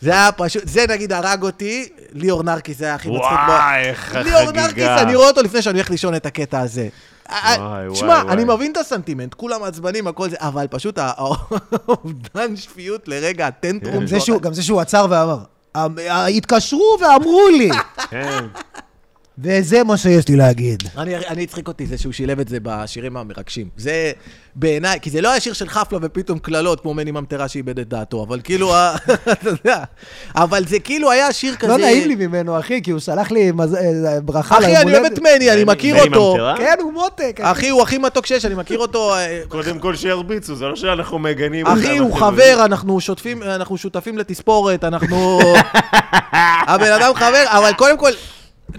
זה 0.00 0.10
היה 0.10 0.32
פשוט, 0.32 0.62
זה 0.66 0.84
נגיד 0.88 1.12
הרג 1.12 1.42
אותי, 1.42 1.88
ליאור 2.12 2.42
נרקיס 2.42 2.78
זה 2.78 2.84
היה 2.84 2.94
הכי 2.94 3.08
מצחיק. 3.08 3.22
בו. 3.46 3.52
וואי, 3.52 3.80
איך 3.84 4.14
ליאור 4.14 4.40
החגיגה. 4.40 4.66
נרקיס, 4.66 4.88
אני 5.02 5.14
רואה 5.14 5.28
אותו 5.28 5.42
לפני 5.42 5.62
שאני 5.62 5.78
הולך 5.78 5.90
לישון 5.90 6.14
את 6.14 6.26
הקטע 6.26 6.60
הזה. 6.60 6.88
תשמע, 7.92 8.06
וואי. 8.22 8.32
אני 8.32 8.44
מבין 8.44 8.72
את 8.72 8.76
הסנטימנט, 8.76 9.34
כולם 9.34 9.62
עצבנים, 9.62 10.06
הכל 10.06 10.30
זה, 10.30 10.36
אבל 10.40 10.66
פשוט 10.70 10.98
האובדן 10.98 12.56
שפיות 12.56 13.08
לרגע, 13.08 13.46
הטנטרום 13.46 13.94
גם 14.00 14.06
זה 14.06 14.20
שהוא- 14.20 14.40
גם 14.40 14.54
זה 14.54 14.62
שהוא 14.62 14.80
עצר 14.80 15.06
ואמר, 15.10 15.38
"אמ, 15.76 15.98
אה, 15.98 16.26
התקשרו 16.26 16.96
ואמרו 17.00 17.48
לי, 17.58 17.70
כן. 18.10 18.44
וזה 19.38 19.84
מה 19.84 19.96
שיש 19.96 20.28
לי 20.28 20.36
להגיד. 20.36 20.82
אני, 20.98 21.16
אני 21.16 21.42
הצחיק 21.42 21.68
אותי 21.68 21.86
זה 21.86 21.98
שהוא 21.98 22.12
שילב 22.12 22.40
את 22.40 22.48
זה 22.48 22.58
בשירים 22.62 23.16
המרגשים. 23.16 23.68
זה 23.76 24.12
בעיניי, 24.54 24.98
כי 25.00 25.10
זה 25.10 25.20
לא 25.20 25.30
היה 25.30 25.40
שיר 25.40 25.52
של 25.52 25.68
חפלה 25.68 25.98
ופתאום 26.02 26.38
קללות 26.38 26.80
כמו 26.80 26.94
מני 26.94 27.10
ממטרה 27.10 27.48
שאיבד 27.48 27.78
את 27.78 27.88
דעתו, 27.88 28.22
אבל 28.28 28.40
כאילו, 28.44 28.72
אתה 29.32 29.48
יודע, 29.50 29.82
אבל 30.36 30.64
זה 30.66 30.78
כאילו 30.78 31.10
היה 31.10 31.32
שיר 31.32 31.54
כזה... 31.54 31.72
לא 31.72 31.78
נעים 31.78 32.08
לי 32.08 32.14
ממנו, 32.26 32.58
אחי, 32.58 32.82
כי 32.82 32.90
הוא 32.90 33.00
שלח 33.00 33.30
לי 33.30 33.52
מז- 33.52 33.74
אה, 33.74 34.20
ברכה 34.20 34.58
אחי, 34.58 34.76
אני 34.76 34.92
אוהב 34.92 35.04
את 35.04 35.18
מני, 35.18 35.52
אני 35.52 35.64
מכיר 35.64 36.04
אותו. 36.04 36.36
כן, 36.56 36.74
הוא 36.82 36.92
מותק. 36.92 37.40
אחי, 37.42 37.68
הוא 37.68 37.82
הכי 37.82 37.98
מתוק 37.98 38.26
שיש, 38.26 38.44
אני 38.44 38.54
מכיר 38.54 38.78
אותו. 38.78 39.14
אה, 39.14 39.40
קודם 39.48 39.78
כל 39.78 39.96
שירביצו, 39.96 40.54
זה 40.54 40.64
לא 40.64 40.76
שאנחנו 40.76 41.18
מגנים 41.18 41.66
אחי, 41.66 41.98
הוא 41.98 42.16
חבר, 42.18 42.64
אנחנו 42.64 43.00
שותפים 43.76 44.18
לתספורת, 44.18 44.84
אנחנו... 44.84 45.40
הבן 46.68 46.92
אדם 46.92 47.14
חבר, 47.14 47.44
אבל 47.48 47.72
קודם 47.76 47.98
כל... 47.98 48.10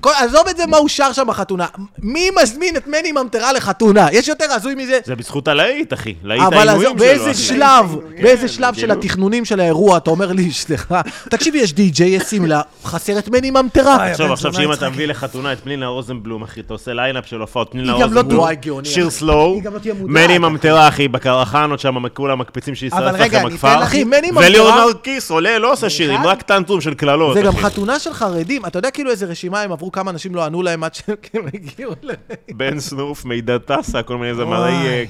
כל- 0.02 0.12
עזוב 0.20 0.48
את 0.48 0.58
זה 0.58 0.66
מה 0.66 0.78
הוא 0.78 0.88
שר 0.90 1.14
שם 1.14 1.24
בחתונה. 1.28 1.66
מי 2.00 2.30
מזמין 2.42 2.76
את 2.76 2.88
מני 2.88 3.12
ממטרה 3.12 3.54
לחתונה? 3.54 4.08
יש 4.12 4.28
יותר 4.28 4.46
הזוי 4.52 4.76
מזה? 4.76 5.00
זה 5.06 5.16
בזכות 5.16 5.48
הלהיט, 5.48 5.94
אחי. 5.94 6.14
להיט 6.24 6.42
אבל 6.44 6.58
העינויים 6.58 6.90
שלו. 6.90 6.96
באיזה 7.00 7.32
אחי. 7.32 7.40
שלב, 7.42 7.96
כן, 8.18 8.24
באיזה 8.24 8.48
שלב 8.48 8.74
של 8.74 8.80
כאילו. 8.80 8.94
התכנונים 8.94 9.46
של 9.46 9.60
האירוע, 9.60 9.98
אתה 9.98 10.10
אומר 10.10 10.32
לי, 10.32 10.52
סליחה, 10.52 11.02
תקשיבי, 11.30 11.58
יש 11.58 11.74
די-ג'יי, 11.74 12.10
יש 12.10 12.24
שמלה, 12.24 12.62
חסר 12.84 13.20
את 13.20 13.30
מני 13.30 13.52
ממטרה. 13.52 13.96
עכשיו, 14.06 14.26
הבן 14.26 14.34
עכשיו 14.34 14.52
זונה 14.54 14.64
שאם. 14.64 14.74
אתה 14.74 14.90
מביא 14.90 15.06
לחתונה 15.08 15.54
את 15.54 15.60
פנינה 15.64 15.88
רוזנבלום, 15.88 16.44
אחי, 16.44 16.60
אתה 16.60 16.74
עושה 16.74 16.94
ליינאפ 16.94 17.26
של 17.28 17.42
הופעות 17.42 17.68
פנינה 17.72 17.92
לא 17.92 18.04
רוזנבלום, 18.04 18.48
שיר. 18.84 19.10
slow, 19.10 19.62
לא. 19.64 19.72
מני 20.08 20.38
ממטרה, 20.38 20.88
אחי, 20.88 21.08
בקרחנות 21.08 21.80
שם, 21.80 22.08
כולם 22.14 22.40
מקפיצים 22.40 22.76
שישרף 22.76 23.00
אבל 23.00 23.16
רגע, 23.22 23.38
לכם 23.40 23.48
הכפר. 23.48 23.72
אתן 23.74 23.80
לך- 23.82 23.88
אחי, 23.88 24.04
מני 24.04 24.32
וליאור 24.36 24.70
ממטרה... 24.70 24.86
נרקיס 24.86 25.32
עולה, 25.32 25.60
לא 25.60 25.72
עושה 25.72 25.90
שירים, 25.90 26.18
אחד? 26.20 26.26
רק 26.28 26.42
tantrum 26.42 26.82
של 26.82 26.94
קללות, 26.94 27.34
זה 27.34 27.42
גם 27.42 27.48
אחי. 27.54 27.62
חתונה 27.64 28.00
של 28.00 28.14
חרדים, 28.14 28.66
אתה 28.66 28.80
יודע 28.80 28.92
כאילו 28.92 29.12
איזה 29.12 29.26
רשימה 29.26 29.62
הם 29.62 29.72
עברו, 29.72 29.87
כמה 29.92 30.12
אנשים 30.12 30.36
לא 30.36 30.46
ענו 30.46 30.62
להם 30.62 30.84
עד 30.84 30.96
שהם 30.96 31.48
הגיעו 31.54 31.92
ל... 32.02 32.12
בן 32.56 32.80
סנוף, 32.80 33.26
מידד 33.26 33.58
טסה, 33.58 34.04
כל 34.04 34.18
מיני 34.18 34.36
זמרי... 34.36 35.08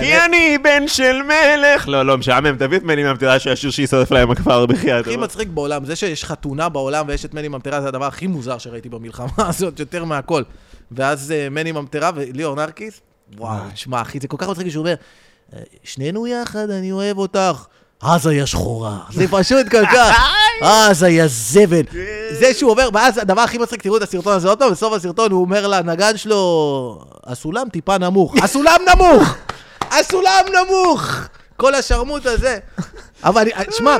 כי 0.00 0.16
אני 0.24 0.58
בן 0.58 0.88
של 0.88 1.16
מלך. 1.22 1.88
לא, 1.88 2.02
לא, 2.02 2.18
משעמם, 2.18 2.56
תביא 2.56 2.78
את 2.78 2.82
מני 2.82 3.02
ממטרה 3.04 3.38
שהשיר 3.38 3.70
שישרף 3.70 4.10
להם 4.10 4.30
הכפר 4.30 4.66
בחייאת. 4.66 5.06
הכי 5.06 5.16
מצחיק 5.16 5.48
בעולם, 5.48 5.84
זה 5.84 5.96
שיש 5.96 6.24
חתונה 6.24 6.68
בעולם 6.68 7.04
ויש 7.08 7.24
את 7.24 7.34
מני 7.34 7.48
ממטרה, 7.48 7.80
זה 7.80 7.88
הדבר 7.88 8.04
הכי 8.04 8.26
מוזר 8.26 8.58
שראיתי 8.58 8.88
במלחמה 8.88 9.28
הזאת, 9.48 9.80
יותר 9.80 10.04
מהכל. 10.04 10.42
ואז 10.92 11.32
אה, 11.32 11.48
מני 11.50 11.72
ממטרה 11.72 12.10
וליאור 12.14 12.56
נרקיס, 12.56 13.00
וואו, 13.36 13.58
שמע, 13.74 14.02
אחי, 14.02 14.18
זה 14.20 14.28
כל 14.28 14.36
כך 14.40 14.48
מצחיק 14.48 14.68
שהוא 14.68 14.80
אומר, 14.80 14.94
"אה, 15.54 15.58
שנינו 15.84 16.26
יחד, 16.26 16.70
אני 16.70 16.92
אוהב 16.92 17.18
אותך. 17.18 17.64
עזה 18.02 18.30
היא 18.30 18.42
השחורה. 18.42 18.98
זה 19.12 19.24
פשוט 19.30 19.68
כל 19.70 19.86
כך, 19.86 20.20
עזה 20.62 21.06
היא 21.06 21.22
הזבל. 21.22 21.82
זה 22.40 22.54
שהוא 22.54 22.70
אומר, 22.70 22.88
ואז 22.94 23.18
הדבר 23.18 23.40
הכי 23.40 23.58
מצחיק, 23.58 23.82
תראו 23.82 23.96
את 23.96 24.02
הסרטון 24.02 24.32
הזה 24.32 24.48
עוד 24.48 24.58
פעם, 24.58 24.70
בסוף 24.70 24.92
הסרטון 24.94 25.32
הוא 25.32 25.40
אומר 25.40 25.66
לנגן 25.66 26.16
שלו, 26.16 27.04
הסולם 27.26 27.68
טיפה 27.68 27.98
נמוך. 27.98 28.34
הסולם 28.44 28.80
נמוך! 28.94 29.36
הסולם 29.90 30.44
נמוך! 30.48 31.06
כל 31.56 31.74
השרמוט 31.74 32.26
הזה. 32.26 32.58
אבל, 33.24 33.44
שמע, 33.70 33.96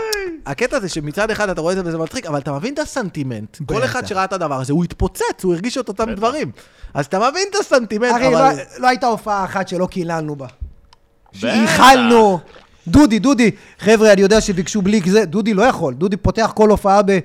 הקטע 0.47 0.81
זה 0.81 0.89
שמצד 0.89 1.31
אחד 1.31 1.49
אתה 1.49 1.61
רואה 1.61 1.73
את 1.73 1.79
זה 1.79 1.89
וזה 1.89 1.99
מצחיק, 1.99 2.27
אבל 2.27 2.39
אתה 2.39 2.53
מבין 2.53 2.75
את 2.75 2.79
הסנטימנט. 2.79 3.57
כל. 3.67 3.85
אחד 3.85 4.07
שראה 4.07 4.25
את 4.25 4.33
הדבר 4.33 4.61
הזה, 4.61 4.73
הוא 4.73 4.85
התפוצץ, 4.85 5.23
הוא 5.45 5.55
הרגיש 5.55 5.79
את 5.79 5.89
אותם 5.89 6.15
דברים. 6.15 6.51
אז 6.95 7.07
אתה 7.07 7.19
מבין 7.31 7.43
את 7.51 7.55
הסנטימנט, 7.61 8.13
אבל... 8.15 8.31
לא- 8.33 8.63
לא 8.79 8.89
הייתה 8.89 9.07
הופעה 9.07 9.45
אחת 9.45 9.69
שלא 9.69 9.87
קיללנו 9.87 10.37
בה. 10.37 10.47
שאיחלנו. 11.33 12.39
דודי, 12.89 13.19
דודי, 13.19 13.51
חבר'ה, 13.79 14.13
אני 14.13 14.21
יודע 14.21 14.41
שביקשו 14.41 14.83
בלי 14.83 15.01
זה, 15.07 15.25
דודי 15.25 15.55
לא 15.55 15.63
יכול, 15.63 15.95
דודי 15.95 16.17
פותח 16.17 16.53
כל 16.55 16.71
הופעה 16.71 17.03
ב... 17.03 17.19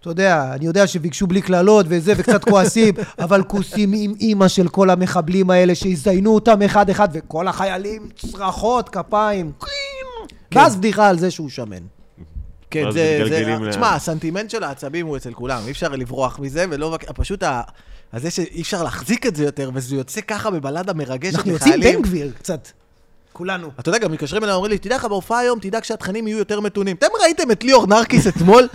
אתה 0.00 0.10
יודע, 0.10 0.52
אני 0.54 0.66
יודע 0.66 0.86
שביקשו 0.86 1.26
בלי 1.26 1.42
קללות 1.42 1.86
וזה, 1.88 2.12
וקצת 2.16 2.44
כועסים, 2.44 2.94
אבל 3.24 3.42
כוסים 3.42 3.92
עם 3.94 4.14
אימא 4.20 4.48
של 4.48 4.68
כל 4.68 4.90
המחבלים 4.90 5.50
האלה, 5.50 5.74
שהזדיינו 5.74 6.34
אותם 6.34 6.62
אחד-אחד, 6.62 7.08
וכל 7.12 7.48
החיילים 7.48 8.08
צרחות, 8.16 8.88
כפיים. 8.88 9.52
ואז 10.54 10.76
בדיחה 10.76 11.08
על 11.08 11.18
זה 11.18 11.30
שהוא 11.30 11.48
שמן. 11.48 11.82
כן, 12.70 12.90
זה, 12.90 13.22
זה, 13.28 13.56
תשמע, 13.70 13.94
הסנטימנט 13.94 14.50
של 14.50 14.64
העצבים 14.64 15.06
הוא 15.06 15.16
אצל 15.16 15.32
כולם, 15.32 15.62
אי 15.66 15.70
אפשר 15.70 15.88
לברוח 15.88 16.38
מזה, 16.38 16.64
ולא, 16.70 16.94
רק- 16.94 17.10
פשוט 17.12 17.42
ה... 17.42 17.62
אז 18.12 18.22
זה 18.22 18.30
שאי 18.30 18.62
אפשר 18.62 18.82
להחזיק 18.82 19.26
את 19.26 19.36
זה 19.36 19.44
יותר, 19.44 19.70
וזה 19.74 19.96
יוצא 19.96 20.20
ככה 20.20 20.50
בבלדה 20.50 20.92
מרגשת 20.92 21.34
אנחנו 21.34 21.50
יוצאים 21.52 21.74
לחיילים. 21.78 22.02
בן 22.02 22.08
גביר 22.08 22.32
קצת. 22.38 22.68
כולנו. 23.40 23.70
אתה 23.80 23.88
יודע, 23.88 23.98
גם 23.98 24.12
מתקשרים 24.12 24.44
אליי, 24.44 24.54
אומרים 24.54 24.72
לי, 24.72 24.78
תדע 24.78 24.96
לך, 24.96 25.04
בהופעה 25.04 25.38
היום, 25.38 25.58
תדאג 25.58 25.84
שהתכנים 25.84 26.28
יהיו 26.28 26.38
יותר 26.38 26.60
מתונים. 26.60 26.96
אתם 26.96 27.06
ראיתם 27.22 27.50
את 27.50 27.64
ליאור 27.64 27.86
נרקיס 27.86 28.26
אתמול? 28.26 28.68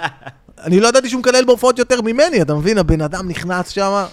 אני 0.66 0.80
לא 0.80 0.88
ידעתי 0.88 1.08
שהוא 1.08 1.20
מקלל 1.20 1.44
בהופעות 1.44 1.78
יותר 1.78 2.00
ממני, 2.02 2.42
אתה 2.42 2.54
מבין? 2.54 2.78
הבן 2.78 3.00
אדם 3.00 3.28
נכנס 3.28 3.68
שם. 3.68 4.04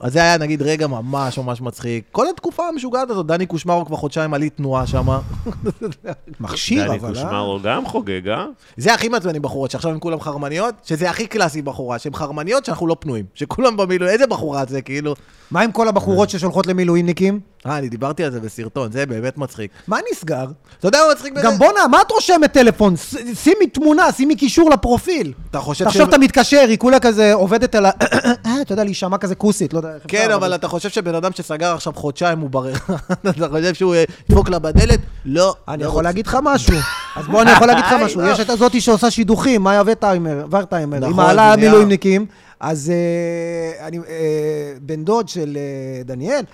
אז 0.00 0.12
זה 0.12 0.18
היה, 0.18 0.38
נגיד, 0.38 0.62
רגע 0.62 0.86
ממש 0.86 1.38
ממש 1.38 1.60
מצחיק. 1.60 2.04
כל 2.12 2.26
התקופה 2.28 2.68
המשוגעת 2.68 3.10
הזאת, 3.10 3.26
דני 3.26 3.46
קושמרו 3.46 3.86
כבר 3.86 3.96
חודשיים 3.96 4.34
עלי 4.34 4.50
תנועה 4.50 4.86
שם. 4.86 5.06
מכשיר, 6.40 6.86
דני 6.86 6.96
אבל, 6.96 7.08
אה? 7.08 7.14
קושמרו 7.14 7.58
גם 7.62 7.86
חוגג, 7.86 8.28
אה? 8.28 8.46
זה 8.76 8.94
הכי 8.94 9.08
מעצבן 9.08 9.34
עם 9.34 9.42
בחורות, 9.42 9.70
שעכשיו 9.70 9.90
הם 9.90 9.98
כולם 9.98 10.20
חרמניות, 10.20 10.74
שזה 10.84 11.10
הכי 11.10 11.26
קלאסי 11.26 11.62
בחורה, 11.62 11.98
שהן 11.98 12.14
חרמניות 12.14 12.64
שאנחנו 12.64 12.86
לא 12.86 12.96
פנויים. 13.00 13.24
שכולם 13.34 13.76
במילואים, 13.76 14.12
איזה 14.12 14.26
בחורה 14.26 14.64
זה, 14.68 14.82
כאילו? 14.82 15.14
מה 15.50 15.60
עם 15.60 15.72
כל 15.72 15.88
הבחורות 15.88 16.30
ששולחות 16.30 16.66
למילואימניקים? 16.66 17.40
אה, 17.66 17.78
אני 17.78 17.88
דיברתי 17.88 18.24
על 18.24 18.30
זה 18.32 18.40
בסרטון, 18.40 18.92
זה 18.92 19.06
באמת 19.06 19.38
מצחיק. 19.38 19.70
מה 19.88 19.98
נסגר? 20.12 20.44
אתה 20.78 20.88
יודע 20.88 20.98
מה 21.06 21.12
מצחיק 21.14 21.32
בזה? 21.32 21.42
גם 21.46 21.58
בואנה, 21.58 21.86
מה 21.90 22.00
את 22.06 22.10
רושמת 22.10 22.52
טלפון? 22.52 22.96
ש- 22.96 23.14
שימי 23.34 23.66
תמונה, 23.72 24.12
שימי 24.12 24.36
קישור 24.36 24.70
לפרופיל. 24.70 25.32
אתה 25.50 25.58
חושב 25.60 25.86
עכשיו 25.86 26.08
אתה 26.08 26.18
מתקשר, 26.18 26.64
היא 26.68 26.78
כולה 26.78 27.00
כזה 27.00 27.32
עובדת 27.34 27.74
על 27.74 27.86
ה... 27.86 27.90
אה, 28.46 28.60
אתה 28.62 28.72
יודע, 28.72 28.84
להישמע 28.84 29.18
כזה 29.18 29.34
כוסית, 29.34 29.72
לא 29.72 29.78
יודע 29.78 29.94
איך 29.94 30.02
כן, 30.08 30.30
אבל 30.30 30.54
אתה 30.54 30.68
חושב 30.68 30.88
שבן 30.88 31.14
אדם 31.14 31.32
שסגר 31.32 31.74
עכשיו 31.74 31.92
חודשיים 31.96 32.38
הוא 32.38 32.50
ברר, 32.50 32.72
אתה 33.28 33.48
חושב 33.48 33.74
שהוא 33.74 33.94
אה, 33.94 34.04
ידפוק 34.30 34.48
לה 34.48 34.58
בדלת? 34.58 35.00
לא. 35.24 35.54
אני 35.68 35.82
לא 35.82 35.88
יכול. 35.88 36.04
להגיד 36.04 36.26
לך 36.26 36.38
משהו. 36.42 36.74
אז 37.16 37.26
בוא, 37.26 37.42
אני 37.42 37.50
יכול 37.50 37.66
להגיד 37.66 37.84
לך 37.84 37.92
משהו. 38.04 38.20
לא. 38.20 38.30
יש 38.30 38.40
את 38.40 38.50
הזאתי 38.50 38.80
שעושה 38.80 39.10
שידוכים, 39.10 39.62
מאיה 39.62 39.82
וטיימר, 39.86 40.46
ורטיימר. 40.50 40.96
היא 40.96 41.10
נכון, 41.12 41.24
מעלה 41.24 41.56
מילואימניקים. 41.56 42.26
אז 42.64 42.90
אה, 42.90 43.86
אני, 43.86 43.98
אה, 43.98 44.74
בן 44.82 45.04
דוד 45.04 45.28
של 45.28 45.56
אה, 45.56 46.02
דניאל, 46.02 46.44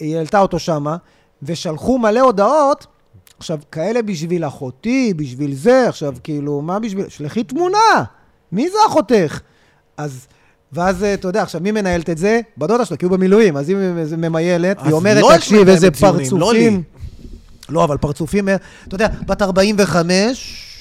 היא 0.00 0.16
העלתה 0.16 0.40
אותו 0.40 0.58
שמה, 0.58 0.96
ושלחו 1.42 1.98
מלא 1.98 2.20
הודעות 2.20 2.86
עכשיו, 3.38 3.58
כאלה 3.72 4.02
בשביל 4.02 4.44
אחותי, 4.44 5.14
בשביל 5.16 5.54
זה, 5.54 5.88
עכשיו, 5.88 6.14
כאילו, 6.24 6.60
מה 6.60 6.78
בשביל... 6.78 7.08
שלחי 7.08 7.44
תמונה! 7.44 8.04
מי 8.52 8.70
זה 8.70 8.78
אחותך? 8.86 9.40
אז... 9.96 10.26
ואז, 10.72 11.02
אתה 11.02 11.28
יודע, 11.28 11.42
עכשיו, 11.42 11.60
מי 11.60 11.70
מנהלת 11.70 12.10
את 12.10 12.18
זה? 12.18 12.40
בדודה 12.58 12.84
שלה, 12.84 12.96
כי 12.96 13.04
הוא 13.04 13.12
במילואים, 13.12 13.56
אז 13.56 13.68
היא 13.68 13.76
ממיילת, 14.18 14.78
אז 14.78 14.86
היא 14.86 14.92
אומרת, 14.92 15.22
לא 15.22 15.30
תקשיב, 15.36 15.68
איזה 15.68 15.88
לא 16.00 16.12
לי." 16.12 16.18
פרצופים. 16.18 16.82
לא, 17.68 17.84
אבל 17.84 17.96
פרצופים, 17.96 18.48
אתה 18.88 18.94
יודע, 18.94 19.08
בת 19.26 19.42
45, 19.42 20.71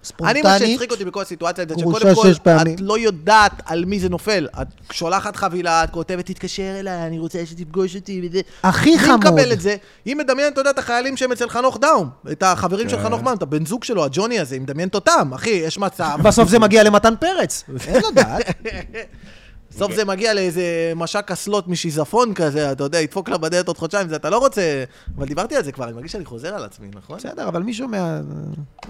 אני, 0.00 0.08
ספונטנית. 0.08 0.44
מה 0.44 0.58
שהצחיק 0.58 0.90
אותי 0.90 1.04
בכל 1.04 1.22
הסיטואציה 1.22 1.64
הזאת, 1.64 1.78
גרושה 1.78 1.98
שקודם 1.98 2.14
כל, 2.14 2.32
שש 2.32 2.38
פעמים. 2.38 2.74
את 2.74 2.80
לא 2.80 2.98
יודעת 2.98 3.62
על 3.64 3.84
מי 3.84 4.00
זה 4.00 4.08
נופל. 4.08 4.48
את 4.62 4.66
שולחת 4.92 5.36
חבילה, 5.36 5.84
את 5.84 5.90
כותבת, 5.90 6.26
תתקשר 6.26 6.76
אליי, 6.80 7.06
אני 7.06 7.18
רוצה 7.18 7.46
שתפגוש 7.46 7.96
אותי 7.96 8.28
וזה. 8.28 8.40
הכי 8.62 8.90
מי 8.90 8.98
חמוד. 8.98 9.20
מקבל 9.20 9.52
את 9.52 9.60
זה? 9.60 9.76
היא 10.04 10.16
מדמיינת, 10.16 10.52
אתה 10.52 10.60
יודע, 10.60 10.70
את 10.70 10.78
החיילים 10.78 11.16
שהם 11.16 11.32
אצל 11.32 11.48
חנוך 11.48 11.78
דאום. 11.80 12.08
את 12.32 12.42
החברים 12.42 12.88
של 12.88 12.96
כן. 12.96 13.02
חנוך 13.02 13.22
דאום, 13.22 13.36
את 13.36 13.42
הבן 13.42 13.66
זוג 13.66 13.84
שלו, 13.84 14.04
הג'וני 14.04 14.38
הזה, 14.40 14.54
היא 14.54 14.62
מדמיינת 14.62 14.94
אותם. 14.94 15.30
אחי, 15.34 15.50
יש 15.50 15.78
מצב. 15.78 16.18
בסוף 16.22 16.48
זה 16.48 16.58
מגיע 16.58 16.82
למתן 16.82 17.14
פרץ. 17.20 17.64
אין 17.86 18.02
לדעת. 18.10 18.42
בסוף 19.70 19.94
זה 19.94 20.04
מגיע 20.04 20.34
לאיזה 20.34 20.92
משק 20.96 21.30
אסלות 21.30 21.68
משיזפון 21.68 22.34
כזה, 22.34 22.72
אתה 22.72 22.84
יודע, 22.84 23.00
ידפוק 23.00 23.28
לה 23.28 23.38
בדלת 23.38 23.68
עוד 23.68 23.78
חודשיים, 23.78 24.08
זה 24.08 24.16
אתה 24.16 24.30
לא 24.30 24.38
רוצה... 24.38 24.84
אבל 25.16 25.26
דיברתי 25.26 25.56
על 25.56 25.64
זה 25.64 25.72
כבר, 25.72 25.84
אני 25.84 25.92
מרגיש 25.92 26.12
שאני 26.12 26.24
חוזר 26.24 26.54
על 26.54 26.64
עצמי, 26.64 26.88
נכון? 26.94 27.16
בסדר, 27.18 27.48
אבל 27.48 27.62
מי 27.62 27.74
שומע... 27.74 28.20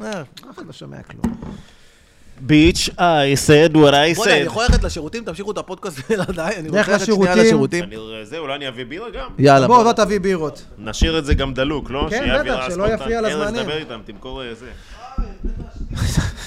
אה, 0.03 0.20
אף 0.51 0.55
אחד 0.55 0.66
לא 0.66 0.72
שומע 0.72 1.03
כלום. 1.03 1.35
ביץ', 2.41 2.89
I 2.89 3.37
said 3.47 3.72
what 3.72 3.76
I 3.76 4.16
בוא'נה, 4.16 4.35
אני 4.35 4.43
said. 4.43 4.47
יכול 4.47 4.62
ללכת 4.62 4.85
לשירותים, 4.85 5.24
תמשיכו 5.24 5.51
את 5.51 5.59
הפודקאסט 5.59 6.01
בלעדיי, 6.11 6.57
אני 6.57 6.68
רוצה 6.68 6.93
ללכת 6.93 7.07
שנייה 7.07 7.35
לשירותים. 7.35 7.85
זה, 8.22 8.39
אולי 8.39 8.55
אני 8.55 8.68
אביא 8.68 8.85
בירה 8.85 9.11
גם? 9.11 9.28
יאללה, 9.39 9.66
בוא, 9.66 9.83
בוא 9.83 9.93
תביא 9.93 10.20
בירות. 10.20 10.64
נשאיר 10.78 11.18
את 11.18 11.24
זה 11.24 11.35
גם 11.35 11.55
דלוק, 11.55 11.91
לא? 11.91 12.07
כן, 12.11 12.43
בטח, 12.45 12.68
שלא 12.68 12.93
יפריע. 12.93 13.20
לזמנים. 13.20 13.43
ארז, 13.43 13.55
דבר 13.55 13.76
איתם, 13.76 14.01
תמכור 14.05 14.43
אה, 14.43 14.55
זה. 14.55 14.70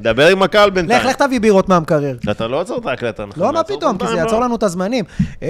דבר 0.00 0.26
עם 0.26 0.42
הקהל 0.42 0.70
בינתיים. 0.70 1.00
לך, 1.00 1.06
לך 1.06 1.16
תביא 1.16 1.40
בירות 1.40 1.68
מהמקרר. 1.68 2.16
אתה 2.30 2.46
לא 2.46 2.60
עצור 2.60 2.78
את 2.78 2.86
ההקלטה? 2.86 3.24
לא, 3.36 3.52
מה 3.52 3.64
פתאום, 3.64 3.98
כי 3.98 4.06
זה 4.06 4.16
יעצור 4.16 4.40
לא. 4.40 4.44
לנו 4.44 4.56
את 4.56 4.62
הזמנים. 4.62 5.04
אה, 5.42 5.48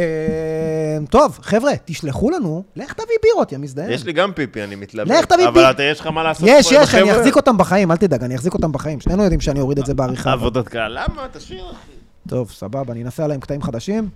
טוב, 1.11 1.39
חבר'ה, 1.43 1.73
תשלחו 1.85 2.31
לנו, 2.31 2.65
לך 2.77 2.93
תביא 2.93 3.17
בירות, 3.23 3.53
יא 3.53 3.59
מזדיין. 3.59 3.91
יש 3.91 4.05
לי 4.05 4.13
גם 4.13 4.33
פיפי, 4.33 4.65
אני 4.65 4.75
מתלבט. 4.75 5.11
לך 5.11 5.25
תביא 5.25 5.49
אבל 5.49 5.61
פיפי. 5.61 5.71
אתה, 5.71 5.83
יש 5.83 6.01
לך 6.01 6.07
מה 6.07 6.23
לעשות 6.23 6.49
יש, 6.49 6.69
פה 6.69 6.77
עם 6.77 6.83
יש, 6.83 6.95
אני 6.95 7.01
החבר'ה? 7.03 7.21
אחזיק 7.21 7.37
אותם 7.37 7.59
בחיים, 7.59 7.91
אל 7.91 7.97
תדאג, 7.97 8.25
אני 8.25 8.35
אחזיק 8.35 8.55
אותם 8.55 8.73
בחיים. 8.73 9.01
שנינו 9.01 9.23
יודעים 9.23 9.41
שאני 9.41 9.61
אוריד 9.61 9.79
את 9.79 9.87
זה 9.87 9.95
בעריכה. 9.95 10.33
עבודת 10.33 10.69
קהל. 10.69 10.93
למה? 10.93 11.27
תשאיר, 11.33 11.65
אחי. 11.71 11.93
טוב, 12.29 12.51
סבבה, 12.51 12.93
אני 12.93 13.03
אנסה 13.03 13.25
עליהם 13.25 13.41
קטעים 13.41 13.63
חדשים. 13.63 14.09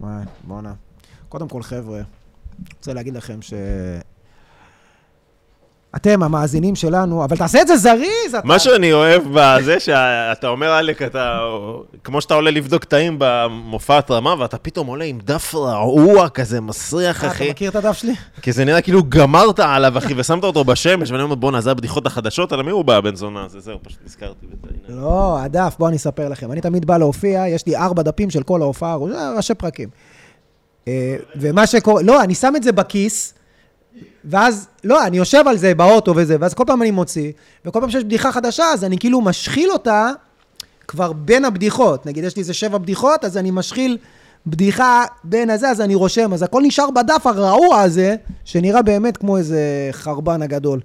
וואי, 0.00 0.24
בואנה. 0.44 0.72
קודם 1.28 1.48
כל, 1.48 1.62
חבר'ה, 1.62 2.00
רוצה 2.78 2.92
להגיד 2.92 3.14
לכם 3.14 3.42
ש... 3.42 3.52
אתם, 5.96 6.22
המאזינים 6.22 6.74
שלנו, 6.74 7.24
אבל 7.24 7.36
תעשה 7.36 7.62
את 7.62 7.66
זה 7.66 7.76
זריז, 7.76 8.34
אתה... 8.38 8.40
מה 8.44 8.58
שאני 8.58 8.92
אוהב 8.92 9.22
בזה, 9.32 9.80
שאתה 9.80 10.48
אומר, 10.48 10.70
עלק, 10.70 11.02
אתה... 11.02 11.38
כמו 12.04 12.20
שאתה 12.20 12.34
עולה 12.34 12.50
לבדוק 12.50 12.84
תאים 12.84 13.16
במופעת 13.18 14.10
רמה, 14.10 14.34
ואתה 14.38 14.58
פתאום 14.58 14.86
עולה 14.86 15.04
עם 15.04 15.18
דף 15.24 15.54
רעוע 15.54 16.28
כזה, 16.28 16.60
מסריח, 16.60 17.24
אה, 17.24 17.28
אתה 17.28 17.36
אחי. 17.36 17.50
מכיר 17.50 17.70
את 17.70 17.76
הדף 17.76 17.92
שלי? 17.92 18.14
כי 18.42 18.52
זה 18.52 18.64
נראה 18.64 18.80
כאילו 18.80 19.02
גמרת 19.08 19.60
עליו, 19.60 19.98
אחי, 19.98 20.14
ושמת 20.16 20.44
אותו 20.44 20.64
בשמש, 20.64 21.10
ואני 21.10 21.22
אומר, 21.22 21.34
בואנה, 21.34 21.60
זה 21.60 21.70
הבדיחות 21.70 22.06
החדשות, 22.06 22.52
על 22.52 22.62
מי 22.62 22.70
הוא 22.70 22.84
בא, 22.84 23.00
בן 23.00 23.14
זונה 23.14 23.44
הזה? 23.44 23.60
זהו, 23.60 23.78
פשוט 23.82 23.98
נזכרתי 24.06 24.46
בזה. 24.46 25.00
לא, 25.00 25.38
הדף, 25.40 25.76
בוא 25.78 25.88
אני 25.88 25.96
אספר 25.96 26.28
לכם. 26.28 26.52
אני 26.52 26.60
תמיד 26.60 26.84
בא 26.84 26.98
להופיע, 26.98 27.48
יש 27.48 27.66
לי 27.66 27.76
ארבע 27.76 28.02
דפים 28.02 28.30
של 28.30 28.42
כל 28.42 28.62
ההופעה, 28.62 28.96
זה 29.08 29.30
ראשי 29.36 29.54
פרקים. 29.54 29.88
אה, 30.88 31.16
ומה 31.36 31.66
שקורה, 31.66 32.02
לא, 32.02 32.22
אני 32.22 32.34
שם 32.34 32.52
את 32.56 32.62
זה 32.62 32.72
בכיס, 32.72 33.34
ואז, 34.24 34.68
לא, 34.84 35.06
אני 35.06 35.16
יושב 35.16 35.48
על 35.48 35.56
זה 35.56 35.74
באוטו 35.74 36.12
וזה, 36.16 36.36
ואז 36.40 36.54
כל 36.54 36.64
פעם 36.66 36.82
אני 36.82 36.90
מוציא, 36.90 37.32
וכל 37.64 37.80
פעם 37.80 37.90
שיש 37.90 38.04
בדיחה 38.04 38.32
חדשה, 38.32 38.64
אז 38.64 38.84
אני 38.84 38.98
כאילו 38.98 39.20
משחיל 39.20 39.70
אותה 39.70 40.10
כבר 40.88 41.12
בין 41.12 41.44
הבדיחות. 41.44 42.06
נגיד, 42.06 42.24
יש 42.24 42.36
לי 42.36 42.40
איזה 42.40 42.54
שבע 42.54 42.78
בדיחות, 42.78 43.24
אז 43.24 43.36
אני 43.36 43.50
משחיל 43.50 43.98
בדיחה 44.46 45.04
בין 45.24 45.50
הזה, 45.50 45.70
אז 45.70 45.80
אני 45.80 45.94
רושם, 45.94 46.32
אז 46.32 46.42
הכל 46.42 46.62
נשאר 46.62 46.90
בדף 46.90 47.26
הרעוע 47.26 47.80
הזה, 47.80 48.16
שנראה 48.44 48.82
באמת 48.82 49.16
כמו 49.16 49.36
איזה 49.36 49.88
חרבן 49.92 50.42
הגדול. 50.42 50.80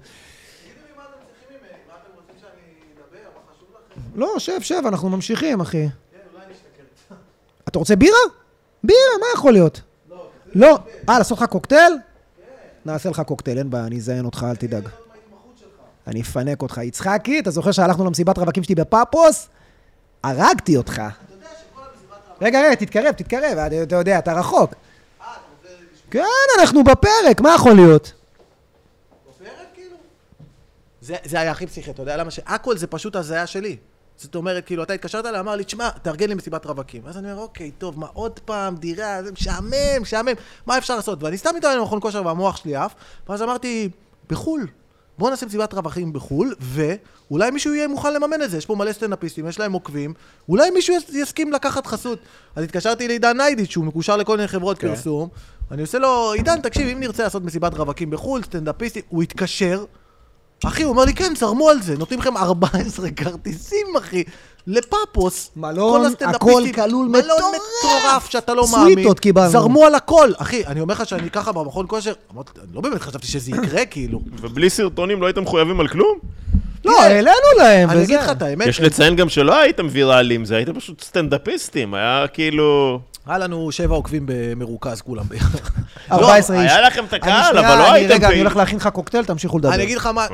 לא, 4.14 4.34
שב, 4.38 4.60
שב, 4.60 4.82
אנחנו 4.86 5.08
ממשיכים, 5.08 5.60
אחי. 5.60 5.88
אתה 7.68 7.78
רוצה 7.78 7.96
בירה? 7.96 8.18
בירה, 8.84 8.98
מה 9.20 9.26
יכול 9.34 9.52
להיות? 9.52 9.80
לא. 10.54 10.78
אה, 11.08 11.18
לעשות 11.18 11.38
לך 11.38 11.44
קוקטייל? 11.44 11.92
נעשה 12.86 13.10
לך 13.10 13.20
קוקטייל, 13.26 13.58
אין 13.58 13.70
בעיה, 13.70 13.86
אני 13.86 13.96
אזיין 13.96 14.24
אותך, 14.24 14.46
אל 14.50 14.56
תדאג. 14.56 14.88
אני 16.06 16.20
אפנק 16.20 16.62
אותך. 16.62 16.78
יצחקי, 16.84 17.40
אתה 17.40 17.50
זוכר 17.50 17.72
שהלכנו 17.72 18.04
למסיבת 18.04 18.38
רווקים 18.38 18.62
שלי 18.62 18.74
בפאפוס? 18.74 19.48
הרגתי 20.24 20.76
אותך. 20.76 21.02
רגע, 22.40 22.60
רגע, 22.60 22.74
תתקרב, 22.74 23.12
תתקרב, 23.12 23.58
אתה- 23.58 23.82
אתה 23.82 23.96
יודע, 23.96 24.18
אתה 24.18 24.32
רחוק. 24.32 24.74
כן, 26.10 26.24
אנחנו 26.60 26.84
בפרק, 26.84 27.40
מה 27.40 27.54
יכול 27.54 27.72
להיות? 27.72 28.12
זה, 31.00 31.16
זה 31.24 31.40
היה 31.40 31.50
הכי 31.50 31.66
פסיכי, 31.66 31.90
אתה 31.90 32.02
יודע 32.02 32.16
למה 32.16 32.30
ש... 32.30 32.40
הכל 32.46 32.76
זה 32.78 32.86
פשוט 32.86 33.16
הזיה 33.16 33.46
שלי. 33.46 33.76
זאת 34.22 34.34
אומרת, 34.34 34.66
כאילו, 34.66 34.82
אתה 34.82 34.92
התקשרת 34.92 35.26
אליי, 35.26 35.40
אמר 35.40 35.56
לי, 35.56 35.64
תשמע, 35.64 35.90
תארגן 35.90 36.28
לי 36.28 36.34
מסיבת 36.34 36.66
רווקים. 36.66 37.02
אז 37.06 37.18
אני 37.18 37.32
אומר, 37.32 37.42
אוקיי, 37.42 37.70
טוב, 37.78 37.98
מה 37.98 38.06
עוד 38.12 38.40
פעם, 38.44 38.76
דירה, 38.76 39.22
זה 39.24 39.32
משעמם, 39.32 39.72
משעמם, 40.02 40.32
מה 40.66 40.78
אפשר 40.78 40.96
לעשות? 40.96 41.22
ואני 41.22 41.38
סתם 41.38 41.50
מתאמן 41.56 41.78
במכון 41.80 42.00
כושר 42.00 42.26
והמוח 42.26 42.56
שלי 42.56 42.76
עף, 42.76 42.94
ואז 43.28 43.42
אמרתי, 43.42 43.88
בחו"ל, 44.30 44.66
בוא 45.18 45.30
נעשה 45.30 45.46
מסיבת 45.46 45.74
רווחים 45.74 46.12
בחו"ל, 46.12 46.54
ואולי 46.60 47.50
מישהו 47.50 47.74
יהיה 47.74 47.88
מוכן 47.88 48.14
לממן 48.14 48.42
את 48.42 48.50
זה. 48.50 48.58
יש 48.58 48.66
פה 48.66 48.74
מלא 48.74 48.92
סטנדאפיסטים, 48.92 49.48
יש 49.48 49.58
להם 49.60 49.72
עוקבים, 49.72 50.14
אולי 50.48 50.70
מישהו 50.70 50.94
יס- 50.94 51.14
יסכים 51.14 51.52
לקחת 51.52 51.86
חסות. 51.86 52.18
אז 52.56 52.64
התקשרתי 52.64 53.08
לעידן 53.08 53.36
ניידיץ', 53.36 53.70
שהוא 53.70 53.84
מקושר 53.84 54.16
לכל 54.16 54.36
מיני 54.36 54.48
חברות 54.48 54.78
כן. 54.78 54.88
פרסום, 54.88 55.28
אני 55.70 55.82
עושה 55.82 55.98
לו, 55.98 56.32
עידן, 56.32 56.60
תקשיב, 56.60 56.88
אם 56.88 57.00
נרצה 57.00 57.22
לעשות 57.22 57.42
מסיבת 57.44 57.74
רווקים 57.74 58.10
בחו"ל, 58.10 58.42
סטנדאפיסטים, 58.42 59.02
הוא 59.08 59.22
התקשר, 59.22 59.84
אחי, 60.66 60.82
הוא 60.82 60.90
אומר 60.90 61.04
לי, 61.04 61.14
כן, 61.14 61.32
זרמו 61.36 61.68
על 61.68 61.82
זה, 61.82 61.98
נותנים 61.98 62.20
לכם 62.20 62.36
14 62.36 63.10
כרטיסים, 63.10 63.86
אחי, 63.98 64.24
לפאפוס. 64.66 65.50
מלון, 65.56 66.12
הכל 66.20 66.62
כלול, 66.74 67.06
מלון 67.08 67.22
מטורף. 67.22 68.04
מטורף 68.04 68.30
שאתה 68.30 68.54
לא 68.54 68.64
מאמין. 68.72 68.92
סוויטות 68.92 69.20
קיבלנו. 69.20 69.50
זרמו 69.50 69.84
על 69.84 69.94
הכל. 69.94 70.30
אחי, 70.36 70.66
אני 70.66 70.80
אומר 70.80 70.94
לך 70.94 71.06
שאני 71.08 71.30
ככה 71.30 71.52
במכון 71.52 71.86
כושר, 71.88 72.12
אמרתי, 72.34 72.50
אני 72.60 72.74
לא 72.74 72.80
באמת 72.80 73.00
חשבתי 73.02 73.26
שזה 73.26 73.50
יקרה, 73.50 73.84
כאילו. 73.90 74.20
ובלי 74.40 74.70
סרטונים 74.70 75.20
לא 75.20 75.26
הייתם 75.26 75.42
מחויבים 75.42 75.80
על 75.80 75.88
כלום? 75.88 76.18
לא, 76.84 77.02
העלינו 77.02 77.30
להם, 77.58 77.90
אני 77.90 77.96
וזה. 77.98 78.04
אגיד 78.04 78.20
לך 78.20 78.30
את 78.30 78.42
האמת, 78.42 78.66
יש 78.66 78.80
לציין 78.80 79.16
גם 79.16 79.28
שלא 79.28 79.60
הייתם 79.60 79.86
ויראלים, 79.90 80.44
זה 80.44 80.56
הייתם 80.56 80.74
פשוט 80.74 81.02
סטנדאפיסטים, 81.02 81.94
היה 81.94 82.26
כאילו... 82.32 83.00
היה 83.26 83.38
לנו 83.38 83.72
שבע 83.72 83.94
עוקבים 83.94 84.22
במרוכז 84.26 85.00
כולם 85.00 85.24
ביחד. 85.28 85.58
14 86.12 86.62
איש. 86.62 86.70
היה 86.72 86.80
לכם 86.80 87.04
את 87.04 87.14
אני 87.14 87.20
הקהל, 87.22 87.58
אבל 87.58 87.78
לא 87.78 87.88
אני- 87.90 87.94
הייתם 87.98 88.14
רגע, 88.14 88.28
אני. 88.28 88.38
הולך 88.38 88.56
להכין 88.56 88.76
לך 88.78 88.88
קוקטייל, 88.88 89.24
תמשיכו 89.24 89.58
לדבר. 89.58 89.74
אני 89.74 89.82
אגיד 89.82 89.96
לך 89.96 90.06
מה- 90.06 90.26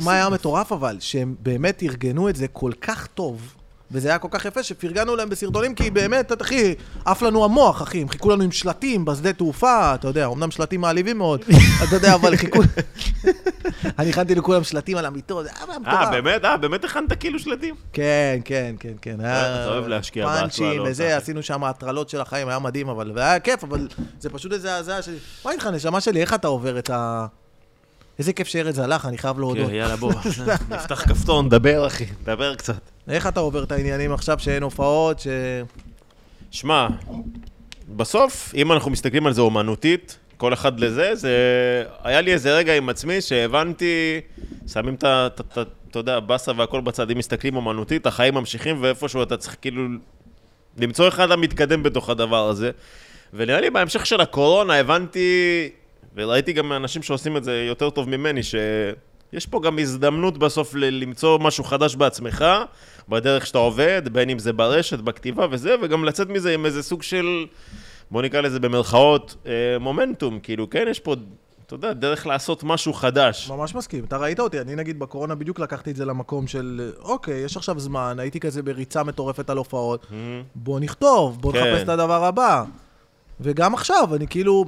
מה 0.00 0.12
היה 0.12 0.28
מטורף 0.28 0.72
אבל, 0.72 0.96
שהם 1.00 1.34
באמת 1.42 1.82
ארגנו 1.82 2.28
את 2.28 2.36
זה 2.36 2.48
כל 2.48 2.72
כך 2.80 3.06
טוב, 3.06 3.54
וזה 3.92 4.08
היה 4.08 4.18
כל 4.18 4.28
כך 4.30 4.44
יפה, 4.44 4.62
שפרגנו 4.62 5.16
להם 5.16 5.28
בסרטונים, 5.28 5.74
כי 5.74 5.90
באמת, 5.90 6.32
אתה- 6.32 6.44
אחי, 6.44 6.74
עף 7.04 7.22
לנו 7.22 7.44
המוח, 7.44 7.82
אחי, 7.82 8.02
הם 8.02 8.08
חיכו 8.08 8.30
לנו 8.30 8.42
עם 8.44 8.52
שלטים 8.52 9.04
בשדה 9.04 9.32
תעופה, 9.32 9.94
אתה 9.94 10.08
יודע, 10.08 10.26
אמנם 10.26 10.50
שלטים 10.50 10.80
מעליבים 10.80 11.18
מאוד, 11.18 11.40
אתה 11.88 11.96
יודע, 11.96 12.14
אבל 12.14 12.36
חיכו... 12.36 12.60
אני 13.98 14.10
הכנתי 14.10 14.34
לכולם 14.34 14.64
שלטים 14.64 14.96
על 14.96 15.04
המיטות, 15.06 15.44
זה 15.44 15.50
היה 15.56 15.78
מטורף. 15.78 15.94
אה, 15.94 16.10
באמת? 16.10 16.44
אה, 16.44 16.56
באמת 16.56 16.84
הכנת 16.84 17.12
כאילו 17.20 17.38
שלטים? 17.38 17.74
כן, 17.92 18.40
כן, 18.44 18.74
כן, 18.80 18.92
כן. 19.02 19.20
היה 19.20 19.62
אתה 19.64 19.70
אוהב 19.72 19.86
להשקיע 19.86 20.26
פאנצ'ים 20.26 20.66
בהטרלות, 20.66 20.88
וזה, 20.90 21.04
אחי. 21.06 21.12
עשינו 21.12 21.42
שם 21.42 21.64
הטרלות 21.64 22.08
של 22.08 22.20
החיים, 22.20 22.48
היה 22.48 22.58
מדהים, 22.58 22.88
אבל... 22.88 23.12
והיה 23.14 23.40
כיף, 23.40 23.64
אבל 23.64 23.88
זה 24.20 24.30
פשוט 24.30 24.52
איזה 24.52 24.76
הזיה 24.76 25.02
שלי. 25.02 25.16
מה 25.44 25.52
איתך, 25.52 25.66
נשמה 25.66 26.00
שלי, 26.00 26.20
איך 26.20 26.34
אתה 26.34 26.48
עובר 26.48 26.78
את 26.78 26.90
ה... 26.90 27.26
איזה 28.20 28.32
כיף 28.32 28.48
שארז 28.48 28.78
הלך, 28.78 29.06
אני 29.06 29.18
חייב 29.18 29.38
להודות. 29.38 29.68
כן, 29.68 29.74
יאללה, 29.74 29.96
בוא. 29.96 30.12
נפתח 30.70 31.04
כפתור, 31.08 31.42
נדבר, 31.42 31.86
אחי. 31.86 32.04
נדבר 32.22 32.54
קצת. 32.54 32.80
איך 33.08 33.26
אתה 33.26 33.40
עובר 33.40 33.62
את 33.62 33.72
העניינים 33.72 34.12
עכשיו 34.12 34.38
שאין 34.38 34.62
הופעות, 34.62 35.20
ש... 35.20 35.26
שמע, 36.50 36.88
בסוף, 37.96 38.52
אם 38.54 38.72
אנחנו 38.72 38.90
מסתכלים 38.90 39.26
על 39.26 39.32
זה 39.32 39.40
אומנותית, 39.40 40.18
כל 40.36 40.52
אחד 40.52 40.80
לזה, 40.80 41.14
זה... 41.14 41.34
היה 42.04 42.20
לי 42.20 42.32
איזה 42.32 42.56
רגע 42.56 42.76
עם 42.76 42.88
עצמי 42.88 43.20
שהבנתי, 43.20 44.20
שמים 44.72 44.94
את 44.94 45.04
ה... 45.04 45.26
את 45.26 45.58
ה- 45.58 45.62
אתה 45.90 45.98
יודע, 45.98 46.20
באסה 46.20 46.52
והכל 46.56 46.80
בצד, 46.80 47.10
אם 47.10 47.18
מסתכלים 47.18 47.56
אומנותית, 47.56 48.06
החיים 48.06 48.34
ממשיכים, 48.34 48.82
ואיפשהו 48.82 49.22
אתה 49.22 49.36
צריך 49.36 49.56
כאילו 49.60 49.82
למצוא 50.78 51.08
אחד 51.08 51.30
המתקדם 51.30 51.82
בתוך 51.82 52.10
הדבר 52.10 52.48
הזה. 52.48 52.70
ונראה 53.34 53.60
לי 53.60 53.70
בהמשך 53.70 54.06
של 54.06 54.20
הקורונה 54.20 54.74
הבנתי, 54.74 55.70
וראיתי 56.14 56.52
גם 56.52 56.68
מאנשים 56.68 57.02
שעושים 57.02 57.36
את 57.36 57.44
זה 57.44 57.64
יותר 57.68 57.90
טוב 57.90 58.08
ממני, 58.08 58.42
שיש 58.42 59.46
פה 59.46 59.60
גם 59.60 59.78
הזדמנות 59.78 60.38
בסוף 60.38 60.74
ל- 60.74 61.02
למצוא 61.02 61.38
משהו 61.38 61.64
חדש 61.64 61.96
בעצמך, 61.96 62.44
בדרך 63.08 63.46
שאתה 63.46 63.58
עובד, 63.58 64.02
בין 64.12 64.30
אם 64.30 64.38
זה 64.38 64.52
ברשת, 64.52 64.98
בכתיבה 64.98 65.46
וזה, 65.50 65.74
וגם 65.82 66.04
לצאת 66.04 66.28
מזה 66.28 66.54
עם 66.54 66.66
איזה 66.66 66.82
סוג 66.82 67.02
של, 67.02 67.46
בוא 68.10 68.22
נקרא 68.22 68.40
לזה 68.40 68.60
במרכאות, 68.60 69.36
אה, 69.46 69.78
מומנטום, 69.80 70.40
כאילו, 70.40 70.70
כן, 70.70 70.86
יש 70.90 71.00
פה... 71.00 71.14
אתה 71.66 71.74
יודע, 71.74 71.92
דרך 71.92 72.26
לעשות 72.26 72.64
משהו 72.64 72.92
חדש. 72.92 73.50
ממש 73.50 73.74
מסכים. 73.74 74.04
אתה 74.04 74.16
ראית 74.16 74.40
אותי, 74.40 74.60
אני 74.60 74.74
נגיד 74.74 74.98
בקורונה 74.98 75.34
בדיוק 75.34 75.60
לקחתי 75.60 75.90
את 75.90 75.96
זה 75.96 76.04
למקום 76.04 76.46
של, 76.46 76.92
אוקיי, 77.02 77.34
יש 77.44 77.56
עכשיו 77.56 77.80
זמן, 77.80 78.16
הייתי 78.18 78.40
כזה 78.40 78.62
בריצה 78.62 79.02
מטורפת 79.02 79.50
על 79.50 79.56
הופעות, 79.56 80.06
בוא 80.54 80.80
נכתוב, 80.80 81.40
בוא 81.40 81.52
כן. 81.52 81.58
נחפש 81.58 81.82
את 81.82 81.88
הדבר 81.88 82.24
הבא. 82.24 82.64
וגם 83.40 83.74
עכשיו, 83.74 84.08
אני 84.16 84.26
כאילו 84.26 84.64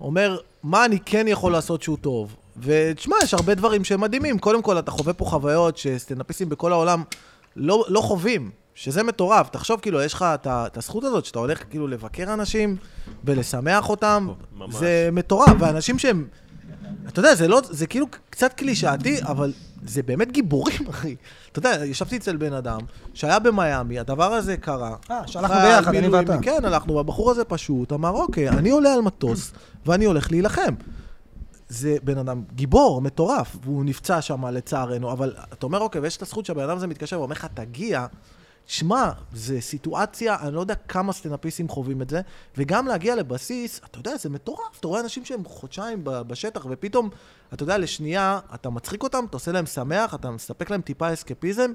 אומר, 0.00 0.38
מה 0.62 0.84
אני 0.84 0.98
כן 1.00 1.28
יכול 1.28 1.52
לעשות 1.52 1.82
שהוא 1.82 1.98
טוב? 2.00 2.36
ותשמע, 2.56 3.16
יש 3.22 3.34
הרבה 3.34 3.54
דברים 3.54 3.84
שהם 3.84 4.00
מדהימים. 4.00 4.38
קודם 4.38 4.62
כל, 4.62 4.78
אתה 4.78 4.90
חווה 4.90 5.12
פה 5.12 5.24
חוויות 5.24 5.76
שסטנדאפיסטים 5.76 6.48
בכל 6.48 6.72
העולם 6.72 7.02
לא, 7.56 7.84
לא 7.88 8.00
חווים, 8.00 8.50
שזה 8.74 9.02
מטורף. 9.02 9.48
תחשוב, 9.48 9.80
כאילו, 9.80 10.02
יש 10.02 10.14
לך 10.14 10.24
את 10.46 10.76
הזכות 10.76 11.04
הזאת 11.04 11.24
שאתה 11.24 11.38
הולך 11.38 11.62
כאילו 11.70 11.86
לבקר 11.86 12.34
אנשים 12.34 12.76
ולשמח 13.24 13.90
אותם. 13.90 14.28
ממש. 14.56 14.74
זה 14.74 15.08
מטורף, 15.12 15.52
ואנשים 15.58 15.98
שהם... 15.98 16.26
אתה 17.08 17.20
יודע, 17.20 17.34
זה 17.34 17.48
לא, 17.48 17.60
זה 17.70 17.86
כאילו 17.86 18.06
קצת 18.30 18.52
קלישאתי, 18.52 19.22
אבל 19.22 19.52
זה 19.86 20.02
באמת 20.02 20.32
גיבורים, 20.32 20.88
אחי. 20.90 21.16
אתה 21.52 21.58
יודע, 21.58 21.84
ישבתי 21.84 22.16
אצל 22.16 22.36
בן 22.36 22.52
אדם 22.52 22.80
שהיה 23.14 23.38
במיאמי, 23.38 23.98
הדבר 23.98 24.32
הזה 24.32 24.56
קרה. 24.56 24.96
אה, 25.10 25.20
שהלכנו 25.26 25.54
ביחד, 25.54 25.94
אני 25.94 26.08
ואתה. 26.08 26.38
כן, 26.42 26.64
הלכנו, 26.64 27.00
הבחור 27.00 27.30
הזה 27.30 27.44
פשוט 27.44 27.92
אמר, 27.92 28.10
אוקיי, 28.10 28.48
אני 28.48 28.70
עולה 28.70 28.94
על 28.94 29.00
מטוס 29.00 29.52
ואני 29.86 30.04
הולך 30.04 30.30
להילחם. 30.30 30.74
זה 31.68 31.96
בן 32.02 32.18
אדם 32.18 32.42
גיבור, 32.54 33.00
מטורף, 33.00 33.56
והוא 33.62 33.84
נפצע 33.84 34.22
שם 34.22 34.46
לצערנו, 34.46 35.12
אבל 35.12 35.34
אתה 35.52 35.66
אומר, 35.66 35.80
אוקיי, 35.80 36.00
ויש 36.00 36.16
את 36.16 36.22
הזכות 36.22 36.46
שהבן 36.46 36.62
אדם 36.62 36.76
הזה 36.76 36.86
מתקשר 36.86 37.20
ואומר 37.20 37.32
לך, 37.32 37.46
תגיע, 37.54 38.06
שמע, 38.66 39.10
זה 39.32 39.60
סיטואציה, 39.60 40.36
אני 40.40 40.54
לא 40.54 40.60
יודע 40.60 40.74
כמה 40.74 41.12
סטנאפיסטים 41.12 41.68
חווים 41.68 42.02
את 42.02 42.10
זה, 42.10 42.20
וגם 42.56 42.86
להגיע 42.86 43.16
לבסיס, 43.16 43.80
אתה 43.84 43.98
יודע, 43.98 44.16
זה 44.16 44.30
מטורף, 44.30 44.78
אתה 44.80 44.88
רואה 44.88 45.00
אנשים 45.00 45.24
שהם 45.24 45.44
חודשיים 45.44 46.00
בשטח, 46.04 46.66
ופתאום, 46.70 47.10
אתה 47.52 47.62
יודע, 47.62 47.78
לשנייה, 47.78 48.40
אתה 48.54 48.70
מצחיק 48.70 49.02
אותם, 49.02 49.24
אתה 49.28 49.36
עושה 49.36 49.52
להם 49.52 49.66
שמח, 49.66 50.14
אתה 50.14 50.30
מספק 50.30 50.70
להם 50.70 50.80
טיפה 50.80 51.12
אסקפיזם, 51.12 51.72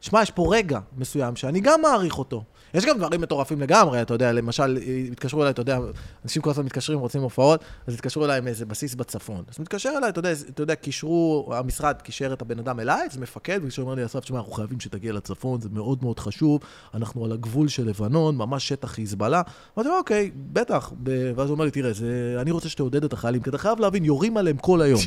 שמע, 0.00 0.22
יש 0.22 0.30
פה 0.30 0.48
רגע 0.50 0.80
מסוים 0.98 1.36
שאני 1.36 1.60
גם 1.60 1.80
מעריך 1.82 2.18
אותו. 2.18 2.44
יש 2.74 2.84
גם 2.84 2.98
דברים 2.98 3.20
מטורפים 3.20 3.60
לגמרי, 3.60 4.02
אתה 4.02 4.14
יודע, 4.14 4.32
למשל, 4.32 4.78
התקשרו 5.12 5.40
אליי, 5.40 5.50
אתה 5.50 5.60
יודע, 5.60 5.78
אנשים 6.24 6.42
כל 6.42 6.50
הזמן 6.50 6.64
מתקשרים, 6.64 6.98
רוצים 6.98 7.22
הופעות, 7.22 7.64
אז 7.86 7.94
התקשרו 7.94 8.24
אליי 8.24 8.40
מאיזה 8.40 8.66
בסיס 8.66 8.94
בצפון. 8.94 9.42
אז 9.48 9.60
מתקשר 9.60 9.90
אליי, 9.96 10.08
אתה 10.08 10.18
יודע, 10.18 10.32
אתה 10.32 10.62
יודע, 10.62 10.74
קישרו, 10.74 11.50
המשרד 11.52 12.02
קישר 12.02 12.32
את 12.32 12.42
הבן 12.42 12.58
אדם 12.58 12.80
אליי, 12.80 13.06
אז 13.10 13.18
מפקד, 13.18 13.60
וכשהוא 13.62 13.84
אומר 13.84 13.94
לי, 13.94 14.04
אסף, 14.04 14.20
תשמע, 14.20 14.38
אנחנו 14.38 14.52
חייבים 14.52 14.80
שתגיע 14.80 15.12
לצפון, 15.12 15.60
זה 15.60 15.68
מאוד 15.72 15.98
מאוד 16.02 16.18
חשוב, 16.18 16.60
אנחנו 16.94 17.24
על 17.24 17.32
הגבול 17.32 17.68
של 17.68 17.88
לבנון, 17.88 18.36
ממש 18.36 18.68
שטח 18.68 18.88
חיזבאללה. 18.90 19.42
אמרתי 19.76 19.90
לו, 19.90 19.98
אוקיי, 19.98 20.30
בטח. 20.52 20.92
ואז 21.36 21.48
הוא 21.48 21.54
אומר 21.54 21.64
לי, 21.64 21.70
תראה, 21.70 21.92
זה, 21.92 22.36
אני 22.40 22.50
רוצה 22.50 22.68
שתעודד 22.68 23.04
את 23.04 23.12
החיילים, 23.12 23.42
כי 23.42 23.50
אתה 23.50 23.58
חייב 23.58 23.80
להבין, 23.80 24.04
יורים 24.04 24.36
עליהם 24.36 24.56
כל 24.56 24.82
היום. 24.82 25.00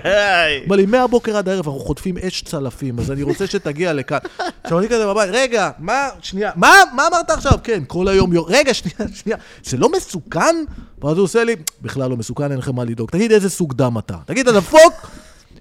אמר 0.66 0.76
לי, 0.76 0.86
מהבוקר 0.86 1.36
עד 1.36 1.48
הערב 1.48 1.66
אנחנו 1.66 1.80
חוטפים 1.80 2.18
אש 2.18 2.42
צלפים, 2.42 2.98
אז 2.98 3.10
אני 3.10 3.22
רוצה 3.22 3.46
שתגיע 3.46 3.92
לכאן. 3.92 4.18
עכשיו 4.62 4.78
אני 4.78 4.88
כזה 4.88 5.06
בבית, 5.06 5.30
רגע, 5.32 5.70
מה, 5.78 6.08
שנייה, 6.22 6.50
מה, 6.56 6.72
מה 6.94 7.06
אמרת 7.06 7.30
עכשיו? 7.30 7.58
כן, 7.64 7.82
כל 7.86 8.08
היום 8.08 8.32
יור... 8.32 8.46
רגע, 8.50 8.74
שנייה, 8.74 8.96
שנייה, 9.14 9.38
זה 9.64 9.76
לא 9.76 9.92
מסוכן? 9.96 10.56
ואז 11.02 11.16
הוא 11.16 11.24
עושה 11.24 11.44
לי, 11.44 11.56
בכלל 11.82 12.10
לא 12.10 12.16
מסוכן, 12.16 12.50
אין 12.50 12.58
לכם 12.58 12.74
מה 12.74 12.84
לדאוג. 12.84 13.10
תגיד, 13.10 13.32
איזה 13.32 13.50
סוג 13.50 13.74
דם 13.74 13.98
אתה? 13.98 14.16
תגיד, 14.26 14.48
אתה 14.48 14.60
דפוק? 14.60 15.10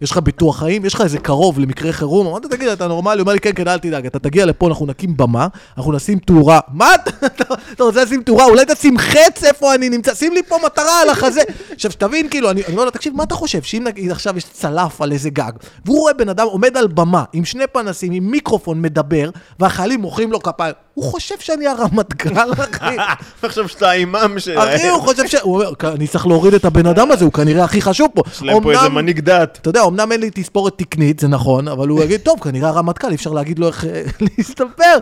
יש 0.01 0.11
לך 0.11 0.17
ביטוח 0.17 0.59
חיים? 0.59 0.85
יש 0.85 0.93
לך 0.93 1.01
איזה 1.01 1.19
קרוב 1.19 1.59
למקרה 1.59 1.91
חירום? 1.91 2.27
אמרתי, 2.27 2.47
תגיד, 2.47 2.67
אתה 2.67 2.87
נורמלי? 2.87 3.13
הוא 3.13 3.21
אומר 3.21 3.33
לי, 3.33 3.39
כן, 3.39 3.51
כן, 3.55 3.67
אל 3.67 3.79
תדאג, 3.79 4.05
אתה 4.05 4.19
תגיע 4.19 4.45
לפה, 4.45 4.67
אנחנו 4.67 4.85
נקים 4.85 5.17
במה, 5.17 5.47
אנחנו 5.77 5.91
נשים 5.91 6.19
תאורה. 6.19 6.59
מה 6.73 6.95
אתה, 6.95 7.43
אתה 7.71 7.83
רוצה 7.83 8.03
לשים 8.03 8.23
תאורה? 8.23 8.45
אולי 8.45 8.65
תשים 8.67 8.97
חץ 8.97 9.43
איפה 9.43 9.75
אני 9.75 9.89
נמצא? 9.89 10.13
שים 10.13 10.33
לי 10.33 10.43
פה 10.43 10.57
מטרה 10.65 11.01
על 11.01 11.09
החזה. 11.09 11.41
עכשיו, 11.71 11.91
שתבין, 11.91 12.29
כאילו, 12.29 12.51
אני 12.51 12.61
אומר 12.71 12.85
לו, 12.85 12.91
תקשיב, 12.91 13.15
מה 13.15 13.23
אתה 13.23 13.35
חושב? 13.35 13.61
שאם 13.61 13.83
נגיד 13.83 14.11
עכשיו 14.11 14.37
יש 14.37 14.43
צלף 14.43 15.01
על 15.01 15.11
איזה 15.11 15.29
גג, 15.29 15.51
והוא 15.85 15.99
רואה 15.99 16.13
בן 16.13 16.29
אדם 16.29 16.45
עומד 16.47 16.77
על 16.77 16.87
במה, 16.87 17.23
עם 17.33 17.45
שני 17.45 17.67
פנסים, 17.67 18.11
עם 18.11 18.31
מיקרופון, 18.31 18.81
מדבר, 18.81 19.29
והחיילים 19.59 20.01
מוחאים 20.01 20.31
לו 20.31 20.43
כפיים, 20.43 20.73
הוא 20.99 21.11
חושב 21.11 21.35
שאני 21.39 21.67
הרמטכ"ל, 21.67 22.53
אחי. 22.53 22.95
עכשיו 23.43 23.67
שאתה 23.67 23.89
האימאם 23.89 24.39
שלהם. 24.39 24.75
אחי, 24.75 24.87
הוא 24.87 25.01
חושב 25.01 25.27
ש... 25.27 25.35
הוא 25.35 25.55
אומר, 25.55 25.93
אני 25.93 26.07
צריך 26.07 26.27
להוריד 26.27 26.53
את 26.53 26.65
הבן 26.65 26.85
אדם 26.85 27.11
הזה, 27.11 27.25
הוא 27.25 27.33
כנראה 27.33 27.63
הכי 27.63 27.81
חשוב 27.81 28.09
פה. 28.13 28.21
יש 28.31 28.41
להם 28.41 28.63
פה 28.63 28.71
איזה 28.71 28.89
מנהיג 28.89 29.19
דת. 29.19 29.57
אתה 29.61 29.69
יודע, 29.69 29.83
אמנם 29.83 30.11
אין 30.11 30.21
לי 30.21 30.29
תספורת 30.33 30.77
תקנית, 30.77 31.19
זה 31.19 31.27
נכון, 31.27 31.67
אבל 31.67 31.87
הוא 31.87 32.03
יגיד, 32.03 32.21
טוב, 32.21 32.39
כנראה 32.39 32.69
הרמטכ"ל, 32.69 33.09
אי 33.09 33.15
אפשר 33.15 33.31
להגיד 33.31 33.59
לו 33.59 33.67
איך 33.67 33.85
אה, 33.85 34.03
להסתפר. 34.37 34.97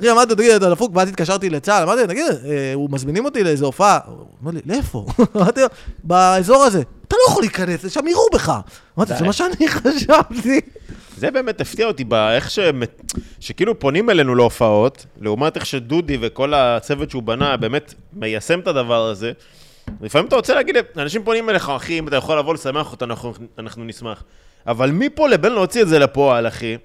אחי, 0.00 0.10
אמרתי 0.10 0.30
לו, 0.30 0.36
תגיד, 0.36 0.50
אתה 0.50 0.70
דפוק, 0.70 0.90
ואז 0.94 1.08
התקשרתי 1.08 1.50
לצה"ל, 1.50 1.82
אמרתי 1.82 2.00
לו, 2.00 2.06
תגיד, 2.06 2.26
אה, 2.26 2.72
הוא 2.74 2.88
מזמינים 2.92 3.24
אותי 3.24 3.44
לאיזו 3.44 3.66
הופעה. 3.66 3.98
הוא 4.06 4.26
אומר 4.40 4.52
לי, 4.52 4.60
לאיפה? 4.66 5.06
אמרתי 5.36 5.60
לו, 5.60 5.66
באזור 6.04 6.64
הזה. 6.64 6.82
אתה 7.08 7.16
לא 7.18 7.30
יכול 7.30 7.42
להיכנס, 7.42 7.84
לשם 7.84 8.06
יראו 8.06 8.26
בך. 8.32 8.52
אמרתי, 8.98 9.12
זה 9.18 9.24
מה 9.24 9.32
שאני 9.32 9.68
חשבתי. 9.68 10.60
זה 11.20 11.30
באמת 11.30 11.60
הפתיע 11.60 11.86
אותי 11.86 12.04
באיך 12.04 12.50
ש... 12.50 12.58
שכאילו 13.40 13.78
פונים 13.78 14.10
אלינו 14.10 14.34
להופעות, 14.34 15.06
לעומת 15.20 15.56
איך 15.56 15.66
שדודי 15.66 16.18
וכל 16.20 16.54
הצוות 16.54 17.10
שהוא 17.10 17.22
בנה 17.22 17.56
באמת 17.56 17.94
מיישם 18.12 18.60
את 18.60 18.66
הדבר 18.66 19.06
הזה. 19.06 19.32
לפעמים 20.00 20.28
אתה 20.28 20.36
רוצה 20.36 20.54
להגיד, 20.54 20.76
אנשים 20.96 21.24
פונים 21.24 21.50
אליך, 21.50 21.68
אחי, 21.68 21.98
אם 21.98 22.08
אתה 22.08 22.16
יכול 22.16 22.38
לבוא 22.38 22.54
לשמח 22.54 22.92
אותנו, 22.92 23.10
אנחנו, 23.14 23.32
אנחנו 23.58 23.84
נשמח. 23.84 24.24
אבל 24.66 24.90
מפה 24.90 25.28
לבין 25.28 25.52
להוציא 25.52 25.82
את 25.82 25.88
זה 25.88 25.98
לפועל, 25.98 26.48
אחי, 26.48 26.76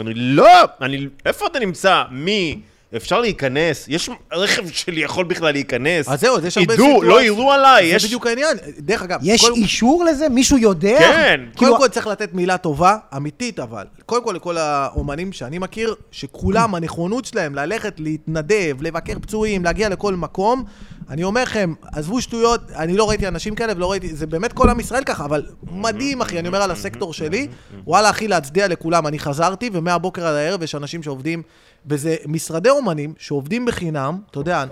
אני 0.00 0.14
לא, 0.14 0.48
אני, 0.80 1.06
איפה 1.26 1.46
אתה 1.46 1.58
נמצא? 1.58 2.02
מי? 2.10 2.60
אפשר 2.96 3.20
להיכנס? 3.20 3.84
יש 3.88 4.10
רכב 4.32 4.68
שלי 4.70 5.00
יכול 5.00 5.24
בכלל 5.24 5.52
להיכנס? 5.52 6.08
אז 6.08 6.20
זהו, 6.20 6.36
אז 6.36 6.44
יש 6.44 6.58
הרבה 6.58 6.74
ידעו, 6.74 6.86
סיטואציות. 6.86 7.04
לא 7.04 7.22
יראו 7.22 7.52
עליי, 7.52 7.90
זה 7.90 7.96
יש... 7.96 8.04
בדיוק 8.04 8.26
העניין. 8.26 8.56
דרך 8.78 9.02
אגב, 9.02 9.18
יש 9.22 9.40
כל- 9.44 9.52
אישור 9.52 10.04
לזה? 10.04 10.28
מישהו 10.28 10.58
יודע? 10.58 10.98
כן. 10.98 11.40
כאילו, 11.56 11.72
קודם 11.72 11.82
כל 11.82 11.88
צריך 11.88 12.06
לתת 12.06 12.34
מילה 12.34 12.58
טובה, 12.58 12.96
אמיתית 13.16 13.60
אבל. 13.60 13.84
קודם 14.06 14.24
כל 14.24 14.32
לכל 14.32 14.56
האומנים 14.58 15.32
שאני 15.32 15.58
מכיר, 15.58 15.94
שכולם, 16.10 16.74
הנכונות 16.74 17.24
שלהם 17.24 17.54
ללכת, 17.54 17.94
להתנדב, 17.98 18.76
לבקר 18.80 19.18
פצועים, 19.22 19.64
להגיע 19.64 19.88
לכל 19.88 20.14
מקום, 20.14 20.64
אני 21.10 21.24
אומר 21.24 21.42
לכם, 21.42 21.72
עזבו 21.92 22.20
שטויות, 22.20 22.60
אני 22.76 22.96
לא 22.96 23.08
ראיתי 23.08 23.28
אנשים 23.28 23.54
כאלה 23.54 23.72
ולא 23.76 23.90
ראיתי, 23.90 24.14
זה 24.16 24.26
באמת 24.26 24.52
כל 24.52 24.68
עם 24.70 24.80
ישראל 24.80 25.04
ככה, 25.04 25.24
אבל 25.24 25.46
מדהים 25.70 26.20
אחי, 26.20 26.38
אני 26.38 26.48
אומר 26.48 26.62
על 26.62 26.70
הסקטור 26.70 27.12
שלי, 27.12 27.48
וואלה 27.86 28.10
אחי, 28.10 28.28
להצדיע 28.28 28.68
לכולם, 28.68 29.06
אני 29.06 29.18
חזרתי, 29.18 29.70
ומהבוקר 29.72 30.26
עד 30.26 30.34
הערב 30.34 30.62
יש 30.62 30.74
אנשים 30.74 31.02
שעובדים, 31.02 31.42
וזה 31.86 32.16
משרדי 32.26 32.70
אומנים 32.70 33.14
שעובדים 33.18 33.64
בחינם, 33.64 34.18
אתה 34.30 34.40
יודע, 34.40 34.64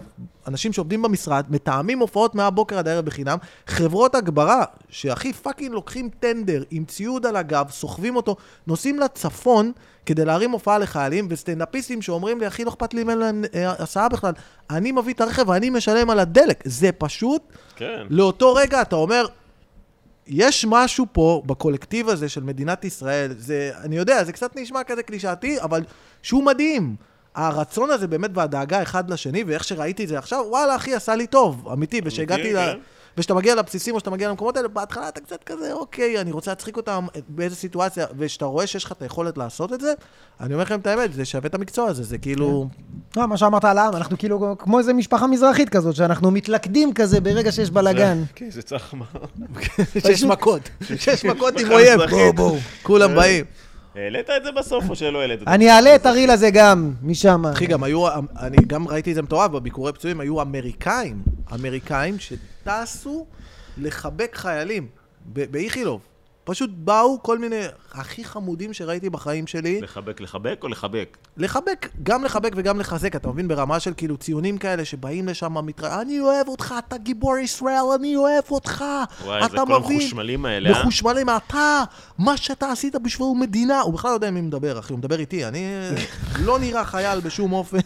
אנשים 0.49 0.73
שעובדים 0.73 1.03
במשרד, 1.03 1.45
מתאמים 1.51 1.99
הופעות 1.99 2.35
מהבוקר 2.35 2.79
עד 2.79 2.89
הערב 2.89 3.05
בחינם, 3.05 3.39
חברות 3.67 4.15
הגברה, 4.15 4.65
שהכי 4.89 5.33
fucking 5.33 5.73
לוקחים 5.73 6.09
טנדר 6.21 6.63
עם 6.71 6.85
ציוד 6.85 7.27
על 7.27 7.37
הגב, 7.37 7.71
סוחבים 7.71 8.17
אותו, 8.17 8.37
נוסעים 8.67 8.99
לצפון 8.99 9.73
כדי 10.07 10.25
להרים 10.25 10.51
הופעה 10.51 10.79
לחיילים, 10.79 11.27
וסטנדאפיסטים 11.31 12.03
שאומרים 12.03 12.41
לי, 12.41 12.47
אחי, 12.49 12.65
לא 12.65 12.71
אכפת 12.71 12.95
לי 12.95 13.03
אם 13.03 13.11
אין 13.11 13.19
להם 13.19 13.45
אה, 13.55 13.73
הסעה 13.79 14.09
בכלל, 14.09 14.33
אני 14.71 14.93
מביא 14.93 15.15
את 15.15 15.21
הרכב 15.21 15.49
ואני 15.49 15.71
משלם 15.71 16.11
על 16.11 16.19
הדלק. 16.19 16.63
זה 16.65 16.93
פשוט, 16.93 17.43
כן. 17.77 18.07
לאותו 18.11 18.55
רגע 18.55 18.83
אתה 18.83 18.97
אומר, 18.97 19.27
יש 20.27 20.65
משהו 20.69 21.07
פה 21.13 21.43
בקולקטיב 21.47 22.09
הזה 22.09 22.29
של 22.29 22.43
מדינת 22.43 22.85
ישראל, 22.85 23.35
זה, 23.39 23.71
אני 23.83 23.97
יודע, 23.97 24.25
זה 24.25 24.33
קצת 24.33 24.57
נשמע 24.57 24.85
כזה 24.85 25.03
קלישאתי, 25.03 25.61
אבל 25.61 25.85
שהוא 26.23 26.45
מדהים. 26.45 26.97
הרצון 27.35 27.91
הזה 27.91 28.07
באמת 28.07 28.31
והדאגה 28.35 28.83
אחד 28.83 29.11
לשני, 29.11 29.45
ואיך 29.45 29.65
שראיתי 29.65 30.05
את 30.05 30.09
זה 30.09 30.19
עכשיו, 30.19 30.45
וואלה, 30.49 30.77
אחי, 30.77 30.95
עשה 30.95 31.17
לי 31.17 31.27
טוב, 31.27 31.69
אמיתי, 31.73 32.01
ושהגעתי 32.05 32.53
ל... 32.53 32.59
כן. 33.15 33.21
וכשאתה 33.21 33.35
מגיע 33.35 33.55
לבסיסים 33.55 33.95
או 33.95 34.01
שאתה 34.01 34.11
מגיע 34.11 34.29
למקומות 34.29 34.57
האלה, 34.57 34.69
בהתחלה 34.69 35.09
אתה 35.09 35.21
קצת 35.21 35.45
כזה, 35.45 35.73
אוקיי, 35.73 36.21
אני 36.21 36.33
רוצה 36.33 36.51
להצחיק 36.51 36.77
אותם 36.77 37.07
באיזה 37.29 37.57
סיטואציה, 37.57 38.07
וכשאתה 38.19 38.45
רואה 38.45 38.67
שיש 38.67 38.85
לך 38.85 38.93
את 38.93 39.03
היכולת 39.03 39.39
לעשות 39.39 39.73
את 39.73 39.81
זה, 39.81 39.93
אני 40.41 40.55
אומר 40.55 40.65
לכם 40.65 40.81
את 40.81 40.87
האמת, 40.87 41.13
זה 41.13 41.25
שווה 41.25 41.47
את 41.47 41.55
המקצוע 41.55 41.89
הזה, 41.89 42.03
זה 42.03 42.19
כאילו... 42.19 42.69
לא, 43.17 43.29
מה 43.29 43.37
שאמרת 43.37 43.65
על 43.65 43.79
העם, 43.79 43.97
אנחנו 43.97 44.19
כאילו 44.19 44.57
כמו 44.59 44.79
איזה 44.79 44.93
משפחה 44.93 45.27
מזרחית 45.27 45.69
כזאת, 45.69 45.97
שאנחנו 45.97 46.31
מתלכדים 46.31 46.95
כזה 46.95 47.21
ברגע 47.21 47.53
שיש 47.53 47.71
בלאגן. 47.71 48.23
כן, 48.35 48.51
זה 48.51 48.63
צריך 48.63 48.95
מה... 48.95 49.05
שש 49.99 50.25
מכות, 50.25 50.71
שש 50.97 51.25
מכות 51.25 51.61
עם 51.61 51.71
אויב. 51.71 52.01
בואו, 52.11 52.33
בואו, 52.33 52.57
כולם 52.83 53.11
אה. 53.11 53.17
באים. 53.17 53.45
העלית 53.95 54.31
את 54.31 54.45
זה 54.45 54.53
בסוף 54.53 54.91
או 54.91 54.97
שלא 54.97 55.21
העלית 55.21 55.43
את 55.43 55.47
זה? 55.49 55.55
אני 55.55 55.71
אעלה 55.71 55.95
את 55.95 56.07
הריל 56.07 56.31
הזה 56.31 56.51
גם, 56.51 56.93
משם. 57.03 57.47
אחי, 57.47 57.67
גם 57.67 57.83
היו, 57.83 58.07
אני 58.41 58.57
גם 58.67 58.89
ראיתי 58.89 59.11
את 59.11 59.15
זה 59.15 59.23
מטורף, 59.23 59.51
בביקורי 59.51 59.93
פצועים 59.93 60.21
היו 60.21 60.43
אמריקאים, 60.43 61.23
אמריקאים 61.55 62.17
שטסו 62.19 63.27
לחבק 63.79 64.37
חיילים 64.37 64.89
באיכילוב. 65.27 66.01
פשוט 66.45 66.71
באו 66.75 67.23
כל 67.23 67.39
מיני 67.39 67.63
הכי 67.93 68.25
חמודים 68.25 68.73
שראיתי 68.73 69.11
בחיים 69.11 69.47
שלי. 69.47 69.81
לחבק, 69.81 70.21
לחבק 70.21 70.61
או 70.63 70.69
לחבק? 70.69 71.17
לחבק, 71.37 71.89
גם 72.03 72.25
לחבק 72.25 72.53
וגם 72.57 72.81
לחזק, 72.81 73.17
אתה 73.17 73.29
מבין? 73.29 73.49
ברמה 73.49 73.81
של 73.81 73.93
כאילו 73.97 74.17
ציונים 74.17 74.59
כאלה 74.59 74.85
שבאים 74.85 75.29
לשם, 75.29 75.67
מתרא... 75.67 76.01
אני 76.03 76.21
אוהב 76.21 76.49
אותך, 76.49 76.75
אתה 76.79 76.99
גיבור 76.99 77.39
ישראל, 77.39 77.83
אני 77.99 78.17
אוהב 78.17 78.45
אותך. 78.51 78.85
וואי, 79.25 79.41
זה 79.41 79.47
אתה 79.47 79.57
כל 79.57 79.81
מבין? 79.81 79.97
המחושמלים 79.97 80.47
האלה, 80.47 80.71
אה? 80.71 80.81
מחושמלים, 80.81 81.27
אתה, 81.31 81.85
מה 82.19 82.37
שאתה 82.37 82.73
עשית 82.73 82.97
בשביל 82.97 83.29
מדינה, 83.41 83.81
הוא 83.81 83.95
בכלל 83.95 84.11
לא 84.11 84.15
יודע 84.15 84.29
עם 84.29 84.35
מי 84.35 84.41
מדבר, 84.41 84.79
אחי, 84.79 84.93
הוא 84.93 84.99
מדבר 84.99 85.19
איתי, 85.19 85.45
אני 85.45 85.67
לא 86.47 86.59
נראה 86.59 86.85
חייל 86.85 87.21
בשום 87.21 87.53
אופן. 87.53 87.79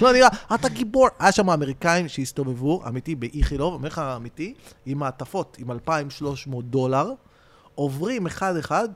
לא 0.00 0.12
נראה, 0.12 0.28
אתה 0.54 0.68
גיבור. 0.68 1.08
היה 1.18 1.32
שם 1.32 1.50
אמריקאים 1.50 2.08
שהסתובבו, 2.08 2.82
אמיתי, 2.88 3.14
באיכילוב, 3.14 3.74
אומר 3.74 3.88
לך 3.88 3.98
אמיתי, 3.98 4.54
עם 4.86 4.98
מעטפות, 4.98 5.56
עם 5.60 5.70
2,300 5.70 6.64
דולר. 6.64 7.12
עוברים 7.74 8.26
אחד-אחד, 8.26 8.88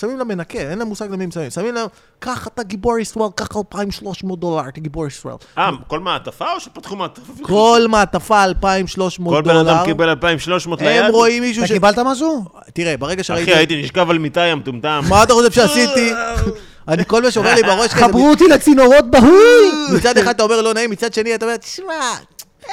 שמים 0.00 0.18
להם 0.18 0.28
מנקה, 0.28 0.58
אין 0.58 0.78
להם 0.78 0.88
מושג 0.88 1.10
למי 1.10 1.24
הם 1.24 1.30
שמים. 1.30 1.50
שמים 1.50 1.74
להם, 1.74 1.86
קח 2.18 2.46
אתה 2.46 2.62
גיבור 2.62 2.98
ישראל, 2.98 3.28
קח 3.34 3.48
2,300 3.56 4.40
דולר, 4.40 4.68
אתה 4.68 4.80
גיבור 4.80 5.06
ישראל. 5.06 5.34
אה, 5.58 5.70
כל 5.86 6.00
מעטפה 6.00 6.52
או 6.52 6.60
שפתחו 6.60 6.96
מעטפה? 6.96 7.32
כל 7.42 7.86
מעטפה 7.88 8.44
2,300 8.44 9.34
כל 9.34 9.42
דולר. 9.42 9.62
בן 9.62 9.68
אדם 9.68 9.84
קיבל 9.84 10.08
2,300 10.08 10.82
ליד? 10.82 11.04
הם 11.04 11.12
רואים 11.12 11.42
מישהו 11.42 11.60
אתה 11.60 11.68
ש... 11.68 11.72
קיבלת 11.72 11.98
משהו? 11.98 12.44
תראה, 12.72 12.96
ברגע 12.96 13.24
שראיתי... 13.24 13.50
אחי, 13.52 13.58
הייתי 13.58 13.82
נשכב 13.82 14.10
על 14.10 14.18
מיטה, 14.18 14.40
יא 14.40 14.54
מטומטם. 14.54 15.00
מה 15.08 15.22
אתה 15.22 15.32
חושב 15.32 15.50
שעשיתי? 15.52 16.12
אני 16.88 17.04
כל 17.06 17.22
מה 17.22 17.30
שעובר 17.30 17.54
לי 17.54 17.62
בראש 17.62 17.92
כזה... 17.92 18.00
חברו 18.04 18.30
אותי 18.30 18.48
לצינורות 18.48 19.10
בהוי! 19.10 19.70
מצד 19.94 20.18
אחד 20.18 20.34
אתה 20.34 20.42
אומר 20.42 20.60
לא 20.60 20.74
נעים, 20.74 20.90
מצד 20.90 21.14
שני 21.14 21.34
אתה 21.34 21.44
אומר, 21.44 21.56
תשמע, 21.56 22.14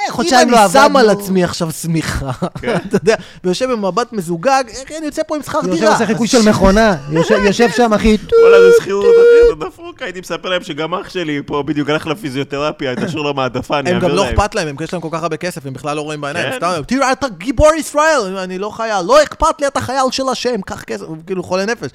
אם 0.06 0.12
חודשיים 0.12 0.40
אני 0.42 0.50
לא 0.50 0.68
שם 0.68 0.78
עבדנו." 0.78 0.98
על 0.98 1.10
עצמי 1.10 1.44
עכשיו 1.44 1.70
שמיכה, 1.72 2.30
אתה 2.86 2.96
יודע, 2.96 3.14
ויושב 3.44 3.70
במבט 3.72 4.12
מזוגג, 4.12 4.64
איך 4.68 4.92
אני 4.98 5.06
יוצא 5.06 5.22
פה 5.26 5.36
עם 5.36 5.42
שכר 5.42 5.58
יושב 5.58 5.70
דירה? 5.80 5.92
עושה 5.92 6.06
חיקוי 6.06 6.28
של 6.28 6.48
מכונה, 6.48 6.96
יושב- 7.12 7.38
יושב 7.46 7.68
שם 7.70 7.92
אחי, 7.94 8.16
וואלה, 8.42 8.60
זה 8.60 8.76
שכירות, 8.80 9.04
אחי, 9.04 9.48
זה 9.58 9.64
דפוק. 9.66 10.02
הייתי 10.02 10.20
מספר 10.20 10.48
להם 10.48 10.62
שגם 10.62 10.94
אח 10.94 11.08
שלי 11.08 11.40
פה 11.46 11.62
בדיוק 11.66 11.90
הלך 11.90 12.06
לפיזיותרפיה, 12.06 12.96
תשאיר 12.96 13.22
לו 13.22 13.34
מעטפה, 13.34 13.78
אני 13.78 13.90
הם 13.90 13.96
אעביר 13.96 14.08
גם 14.10 14.16
להם. 14.16 14.26
לא 14.26 14.30
אכפת 14.30 14.54
להם, 14.54 14.68
הם 14.68 14.76
יש 14.80 14.92
להם 14.92 15.02
כל 15.02 15.08
כך 15.12 15.22
הרבה 15.22 15.36
כסף, 15.36 15.66
הם 15.66 15.72
בכלל 15.72 15.96
לא 15.96 16.00
רואים 16.02 16.20
בעיניים, 16.20 16.50
כן. 16.50 16.56
סתם, 16.56 16.80
תראה, 16.86 17.12
אתה 17.12 17.26
גיבור 17.28 17.74
ישראל, 17.78 18.36
אני 18.38 18.58
לא 18.58 18.70
חייל, 18.70 19.00
לא 19.04 19.22
אכפת 19.22 19.60
לי, 19.60 19.66
אתה 19.66 19.80
חייל 19.80 19.98
של 20.10 20.28
השם, 20.32 20.60
קח 20.62 20.82
כסף, 20.82 21.04
כאילו 21.26 21.42
חולה 21.42 21.66
נפש. 21.66 21.90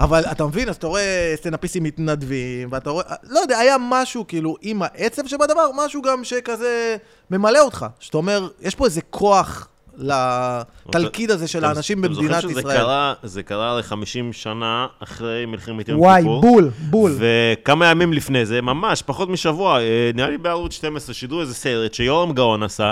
אבל 0.00 0.24
אתה 0.32 0.46
מבין, 0.46 0.68
אז 0.68 0.76
אתה 0.76 0.86
רואה 0.86 1.32
סטנאפיסטים 1.36 1.82
מתנדבים, 1.82 2.68
ואתה 2.72 2.90
רואה, 2.90 3.04
לא 3.30 3.40
יודע, 3.40 3.58
היה 3.58 3.76
משהו 3.80 4.24
כאילו 4.28 4.56
עם 4.62 4.82
העצב 4.82 5.26
שבדבר, 5.26 5.70
משהו 5.74 6.02
גם 6.02 6.24
שכזה 6.24 6.96
ממלא 7.30 7.60
אותך. 7.60 7.86
שאתה 8.00 8.16
אומר, 8.16 8.48
יש 8.62 8.74
פה 8.74 8.84
איזה 8.84 9.00
כוח 9.10 9.68
לתלכיד 9.98 11.30
הזה 11.30 11.48
של 11.48 11.64
האנשים 11.64 12.00
במדינת 12.00 12.14
זוכרים 12.34 12.50
שזה 12.50 12.60
ישראל. 12.60 12.76
קרה- 12.78 13.14
זה 13.22 13.42
קרה 13.42 13.70
הרי 13.70 13.82
50 13.82 14.32
שנה 14.32 14.86
אחרי 15.02 15.46
מלחמת 15.46 15.88
יום 15.88 16.00
וואי, 16.00 16.20
כיפור. 16.22 16.40
בול, 16.40 16.70
בול. 16.90 17.16
וכמה 17.18 17.86
ימים 17.86 18.12
לפני 18.12 18.46
זה, 18.46 18.60
ממש, 18.62 19.02
פחות 19.02 19.28
משבוע, 19.28 19.80
אה, 19.80 20.10
נראה 20.14 20.30
לי 20.30 20.38
בערוץ 20.38 20.72
12, 20.74 21.14
שידרו 21.14 21.40
איזה 21.40 21.54
סרט 21.54 21.94
שיורם 21.94 22.32
גאון 22.32 22.62
עשה, 22.62 22.90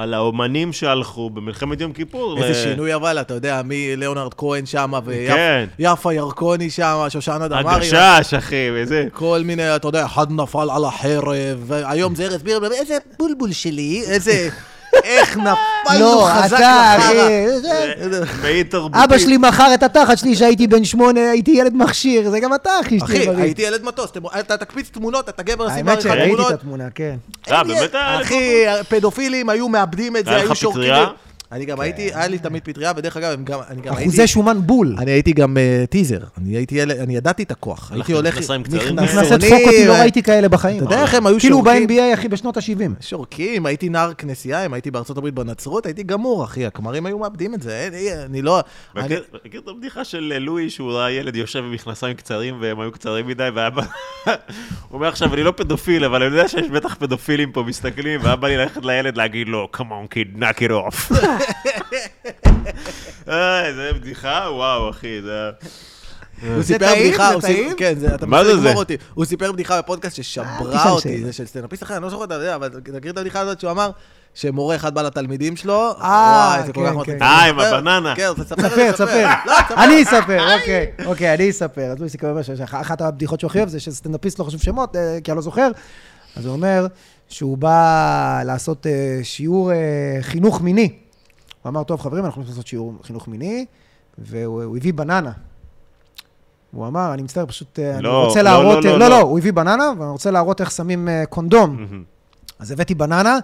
על 0.00 0.14
האומנים 0.14 0.72
שהלכו 0.72 1.30
במלחמת 1.30 1.80
יום 1.80 1.92
כיפור. 1.92 2.36
איזה 2.38 2.50
ל- 2.50 2.64
שינוי 2.64 2.94
אבל, 2.94 3.18
אתה 3.20 3.34
יודע, 3.34 3.60
מליאונרד 3.64 4.34
כהן 4.34 4.66
שם, 4.66 4.92
כן. 5.28 5.64
ויפה 5.78 6.14
ירקוני 6.14 6.70
שם, 6.70 7.06
שושנה 7.08 7.48
דמארי. 7.48 7.74
הגשש, 7.96 8.34
אחי, 8.34 8.68
וזה. 8.74 9.06
כל 9.12 9.42
מיני, 9.44 9.76
אתה 9.76 9.88
יודע, 9.88 10.04
אחד 10.06 10.32
נפל 10.32 10.68
על 10.70 10.84
החרב, 10.84 11.24
והיום 11.66 12.14
זה 12.14 12.24
ארז 12.24 12.42
בירם, 12.42 12.64
איזה 12.64 12.96
בולבול 13.18 13.52
שלי, 13.52 14.02
איזה... 14.06 14.48
איך 15.04 15.36
נפלנו 15.36 16.00
לא, 16.00 16.28
חזק 16.34 16.56
אתה, 16.56 16.94
לחרא. 16.98 17.08
אחי, 17.12 17.58
זה- 17.60 18.20
מעיד 18.42 18.66
תרבותי. 18.70 19.04
אבא 19.04 19.18
שלי 19.18 19.36
מכר 19.36 19.74
את 19.74 19.82
התחת 19.82 20.18
שלי 20.18 20.34
כשהייתי 20.34 20.66
בן 20.66 20.84
שמונה, 20.84 21.30
הייתי 21.30 21.50
ילד 21.50 21.74
מכשיר, 21.74 22.30
זה 22.30 22.40
גם 22.40 22.54
אתה, 22.54 22.70
אחי, 22.80 22.98
אחי. 23.02 23.28
הייתי 23.28 23.62
ילד 23.62 23.84
מטוס, 23.84 24.10
אתה 24.40 24.56
תקפיץ 24.56 24.88
תמונות, 24.92 25.28
אתה 25.28 25.42
גבר 25.42 25.68
האמת 25.68 25.96
לך 25.98 26.02
שראיתי 26.02 26.26
תמונות. 26.26 26.48
את 26.48 26.54
התמונה, 26.54 26.84
כן. 26.94 27.16
אה, 27.50 27.62
אחי, 28.22 28.54
פדופילים 28.88 29.48
היו 29.48 29.68
מאבדים 29.68 30.16
את 30.16 30.24
זה, 30.24 30.36
היו 30.36 30.54
שורקים. 30.54 30.92
אני 31.52 31.64
גם 31.64 31.80
הייתי, 31.80 32.02
היה 32.14 32.28
לי 32.28 32.38
תמיד 32.38 32.62
פטריה, 32.64 32.92
ודרך 32.96 33.16
אגב, 33.16 33.30
אני 33.30 33.44
גם 33.44 33.60
הייתי... 33.68 33.90
אחוזי 33.90 34.26
שומן 34.26 34.58
בול. 34.62 34.96
אני 34.98 35.10
הייתי 35.10 35.32
גם 35.32 35.56
אה, 35.56 35.84
טיזר, 35.90 36.18
אני 36.38 36.56
הייתי 36.56 36.82
אני 36.82 37.16
ידעתי 37.16 37.42
את 37.42 37.50
הכוח. 37.50 37.92
הייתי 37.92 38.12
הולך... 38.12 38.38
נכנסי 38.38 39.36
דפוק 39.36 39.60
אותי, 39.66 39.86
לא 39.86 39.92
ראיתי 39.92 40.22
כאלה 40.22 40.48
בחיים. 40.48 40.76
אתה 40.76 40.84
יודע 40.84 41.02
איך 41.02 41.14
הם 41.14 41.26
היו 41.26 41.40
כאילו 41.40 41.56
שורקים? 41.56 41.86
ב-NBA, 41.86 42.14
אחי, 42.14 42.28
בשנות 42.28 42.56
ה-70. 42.56 42.90
שורקים, 43.00 43.66
הייתי 43.66 43.88
נער 43.88 44.14
כנסייה, 44.14 44.66
אם 44.66 44.74
הייתי 44.74 44.90
בארצות 44.90 45.18
הברית 45.18 45.34
בנצרות, 45.34 45.86
הייתי 45.86 46.02
גמור, 46.02 46.44
אחי, 46.44 46.66
הכמרים 46.66 47.06
היו 47.06 47.18
מאבדים 47.18 47.54
את 47.54 47.62
זה, 47.62 47.88
אני 48.24 48.42
לא... 48.42 48.60
אני- 48.96 49.14
מכיר 49.46 49.60
את 49.60 49.68
הבדיחה 49.68 50.04
של 50.04 50.32
אה, 50.34 50.38
לואי, 50.38 50.70
שהוא 50.70 50.92
ראה 50.92 51.10
ילד 51.10 51.36
יושב 51.36 51.58
עם 51.58 51.72
מכנסיים 51.72 52.16
קצרים 52.16 52.56
והם 52.60 52.80
היו 52.80 52.92
קצרים 52.92 53.26
מדי, 53.26 53.48
ואבא... 53.54 53.82
הוא 54.26 54.32
אומר 54.92 55.08
עכשיו, 55.08 55.34
אני 55.34 55.42
לא 55.42 55.52
פדופיל, 55.56 56.04
אבל 56.04 56.22
אני 56.22 56.34
יודע 56.34 56.48
שיש 56.48 56.68
בטח 56.68 56.94
פדופילים 56.94 57.52
פה 57.52 57.62
מסתכלים, 57.62 58.20
והיה 58.22 58.36
בא 58.36 58.48
לי 58.48 58.56
ללכת 58.56 58.84
לילד 58.84 59.16
להגיד 59.16 59.48
לו, 59.48 59.68
come 59.76 59.78
on 59.78 60.14
kid, 60.14 60.40
knock 60.40 60.58
it 60.60 60.70
off. 60.70 61.14
אה, 63.28 63.72
זה 63.74 63.90
בדיחה? 63.94 64.46
וואו, 64.52 64.90
אחי, 64.90 65.22
זה... 65.22 65.50
הוא 66.54 66.62
סיפר? 66.62 66.86
בדיחה, 66.94 67.32
הוא 67.32 67.40
סיפר-? 67.40 67.74
כן, 67.76 67.94
זה- 67.98 68.14
אתה 68.14 68.26
מה 68.26 68.36
מנסה 68.38 68.50
זה 68.54 68.60
זה? 68.60 68.66
לגמור 68.68 68.82
אותי. 68.82 68.96
הוא 69.14 69.24
סיפר 69.24 69.52
בדיחה 69.52 69.78
בפודקאסט 69.82 70.16
ששברה 70.16 70.90
אותי. 70.90 71.24
זה 71.24 71.32
של 71.32 71.46
סטנדאפיסט 71.46 71.82
אחר, 71.82 71.94
אני 71.96 72.02
לא 72.02 72.10
זוכר 72.10 72.24
את 72.24 72.40
זה, 72.40 72.54
אבל 72.54 72.66
אתה 72.66 72.92
מכיר 72.98 73.12
את 73.12 73.18
הבדיחה 73.18 73.40
הזאת 73.40 73.60
שהוא 73.60 73.70
אמר 73.70 73.90
שמורה 74.34 74.76
אחד 74.76 74.94
בא 74.94 75.02
לתלמידים 75.02 75.56
שלו, 75.56 75.90
אה, 76.00 76.54
וואי, 76.56 76.66
זה 76.66 76.72
כל 76.72 76.80
כן, 76.80 76.86
כך 76.86 76.92
כן. 76.92 76.98
מצחיק. 77.00 77.22
אה, 77.22 77.44
עם 77.48 77.58
הבננה. 77.60 78.16
כן, 78.16 78.28
תספר, 78.32 78.62
ספר, 78.68 78.92
ספר. 78.94 79.26
לא, 79.46 79.52
תספר. 79.68 79.84
אני 79.84 80.02
אספר, 80.02 80.54
אוקיי. 80.60 80.86
אוקיי, 81.06 81.34
אני 81.34 81.50
אספר. 81.50 81.82
אז 81.92 82.00
הוא 82.00 82.08
סיפר 82.08 82.30
אומר 82.30 82.42
שאחת 82.42 83.00
הבדיחות 83.00 83.40
שהוא 83.40 83.48
הכי 83.48 83.58
אוהב 83.58 83.68
זה 83.68 83.80
שסטנדאפיסט 83.80 84.38
לא 84.38 84.44
חשוב 84.44 84.62
שמות, 84.62 84.96
אה, 84.96 85.18
כי 85.24 85.30
אני 85.30 85.36
לא 85.36 85.42
זוכר. 85.42 85.70
אז 86.36 86.46
הוא 86.46 86.52
אומר 86.52 86.86
שהוא 87.28 87.58
בא 87.58 88.42
לעשות 88.44 88.86
אה, 88.86 88.92
שיעור 89.22 89.72
אה, 89.72 89.76
חינוך 90.20 90.60
מיני. 90.60 90.88
הוא 91.62 91.70
אמר, 91.70 91.82
טוב, 91.82 92.00
חברים, 92.00 92.24
אנחנו 92.24 92.38
הולכים 92.38 92.54
לעשות 92.54 92.66
שיעור 92.66 92.94
חינוך 93.02 93.28
מיני, 93.28 93.66
והוא 94.18 94.62
הוא 94.62 94.76
הביא 94.76 94.92
בננה. 94.92 95.32
הוא 96.72 96.86
אמר, 96.86 97.14
אני 97.14 97.22
מצטער, 97.22 97.46
פשוט, 97.46 97.78
אה, 97.78 97.94
אני 97.94 98.02
לא, 98.02 98.24
רוצה 98.24 98.42
לא, 98.42 98.50
להראות... 98.50 98.84
לא, 98.84 98.90
לא, 98.90 98.98
לא, 98.98 99.08
לא. 99.08 99.08
לא, 99.08 99.20
הוא 99.20 99.38
הביא 99.38 99.52
בננה, 99.52 99.92
ואני 99.98 100.10
רוצה 100.10 100.30
להראות 100.30 100.60
איך 100.60 100.70
שמים 100.70 101.08
אה, 101.08 101.26
קונדום. 101.26 101.86
אז 102.58 102.70
הבאתי 102.70 102.94
בננה, 102.94 103.38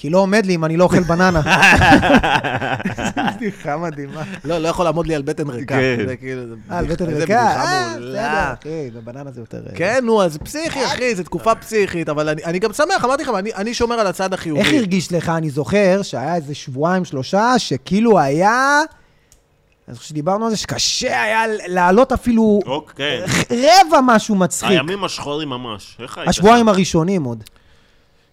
כי 0.00 0.10
לא 0.10 0.18
עומד 0.18 0.46
לי 0.46 0.54
אם 0.54 0.64
אני 0.64 0.76
לא 0.76 0.84
אוכל 0.84 1.00
בננה. 1.00 1.40
בדיחה 3.36 3.76
מדהימה. 3.76 4.22
לא, 4.44 4.58
לא 4.58 4.68
יכול 4.68 4.84
לעמוד 4.84 5.06
לי 5.06 5.14
על 5.14 5.22
בטן 5.22 5.50
ריקה. 5.50 5.74
כן. 5.74 6.04
זה 6.06 6.16
כאילו, 6.16 6.42
אה, 6.70 6.78
על 6.78 6.86
בטן 6.86 7.08
איזה 7.08 7.20
ריקה? 7.20 7.44
בדיחה 7.44 7.64
אה, 7.64 7.94
מעולה. 7.98 8.10
בסדר, 8.12 8.70
אחי, 8.72 8.90
בבננה 8.90 9.30
זה 9.32 9.40
יותר... 9.40 9.58
אה, 9.70 9.76
כן, 9.76 10.00
נו, 10.04 10.22
אז 10.22 10.38
פסיכי, 10.44 10.84
אחי, 10.84 11.14
זו 11.14 11.22
תקופה 11.22 11.54
פסיכית, 11.54 12.08
אבל 12.08 12.28
אני- 12.28 12.44
אני 12.44 12.58
גם 12.58 12.72
שמח, 12.72 13.04
אמרתי 13.04 13.22
לכם, 13.22 13.36
אני- 13.36 13.54
אני 13.54 13.74
שומר 13.74 13.94
על 14.00 14.06
הצד 14.06 14.32
החיובי. 14.34 14.60
איך 14.60 14.72
הרגיש 14.74 15.12
לך? 15.12 15.28
אני 15.28 15.50
זוכר 15.50 16.00
שהיה 16.02 16.34
איזה 16.34 16.54
שבועיים, 16.54 17.04
שלושה, 17.04 17.54
שכאילו 17.58 18.18
היה... 18.18 18.80
אני 19.88 19.96
חושב 19.96 20.08
שדיברנו 20.08 20.44
על 20.44 20.50
זה, 20.50 20.56
שקשה 20.56 21.22
היה 21.22 21.42
להעלות 21.66 22.12
אפילו 22.12 22.60
אוקיי. 22.66 23.20
רבע 23.50 23.98
משהו 24.06 24.34
מצחיק. 24.34 24.70
הימים 24.70 25.04
השחורים 25.04 25.48
ממש. 25.48 25.96
איך 26.02 26.18
היית? 26.18 26.28
השבועיים 26.28 26.68
הראשונים 26.68 27.24
עוד. 27.24 27.44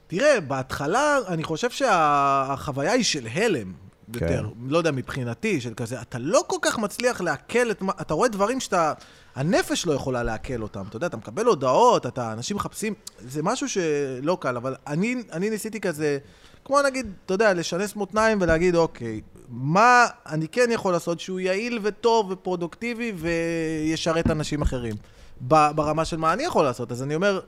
תראה, 0.08 0.40
בהתחלה, 0.40 1.18
אני 1.28 1.44
חושב 1.44 1.70
שהחוויה 1.70 2.92
היא 2.92 3.04
של 3.04 3.28
הלם. 3.34 3.74
יותר, 4.14 4.48
לא 4.70 4.78
יודע, 4.78 4.92
מבחינתי, 4.92 5.62
של 5.62 5.74
כזה, 5.74 6.02
אתה 6.02 6.18
לא 6.20 6.44
כל 6.48 6.58
כך 6.62 6.80
מצליח 6.80 7.22
לעכל 7.22 7.72
את 7.72 7.82
מה, 7.82 7.94
אתה 8.02 8.14
רואה 8.14 8.30
דברים 8.30 8.60
שאתה, 8.60 8.94
הנפש 9.36 9.86
לא 9.86 9.94
יכולה 9.94 10.24
לעכל 10.24 10.62
אותם, 10.62 10.84
אתה 10.90 10.98
יודע, 10.98 11.08
אתה 11.08 11.18
מקבל 11.18 11.46
הודעות, 11.46 12.06
אתה, 12.06 12.34
אנשים 12.34 12.58
מחפשים, 12.58 12.94
זה 13.20 13.44
משהו 13.44 13.70
שלא 13.70 14.38
קל, 14.42 14.58
אבל 14.58 14.76
אני, 14.88 15.24
אני 15.32 15.50
ניסיתי 15.50 15.82
כזה, 15.82 16.18
כמו 16.66 16.82
נגיד, 16.82 17.14
אתה 17.26 17.34
יודע, 17.34 17.54
לשנס 17.54 17.96
מותניים 17.96 18.38
ולהגיד, 18.42 18.76
אוקיי, 18.76 19.22
מה 19.50 20.06
אני 20.26 20.48
כן 20.48 20.70
יכול 20.72 20.94
לעשות 20.94 21.20
שהוא 21.20 21.40
יעיל 21.40 21.80
וטוב 21.84 22.32
ופרודוקטיבי 22.32 23.14
וישרת 23.16 24.30
אנשים 24.30 24.62
אחרים, 24.62 24.96
ברמה 25.42 26.06
של 26.06 26.18
מה 26.18 26.34
אני 26.34 26.44
יכול 26.44 26.66
לעשות, 26.66 26.92
אז 26.92 27.04
אני 27.04 27.16
אומר, 27.16 27.40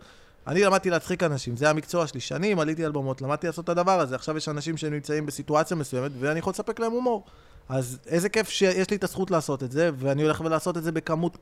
אני 0.47 0.63
למדתי 0.63 0.89
להצחיק 0.89 1.23
אנשים, 1.23 1.57
זה 1.57 1.69
המקצוע 1.69 2.07
שלי. 2.07 2.19
שנים 2.19 2.59
עליתי 2.59 2.85
על 2.85 2.91
במות, 2.91 3.21
למדתי 3.21 3.47
לעשות 3.47 3.63
את 3.65 3.69
הדבר 3.69 3.99
הזה. 3.99 4.15
עכשיו 4.15 4.37
יש 4.37 4.49
אנשים 4.49 4.77
שנמצאים 4.77 5.25
בסיטואציה 5.25 5.77
מסוימת, 5.77 6.11
ואני 6.19 6.39
יכול 6.39 6.51
לספק 6.51 6.79
להם 6.79 6.91
הומור. 6.91 7.23
אז 7.69 7.97
איזה 8.07 8.29
כיף 8.29 8.49
שיש 8.49 8.89
לי 8.89 8.95
את 8.97 9.03
הזכות 9.03 9.31
לעשות 9.31 9.63
את 9.63 9.71
זה, 9.71 9.89
ואני 9.97 10.23
הולך 10.23 10.41
ולעשות 10.45 10.77
את 10.77 10.83
זה 10.83 10.91
בכמות, 10.91 11.37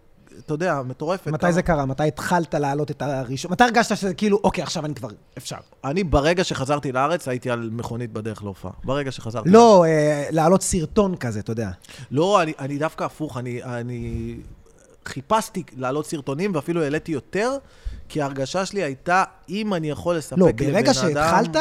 אתה 0.45 0.53
יודע, 0.53 0.81
מטורפת. 0.81 1.27
מתי 1.27 1.41
כמה- 1.41 1.51
זה 1.51 1.61
קרה? 1.61 1.85
מתי 1.85 2.03
התחלת 2.07 2.53
להעלות 2.55 2.91
את 2.91 3.01
הראשון? 3.01 3.51
מתי 3.51 3.63
הרגשת 3.63 3.97
שזה 3.97 4.13
כאילו, 4.13 4.39
אוקיי, 4.43 4.63
עכשיו 4.63 4.85
אני 4.85 4.95
כבר 4.95 5.09
אפשר. 5.37 5.55
אני 5.83 6.03
ברגע 6.03 6.43
שחזרתי 6.43 6.91
לארץ, 6.91 7.27
הייתי 7.27 7.49
על 7.49 7.69
מכונית 7.73 8.13
בדרך 8.13 8.43
להופעה. 8.43 8.71
ברגע 8.83 9.11
שחזרתי. 9.11 9.49
לא, 9.49 9.85
אה, 9.85 10.27
להעלות 10.31 10.61
סרטון 10.61 11.15
כזה, 11.15 11.39
אתה 11.39 11.51
יודע. 11.51 11.69
לא, 12.11 12.41
אני, 12.41 12.53
אני 12.59 12.77
דווקא 12.77 13.03
הפוך, 13.03 13.37
אני, 13.37 13.63
אני 13.63 14.35
חיפשתי 15.07 15.63
להעלות 15.77 16.05
סרטונים, 16.05 16.55
ואפילו 16.55 16.83
העליתי 16.83 17.11
יותר, 17.11 17.57
כי 18.09 18.21
ההרגשה 18.21 18.65
שלי 18.65 18.83
הייתה, 18.83 19.23
אם 19.49 19.73
אני 19.73 19.89
יכול 19.89 20.15
לספק 20.15 20.37
לא, 20.37 20.47
לבן 20.47 20.65
ברגע 20.65 20.91
אדם... 20.91 20.93
שהתחלת, 20.93 21.55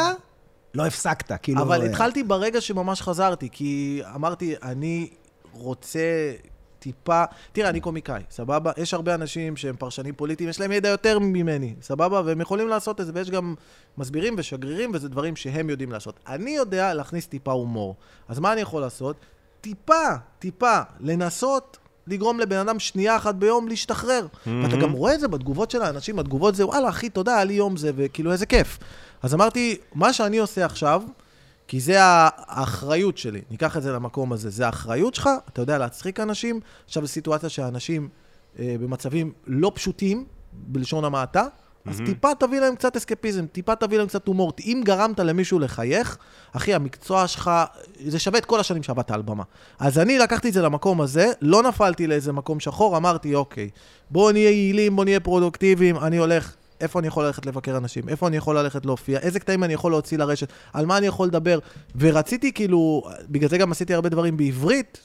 לא 0.73 0.85
הפסקת, 0.85 1.31
כאילו... 1.41 1.61
אבל 1.61 1.81
אה, 1.81 1.85
התחלתי 1.85 2.23
ברגע 2.23 2.61
שממש 2.61 3.01
חזרתי, 3.01 3.49
כי 3.51 4.01
אמרתי, 4.15 4.55
אני 4.63 5.09
רוצה 5.53 6.33
טיפה... 6.79 7.23
תראה, 7.51 7.69
אני 7.69 7.79
קומיקאי, 7.79 8.21
סבבה? 8.29 8.71
יש 8.77 8.93
הרבה 8.93 9.15
אנשים 9.15 9.57
שהם 9.57 9.75
פרשנים 9.75 10.15
פוליטיים, 10.15 10.49
יש 10.49 10.59
להם 10.59 10.71
ידע 10.71 10.89
יותר 10.89 11.19
ממני, 11.19 11.75
סבבה? 11.81 12.21
והם 12.25 12.41
יכולים 12.41 12.67
לעשות 12.67 13.01
את 13.01 13.05
זה, 13.05 13.11
ויש 13.15 13.29
גם 13.29 13.55
מסבירים 13.97 14.35
ושגרירים, 14.37 14.91
וזה 14.93 15.09
דברים 15.09 15.35
שהם 15.35 15.69
יודעים 15.69 15.91
לעשות. 15.91 16.19
אני 16.27 16.51
יודע 16.51 16.93
להכניס 16.93 17.27
טיפה 17.27 17.51
הומור. 17.51 17.95
אז 18.27 18.39
מה 18.39 18.53
אני 18.53 18.61
יכול 18.61 18.81
לעשות? 18.81 19.15
טיפה, 19.61 20.07
טיפה, 20.39 20.79
לנסות 20.99 21.77
לגרום 22.07 22.39
לבן 22.39 22.57
אדם 22.57 22.79
שנייה 22.79 23.15
אחת 23.15 23.35
ביום 23.35 23.67
להשתחרר. 23.67 24.27
ואתה 24.45 24.77
גם 24.77 24.91
רואה 24.91 25.13
את 25.13 25.19
זה 25.19 25.27
בתגובות 25.27 25.71
של 25.71 25.81
האנשים, 25.81 26.19
התגובות 26.19 26.55
זה, 26.55 26.65
וואלה, 26.65 26.89
אחי, 26.89 27.09
תודה, 27.09 27.35
היה 27.35 27.43
לי 27.43 27.53
יום 27.53 27.77
זה, 27.77 27.91
וכאילו, 27.95 28.31
איזה 28.31 28.45
כיף. 28.45 28.79
אז 29.23 29.33
אמרתי, 29.33 29.77
מה 29.95 30.13
שאני 30.13 30.37
עושה 30.37 30.65
עכשיו, 30.65 31.03
כי 31.67 31.79
זה 31.79 31.97
האחריות 31.99 33.17
שלי, 33.17 33.41
ניקח 33.51 33.77
את 33.77 33.83
זה 33.83 33.91
למקום 33.91 34.33
הזה, 34.33 34.49
זה 34.49 34.65
האחריות 34.65 35.15
שלך, 35.15 35.29
אתה 35.49 35.61
יודע 35.61 35.77
להצחיק 35.77 36.19
אנשים, 36.19 36.59
עכשיו 36.85 37.05
זו 37.05 37.07
סיטואציה 37.07 37.49
שאנשים 37.49 38.09
אה, 38.59 38.75
במצבים 38.79 39.31
לא 39.47 39.71
פשוטים, 39.75 40.25
בלשון 40.53 41.05
המעטה, 41.05 41.47
אז 41.85 42.01
טיפה 42.05 42.35
תביא 42.39 42.59
להם 42.59 42.75
קצת 42.75 42.95
אסקפיזם, 42.95 43.45
טיפה 43.45 43.75
תביא 43.75 43.97
להם 43.97 44.07
קצת 44.07 44.27
הומור. 44.27 44.53
אם 44.65 44.81
גרמת 44.85 45.19
למישהו 45.19 45.59
לחייך, 45.59 46.17
אחי, 46.51 46.73
המקצוע 46.73 47.27
שלך, 47.27 47.51
זה 48.07 48.19
שווה 48.19 48.39
את 48.39 48.45
כל 48.45 48.59
השנים 48.59 48.83
שעבדת 48.83 49.11
על 49.11 49.21
במה. 49.21 49.43
אז 49.79 49.99
אני 49.99 50.19
לקחתי 50.19 50.49
את 50.49 50.53
זה 50.53 50.61
למקום 50.61 51.01
הזה, 51.01 51.31
לא 51.41 51.63
נפלתי 51.63 52.07
לאיזה 52.07 52.31
מקום 52.31 52.59
שחור, 52.59 52.97
אמרתי, 52.97 53.35
אוקיי, 53.35 53.69
בואו 54.09 54.31
נהיה 54.31 54.49
יעילים, 54.49 54.95
בואו 54.95 55.05
נהיה 55.05 55.19
פרודוקטיביים, 55.19 55.97
אני 55.97 56.17
הולך, 56.17 56.53
איפה 56.81 56.99
אני 56.99 57.07
יכול 57.07 57.25
ללכת 57.25 57.45
לבקר 57.45 57.77
אנשים, 57.77 58.09
איפה 58.09 58.27
אני 58.27 58.37
יכול 58.37 58.57
ללכת 58.57 58.85
להופיע, 58.85 59.19
איזה 59.19 59.39
קטעים 59.39 59.63
אני 59.63 59.73
יכול 59.73 59.91
להוציא 59.91 60.17
לרשת, 60.17 60.47
על 60.73 60.85
מה 60.85 60.97
אני 60.97 61.07
יכול 61.07 61.27
לדבר. 61.27 61.59
ורציתי 61.95 62.51
כאילו, 62.51 63.03
בגלל 63.29 63.49
זה 63.49 63.57
גם 63.57 63.71
עשיתי 63.71 63.93
הרבה 63.93 64.09
דברים 64.09 64.37
בעברית, 64.37 64.99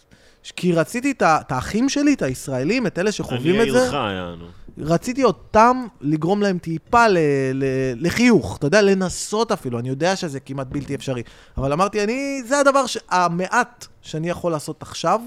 כי 0.57 0.73
רציתי 0.73 1.15
את 1.21 1.53
האחים 1.53 1.89
שלי, 1.89 2.15
את 2.15 2.23
הישראלים, 2.23 2.87
את 2.87 2.99
אלה 2.99 3.13
שחווים 3.13 3.61
את 3.61 3.73
זה. 3.73 3.89
אני 3.89 3.97
העירך, 3.97 4.13
יענו. 4.13 4.47
רציתי 4.79 5.25
אותם 5.25 5.87
לגרום 6.01 6.43
להם 6.43 6.59
טיפה 6.59 7.09
ל, 7.09 7.19
ל, 7.55 7.65
לחיוך, 7.97 8.57
אתה 8.57 8.67
יודע, 8.67 8.83
לנסות 8.83 9.53
אפילו, 9.53 9.79
אני 9.79 9.89
יודע 9.89 10.17
שזה 10.17 10.41
כמעט 10.41 10.67
בלתי 10.67 10.95
אפשרי. 10.95 11.23
אבל 11.57 11.73
אמרתי, 11.73 12.05
אני, 12.05 12.43
זה 12.47 12.59
הדבר, 12.59 12.87
ש, 12.87 12.99
המעט 13.09 13.87
שאני 14.03 14.29
יכול 14.29 14.53
לעשות 14.53 14.83
עכשיו, 14.83 15.21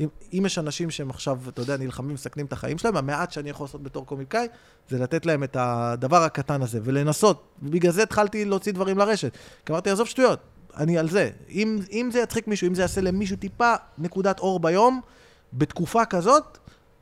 אם, 0.00 0.08
אם 0.32 0.42
יש 0.46 0.58
אנשים 0.58 0.90
שהם 0.90 1.10
עכשיו, 1.10 1.38
אתה 1.48 1.62
יודע, 1.62 1.76
נלחמים, 1.76 2.14
מסכנים 2.14 2.46
את 2.46 2.52
החיים 2.52 2.78
שלהם, 2.78 2.96
המעט 2.96 3.32
שאני 3.32 3.50
יכול 3.50 3.64
לעשות 3.64 3.82
בתור 3.82 4.06
קומיקאי, 4.06 4.46
זה 4.88 4.98
לתת 4.98 5.26
להם 5.26 5.44
את 5.44 5.56
הדבר 5.60 6.22
הקטן 6.22 6.62
הזה, 6.62 6.80
ולנסות. 6.84 7.42
ובגלל 7.62 7.92
זה 7.92 8.02
התחלתי 8.02 8.44
להוציא 8.44 8.72
דברים 8.72 8.98
לרשת. 8.98 9.36
כי 9.66 9.72
אמרתי, 9.72 9.90
עזוב 9.90 10.06
שטויות, 10.06 10.38
אני 10.76 10.98
על 10.98 11.08
זה. 11.08 11.30
אם, 11.50 11.78
אם 11.92 12.08
זה 12.12 12.20
יצחיק 12.20 12.48
מישהו, 12.48 12.66
אם 12.66 12.74
זה 12.74 12.82
יעשה 12.82 13.00
למישהו 13.00 13.36
טיפה 13.36 13.74
נקודת 13.98 14.38
אור 14.38 14.60
ביום, 14.60 15.00
בתקופה 15.52 16.04
כזאת, 16.04 16.58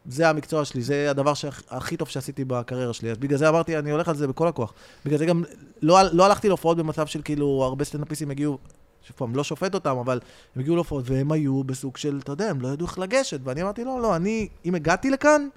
זה 0.06 0.28
המקצוע 0.28 0.64
שלי, 0.64 0.82
זה 0.82 1.10
הדבר 1.10 1.34
שהכי 1.34 1.96
טוב 1.96 2.08
שעשיתי 2.08 2.44
בקריירה 2.44 2.92
שלי. 2.92 3.10
אז 3.10 3.18
בגלל 3.18 3.38
זה 3.38 3.48
אמרתי, 3.48 3.78
אני 3.78 3.90
הולך 3.90 4.08
על 4.08 4.16
זה 4.16 4.26
בכל 4.26 4.48
הכוח. 4.48 4.72
בגלל 5.04 5.18
זה 5.18 5.26
גם 5.26 5.42
לא, 5.82 5.98
לא 6.12 6.26
הלכתי 6.26 6.48
להופעות 6.48 6.76
במצב 6.76 7.06
של 7.06 7.22
כאילו, 7.22 7.62
הרבה 7.64 7.84
סטנדאפיסטים 7.84 8.30
הגיעו, 8.30 8.58
שוב 9.02 9.16
פעם, 9.16 9.36
לא 9.36 9.44
שופט 9.44 9.74
אותם, 9.74 9.96
אבל 9.96 10.20
הם 10.56 10.60
הגיעו 10.60 10.76
להופעות 10.76 11.10
והם 11.10 11.32
היו 11.32 11.64
בסוג 11.64 11.96
של, 11.96 12.20
אתה 12.22 12.32
יודע, 12.32 12.50
הם 12.50 12.60
לא 12.60 12.68
ידעו 12.68 12.86
איך 12.86 12.98
לגשת. 12.98 13.40
ואני 13.44 13.62
אמרתי, 13.62 13.84
לא, 13.84 14.02
לא, 14.02 14.16
אני, 14.16 14.48
אם 14.64 14.74
הגעתי 14.74 15.10
לכאן, 15.10 15.48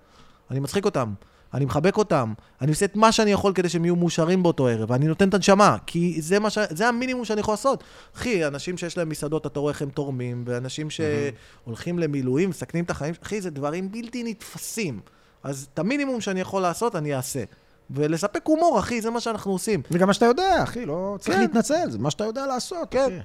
אני 0.52 0.60
מצחיק 0.60 0.86
אותם. 0.86 1.14
אני 1.54 1.66
מחבק 1.66 1.98
אותם, 1.98 2.34
אני 2.62 2.72
עושה 2.72 2.86
את 2.86 2.96
מה 2.96 3.12
שאני 3.12 3.32
יכול 3.32 3.54
כדי 3.54 3.70
שהם 3.70 3.86
יהיו 3.86 3.96
מאושרים 3.96 4.44
באותו 4.44 4.68
ערב, 4.68 4.92
ואני 4.92 5.08
נותן 5.08 5.30
את 5.30 5.34
הנשמה, 5.34 5.78
כי 5.86 6.22
זה, 6.22 6.38
ש... 6.50 6.58
זה 6.70 6.88
המינימום 6.88 7.26
שאני 7.26 7.40
יכול 7.40 7.54
לעשות. 7.54 7.84
אחי, 8.16 8.48
אנשים 8.48 8.78
שיש 8.78 8.98
להם 8.98 9.10
מסעדות, 9.10 9.46
אתה 9.46 9.60
רואה 9.60 9.74
איך 9.74 9.82
הם 9.82 9.90
תורמים, 9.90 10.44
ואנשים 10.48 10.88
שהולכים 10.90 12.00
למילואים, 12.00 12.50
מסכנים 12.50 12.84
את 12.84 12.90
החיים, 12.90 13.14
אחי, 13.24 13.42
זה 13.42 13.50
דברים 13.50 13.92
בלתי 13.92 14.24
נתפסים. 14.24 15.00
אז 15.44 15.68
את 15.74 15.80
המינימום 15.80 16.22
שאני 16.22 16.42
יכול 16.42 16.62
לעשות, 16.62 16.96
אני 16.96 17.16
אעשה. 17.16 17.44
ולספק 17.90 18.42
הומור, 18.44 18.80
אחי, 18.80 19.02
זה 19.02 19.10
מה 19.10 19.20
שאנחנו 19.20 19.52
עושים. 19.52 19.82
זה 19.90 19.98
גם 19.98 20.08
מה 20.08 20.14
שאתה 20.14 20.26
יודע, 20.26 20.64
אחי, 20.64 20.86
לא 20.86 21.18
צריך 21.20 21.36
כן. 21.36 21.42
להתנצל, 21.42 21.90
זה 21.90 22.00
מה 22.00 22.12
שאתה 22.12 22.24
יודע 22.24 22.48
לעשות, 22.48 22.88
כן. 22.92 23.06
אחי. 23.06 23.20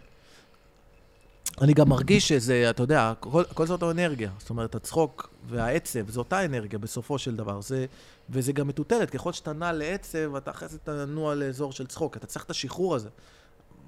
אני 1.63 1.75
גם 1.75 1.89
מרגיש 1.89 2.29
שזה, 2.29 2.71
אתה 2.71 2.83
יודע, 2.83 3.13
כל, 3.21 3.45
כל 3.55 3.67
זאת 3.67 3.83
האנרגיה. 3.83 4.31
זאת 4.39 4.51
אומרת, 4.51 4.75
הצחוק 4.75 5.31
והעצב, 5.49 6.11
זו 6.11 6.21
אותה 6.21 6.45
אנרגיה 6.45 6.79
בסופו 6.79 7.19
של 7.19 7.37
דבר. 7.37 7.61
זה, 7.61 7.87
וזה 8.31 8.53
גם 8.53 8.69
מטוטלת, 8.69 9.11
ככל 9.11 9.33
שאתה 9.33 9.53
נע 9.53 9.73
לעצב, 9.73 10.37
אתה 10.37 10.51
אחרי 10.51 10.69
זה 10.69 10.79
תנוע 10.79 11.35
לאזור 11.35 11.73
של 11.73 11.87
צחוק. 11.87 12.17
אתה 12.17 12.27
צריך 12.27 12.45
את 12.45 12.51
השחרור 12.51 12.95
הזה. 12.95 13.09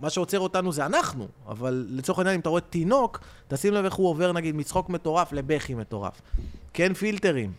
מה 0.00 0.10
שעוצר 0.10 0.40
אותנו 0.40 0.72
זה 0.72 0.86
אנחנו, 0.86 1.28
אבל 1.48 1.86
לצורך 1.90 2.18
העניין, 2.18 2.34
אם 2.34 2.40
אתה 2.40 2.48
רואה 2.48 2.60
תינוק, 2.60 3.20
תשים 3.48 3.74
לב 3.74 3.84
איך 3.84 3.94
הוא 3.94 4.08
עובר, 4.08 4.32
נגיד, 4.32 4.54
מצחוק 4.54 4.88
מטורף 4.88 5.32
לבכי 5.32 5.74
מטורף. 5.74 6.20
כן 6.72 6.94
פילטרים. 6.94 7.52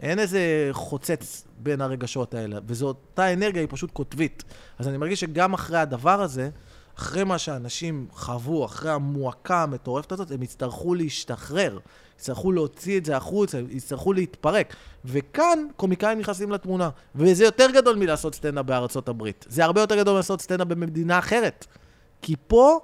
אין 0.00 0.18
איזה 0.18 0.68
חוצץ 0.72 1.44
בין 1.58 1.80
הרגשות 1.80 2.34
האלה, 2.34 2.58
וזו 2.66 2.86
אותה 2.86 3.32
אנרגיה, 3.32 3.60
היא 3.60 3.68
פשוט 3.70 3.90
קוטבית. 3.90 4.44
אז 4.78 4.88
אני 4.88 4.96
מרגיש 4.96 5.20
שגם 5.20 5.54
אחרי 5.54 5.78
הדבר 5.78 6.22
הזה, 6.22 6.50
אחרי 6.98 7.24
מה 7.24 7.38
שאנשים 7.38 8.06
חוו, 8.12 8.64
אחרי 8.64 8.90
המועקה 8.90 9.62
המטורפת 9.62 10.12
הזאת, 10.12 10.30
הם 10.30 10.42
יצטרכו 10.42 10.94
להשתחרר, 10.94 11.78
יצטרכו 12.18 12.52
להוציא 12.52 12.98
את 12.98 13.04
זה 13.04 13.16
החוצה, 13.16 13.60
יצטרכו 13.70 14.12
להתפרק. 14.12 14.76
וכאן 15.04 15.66
קומיקאים 15.76 16.18
נכנסים 16.18 16.50
לתמונה, 16.50 16.90
וזה 17.14 17.44
יותר 17.44 17.70
גדול 17.70 17.96
מלעשות 17.96 18.34
סטנדאפ 18.34 18.66
בארצות 18.66 19.08
הברית. 19.08 19.46
זה 19.48 19.64
הרבה 19.64 19.80
יותר 19.80 19.96
גדול 19.96 20.14
מלעשות 20.14 20.40
סטנדאפ 20.40 20.66
במדינה 20.66 21.18
אחרת. 21.18 21.66
כי 22.22 22.34
פה 22.46 22.80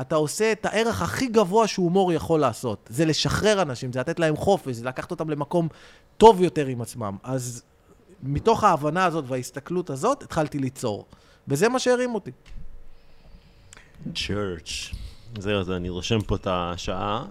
אתה 0.00 0.16
עושה 0.16 0.52
את 0.52 0.66
הערך 0.66 1.02
הכי 1.02 1.26
גבוה 1.26 1.66
שהומור 1.66 2.12
יכול 2.12 2.40
לעשות. 2.40 2.88
זה 2.92 3.04
לשחרר 3.04 3.62
אנשים, 3.62 3.92
זה 3.92 4.00
לתת 4.00 4.20
להם 4.20 4.36
חופש, 4.36 4.76
זה 4.76 4.84
לקחת 4.84 5.10
אותם 5.10 5.30
למקום 5.30 5.68
טוב 6.16 6.42
יותר 6.42 6.66
עם 6.66 6.82
עצמם. 6.82 7.16
אז 7.22 7.62
מתוך 8.22 8.64
ההבנה 8.64 9.04
הזאת 9.04 9.24
וההסתכלות 9.28 9.90
הזאת, 9.90 10.22
התחלתי 10.22 10.58
ליצור. 10.58 11.06
וזה 11.48 11.68
מה 11.68 11.78
שהרים 11.78 12.14
אותי. 12.14 12.30
צ'רץ'. 14.14 14.90
זהו, 15.38 15.60
אז 15.60 15.70
אני 15.70 15.88
רושם 15.88 16.20
פה 16.20 16.36
את 16.36 16.46
השעה, 16.50 17.22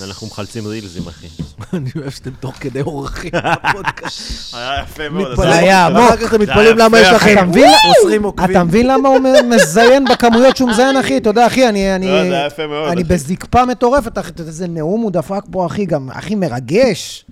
ואנחנו 0.00 0.26
מחלצים 0.26 0.66
רילזים, 0.66 1.02
אחי. 1.08 1.26
אני 1.72 1.90
אוהב 1.96 2.10
שאתם 2.10 2.30
תוך 2.40 2.54
כדי 2.60 2.80
אורחים 2.80 3.30
בפודקאסט. 3.68 4.54
היה 4.54 4.82
יפה 4.82 5.08
מאוד. 5.08 5.30
מתפלא. 5.30 5.46
אז 5.48 5.56
היה 5.58 5.86
עמוק. 5.86 6.00
ואחר 6.00 6.16
כך 6.16 6.34
אתם 6.34 6.42
מתפלאים 6.42 6.78
למה 6.78 6.98
יש 7.00 7.08
לכם 7.08 7.32
אתה 7.38 7.44
מבין? 7.44 7.70
עשרים 8.00 8.22
עוקבים. 8.22 8.50
אתה 8.50 8.64
מבין 8.64 8.86
למה 8.86 9.08
הוא 9.08 9.18
מזיין 9.50 10.04
בכמויות 10.04 10.56
שהוא 10.56 10.68
מזיין, 10.70 10.96
אחי? 10.96 11.16
אתה 11.18 11.30
יודע, 11.30 11.46
אחי, 11.46 11.68
אני... 11.68 11.94
אני- 11.96 12.06
לא, 12.06 12.24
זה 12.28 12.36
היה 12.36 12.46
יפה 12.46 12.66
מאוד, 12.66 12.88
אני 12.90 13.02
אחי. 13.02 13.12
בזקפה 13.14 13.64
מטורפת, 13.64 14.18
אחי. 14.18 14.30
איזה 14.38 14.66
נאום 14.68 15.00
הוא 15.00 15.10
דפק 15.12 15.42
פה, 15.50 15.66
אחי, 15.66 15.86
גם 15.86 16.10
הכי 16.10 16.34
מרגש. 16.34 17.24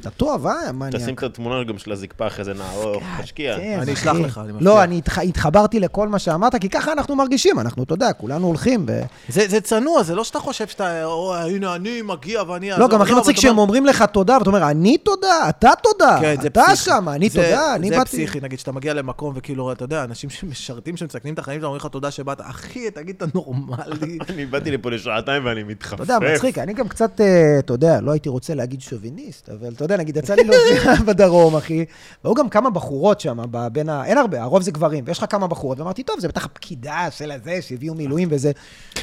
אתה 0.00 0.10
טוב, 0.10 0.46
אה, 0.46 0.72
מניאק. 0.72 0.94
תשים 1.02 1.14
את 1.14 1.22
התמונה 1.22 1.64
גם 1.64 1.78
של 1.78 1.92
הזקפה 1.92 2.26
אחרי 2.26 2.44
זה 2.44 2.54
נערוך, 2.54 3.02
תשקיע. 3.22 3.56
כן, 3.56 3.78
אני. 3.82 3.92
אשלח 3.92 4.16
לך, 4.16 4.38
אני 4.44 4.52
מבטיח. 4.52 4.66
לא, 4.66 4.84
אני 4.84 4.98
התח- 4.98 5.18
התחברתי 5.18 5.80
לכל 5.80 6.08
מה 6.08 6.18
שאמרת, 6.18 6.56
כי 6.56 6.68
ככה 6.68 6.92
אנחנו 6.92 7.16
מרגישים, 7.16 7.58
אנחנו, 7.60 7.82
אתה 7.82 7.94
יודע, 7.94 8.12
כולנו 8.12 8.46
הולכים 8.46 8.84
ו... 8.88 9.00
זה 9.28 9.44
זה 9.48 9.60
צנוע, 9.60 10.02
זה 10.02 10.14
לא 10.14 10.24
שאתה 10.24 10.38
חושב 10.38 10.66
שאתה, 10.66 11.04
"או, 11.04 11.34
הנה 11.36 11.74
אני 11.74 12.02
מגיע 12.02 12.42
ואני... 12.42 12.68
לא, 12.70 12.74
אעזור." 12.74 12.88
גם 12.90 13.02
הכי 13.02 13.12
אבל 13.12 13.20
מצחיק 13.20 13.36
שהם 13.36 13.50
אומר- 13.50 13.62
אומרים 13.62 13.86
לך 13.86 14.04
תודה, 14.12 14.36
ואתה 14.38 14.50
אומר, 14.50 14.70
אני 14.70 14.98
תודה, 14.98 15.48
אתה 15.48 15.70
תודה, 15.82 16.18
כן, 16.20 16.34
זה 16.42 16.48
אתה. 16.48 16.76
שם, 16.76 17.08
אני 17.08 17.28
זה- 17.28 17.42
תודה, 17.42 17.74
אני 17.74 17.88
זה 17.88 17.96
באתי... 17.96 18.08
פסיכי, 18.10 18.40
נגיד, 18.40 18.58
שאתה 18.58 18.72
מגיע 18.72 18.94
למקום 18.94 19.32
וכאילו, 19.36 19.72
אתה 19.72 19.84
יודע, 19.84 20.04
אנשים 20.04 20.30
שמשרתים, 20.30 20.96
שמסכנים 20.96 21.34
את 21.34 21.38
החיים 21.38 21.60
שלהם, 21.60 21.66
אומרים 21.66 21.80
לך 21.80 21.92
תודה 21.92 22.10
שבאת. 22.10 22.40
אחי, 22.40 22.90
תגיד, 22.90 23.14
אתה 23.16 23.26
נורמלי. 23.34 24.18
אני 24.30 24.46
באתי 24.46 24.70
לפה 24.70 24.90
לשעתיים 24.90 25.44
ואני 25.44 25.62
מתחפף. 25.62 26.02
אתה 26.02 26.12
יודע, 26.14 26.32
מצחיק, 26.34 26.58
אני 26.58 26.72
גם 26.72 26.88
קצת, 26.88 27.20
אתה 27.58 27.72
יודע, 27.72 28.00
לא 28.00 28.10
הייתי 28.10 28.28
רוצה 28.28 28.54
להגיד 28.54 28.80
שוביניסט, 28.80 29.48
אבל 29.48 29.72
אתה 29.76 29.84
יודע, 29.92 30.02
נגיד, 30.02 30.16
יצא 30.16 30.34
לי 30.34 30.44
להופיע 30.44 30.94
בדרום, 31.06 31.56
אחי, 31.56 31.84
והיו 32.24 32.34
גם 32.34 32.48
כמה 32.48 32.70
בחורות 32.70 33.20
שם, 33.20 33.38
בין 33.72 33.88
ה... 33.88 34.04
אין 34.04 34.18
הרבה, 34.18 34.42
הרוב 34.42 34.62
זה 34.62 34.70
גברים, 34.70 35.04
ויש 35.06 35.18
לך 35.18 35.24
כמה 35.28 35.46
בחורות, 35.46 35.80
ואמרתי, 35.80 36.02
טוב, 36.02 36.20
זה 36.20 36.28
בטח 36.28 36.44
הפקידה 36.44 37.08
של 37.10 37.30
הזה, 37.30 37.58
שהביאו 37.62 37.94
מילואים 37.94 38.28
וזה, 38.30 38.50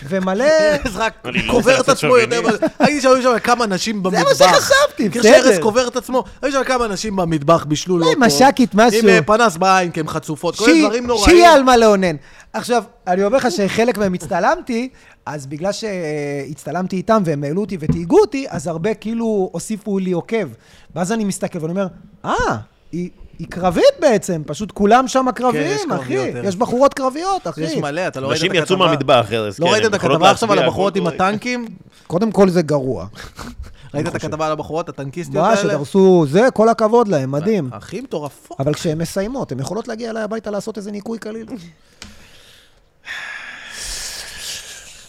ומלא... 0.09 0.45
ארז 0.85 0.95
רק 0.95 1.13
לא 1.25 1.51
קובר 1.51 1.81
את 1.81 1.89
עצמו 1.89 2.17
יותר... 2.17 2.41
הייתי 2.79 3.01
שם, 3.01 3.09
היו 3.09 3.21
שם 3.21 3.39
כמה 3.43 3.65
נשים 3.65 3.95
זה 3.95 4.01
במטבח. 4.01 4.41
מה 4.41 4.53
שחשבתי, 4.53 5.09
כאילו 5.11 5.25
בסדר. 5.25 5.43
שארז 5.43 5.59
קובר 5.59 5.87
את 5.87 5.95
עצמו, 5.95 6.23
היו 6.41 6.51
שם 6.51 6.63
כמה 6.63 6.87
נשים 6.87 7.15
במטבח, 7.15 7.65
בישלו 7.65 7.97
לו. 7.97 8.07
מש"קית, 8.17 8.71
משהו. 8.73 8.99
עם 8.99 9.09
אה, 9.09 9.21
פנס 9.21 9.57
בעין, 9.57 9.91
כי 9.91 9.99
הן 9.99 10.07
חצופות, 10.07 10.55
כל 10.55 10.65
מיני 10.65 10.81
דברים 10.81 11.07
נוראים. 11.07 11.25
שיהיה 11.25 11.53
על 11.53 11.63
מה 11.63 11.77
לאונן. 11.77 12.15
עכשיו, 12.57 12.83
אני 13.07 13.23
אומר 13.23 13.37
לך 13.37 13.51
שחלק 13.51 13.97
מהם 13.97 14.13
הצטלמתי, 14.13 14.89
אז 15.25 15.45
בגלל 15.45 15.71
שהצטלמתי 15.71 16.95
איתם 16.95 17.21
והם 17.25 17.43
העלו 17.43 17.61
אותי 17.61 17.77
ותהיגו 17.79 18.19
אותי, 18.19 18.45
אז 18.49 18.67
הרבה 18.67 18.93
כאילו 18.93 19.49
הוסיפו 19.53 19.99
לי 19.99 20.11
עוקב. 20.11 20.47
ואז 20.95 21.11
אני 21.11 21.23
מסתכל 21.23 21.59
ואני 21.59 21.71
אומר, 21.71 21.87
אה, 22.25 22.57
היא... 22.91 23.09
היא 23.39 23.47
קרבית 23.47 23.83
בעצם, 23.99 24.41
פשוט 24.45 24.71
כולם 24.71 25.07
שם 25.07 25.25
כן, 25.25 25.29
יש 25.29 25.37
קרביים, 25.37 25.91
אחי. 25.91 26.03
קרביות, 26.03 26.35
ארז. 26.35 26.45
יש 26.47 26.55
בחורות 26.55 26.93
קרביות, 26.93 27.47
אחי. 27.47 27.61
יש 27.61 27.75
מלא, 27.77 28.07
אתה 28.07 28.19
לא 28.19 28.27
ראית 28.27 28.41
את 28.41 28.45
הכתבה? 28.45 28.63
יצאו 28.63 28.77
מהמטבח, 28.77 29.27
ארז. 29.31 29.59
לא 29.59 29.65
כן, 29.65 29.71
ראית 29.71 29.85
את 29.85 29.93
הכתבה 29.93 30.31
עכשיו 30.31 30.51
על 30.51 30.59
הבחורות 30.59 30.95
עם. 30.95 31.07
הטנקים? 31.07 31.67
קודם 32.07 32.31
כל 32.31 32.49
זה 32.49 32.61
גרוע. 32.61 33.05
ראית 33.93 34.07
את. 34.07 34.15
הכתבה 34.15 34.45
על 34.45 34.51
הבחורות, 34.51 34.89
הטנקיסטיות 34.89 35.43
מה, 35.43 35.49
האלה? 35.49 35.61
שדרסו 35.61 36.25
זה, 36.29 36.47
כל 36.53 36.69
הכבוד 36.69 37.07
להם, 37.07 37.31
מדהים. 37.31 37.69
הכי 37.71 38.01
מטורפות. 38.01 38.59
אבל 38.59 38.73
כשהן 38.73 38.97
מסיימות, 38.97 39.51
הן 39.51 39.59
יכולות 39.59 39.87
להגיע 39.87 40.09
אליי 40.09 40.23
הביתה 40.23 40.51
לעשות 40.51 40.77
איזה 40.77 40.91
ניקוי 40.91 41.19
קליל. 41.19 41.45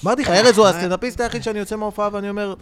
אמרתי 0.04 0.22
לך, 0.22 0.28
ארז 0.28 0.58
הוא 0.58 0.66
הסטנדאפיסט 0.66 1.20
היחיד 1.20 1.42
שאני 1.42 1.58
יוצא 1.58 1.76
מההופעה 1.76 2.08
ואני 2.12 2.30
אומר, 2.30 2.54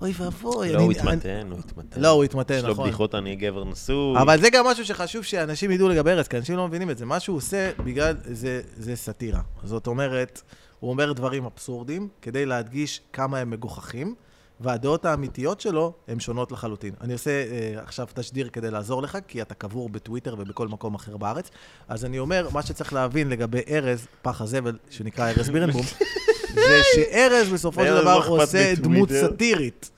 אוי 0.00 0.12
ואבוי. 0.16 0.72
לא, 0.72 0.80
הוא 0.80 0.92
התמתן, 0.92 1.48
הוא 1.50 1.58
התמתן. 1.58 2.00
לא, 2.00 2.08
הוא 2.08 2.24
התמתן, 2.24 2.54
יש 2.54 2.64
לו 2.64 2.70
נכון. 2.70 2.84
בדיחות 2.84 3.14
אני 3.14 3.36
גבר 3.36 3.64
נשוי. 3.64 4.22
אבל 4.22 4.40
זה 4.40 4.50
גם 4.50 4.66
משהו 4.66 4.84
שחשוב 4.84 5.22
שאנשים 5.22 5.70
ידעו 5.70 5.88
לגבי 5.88 6.10
ארז, 6.10 6.28
כי 6.28 6.36
אנשים 6.36 6.56
לא 6.56 6.68
מבינים 6.68 6.90
את 6.90 6.98
זה. 6.98 7.06
מה 7.06 7.20
שהוא 7.20 7.36
עושה 7.36 7.70
בגלל, 7.84 8.14
זה, 8.24 8.60
זה 8.76 8.96
סאטירה. 8.96 9.40
זאת 9.64 9.86
אומרת, 9.86 10.42
הוא 10.80 10.90
אומר 10.90 11.12
דברים 11.12 11.44
אבסורדיים 11.44 12.08
כדי 12.22 12.46
להדגיש 12.46 13.00
כמה 13.12 13.38
הם 13.38 13.50
מגוחכים, 13.50 14.14
והדעות 14.60 15.04
האמיתיות 15.04 15.60
שלו 15.60 15.92
הן 16.08 16.20
שונות 16.20 16.52
לחלוטין. 16.52 16.94
אני 17.00 17.12
עושה 17.12 17.30
אה, 17.30 17.82
עכשיו 17.82 18.06
תשדיר 18.14 18.48
כדי 18.48 18.70
לעזור 18.70 19.02
לך, 19.02 19.18
כי 19.28 19.42
אתה 19.42 19.54
קבור 19.54 19.88
בטוויטר 19.88 20.34
ובכל 20.38 20.68
מקום 20.68 20.94
אחר 20.94 21.16
בארץ. 21.16 21.50
אז 21.88 22.04
אני 22.04 22.18
אומר, 22.18 22.48
מה 22.52 22.62
שצריך 22.62 22.92
להבין 22.92 23.28
לגבי 23.28 23.60
ארז, 23.70 24.06
פח 24.22 24.40
הזבל, 24.40 24.78
שנקרא 24.90 25.30
ארז 25.30 25.50
בירנבום, 25.50 25.82
זה 26.54 26.80
שארז 26.94 27.48
בסופו 27.48 27.84
של 27.84 28.00
דבר 28.00 28.22
עושה 28.28 28.74
דמות. 28.74 29.08
סאטירית. 29.12 29.90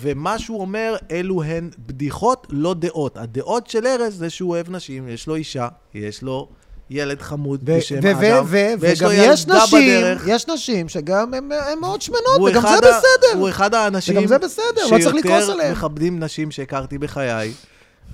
ומה 0.00 0.38
שהוא 0.38 0.60
אומר, 0.60 0.96
אלו 1.10 1.42
הן 1.42 1.70
בדיחות, 1.86 2.46
לא 2.50 2.74
דעות. 2.74 3.16
הדעות 3.16 3.66
של 3.66 3.86
ארז 3.86 4.14
זה 4.18 4.30
שהוא 4.30 4.50
אוהב 4.50 4.70
נשים, 4.70 5.08
יש 5.08 5.26
לו 5.26 5.34
אישה, 5.34 5.68
יש 5.94 6.22
לו 6.22 6.48
ילד 6.90 7.22
חמוד 7.22 7.60
בשם 7.64 7.98
ו- 8.02 8.10
אדם, 8.10 8.44
ו- 8.46 8.48
ו- 8.48 8.72
ויש 8.80 9.02
לו 9.02 9.12
ילדה 9.12 9.32
נשים, 9.64 10.00
בדרך. 10.00 10.24
יש 10.26 10.48
נשים 10.48 10.88
שגם 10.88 11.34
הן 11.34 11.50
מאוד 11.80 12.02
שמנות, 12.02 12.40
וגם 12.50 12.62
זה 12.62 12.78
בסדר. 12.80 13.38
הוא 13.38 13.48
אחד 13.48 13.74
האנשים 13.74 14.16
וגם 14.16 14.26
זה 14.26 14.38
בסדר, 14.38 14.86
לא 14.90 14.98
צריך 15.02 15.14
לכעוס 15.14 15.22
שיותר 15.38 15.52
עליהם. 15.52 15.72
מכבדים 15.72 16.20
נשים 16.20 16.50
שהכרתי 16.50 16.98
בחיי, 16.98 17.52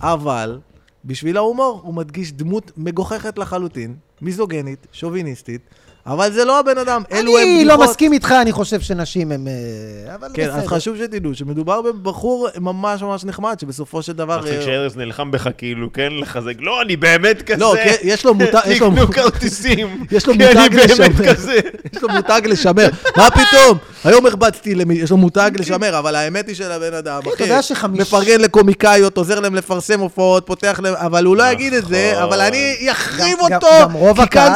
אבל 0.00 0.58
בשביל 1.04 1.36
ההומור 1.36 1.80
הוא 1.84 1.94
מדגיש 1.94 2.32
דמות 2.32 2.72
מגוחכת 2.76 3.38
לחלוטין, 3.38 3.94
מיזוגנית, 4.20 4.86
שוביניסטית, 4.92 5.60
אבל 6.06 6.32
זה 6.32 6.44
לא 6.44 6.58
הבן 6.60 6.78
אדם, 6.78 7.02
אלו 7.12 7.38
הם 7.38 7.44
אני 7.44 7.64
בדיחות. 7.64 7.78
לא 7.78 7.84
מסכים 7.84 8.12
איתך, 8.12 8.34
אני 8.42 8.52
חושב 8.52 8.80
שנשים 8.80 9.32
הם... 9.32 9.48
אה, 9.48 10.14
אבל 10.14 10.28
כן, 10.34 10.50
אז 10.50 10.56
בסדר. 10.56 10.66
חשוב 10.76 10.96
שתדעו 10.96 11.34
שמדובר 11.34 11.82
בבחור 11.82 12.48
ממש 12.60 13.02
ממש 13.02 13.24
נחמד, 13.24 13.60
שבסופו 13.60 14.02
של 14.02 14.12
דבר... 14.12 14.38
מצחיק 14.38 14.52
אה, 14.58 14.62
שארז 14.62 14.96
נלחם 14.96 15.30
בך 15.30 15.48
כאילו, 15.58 15.92
כן, 15.92 16.08
לחזק. 16.20 16.52
לא, 16.58 16.82
אני 16.82 16.96
באמת 16.96 17.42
כזה. 17.42 17.60
לא, 17.60 17.74
כן, 17.84 17.94
יש 18.02 18.24
לו 18.24 18.34
מותג, 18.34 18.60
יש 18.66 18.80
לו 18.80 18.90
תקנו 18.94 19.08
כרטיסים. 19.12 19.88
יש 20.12 20.26
לו 20.26 20.32
כי 20.32 20.38
מותג 20.38 20.56
אני 20.56 20.94
באמת. 20.98 21.28
כזה. 21.28 21.58
יש 21.94 22.02
לו 22.02 22.08
מותג 22.08 22.40
לשמר. 22.44 22.88
מה 23.16 23.28
פתאום? 23.30 23.78
היום 24.04 24.26
הרבצתי 24.26 24.74
למי, 24.74 24.94
יש 24.94 25.10
לו 25.10 25.16
מותג 25.16 25.50
לשמר, 25.58 25.98
אבל 25.98 26.14
האמת 26.14 26.48
היא 26.48 26.54
של 26.56 26.72
הבן 26.72 26.94
אדם, 26.94 27.20
כן, 27.22 27.28
אחי. 27.28 27.34
אתה 27.36 27.44
יודע 27.44 27.62
שחמיש- 27.62 28.00
מפרגן 28.00 28.40
לקומיקאיות, 28.40 29.16
עוזר 29.16 29.40
להם 29.40 29.54
לפרסם 29.54 30.00
הופעות, 30.00 30.46
פותח 30.46 30.80
להם, 30.82 30.94
אבל 30.96 31.24
הוא 31.24 31.36
לא 31.36 31.44
יגיד 31.50 31.72
את 31.74 31.86
זה, 31.86 32.10
נכון. 32.12 32.22
אבל 32.22 32.40
אני 32.40 32.86
אחריב 32.90 33.38
גם- 33.48 33.54
אותו. 33.54 33.66
גם 33.80 33.92
רוב 33.92 34.20
כי 34.24 34.28
כאן 34.30 34.52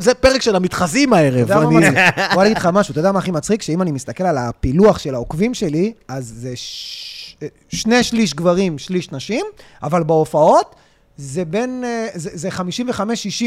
זה 0.00 0.14
פרק 0.14 0.42
של 0.42 0.56
המתחזים 0.84 1.12
הערב. 1.12 1.34
אתה 1.50 1.54
יודע 1.54 1.68
מה 1.70 1.78
אני- 1.78 1.88
מצחיק? 1.90 2.24
בוא 2.34 2.42
אני 2.42 2.48
אגיד 2.48 2.56
לך 2.58 2.68
משהו, 2.72 2.92
אתה 2.92 3.00
יודע 3.00 3.12
מה 3.12 3.18
הכי 3.18 3.30
מצחיק? 3.30 3.62
שאם 3.62 3.82
אני 3.82 3.92
מסתכל 3.92 4.24
על 4.24 4.38
הפילוח 4.38 4.98
של 4.98 5.14
העוקבים 5.14 5.54
שלי, 5.54 5.92
אז 6.08 6.32
זה 6.36 6.52
ש... 6.56 7.36
שני 7.68 8.02
שליש 8.04 8.34
גברים, 8.34 8.78
שליש 8.78 9.12
נשים, 9.12 9.46
אבל 9.82 10.02
בהופעות 10.02 10.74
זה 11.16 11.44
בין... 11.44 11.82
אה, 11.86 12.06
זה, 12.14 12.30
זה 12.32 12.48
55-60 12.48 12.62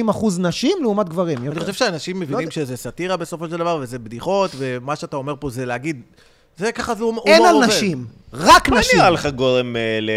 אחוז 0.09 0.39
נשים 0.39 0.77
לעומת 0.81 1.09
גברים. 1.09 1.37
אני 1.37 1.45
יותר. 1.47 1.59
חושב 1.59 1.73
שאנשים 1.73 2.19
מבינים 2.19 2.39
יודע. 2.41 2.51
שזה 2.51 2.77
סאטירה 2.77 3.17
בסופו 3.17 3.47
של 3.49 3.57
דבר, 3.57 3.79
וזה 3.81 3.99
בדיחות, 3.99 4.51
ומה 4.57 4.95
שאתה 4.95 5.15
אומר 5.17 5.33
פה 5.39 5.49
זה 5.49 5.65
להגיד, 5.65 6.01
זה 6.57 6.71
ככה 6.71 6.95
זה 6.95 7.03
הומור 7.03 7.23
אין 7.27 7.45
על 7.45 7.55
עובד. 7.55 7.67
נשים, 7.67 8.05
רק 8.33 8.69
מה 8.69 8.79
נשים. 8.79 8.99
נראה 8.99 9.09
לך 9.09 9.25
גורם 9.25 9.75
אה, 9.75 9.99
ל... 10.01 10.09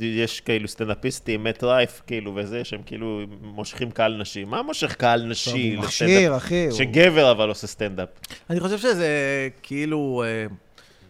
יש 0.00 0.40
כאילו 0.40 0.68
סטנדאפיסטים, 0.68 1.44
מאט 1.44 1.64
רייף, 1.64 2.02
כאילו, 2.06 2.32
וזה, 2.36 2.64
שהם 2.64 2.80
כאילו 2.86 3.20
מושכים 3.42 3.90
קהל 3.90 4.16
נשי. 4.20 4.44
מה 4.44 4.62
מושך 4.62 4.94
קהל 4.94 5.22
נשי 5.24 5.50
הוא 5.50 5.84
לסטנדאפ? 5.84 5.84
מכשיר, 5.84 6.36
אחי. 6.36 6.66
הוא- 6.66 6.78
שגבר 6.78 7.30
אבל 7.30 7.48
עושה 7.48 7.66
סטנדאפ. 7.66 8.08
אני 8.50 8.60
חושב 8.60 8.78
שזה 8.78 9.08
כאילו 9.62 10.24
אה, 10.26 10.46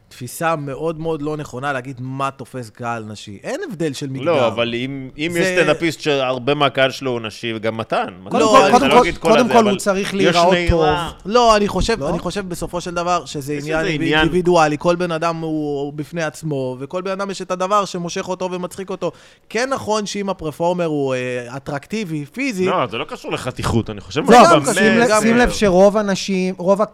תפיסה 0.08 0.56
מאוד 0.56 1.00
מאוד 1.00 1.22
לא 1.22 1.36
נכונה 1.36 1.72
להגיד 1.72 1.96
מה 2.00 2.30
תופס 2.30 2.70
קהל 2.70 3.04
נשי. 3.04 3.38
אין 3.42 3.60
הבדל 3.70 3.92
של 3.92 4.06
מגדר. 4.10 4.24
לא, 4.24 4.46
אבל 4.46 4.74
אם, 4.74 5.08
אם 5.18 5.30
זה- 5.32 5.38
יש 5.38 5.46
סטנדאפיסט 5.46 6.00
שהרבה 6.00 6.54
מהקהל 6.54 6.90
שלו 6.90 7.10
הוא 7.10 7.20
נשי, 7.20 7.52
וגם 7.56 7.76
מתן. 7.76 8.06
קודם 8.28 8.48
כל- 8.48 8.62
אני 8.62 8.72
קודם 8.72 8.88
לא 8.88 8.94
כל- 8.94 9.00
אגיד 9.00 9.18
קודם 9.18 9.44
הזה, 9.44 9.52
כל 9.52 9.58
אבל 9.58 9.70
הוא 9.70 9.78
צריך 9.78 10.14
להיראות 10.14 10.52
נהירה. 10.52 11.10
לא, 11.26 11.56
אני 11.56 11.68
חושב, 11.68 12.00
לא? 12.00 12.08
אני 12.10 12.18
חושב 12.18 12.48
בסופו 12.48 12.80
של 12.80 12.94
דבר 12.94 13.24
שזה 13.24 13.58
עניין. 13.60 13.86
אינדיבידואלי, 13.86 14.76
כל 14.78 14.96
בן 14.96 15.12
אדם 15.12 15.36
הוא 15.36 15.80
הוא 15.80 15.92
בפני 15.92 16.22
עצמו, 16.22 16.76
וכל 16.80 17.02
בן 17.02 17.10
אדם 17.10 17.30
יש 17.30 17.42
את 17.42 17.50
הדבר 17.50 17.84
שמושך 17.84 18.28
אותו 18.28 18.48
ומצחיק 18.52 18.90
אותו. 18.90 19.12
כן 19.48 19.68
נכון 19.72 20.06
שאם 20.06 20.28
הפרפורמר 20.30 20.84
הוא 20.84 21.14
אה, 21.14 21.56
אטרקטיבי, 21.56 22.24
פיזי, 22.32 22.66
לא, 22.66 22.86
זה 22.90 22.98
לא 22.98 23.04
קשור 23.04 23.32
לחתיכות, 23.32 23.90
אני 23.90 24.00
חושב... 24.00 24.26
זה 24.26 24.32
לא, 24.32 24.38
גם 24.44 24.52
אבל 24.52 24.72
קשור, 24.72 25.20
שים 25.20 25.36
לב-. 25.36 25.50
שרוב 25.50 25.96
האנשים, 25.96 26.54
רוב 26.58 26.80
אה, 26.80 26.86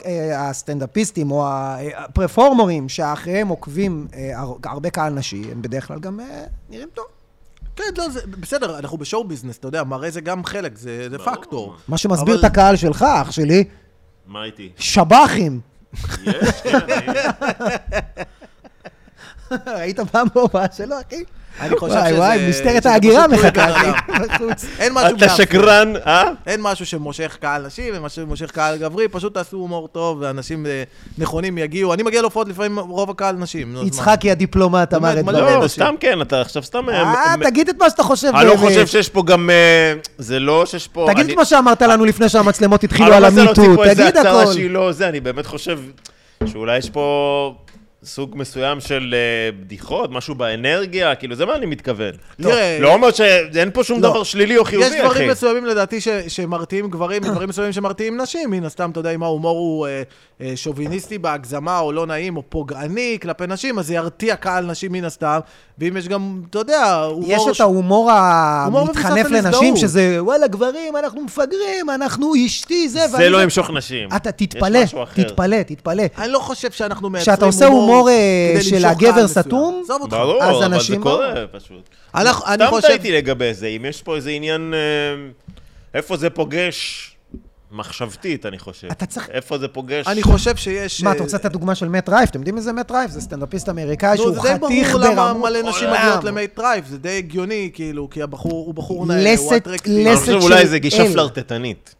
הסטנדאפיסטים 0.50 1.30
או 1.30 1.46
הפרפורמרים 1.96 2.88
שאחריהם 3.04 3.48
עוקבים 3.48 4.06
אה, 4.14 4.40
הר- 4.40 4.56
הרבה 4.64 4.90
קהל 4.90 5.12
נשי, 5.12 5.42
הם 5.52 5.62
בדרך 5.62 5.88
כלל 5.88 5.98
גם 6.00 6.20
אה, 6.20 6.44
נראים 6.70 6.88
טוב. 6.94 7.04
כן, 7.76 7.84
לא, 7.98 8.08
זה 8.08 8.20
בסדר, 8.40 8.78
אנחנו 8.78 8.98
בשואו 8.98 9.24
ביזנס, 9.24 9.58
אתה 9.58 9.68
יודע, 9.68 9.84
מראה 9.84 10.10
זה 10.10 10.20
גם 10.20 10.44
חלק, 10.44 10.76
זה 10.78 11.06
זה 11.10 11.18
ברור. 11.18 11.34
פקטור. 11.34 11.76
מה 11.88 11.98
שמסביר 11.98 12.34
אבל- 12.34 12.46
את 12.46 12.50
הקהל 12.50 12.76
שלך, 12.76 13.02
אח 13.22 13.30
שלי, 13.30 13.64
מה 14.26 14.44
איתי? 14.44 14.72
שב"חים. 14.76 15.60
יש, 15.94 16.60
כן, 16.62 16.78
אני- 16.80 17.06
היית 19.66 20.00
פעם 20.00 20.26
בהופעה 20.34 20.66
שלו, 20.76 20.96
אחי? 21.08 21.24
אני 21.60 21.76
חושב 21.76 21.94
וואי 21.94 22.08
שזה... 22.10 22.18
וואי, 22.18 22.48
משטרת 22.48 22.82
שזה 22.82 22.90
ההגירה 22.92 23.28
מחכה. 23.28 23.66
בחוץ. 24.20 24.64
אין 24.78 24.92
משהו 24.92 25.16
אתה. 25.16 25.28
שקרן, 25.28 25.92
אה? 26.06 26.24
אין 26.46 26.60
משהו 26.62 26.86
שמושך 26.86 27.36
קהל 27.40 27.66
נשי 27.66 27.90
ומשהו 27.94 28.22
שמושך 28.22 28.50
קהל 28.50 28.76
גברי, 28.78 29.08
פשוט 29.08 29.34
תעשו 29.34 29.56
הומור 29.56 29.88
טוב 29.88 30.18
ואנשים 30.20 30.66
אה, 30.66 30.82
נכונים 31.18 31.58
יגיעו. 31.58 31.94
אני 31.94 32.02
מגיע 32.02 32.20
להופעות 32.20 32.48
לפעמים 32.48 32.78
רוב 32.78 33.10
הקהל 33.10 33.36
נשים. 33.36 33.76
יצחקי 33.86 34.30
הדיפלומט 34.30 34.94
אמר 34.94 35.18
את 35.20 35.24
דברו. 35.24 35.60
לא. 35.62 35.68
סתם 35.68 35.94
כן, 36.00 36.22
אתה 36.22 36.40
עכשיו 36.40 36.62
סתם... 36.62 36.88
אה, 36.88 37.36
מ- 37.36 37.44
תגיד 37.44 37.68
את 37.68 37.76
מה 37.80 37.90
שאתה 37.90 38.02
חושב. 38.02 38.32
אני 38.34 38.48
לא. 38.48 38.56
חושב 38.56 38.86
שיש 38.86 39.08
פה 39.08 39.22
גם... 39.26 39.50
אה, 39.50 39.94
זה 40.18 40.38
לא 40.38 40.66
שיש 40.66 40.88
פה... 40.88 41.06
תגיד 41.12 41.30
את 41.30 41.36
מה 41.36 41.44
שאמרת 41.44 41.82
לנו 41.82 42.04
לפני 42.04 42.28
שהמצלמות 42.28 42.80
אני 42.84 42.86
התחילו 42.88 43.08
לא 43.08 43.14
על 43.14 43.24
מנסה 43.24 43.44
להוציא 43.44 43.62
המיטו, 43.62 43.82
פה 43.82 43.84
איזה 43.84 44.02
תגיד 44.02 44.16
הצהרה 44.16 44.42
הכל. 44.42 44.52
שהיא 44.52 44.70
לא 44.70 44.92
זה, 44.92 45.08
אני 45.08 45.20
באמת 45.20 45.46
חושב 45.46 45.78
שאולי 46.46 46.78
יש 46.78 46.90
פה 46.90 47.54
סוג 48.04 48.30
מסוים 48.34 48.80
של 48.80 49.14
אה, 49.14 49.52
בדיחות, 49.60 50.10
משהו 50.10 50.34
באנרגיה, 50.34 51.14
כאילו, 51.14 51.34
זה 51.34 51.46
מה 51.46 51.54
אני 51.54 51.66
מתכוון. 51.66 52.10
תראה, 52.42 52.78
לא 52.80 52.94
אומר 52.94 53.10
שאין 53.10 53.70
פה 53.72 53.84
שום 53.84 54.02
לא. 54.02 54.10
דבר 54.10 54.22
שלילי 54.22 54.56
או 54.56 54.64
חיובי, 54.64 54.86
יש 54.86 54.92
אחי. 54.92 55.02
דברים 55.08 55.30
מסוימים 55.30 55.64
לדעתי 55.66 56.00
ש- 56.00 56.08
שמרתיעים 56.28 56.90
גברים, 56.90 57.22
ודברים 57.24 57.48
מסוימים 57.48 57.72
שמרתיעים 57.72 58.20
נשים. 58.20 58.50
מן 58.50 58.64
הסתם, 58.64 58.90
אתה 58.90 59.00
יודע, 59.00 59.10
אם 59.10 59.22
ההומור 59.22 59.58
הוא 59.58 59.86
אה, 59.86 60.02
אה, 60.40 60.52
שוביניסטי 60.56 61.18
בהגזמה, 61.18 61.78
או 61.78 61.92
לא 61.92 62.06
נעים, 62.06 62.36
או 62.36 62.42
פוגעני 62.48 63.18
כלפי 63.22 63.46
נשים, 63.46 63.78
אז 63.78 63.86
זה 63.86 63.94
ירתיע 63.94 64.36
קהל 64.36 64.64
נשים 64.66 64.92
מן 64.92 65.04
הסתם. 65.04 65.38
ואם 65.78 65.96
יש 65.96 66.08
גם, 66.08 66.40
אתה 66.50 66.58
יודע, 66.58 66.94
הומור... 66.94 67.32
יש 67.32 67.56
את 67.56 67.60
ההומור 67.60 68.10
הומור 68.64 68.80
המתחנף 68.80 69.30
לנשים. 69.30 69.76
שזה 69.76 70.16
וואלה 70.18 70.46
גברים, 70.46 70.96
אנחנו 70.96 71.20
מפגרים, 71.24 71.90
אנחנו 71.94 72.32
אשתי, 72.46 72.88
זה, 72.88 73.08
זה 73.08 73.16
ואני 73.16 73.28
לא 73.28 73.42
ימשוך 73.42 73.70
נשים. 73.70 74.08
אתה 74.16 74.30
יש 74.30 74.46
תתפלא. 74.48 74.80
תתפלא, 75.14 75.62
תתפלא. 75.62 76.02
אני 76.18 76.32
לא 76.32 76.38
חושב 76.38 76.70
שאנחנו 76.70 77.10
מייצרים 77.10 77.36
עושה 77.42 77.66
הומור, 77.94 78.08
אה, 78.08 78.56
של 78.62 78.84
הגבר. 78.84 79.28
סתום, 79.28 79.80
עזוב 79.84 80.02
אותך. 80.02 80.12
ברור, 80.14 80.42
אז 80.44 80.50
אבל 80.50 80.58
זה 80.58 80.66
אנשים 80.66 81.02
קורה 81.02 81.34
פשוט. 81.52 81.88
אנחנו- 82.14 82.46
אני 82.46 82.56
סתם 82.56 82.66
חושב... 82.70 82.88
טעיתי 82.88 83.12
לגבי 83.12 83.54
זה, 83.54 83.66
אם 83.66 83.84
יש 83.88 84.02
פה 84.02 84.16
איזה 84.16 84.30
עניין... 84.30 84.74
אה, 84.74 84.78
איפה 85.94 86.16
זה 86.16 86.30
פוגש 86.30 87.10
מחשבתית, 87.72 88.46
אני 88.46 88.58
חושב. 88.58 88.88
אתה 88.90 89.06
צריך- 89.06 89.28
איפה 89.30 89.58
זה 89.58 89.68
פוגש... 89.68 90.06
אני 90.06 90.22
חושב 90.22 90.56
שיש... 90.56 91.02
מה, 91.02 91.10
אה, 91.10 91.14
אתה 91.16 91.22
רוצה 91.22 91.36
את 91.36 91.44
הדוגמה 91.44 91.74
של 91.74 91.88
מאט 91.88 92.08
רייף? 92.08 92.30
אתם 92.30 92.38
יודעים 92.38 92.54
מי 92.54 92.60
זה 92.60 92.72
מאט 92.72 92.90
רייף? 92.90 93.10
זה 93.10 93.20
סטנדאפיסט 93.20 93.68
אמריקאי 93.68 94.10
נו, 94.16 94.22
שהוא 94.22 94.34
זה 94.34 94.40
די 94.40 94.48
חתיך 94.64 94.90
ברור 94.92 95.04
למה 95.04 95.32
מלא 95.34 95.62
נשים 95.62 95.88
עולם. 95.88 96.00
מגיעות 96.00 96.24
למאט 96.24 96.54
רייף, 96.56 96.86
זה 96.86 96.98
די 96.98 97.18
הגיוני, 97.18 97.70
כאילו, 97.74 98.10
כי 98.10 98.22
הבחור 98.22 98.52
הוא 98.66 98.74
בחור 98.74 99.06
נאה, 99.06 99.34
לסת- 99.34 99.42
הוא 99.42 99.56
אטרקטיבי. 99.56 100.02
אני 100.06 100.12
לסת 100.14 100.22
חושב 100.24 100.34
אולי 100.42 100.62
של 100.62 100.66
זה 100.68 100.78
גישה 100.78 101.02
אל. 101.02 101.12
פלרטטנית. 101.12 101.94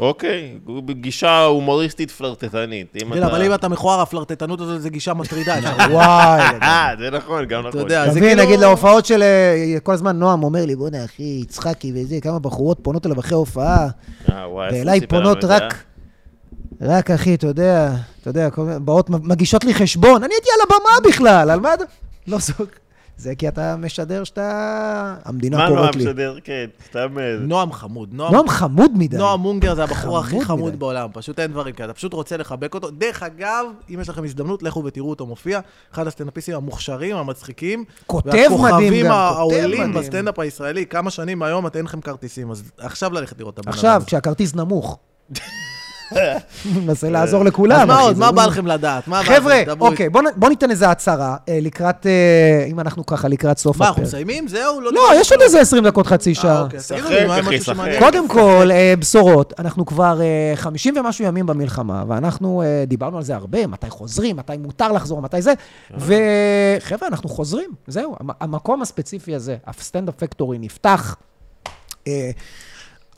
אוקיי, 0.00 0.58
הוא 0.66 0.82
בגישה 0.82 1.44
הומוריסטית 1.44 2.10
פלרטטנית. 2.10 2.96
אם 3.02 3.12
אבל 3.12 3.42
אם 3.42 3.54
אתה 3.54 3.68
מכוער, 3.68 4.00
הפלרטטנות 4.00 4.60
הזאת 4.60 4.82
זה 4.82 4.90
גישה 4.90 5.14
מטרידה. 5.14 5.54
וואי. 5.90 6.40
אה, 6.62 6.88
זה 6.98 7.10
נכון, 7.10 7.44
גם 7.44 7.66
נכון. 7.66 7.80
יודע, 7.80 8.04
אתה 8.04 8.12
זה 8.12 8.20
מבין, 8.20 8.36
כאילו- 8.36 8.48
נגיד 8.48 8.60
להופעות 8.60 9.06
של... 9.06 9.22
אה, 9.22 9.76
כל 9.82 9.92
הזמן 9.92 10.18
נועם 10.18 10.42
אומר 10.42 10.64
לי, 10.66 10.76
בוא'נה, 10.76 11.04
אחי, 11.04 11.40
יצחקי 11.42 11.92
וזה, 11.94 12.20
כמה 12.20 12.38
בחורות 12.38 12.78
פונות 12.82 13.06
אליו 13.06 13.20
אחרי 13.20 13.36
הופעה, 13.36 13.88
אה, 14.32 14.48
וואי, 14.50 14.68
ואליי 14.72 15.00
סיפר 15.00 15.16
לנו 15.16 15.24
פונות 15.24 15.44
את 15.44 15.48
זה, 15.48 15.56
רק... 15.56 15.84
רק, 16.80 17.10
אחי, 17.10 17.34
אתה 17.34 17.46
יודע, 17.46 17.92
אתה 18.20 18.30
יודע, 18.30 18.48
באות, 18.84 19.10
מגישות 19.10 19.64
לי 19.64 19.74
חשבון, 19.74 20.24
אני 20.24 20.34
הייתי 20.34 20.48
על 20.54 20.60
הבמה 20.66 21.08
בכלל, 21.10 21.50
על 21.50 21.60
מה 21.60 21.74
אתה... 21.74 21.84
לא 22.26 22.38
זוג. 22.38 22.66
זה 23.16 23.34
כי 23.34 23.48
אתה 23.48 23.76
משדר 23.76 24.24
שאתה... 24.24 25.14
המדינה 25.24 25.56
מה 25.56 25.68
נועם 25.68 25.78
קוראת 25.78 25.96
לי. 25.96 26.04
משדר? 26.04 26.36
כן, 26.44 26.66
סתם... 26.88 27.18
אה, 27.18 27.36
נועם 27.40 27.72
חמוד. 27.72 28.08
נועם 28.12 28.32
נועם 28.32 28.48
חמוד 28.48 28.90
מדי. 28.94 29.16
נועם 29.16 29.40
מונגר 29.40 29.74
זה 29.74 29.84
הבחור 29.84 30.18
הכי 30.18 30.44
חמוד 30.44 30.68
מדי. 30.68 30.76
בעולם, 30.76 31.08
פשוט 31.12 31.38
אין 31.40 31.52
דברים 31.52 31.74
כאלה, 31.74 31.90
אתה 31.90 31.94
פשוט 31.94 32.12
רוצה 32.12 32.36
לחבק 32.36 32.74
אותו. 32.74 32.90
דרך 32.90 33.22
אגב, 33.22 33.66
אם 33.94 34.00
יש 34.00 34.08
לכם 34.08 34.24
הזדמנות, 34.24 34.62
לכו 34.62 34.84
ותראו 34.84 35.10
אותו 35.10 35.26
מופיע. 35.26 35.60
אחד 35.92 36.06
הסטנדאפיסטים 36.06 36.54
המוכשרים, 36.54 37.16
המצחיקים. 37.16 37.84
כותב 38.06 38.28
מדהים 38.30 38.58
גם, 38.58 38.58
והכוכבים 38.58 39.06
העולים. 39.06 39.94
בסטנדאפ 39.94 40.38
הישראלי, 40.38 40.86
כמה 40.86 41.10
שנים 41.10 41.42
היום, 41.42 41.66
אתה 41.66 41.78
אין 41.78 41.86
לכם 41.86 42.00
כרטיסים, 42.00 42.50
אז 42.50 42.70
עכשיו 42.78 43.12
ללכת 43.12 43.38
לראות 43.38 43.54
את 43.54 43.58
הבן 43.58 43.68
אדם. 43.68 43.78
עכשיו. 43.78 44.02
כשהכרטיס 44.06 44.54
נמוך. 44.54 44.98
מנסה 46.86 47.10
לעזור 47.10 47.44
לכולם. 47.44 47.80
אז 47.80 47.86
מה 47.88 48.00
עוד? 48.00 48.14
זה 48.14 48.20
מה 48.20 48.26
לא- 48.26 48.32
בא 48.32 48.46
לכם 48.46 48.66
לדעת? 48.66 49.08
מה 49.08 49.16
בא 49.16 49.32
לכם? 49.32 49.34
חבר'ה, 49.40 49.62
אוקיי, 49.80 50.08
בוא 50.08 50.22
נ- 50.22 50.36
בוא 50.36 50.48
ניתן 50.48 50.70
איזה 50.70 50.90
הצהרה 50.90 51.36
אה, 51.48 51.58
לקראת, 51.62 52.06
אה, 52.06 52.12
אם 52.70 52.80
אנחנו 52.80 53.06
ככה 53.06 53.28
לקראת 53.28 53.58
סוף 53.58 53.76
מה, 53.78 53.86
אנחנו 53.86 54.02
הפרק. 54.02 54.08
מסיימים? 54.14 54.48
זהו? 54.48 54.80
לא, 54.80 54.90
דיברנו 54.90 55.14
יש 55.20 55.32
עוד? 55.32 55.40
איזה 55.42 55.60
20 55.60 55.84
דקות, 55.86 56.06
חצי 56.06 56.30
אה, 56.30 56.34
שעה. 56.34 56.62
אוקיי, 56.62 56.80
שחק. 56.80 56.98
שמעניין? 57.62 58.00
קודם 58.00 58.28
כל, 58.28 58.68
אה, 58.70 58.94
בשורות. 58.98 59.52
אנחנו 59.58 59.86
כבר 59.86 60.20
אה, 60.20 60.26
50 60.56 60.94
ומשהו 60.96 61.24
ימים 61.24 61.46
במלחמה, 61.46 62.04
ואנחנו 62.08 62.62
אה, 62.62 62.84
דיברנו 62.86 63.16
על 63.16 63.22
זה 63.22 63.34
הרבה, 63.34 63.66
מתי 63.66 63.90
חוזרים, 63.90 64.36
מתי 64.36 64.52
מותר 64.56 64.92
לחזור, 64.92 65.22
מתי 65.22 65.42
זה. 65.42 65.52
וחבר'ה, 65.90 67.08
אנחנו 67.08 67.28
חוזרים, 67.28 67.70
זהו. 67.86 68.16
המ- 68.20 68.30
המקום 68.40 68.82
הספציפי 68.82 69.34
הזה, 69.34 69.56
הסטנדאפ 69.66 70.14
פקטורי 70.18 70.58
נפתח. 70.58 71.16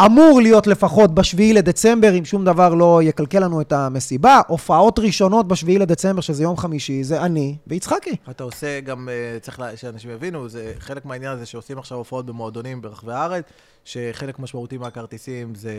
אמור 0.07 0.41
להיות 0.43 0.67
לפחות 0.67 1.15
בשביעי 1.15 1.53
לדצמבר, 1.53 2.19
אם 2.19 2.25
שום 2.25 2.45
דבר 2.45 2.75
לא 2.75 3.01
יקלקל 3.03 3.39
לנו 3.39 3.61
את 3.61 3.73
המסיבה. 3.73 4.41
הופעות 4.47 4.99
ראשונות 4.99 5.49
בשביעי 5.49 5.79
לדצמבר, 5.79 6.21
שזה 6.21 6.43
יום 6.43 6.57
חמישי, 6.57 7.05
זה 7.05 7.23
אני 7.23 7.57
ויצחקי. 7.67 8.17
אתה 8.31 8.45
עושה 8.45 8.81
גם, 8.81 9.09
אה, 9.09 9.39
צריך 9.41 9.61
שאנשים 9.77 10.11
יבינו, 10.11 10.49
זה 10.49 10.73
חלק 10.79 11.05
מהעניין 11.05 11.33
הזה 11.33 11.47
שעושים 11.47 11.79
עכשיו 11.79 11.99
הופעות 11.99 12.27
במועדונים 12.27 12.81
ברחבי 12.81 13.13
הארץ, 13.13 13.45
שחלק 13.85 14.39
משמעותי 14.39 14.79
מהכרטיסים 14.79 15.55
זה... 15.55 15.73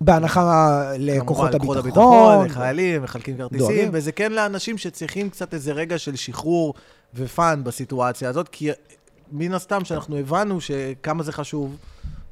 בהנחה 0.00 0.82
לכוחות 0.98 1.50
כמובן, 1.60 1.78
הביטחון. 1.78 2.46
לחיילים, 2.46 3.02
מחלקים 3.02 3.36
כרטיסים. 3.36 3.90
וזה 3.92 4.12
כן 4.12 4.32
לאנשים 4.32 4.78
שצריכים 4.78 5.30
קצת 5.30 5.54
איזה 5.54 5.72
רגע 5.72 5.98
של 5.98 6.16
שחרור 6.16 6.74
ופאן 7.14 7.64
בסיטואציה 7.64 8.28
הזאת, 8.28 8.48
כי 8.48 8.70
מן 9.32 9.54
הסתם 9.54 9.84
שאנחנו 9.84 10.16
הבנו 10.16 10.60
שכמה 10.60 11.22
זה 11.22 11.32
חשוב, 11.32 11.76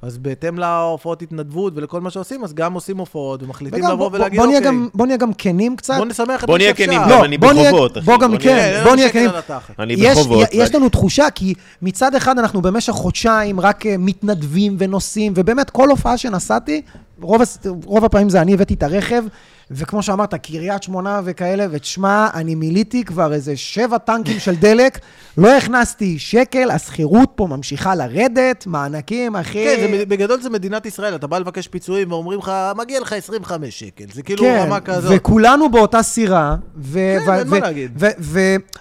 אז 0.07 0.19
בהתאם 0.19 0.59
להופעות 0.59 1.23
התנדבות 1.23 1.73
ולכל 1.77 2.01
מה 2.01 2.11
שעושים, 2.11 2.45
אז 2.45 2.55
גם 2.55 2.73
עושים 2.73 2.99
הופעות 2.99 3.43
ומחליטים 3.43 3.81
וגם 3.81 3.93
לבוא 3.93 4.09
בוא- 4.09 4.19
ולהגיד, 4.19 4.39
בוא 4.41 4.47
נהיה 4.47 4.59
אוקיי, 4.59 4.71
גם- 4.73 4.89
בוא 4.95 5.07
נהיה 5.07 5.17
גם 5.19 5.33
כנים 5.33 5.77
קצת. 5.77 5.95
בוא 5.99 6.07
נשמח 6.07 6.45
את 6.45 6.47
בוא 6.49 6.55
מי 6.55 6.59
נהיה 6.59 6.71
שאפשר. 6.71 6.85
כנים, 6.87 7.01
לא, 7.01 7.17
גם 7.19 7.25
אני 7.25 7.39
בוא 7.39 7.53
נהיה- 7.53 7.71
בחובות, 7.71 7.99
אחי. 7.99 8.07
בוא 8.07 8.19
גם 8.19 8.31
בוא 8.31 8.39
כן, 8.39 8.55
נהיה- 8.55 8.85
בוא 8.85 8.95
נהיה 8.97 9.09
שקל 9.09 9.31
כנים. 9.47 9.59
אני 9.79 9.97
בחובות. 9.97 10.49
יש 10.53 10.75
לנו 10.75 10.89
תחושה, 10.89 11.27
כי 11.35 11.55
מצד 11.83 12.15
אחד 12.15 12.39
אנחנו 12.39 12.63
במשך 12.63 12.93
חודשיים 12.93 13.61
רק 13.61 13.87
אה, 13.87 13.95
מתנדבים 13.99 14.77
ונוסעים, 14.79 15.33
ובאמת 15.37 15.71
כל 15.71 15.89
הופעה 15.91 16.17
שנסעתי, 16.19 16.83
רוב, 17.21 17.43
רוב 17.85 18.05
הפעמים 18.05 18.31
זה 18.31 18.41
אני 18.41 18.55
הבאתי 18.55 18.75
את 18.75 18.83
הרכב, 18.83 19.25
וכמו 19.71 20.03
שאמרת, 20.03 20.35
קריית 20.35 20.83
שמונה 20.83 21.21
וכאלה, 21.25 21.67
ותשמע, 21.71 22.29
אני 22.35 22.55
מילאתי 22.55 23.05
כבר 23.05 23.33
איזה 23.33 23.57
שבע 23.57 23.99
טנקים 23.99 24.39
של 24.39 24.57
דלק, 24.57 24.99
לא 25.39 25.57
הכנסתי 25.57 26.19
שקל, 26.19 26.71
השכירות 26.71 27.33
פה 27.35 27.47
ממשיכה 27.47 27.95
לרדת, 27.95 28.67
מענקים, 28.67 29.37
אחי. 29.37 29.65
כן, 29.65 29.97
זה, 29.99 30.05
בגדול 30.07 30.41
זה 30.41 30.51
מדינת 30.51 30.87
ישראל, 30.87 31.15
אתה 31.15 31.27
בא 31.27 31.39
לבקש 31.39 31.69
פיצויים 31.69 32.13
ואומרים 32.13 32.39
לך, 32.39 32.53
מגיע 32.77 33.01
לך 33.01 33.13
25 33.13 33.79
שקל, 33.81 34.05
זה 34.13 34.23
כאילו 34.23 34.43
כן, 34.43 34.59
רמה 34.67 34.81
כזאת. 34.81 35.13
וכולנו 35.17 35.71
באותה 35.71 36.03
סירה, 36.03 36.57
ו- 36.77 37.17
כן, 37.25 37.31
ו- 37.31 37.39
אין 37.39 37.49
מה 37.49 37.59
להגיד. 37.59 38.03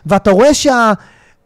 ואתה 0.05 0.31
רואה 0.31 0.53
שה... 0.53 0.93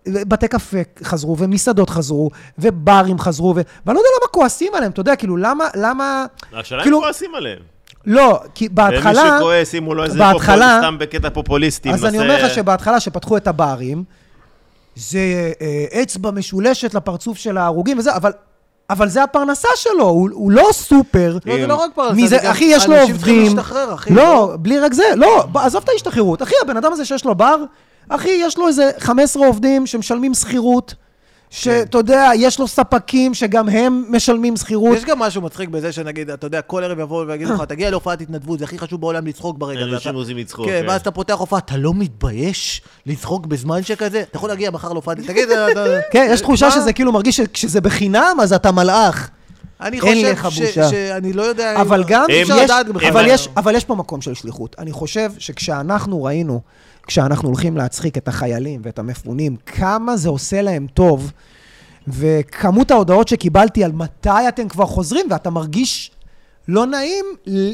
בתי 0.08 0.48
קפה 0.48 0.78
חזרו, 1.04 1.38
ומסעדות 1.38 1.90
חזרו, 1.90 2.30
וברים 2.60 3.20
חזרו, 3.20 3.48
ו... 3.56 3.62
ואני 3.86 3.96
לא 3.96 4.00
יודע 4.00 4.10
למה 4.22 4.28
כועסים 4.32 4.72
עליהם, 4.76 4.92
אתה 4.92 5.00
יודע, 5.02 5.16
כאילו, 5.16 5.38
למה, 5.38 5.66
למה... 5.76 6.26
השאלה 6.54 6.80
אם 6.82 6.86
כאילו- 6.86 7.00
כועסים 7.02 7.36
עליהם. 7.36 7.60
לא, 8.06 8.40
כי 8.56 8.70
בהתחלה... 8.70 9.22
ומי 9.22 9.38
שכועס, 9.40 9.76
אם 9.76 9.84
הוא 9.84 9.96
לא 9.96 10.04
איזה 10.04 10.20
בהתחלה- 10.20 10.34
פופוליסט, 10.34 10.78
סתם 10.80 10.98
בקטע 11.00 11.30
פופוליסטי. 11.30 11.90
אז 11.94 12.06
אני 12.06 12.18
מנסה- 12.18 12.34
אומר 12.34 12.46
לך 12.46 12.54
שבהתחלה, 12.56 13.00
שפתחו 13.00 13.38
את 13.38 13.48
הברים, 13.48 14.04
זה 14.96 15.20
אה, 15.62 16.02
אצבע 16.02 16.32
משולשת 16.32 16.94
לפרצוף 16.94 17.38
של 17.38 17.58
ההרוגים 17.58 17.98
וזה, 18.00 18.16
אבל... 18.16 18.32
אבל 18.92 19.10
זה 19.10 19.24
הפרנסה 19.24 19.68
שלו, 19.76 20.04
הוא, 20.08 20.30
הוא 20.34 20.52
לא 20.52 20.68
סופר. 20.72 21.38
לא, 21.46 21.56
זה 21.62 21.68
לא 21.68 21.76
רק 21.76 21.92
פרנסה, 21.96 22.22
זה 22.22 22.28
זה, 22.28 22.38
גם 22.44 22.52
אחי, 22.52 22.64
יש 22.66 22.88
לו 22.88 22.96
אנשים 22.96 23.16
צריכים 23.18 23.36
עובדים. 23.40 23.58
להשתחרר, 23.58 23.94
אחי. 23.94 24.14
לא, 24.14 24.56
בלי 24.62 24.80
רק 24.80 24.94
זה, 24.94 25.04
לא, 25.16 25.46
עזוב 25.54 25.84
את 25.84 25.90
ההשתחררות. 25.90 26.42
אחי, 26.42 26.54
הבן 26.64 26.78
אדם 26.78 26.94
הזה 26.94 27.06
שיש 27.06 27.26
לו 27.26 27.36
בר, 27.36 27.56
אחי, 28.10 28.30
יש 28.42 28.58
לו 28.58 28.68
איזה 28.68 28.90
15 29.00 29.48
עובדים 29.48 29.88
שמשלמים 29.88 30.34
שכירות, 30.34 30.96
שאתה 31.50 31.98
יודע, 31.98 32.30
יש 32.36 32.60
לו 32.60 32.68
ספקים 32.68 33.34
שגם 33.34 33.70
הם 33.70 34.04
משלמים 34.10 34.58
שכירות. 34.58 34.98
יש 34.98 35.06
גם 35.06 35.20
משהו 35.20 35.42
מצחיק 35.42 35.70
בזה 35.70 35.92
שנגיד, 35.92 36.30
אתה 36.30 36.48
יודע, 36.48 36.62
כל 36.62 36.84
ערב 36.84 37.00
יבואו 37.00 37.28
ויגידו 37.28 37.54
לך, 37.54 37.62
תגיע 37.62 37.90
להופעת 37.90 38.22
התנדבות, 38.22 38.60
זה 38.60 38.66
הכי 38.66 38.78
חשוב 38.80 39.02
בעולם 39.02 39.28
לצחוק 39.28 39.58
ברגע 39.58 39.80
הזה. 39.82 39.96
אנשים 39.96 40.16
רוצים 40.16 40.38
לצחוק, 40.38 40.66
כן, 40.66 40.80
כן. 40.82 40.90
ואז 40.90 41.02
אתה 41.02 41.12
פותח 41.12 41.34
הופעה, 41.34 41.60
אתה 41.60 41.78
לא 41.78 41.94
מתבייש 41.94 42.82
לצחוק 43.06 43.46
בזמן 43.46 43.84
שכזה? 43.84 44.22
אתה 44.22 44.38
יכול 44.38 44.50
להגיע 44.50 44.72
מחר 44.72 44.94
להופעת... 44.94 45.18
תגיד. 45.20 45.50
כן, 46.12 46.28
יש 46.32 46.42
תחושה? 46.42 46.72
שזה 46.72 46.94
כאילו 46.94 47.12
מרגיש 47.12 47.38
שכשזה 47.38 47.82
בחינם, 47.82 48.38
אז 48.42 48.54
אתה 48.54 48.72
מלאך. 48.72 49.30
אני 49.82 50.02
חושב. 50.36 50.90
שאני 50.90 51.34
לא 51.34 51.42
יודע... 51.44 51.76
אם- 51.76 51.80
אבל 51.82 52.04
גם, 52.08 52.26
אבל 53.58 53.76
יש 53.76 53.84
פה 53.86 53.96
מקום 53.96 54.22
של 54.22 54.34
שליחות. 54.34 54.76
אני 54.80 54.92
חושב 54.92 55.32
שכשאנחנו 55.38 56.24
ראינו, 56.24 56.62
כשאנחנו 57.10 57.48
הולכים 57.48 57.78
להצחיק 57.78 58.18
את 58.18 58.28
החיילים 58.28 58.82
ואת 58.84 59.00
המפונים, 59.00 59.56
כמה 59.66 60.18
זה 60.18 60.30
עושה 60.30 60.62
להם 60.62 60.88
טוב, 60.94 61.32
וכמות 62.08 62.92
ההודעות 62.92 63.28
שקיבלתי 63.28 63.84
על 63.84 63.92
מתי 63.92 64.48
אתם 64.50 64.68
כבר 64.68 64.86
חוזרים, 64.86 65.26
ואתה 65.30 65.50
מרגיש 65.50 66.12
לא 66.70 66.86
נעים 66.86 67.26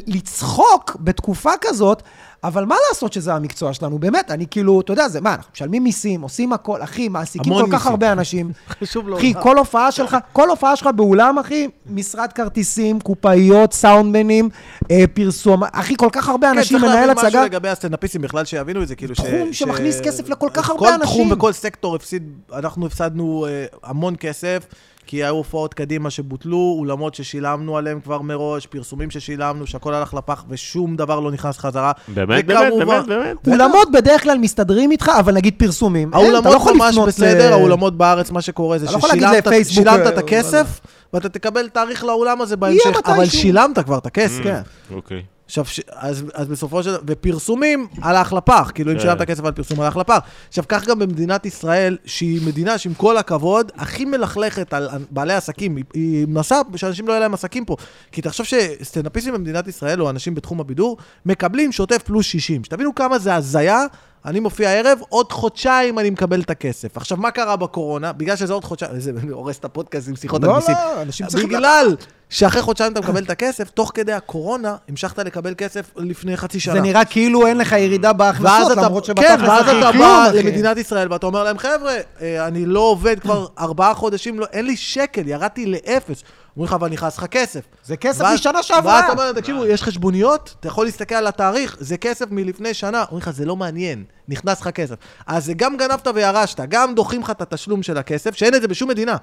לצחוק 0.08 0.98
בתקופה 1.00 1.52
כזאת, 1.62 2.04
אבל 2.44 2.66
מה 2.66 2.76
לעשות 2.90 3.14
שזה 3.14 3.34
המקצוע 3.34 3.74
שלנו? 3.74 4.00
באמת, 4.00 4.32
אני 4.32 4.46
כאילו, 4.52 4.82
אתה 4.82 4.94
יודע, 4.94 5.08
זה 5.10 5.22
מה, 5.22 5.34
אנחנו 5.34 5.52
משלמים 5.56 5.84
מיסים, 5.84 6.22
עושים 6.22 6.54
הכל, 6.54 6.82
אחי, 6.84 7.08
מעסיקים 7.08 7.54
כל 7.54 7.66
כך 7.66 7.74
מיסים. 7.74 7.92
הרבה 7.92 8.12
אנשים. 8.12 8.52
חשוב 8.82 9.10
לו. 9.10 9.18
אחי, 9.18 9.34
כל 9.42 9.58
הופעה 9.58 9.92
שלך, 9.92 10.18
כל 10.34 10.50
הופעה 10.50 10.76
שלך 10.76 10.90
באולם, 10.96 11.40
אחי, 11.40 11.68
משרד 11.90 12.34
כרטיסים, 12.34 13.00
קופאיות, 13.00 13.74
סאונדמנים, 13.74 14.50
אה, 14.92 15.04
פרסום, 15.14 15.64
אחי, 15.72 15.94
כל 15.98 16.10
כך 16.12 16.30
הרבה 16.30 16.52
אנשים, 16.52 16.80
כן, 16.80 16.86
מנהל 16.86 16.96
צריך 16.96 17.08
להבין 17.08 17.26
הצגה. 17.26 17.28
משהו 17.40 17.44
לגבי 17.46 17.70
הסטנדאפיסטים 17.70 18.22
בכלל, 18.22 18.46
שיבינו 18.46 18.84
את 18.84 18.88
זה, 18.88 18.96
כאילו 18.96 19.16
ש... 19.16 19.22
תחום 19.22 19.54
ש- 19.54 19.60
שמכניס 19.60 20.02
כסף 20.02 20.30
לכל 20.30 20.50
כך 20.54 20.70
הרבה 20.70 20.80
כל 20.80 20.98
תחום 21.04 21.22
אנשים. 21.22 21.32
וכל 21.32 21.52
סקטור 21.54 21.96
הפסיד, 21.96 22.24
אנחנו 22.54 22.86
הפסדנו 22.86 23.46
אה, 23.50 23.66
המון 23.84 24.16
כסף, 24.20 24.66
כי 25.08 25.24
היו 25.24 25.36
הופעות 25.36 25.74
קדימה 25.74 26.10
שבוטלו, 26.10 26.76
אולמות 26.80 27.16
ששילמנו 27.16 27.78
עליהם 27.78 28.00
כבר 28.02 28.22
מראש, 28.22 28.66
פרסומים 28.66 29.12
ששילמנו, 29.12 29.68
שהכל 29.68 29.94
הלך 29.94 30.14
לפח 30.14 30.44
ושום 30.50 30.96
דבר 30.96 31.20
לא 31.20 31.32
נכנס 31.32 31.58
חזרה. 31.58 31.92
באמת, 32.08 32.46
באמת, 32.46 32.74
וכמובן- 32.74 33.04
באמת, 33.08 33.38
באמת. 33.44 33.62
אולמות 33.62 33.92
בדרך 33.92 34.24
כלל 34.24 34.38
מסתדרים 34.38 34.92
איתך, 34.92 35.12
אבל 35.20 35.34
נגיד 35.34 35.54
פרסומים. 35.58 36.12
אין, 36.14 36.38
אתה 36.38 36.50
לא 36.50 36.54
האולמות 36.56 36.76
ממש 36.76 36.98
בסדר, 37.08 37.50
ל- 37.50 37.54
האולמות 37.54 37.98
בארץ, 37.98 38.32
מה 38.32 38.42
שקורה 38.42 38.78
זה 38.78 38.86
לא 38.86 38.92
ששילמת 39.00 39.48
אה, 39.88 40.10
את 40.10 40.18
הכסף, 40.18 40.80
ואתה 41.14 41.30
תקבל 41.30 41.70
תאריך 41.70 42.04
לאולם 42.04 42.42
הזה 42.42 42.58
בהמשך, 42.58 42.82
אבל. 43.06 43.26
שילמת 43.26 43.80
כבר 43.80 43.98
את 43.98 44.06
הכסף. 44.06 44.44
כן. 44.44 44.62
אוקיי. 44.96 45.24
עכשיו, 45.46 45.66
ש... 45.66 45.80
אז, 45.90 46.24
אז 46.34 46.48
בסופו 46.48 46.84
של 46.84 46.90
דבר, 46.90 47.02
ופרסומים 47.08 47.88
הלך 48.02 48.34
לפח, 48.34 48.72
כאילו 48.76 48.92
אם 48.92 48.98
כן. 48.98 49.02
שילמת 49.02 49.22
כסף 49.22 49.46
על 49.46 49.52
פרסום 49.52 49.82
הלך 49.82 49.98
לפח. 49.98 50.20
עכשיו, 50.48 50.64
כך 50.68 50.88
גם 50.88 51.00
במדינת 51.00 51.46
ישראל, 51.46 51.98
שהיא 52.06 52.42
מדינה 52.48 52.78
שעם 52.78 52.94
כל 52.94 53.18
הכבוד, 53.18 53.72
הכי 53.76 54.06
מלכלכת 54.06 54.74
על 54.74 54.90
בעלי 55.12 55.34
עסקים, 55.34 55.76
היא, 55.76 55.86
היא 55.94 56.28
מנסה 56.28 56.62
שאנשים 56.76 57.08
לא 57.08 57.12
יהיה 57.14 57.20
להם 57.20 57.34
עסקים 57.34 57.66
פה. 57.66 57.76
כי 58.12 58.22
תחשוב 58.22 58.46
שסטנדאפיסטים 58.46 59.34
במדינת 59.34 59.68
ישראל, 59.68 60.02
או 60.02 60.10
אנשים 60.10 60.36
בתחום 60.36 60.60
הבידור, 60.60 60.98
מקבלים 61.26 61.72
שוטף 61.72 62.04
פלוס 62.04 62.26
60. 62.26 62.64
שתבינו 62.64 62.96
כמה 62.96 63.20
זה 63.20 63.36
הזיה. 63.36 63.86
אני 64.26 64.40
מופיע 64.40 64.70
הערב, 64.70 65.00
עוד 65.10 65.32
חודשיים 65.32 66.00
אני 66.00 66.10
מקבל 66.10 66.42
את 66.42 66.50
הכסף. 66.50 66.98
עכשיו, 66.98 67.18
מה 67.18 67.32
קרה 67.32 67.56
בקורונה? 67.56 68.14
בגלל 68.14 68.36
שזה 68.36 68.54
עוד 68.54 68.64
חודשיים, 68.64 69.00
זה 69.00 69.12
הורס 69.32 69.60
את 69.60 69.66
הפודקאסט 69.66 70.08
עם 70.10 70.16
שיחות 70.16 70.44
על 70.44 70.50
לא. 70.50 70.60
לא, 70.68 71.02
אנשים 71.02 71.28
צריכים... 71.28 71.50
בגלל 71.50 71.96
שאחרי 72.30 72.62
חודשיים 72.62 72.92
אתה 72.92 73.02
מקבל 73.02 73.24
את 73.24 73.30
הכסף, 73.30 73.70
תוך 73.70 73.92
כדי 73.94 74.14
הקורונה 74.14 74.76
המשכת 74.90 75.20
לקבל 75.20 75.54
כסף 75.58 75.92
לפני 75.98 76.38
חצי 76.38 76.60
שנה. 76.60 76.74
זה 76.74 76.82
נראה 76.82 77.06
כאילו 77.06 77.48
אין 77.48 77.58
לך 77.58 77.72
ירידה 77.72 78.12
ואז 78.18 78.18
בהכנסות, 78.18 78.78
למרות 78.78 79.06
כן, 79.06 79.14
שבתכלס 79.14 79.50
ואז 79.50 79.62
הכי 79.62 79.80
אתה 79.80 79.92
בא. 79.92 80.32
למדינת 80.34 80.78
ישראל 80.78 81.12
ואתה 81.12 81.26
אומר 81.26 81.44
להם, 81.44 81.58
חבר'ה, 81.58 81.96
אה, 82.22 82.48
אני 82.48 82.66
לא 82.66 82.80
עובד 82.80 83.20
כבר 83.20 83.48
ארבעה 83.60 83.94
חודשים, 83.94 84.40
לא, 84.40 84.46
אין 84.54 84.66
לי 84.66 84.78
שקל, 84.78 85.28
ירדתי 85.28 85.66
לאפס. 85.66 86.24
אומרים 86.56 86.68
לך, 86.68 86.74
אבל 86.74 86.90
נכנס 86.90 87.18
לך 87.18 87.26
כסף. 87.26 87.62
זה 87.84 87.98
כסף 87.98 88.22
ואז- 88.22 88.34
משנה 88.40 88.64
שעברה. 88.64 88.94
ואז 88.94 89.04
אתה 89.04 89.12
אומר, 89.12 89.32
תקשיבו, 89.32 89.66
יש 89.66 89.84
חשבוניות, 89.84 90.56
אתה 90.60 90.68
יכול 90.68 90.86
להסתכל 90.86 91.16
על 91.16 91.28
התאריך, 91.28 91.78
זה 91.80 91.98
כסף 91.98 92.26
מלפני 92.32 92.74
שנה. 92.74 93.02
אומרים 93.04 93.18
לך, 93.22 93.30
זה 93.30 93.46
לא 93.46 93.56
מעניין, 93.56 94.04
נכנס 94.28 94.62
לך 94.62 94.68
כסף. 94.70 94.96
אז 95.28 95.46
זה 95.46 95.54
גם 95.54 95.78
גנבת 95.78 96.08
וירשת, 96.16 96.60
גם 96.70 96.96
דוחים 96.96 97.22
לך 97.22 97.30
את 97.30 97.42
התשלום 97.42 97.84
של 97.84 97.98
הכסף, 97.98 98.36
שאין 98.36 98.56
את 98.56 98.62
זה 98.62 98.68
בשום 98.68 98.90
מדינה. 98.90 99.16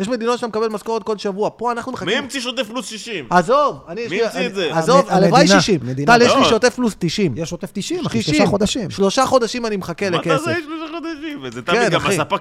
יש 0.00 0.08
מדינות 0.08 0.36
שאתה 0.38 0.46
מקבל 0.46 0.68
משכורת 0.68 1.02
כל 1.02 1.18
שבוע, 1.18 1.50
פה 1.56 1.72
אנחנו 1.72 1.92
מחכים... 1.92 2.08
מי 2.08 2.14
המציא 2.14 2.40
שוטף 2.40 2.66
פלוס 2.68 2.86
60? 2.86 3.26
עזוב, 3.30 3.80
אני 3.88 4.08
מי. 4.08 4.22
המציא 4.22 4.38
אני- 4.38 4.46
את 4.46 4.54
זה? 4.54 4.70
עזוב, 4.78 5.06
הלוואי 5.08 5.40
המדינה, 5.40 5.60
60. 5.60 5.80
מדינה. 5.82 6.18
טל, 6.18 6.22
יש 6.22 6.32
לי 6.34 6.40
לא. 6.40 6.48
שוטף 6.48 6.74
פלוס 6.74 6.94
90. 6.98 7.34
יש 7.36 7.48
שוטף 7.50 7.68
90, 7.72 8.06
אחי, 8.06 8.18
90. 8.20 8.34
שלושה 8.36 8.50
חודשים. 8.50 8.90
שלושה 8.90 9.26
חודשים 9.26 9.66
אני 9.66 9.76
מחכה 9.76 10.10
מה 10.10 10.16
אתה 10.20 10.28
לכסף. 10.30 10.46
עושה 10.48 10.60
שלושה 10.60 10.92
חודשים? 10.94 11.15
וזה 11.42 11.62
כן, 11.62 11.74
תמיד 11.74 11.90
גם 11.90 12.00
אחי. 12.00 12.14
הספק... 12.14 12.40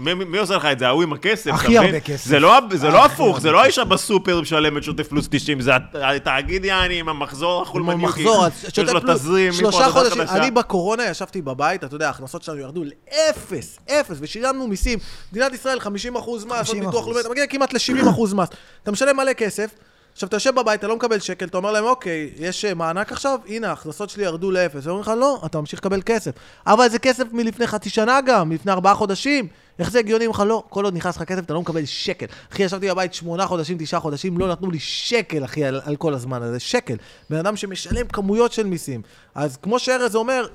מי- 0.00 0.14
מי 0.14 0.38
עושה 0.38 0.56
לך 0.56 0.64
את 0.64 0.78
זה? 0.78 0.86
ההוא 0.86 1.02
עם 1.02 1.12
הכסף, 1.12 1.46
אתה 1.46 1.54
הכי 1.54 1.66
מבין? 1.68 1.82
הרבה 1.82 2.00
כסף. 2.00 2.24
זה 2.26 2.40
לא 2.40 2.58
זה 2.74 2.88
לא 2.88 3.04
הפוך, 3.04 3.40
זה 3.40 3.50
לא 3.50 3.62
האישה 3.62 3.84
בסופר 3.84 4.40
משלמת 4.40 4.82
שוטף 4.82 5.08
פלוס 5.08 5.28
90, 5.30 5.60
זה 5.60 5.74
הת- 5.76 5.82
התאגיד 5.94 6.64
יעני 6.64 7.00
עם 7.00 7.08
המחזור 7.08 7.62
החולמני. 7.62 7.96
מחזור, 8.02 8.44
אז 8.46 8.52
יש 8.64 8.76
שוטף 8.76 8.92
לו 8.92 9.00
פלוס, 9.00 9.22
שלושה 9.52 9.88
חודשים. 9.88 10.20
אני 10.22 10.50
בקורונה 10.50 11.04
ישבתי 11.06 11.42
בבית, 11.42 11.84
אתה 11.84 11.96
יודע, 11.96 12.06
ההכנסות 12.06 12.42
שלנו 12.42 12.58
ירדו 12.58 12.82
לאפס, 12.84 13.78
אפס, 13.90 14.16
ושילמנו 14.20 14.66
מיסים. 14.66 14.98
מדינת 15.32 15.54
ישראל 15.54 15.78
50% 15.78 15.86
מס, 15.88 16.08
עוד 16.46 16.46
50%. 16.66 16.74
ביטוח 16.74 17.06
לאומי, 17.06 17.20
אתה 17.20 17.28
מגיע 17.28 17.46
כמעט 17.46 17.72
ל-70% 17.72 18.34
מס. 18.34 18.48
אתה 18.82 18.90
משלם 18.90 19.16
מלא 19.16 19.32
כסף, 19.32 19.70
עכשיו, 20.12 20.28
אתה 20.28 20.36
יושב 20.36 20.54
בבית, 20.54 20.78
אתה 20.80 20.88
לא 20.88 20.96
מקבל 20.96 21.18
שקל, 21.18 21.46
אתה 21.46 21.56
אומר 21.56 21.72
להם, 21.72 21.84
אוקיי, 21.84 22.30
יש 22.36 22.64
אה, 22.64 22.74
מענק 22.74 23.12
עכשיו? 23.12 23.38
הנה, 23.46 23.68
ההכנסות 23.68 24.10
שלי 24.10 24.24
ירדו 24.24 24.50
לאפס. 24.50 24.84
הם 24.84 24.90
אומרים 24.90 25.00
לך, 25.00 25.12
לא, 25.20 25.42
אתה 25.46 25.60
ממשיך 25.60 25.78
לקבל 25.78 26.02
כסף. 26.06 26.30
אבל 26.66 26.88
זה 26.88 26.98
כסף 26.98 27.24
מלפני 27.32 27.66
חצי 27.66 27.90
שנה 27.90 28.20
גם, 28.20 28.48
מלפני 28.48 28.72
ארבעה 28.72 28.94
חודשים. 28.94 29.48
איך 29.78 29.90
זה 29.90 29.98
הגיוני? 29.98 30.26
לך, 30.26 30.42
לא, 30.46 30.62
כל 30.68 30.84
עוד 30.84 30.96
נכנס 30.96 31.16
לך 31.16 31.22
כסף, 31.22 31.38
אתה 31.38 31.54
לא 31.54 31.60
מקבל 31.60 31.84
שקל. 31.84 32.26
אחי, 32.52 32.62
ישבתי 32.62 32.90
בבית 32.90 33.14
שמונה 33.14 33.46
חודשים, 33.46 33.76
תשעה 33.78 34.00
חודשים, 34.00 34.38
לא 34.38 34.48
נתנו 34.48 34.70
לי 34.70 34.78
שקל, 34.78 35.44
אחי, 35.44 35.64
על, 35.64 35.80
על 35.84 35.96
כל 35.96 36.14
הזמן 36.14 36.42
הזה, 36.42 36.60
שקל. 36.60 36.96
בן 37.30 37.36
אדם 37.36 37.56
שמשלם 37.56 38.06
כמויות 38.06 38.52
של 38.52 38.66
מיסים. 38.66 39.02
אז 39.34 39.56
כמו 39.56 39.78
שארז 39.78 40.16
אומר, 40.16 40.46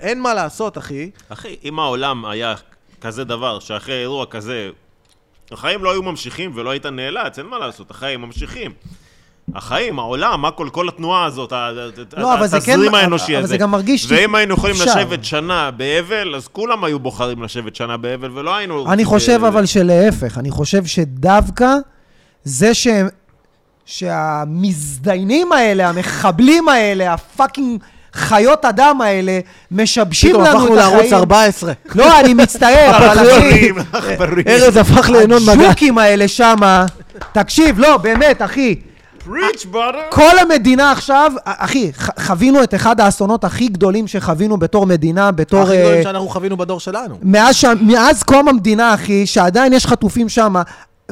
אין 0.00 0.20
מה 0.20 0.34
לעשות, 0.34 0.78
אחי. 0.78 1.10
אחי, 1.28 1.56
אם 1.64 1.78
העולם 1.78 2.24
היה 2.24 2.54
כזה 3.00 3.24
דבר, 3.24 3.58
שאחרי 3.58 4.00
אירוע 4.00 4.26
כזה, 4.26 4.70
החיים 5.50 5.84
לא 5.84 5.92
היו 5.92 6.02
ממשיכים 6.02 6.52
ולא 6.54 6.70
היית 6.70 6.86
נאלץ, 6.86 7.38
אין 7.38 7.46
מה 7.46 7.58
לעשות, 7.58 7.90
החיים 7.90 8.20
ממשיכים. 8.20 8.72
החיים, 9.54 9.98
העולם, 9.98 10.44
הכל, 10.44 10.68
כל 10.72 10.88
התנועה 10.88 11.24
הזאת, 11.24 11.52
לא, 12.16 12.34
אבל 12.34 12.46
זה 12.46 12.60
כן- 12.60 12.72
התזרים 12.72 12.94
האנושי 12.94 13.34
אבל 13.34 13.42
הזה. 13.44 13.48
זה 13.48 13.56
גם 13.56 13.70
מרגיש 13.70 14.06
ואם 14.08 14.34
היינו 14.34 14.54
יכולים 14.54 14.76
אפשר. 14.76 14.90
לשבת 14.98 15.24
שנה 15.24 15.70
באבל, 15.70 16.34
אז 16.34 16.48
כולם 16.48 16.84
היו 16.84 16.98
בוחרים 16.98 17.42
לשבת 17.42 17.76
שנה 17.76 17.96
באבל, 17.96 18.30
ולא 18.38 18.54
היינו... 18.56 18.92
אני 18.92 19.04
חושב 19.04 19.40
אה, 19.42 19.48
אבל 19.48 19.66
שלהפך, 19.66 20.38
אני 20.38 20.50
חושב 20.50 20.84
שדווקא 20.84 21.68
זה 22.44 22.74
שהם... 22.74 23.08
שהמזדיינים 23.86 25.52
האלה, 25.52 25.88
המחבלים 25.88 26.68
האלה, 26.68 27.12
הפאקינג 27.12 27.80
חיות 28.14 28.64
אדם 28.64 29.00
האלה, 29.00 29.38
משבשים 29.70 30.30
פתאום 30.30 30.44
לנו 30.44 30.58
הפכנו 30.58 30.74
את 30.74 30.78
החיים. 30.78 30.94
לערוץ 30.96 31.12
14. 31.12 31.72
לא, 31.94 32.20
אני 32.20 32.34
מצטער, 32.34 32.96
אבל 32.96 33.26
אחי, 33.38 33.70
עכברים. 33.92 34.44
ארז 34.48 34.76
הפך 34.76 35.10
לינון 35.10 35.42
מגע. 35.42 35.52
הג'וקים 35.68 35.98
האלה 35.98 36.28
שמה, 36.28 36.86
תקשיב, 37.32 37.78
לא, 37.78 37.96
באמת, 37.96 38.42
אחי, 38.42 38.74
Preach, 39.26 39.66
brother. 39.72 40.10
כל 40.10 40.38
המדינה 40.40 40.92
עכשיו, 40.92 41.32
אחי, 41.44 41.92
חווינו 42.20 42.62
את 42.62 42.74
אחד 42.74 43.00
האסונות 43.00 43.44
הכי 43.44 43.68
גדולים 43.68 44.06
שחווינו 44.06 44.56
בתור 44.56 44.86
מדינה, 44.86 45.32
בתור... 45.32 45.62
הכי 45.62 45.72
אה, 45.72 45.82
גדולים 45.82 46.02
שאנחנו 46.02 46.28
חווינו 46.28 46.56
בדור 46.56 46.80
שלנו. 46.80 47.18
מאז 47.82 48.22
קום 48.22 48.48
המדינה, 48.48 48.94
אחי, 48.94 49.26
שעדיין 49.26 49.72
יש 49.72 49.86
חטופים 49.86 50.28
שם, 50.28 50.54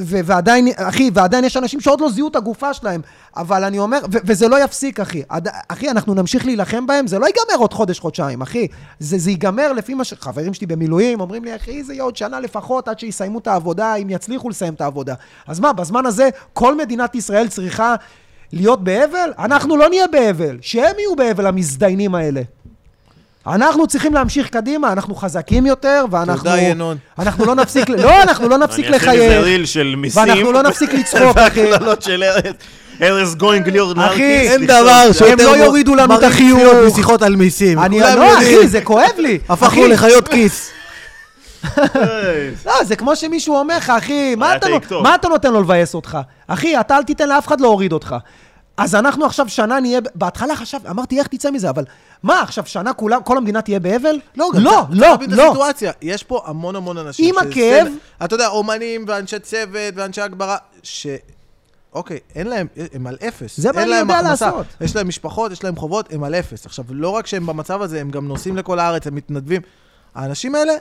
ו- 0.01 0.21
ועדיין, 0.25 0.69
אחי, 0.77 1.11
ועדיין 1.15 1.45
יש 1.45 1.57
אנשים 1.57 1.81
שעוד 1.81 2.01
לא 2.01 2.11
זיהו 2.11 2.29
את 2.29 2.37
הגופה 2.37 2.75
שלהם, 2.75 3.01
אבל 3.37 3.65
אני 3.65 3.79
אומר, 3.79 3.99
ו- 4.13 4.19
וזה 4.25 4.49
לא 4.49 4.65
יפסיק, 4.65 5.01
אחי. 5.01 5.23
עד... 5.29 5.49
אחי, 5.69 5.91
אנחנו 5.91 6.15
נמשיך 6.15 6.47
להילחם 6.47 6.87
בהם, 6.87 7.07
זה 7.07 7.19
לא 7.19 7.27
ייגמר 7.27 7.59
עוד 7.59 7.73
חודש, 7.73 7.99
חודשיים, 7.99 8.43
אחי. 8.43 8.69
זה, 8.99 9.19
זה 9.19 9.31
ייגמר 9.31 9.73
לפי 9.73 9.95
מה 9.95 10.05
ש... 10.05 10.15
חברים 10.15 10.55
שלי 10.55 10.67
במילואים 10.67 11.21
אומרים 11.21 11.45
לי, 11.45 11.57
אחי, 11.57 11.85
זה 11.85 11.93
יהיה 11.93 12.03
עוד 12.03 12.17
שנה 12.17 12.41
לפחות 12.41 12.89
עד 12.89 12.99
שיסיימו 12.99 13.39
את 13.39 13.47
העבודה, 13.47 13.95
אם 13.95 14.11
יצליחו 14.11 14.51
לסיים 14.51 14.75
את 14.75 14.81
העבודה. 14.81 15.15
אז 15.47 15.61
מה, 15.61 15.73
בזמן 15.73 16.07
הזה 16.07 16.29
כל 16.53 16.77
מדינת 16.77 17.15
ישראל 17.15 17.49
צריכה 17.49 17.95
להיות 18.53 18.85
באבל? 18.85 19.33
אנחנו 19.39 19.77
לא 19.77 19.89
נהיה 19.89 20.07
באבל, 20.07 20.59
שהם 20.61 20.99
יהיו 20.99 21.17
באבל, 21.17 21.47
המזדיינים 21.47 22.15
האלה. 22.15 22.43
אנחנו 23.47 23.87
צריכים 23.87 24.15
להמשיך 24.15 24.49
קדימה, 24.49 24.93
אנחנו 24.93 25.15
חזקים 25.15 25.67
יותר, 25.67 26.05
ואנחנו... 26.11 26.37
תודה, 26.37 26.61
ינון. 26.61 26.97
אנחנו 27.19 27.45
לא 27.45 27.55
נפסיק, 27.55 27.89
לא, 27.89 28.23
אנחנו 28.23 28.49
לא 28.49 28.59
נפסיק 28.59 28.87
אני 28.87 28.95
אעשה 28.95 29.07
לחייך. 29.07 29.45
ריל 29.45 29.67
של 29.67 29.95
מיסים. 29.97 30.23
ואנחנו 30.23 30.53
לא 30.53 30.63
נפסיק 30.63 30.93
לצחוק, 30.93 31.37
אחי. 31.49 31.61
והקללות 31.61 32.03
של 32.03 32.23
ארז. 32.23 32.55
ארז 33.03 33.35
גוינג 33.35 33.69
ליאור 33.69 33.93
אחי, 33.93 34.01
נרקיס. 34.01 34.51
אין 34.51 34.61
לכתוב 34.61 34.77
דבר 34.81 35.13
שם. 35.13 35.25
הם 35.25 35.39
לא 35.39 35.57
יורידו 35.57 35.95
לנו 35.95 36.19
את 36.19 36.23
החיוך. 36.23 36.59
צפיות 36.59 36.93
משיחות 36.93 37.23
על 37.23 37.37
מיסים. 37.37 37.79
אני, 37.79 38.01
לא. 38.01 38.39
אחי, 38.39 38.69
זה 38.69 38.81
כואב 38.81 39.11
לי. 39.19 39.39
הפכנו 39.49 39.69
אחי, 39.69 39.89
לחיות 39.89 40.29
כיס. 40.29 40.71
לא, 42.67 42.85
זה 42.85 42.97
כמו 42.97 43.17
שמישהו 43.17 43.57
אומר 43.57 43.77
לך, 43.77 43.91
אחי. 43.91 44.35
מה 45.03 45.15
אתה 45.15 45.29
נותן 45.29 45.53
לו 45.53 45.61
לבאס 45.61 45.95
אותך? 45.95 46.19
אחי, 46.47 46.81
אתה 46.81 46.97
אל 46.97 47.03
תיתן 47.03 47.29
לאף 47.29 47.47
אחד 47.47 47.61
להוריד 47.61 47.93
אותך. 47.93 48.17
אז 48.77 48.95
אנחנו 48.95 49.25
עכשיו 49.25 49.49
שנה 49.49 49.81
נהיה, 49.81 50.01
בהתחלה 50.15 50.57
חשבתי, 50.57 50.89
אמרתי, 50.89 51.19
איך 51.19 51.27
תצא 51.27 51.51
מזה? 51.51 51.71
אבל 51.71 51.85
מה, 52.23 52.41
עכשיו 52.43 52.67
שנה 52.67 52.93
כולם, 52.93 53.23
כל 53.23 53.37
המדינה 53.37 53.63
תהיה 53.63 53.81
באבל? 53.81 54.17
לא, 54.37 54.49
גם 54.55 54.61
לא, 54.61 54.71
צריך- 54.71 54.87
צריך 54.89 55.01
לא, 55.01 55.09
להבין 55.09 55.33
את 55.33 55.37
לא. 55.37 55.47
הסיטואציה. 55.49 55.93
יש 56.03 56.23
פה 56.23 56.43
המון 56.47 56.77
המון 56.77 56.99
אנשים. 56.99 57.35
עם 57.39 57.49
הכאב- 57.49 57.89
אתה 58.25 58.35
יודע, 58.35 58.49
אומנים 58.49 59.05
ואנשי 59.09 59.39
צוות 59.39 59.95
ואנשי 59.95 60.21
הגברה, 60.21 60.57
ש... 60.83 61.07
אוקיי, 61.93 62.19
אין 62.35 62.47
להם, 62.47 62.67
הם 62.93 63.07
על 63.07 63.17
אפס. 63.29 63.61
זה 63.61 63.73
מה 63.73 63.83
אני 63.83 63.91
יודע 63.95 64.15
הכנסה. 64.19 64.47
לעשות. 64.47 64.67
יש 64.81 64.97
להם 64.97 65.09
משפחות, 65.09 65.53
יש 65.53 65.65
להם 65.65 65.77
חובות, 65.77 66.13
הם 66.13 66.25
על 66.25 66.35
אפס. 66.35 66.67
עכשיו, 66.67 66.85
לא 66.89 67.09
רק 67.09 67.27
שהם 67.27 67.47
במצב 67.47 67.83
הזה, 67.83 68.01
הם 68.01 68.11
גם 68.11 68.29
נוסעים 68.29 68.57
לכל 68.57 68.79
הארץ, 68.79 69.07
הם 69.07 69.15
מתנדבים. 69.15 69.63
האנשים 70.15 70.55
האלה, 70.55 70.73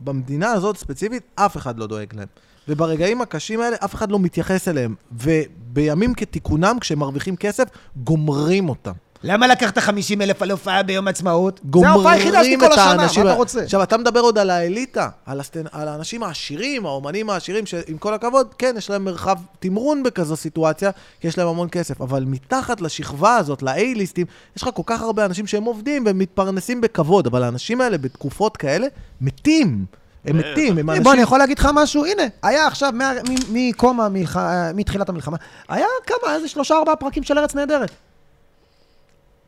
במדינה 0.00 0.52
הזאת 0.52 0.76
ספציפית, 0.76 1.22
אף 1.34 1.56
אחד 1.56 1.78
לא 1.78 1.86
דואג 1.86 2.06
להם. 2.16 2.28
וברגעים 2.68 3.20
הקשים 3.20 3.60
האלה, 3.60 3.76
אף 3.84 3.94
אחד 3.94 4.10
לא 4.10 4.18
מתייחס 4.18 4.68
אליהם. 4.68 4.94
ובימים 5.12 6.14
כתיקונם, 6.14 6.76
כשהם 6.80 6.98
מרוויחים 6.98 7.36
כסף, 7.36 7.64
גומרים 7.96 8.68
אותם. 8.68 8.92
למה 9.24 9.46
לקחת 9.46 9.78
50 9.78 10.22
אלף 10.22 10.42
על 10.42 10.50
הופעה 10.50 10.82
ביום 10.82 11.08
עצמאות? 11.08 11.60
זה 11.64 11.70
גומרים 11.70 12.28
את 12.28 12.60
כל 12.60 12.72
השנה, 12.72 12.94
מה 12.94 13.02
האנשים 13.02 13.22
אתה. 13.22 13.32
רוצה? 13.32 13.62
עכשיו, 13.62 13.82
אתה 13.82 13.96
מדבר 13.96 14.20
עוד 14.20 14.38
על 14.38 14.50
האליטה, 14.50 15.08
על, 15.26 15.40
הסטנ... 15.40 15.64
על 15.72 15.88
האנשים 15.88 16.22
העשירים, 16.22 16.86
האומנים 16.86 17.30
העשירים, 17.30 17.66
שעם 17.66 17.98
כל 17.98 18.14
הכבוד, 18.14 18.54
כן, 18.58 18.74
יש 18.78 18.90
להם 18.90 19.04
מרחב 19.04 19.36
תמרון 19.60 20.02
בכזו 20.02 20.36
סיטואציה, 20.36 20.90
כי 21.20 21.28
יש 21.28 21.38
להם 21.38 21.48
המון 21.48 21.68
כסף. 21.70 22.00
אבל 22.00 22.24
מתחת 22.24 22.80
לשכבה 22.80 23.36
הזאת, 23.36 23.62
ל-A-ליסטים, 23.62 24.26
יש 24.56 24.62
לך 24.62 24.68
כל 24.74 24.82
כך 24.86 25.02
הרבה 25.02 25.24
אנשים 25.24 25.46
שהם 25.46 25.64
עובדים 25.64 26.06
והם 26.06 26.18
מתפרנסים 26.18 26.80
בכבוד, 26.80 27.26
אבל 27.26 27.42
האנשים 27.42 27.80
האלה 27.80 27.98
בתקופות 27.98 28.56
כאלה 28.56 28.86
מתים. 29.20 29.84
הם 30.24 30.38
בטח. 30.38 30.46
מתים, 30.52 30.78
הם 30.78 30.90
אנשים... 30.90 31.02
בוא, 31.02 31.12
אני 31.12 31.22
יכול 31.22 31.38
להגיד 31.38 31.58
לך 31.58 31.68
משהו? 31.74 32.04
הנה, 32.04 32.22
היה 32.42 32.66
עכשיו, 32.66 32.92
מה- 32.94 33.12
מ- 33.30 33.68
מקום 33.70 34.00
המלח... 34.00 34.36
מתחילת 34.74 35.08
המלחמה, 35.08 35.36
היה 35.68 35.86
כמה, 36.06 36.34
איזה 36.34 36.48
שלושה 36.48 36.74
ארבעה 36.74 36.96
פרקים 36.96 37.22
של 37.22 37.38
ארץ 37.38 37.54
נהדרת. 37.54 37.90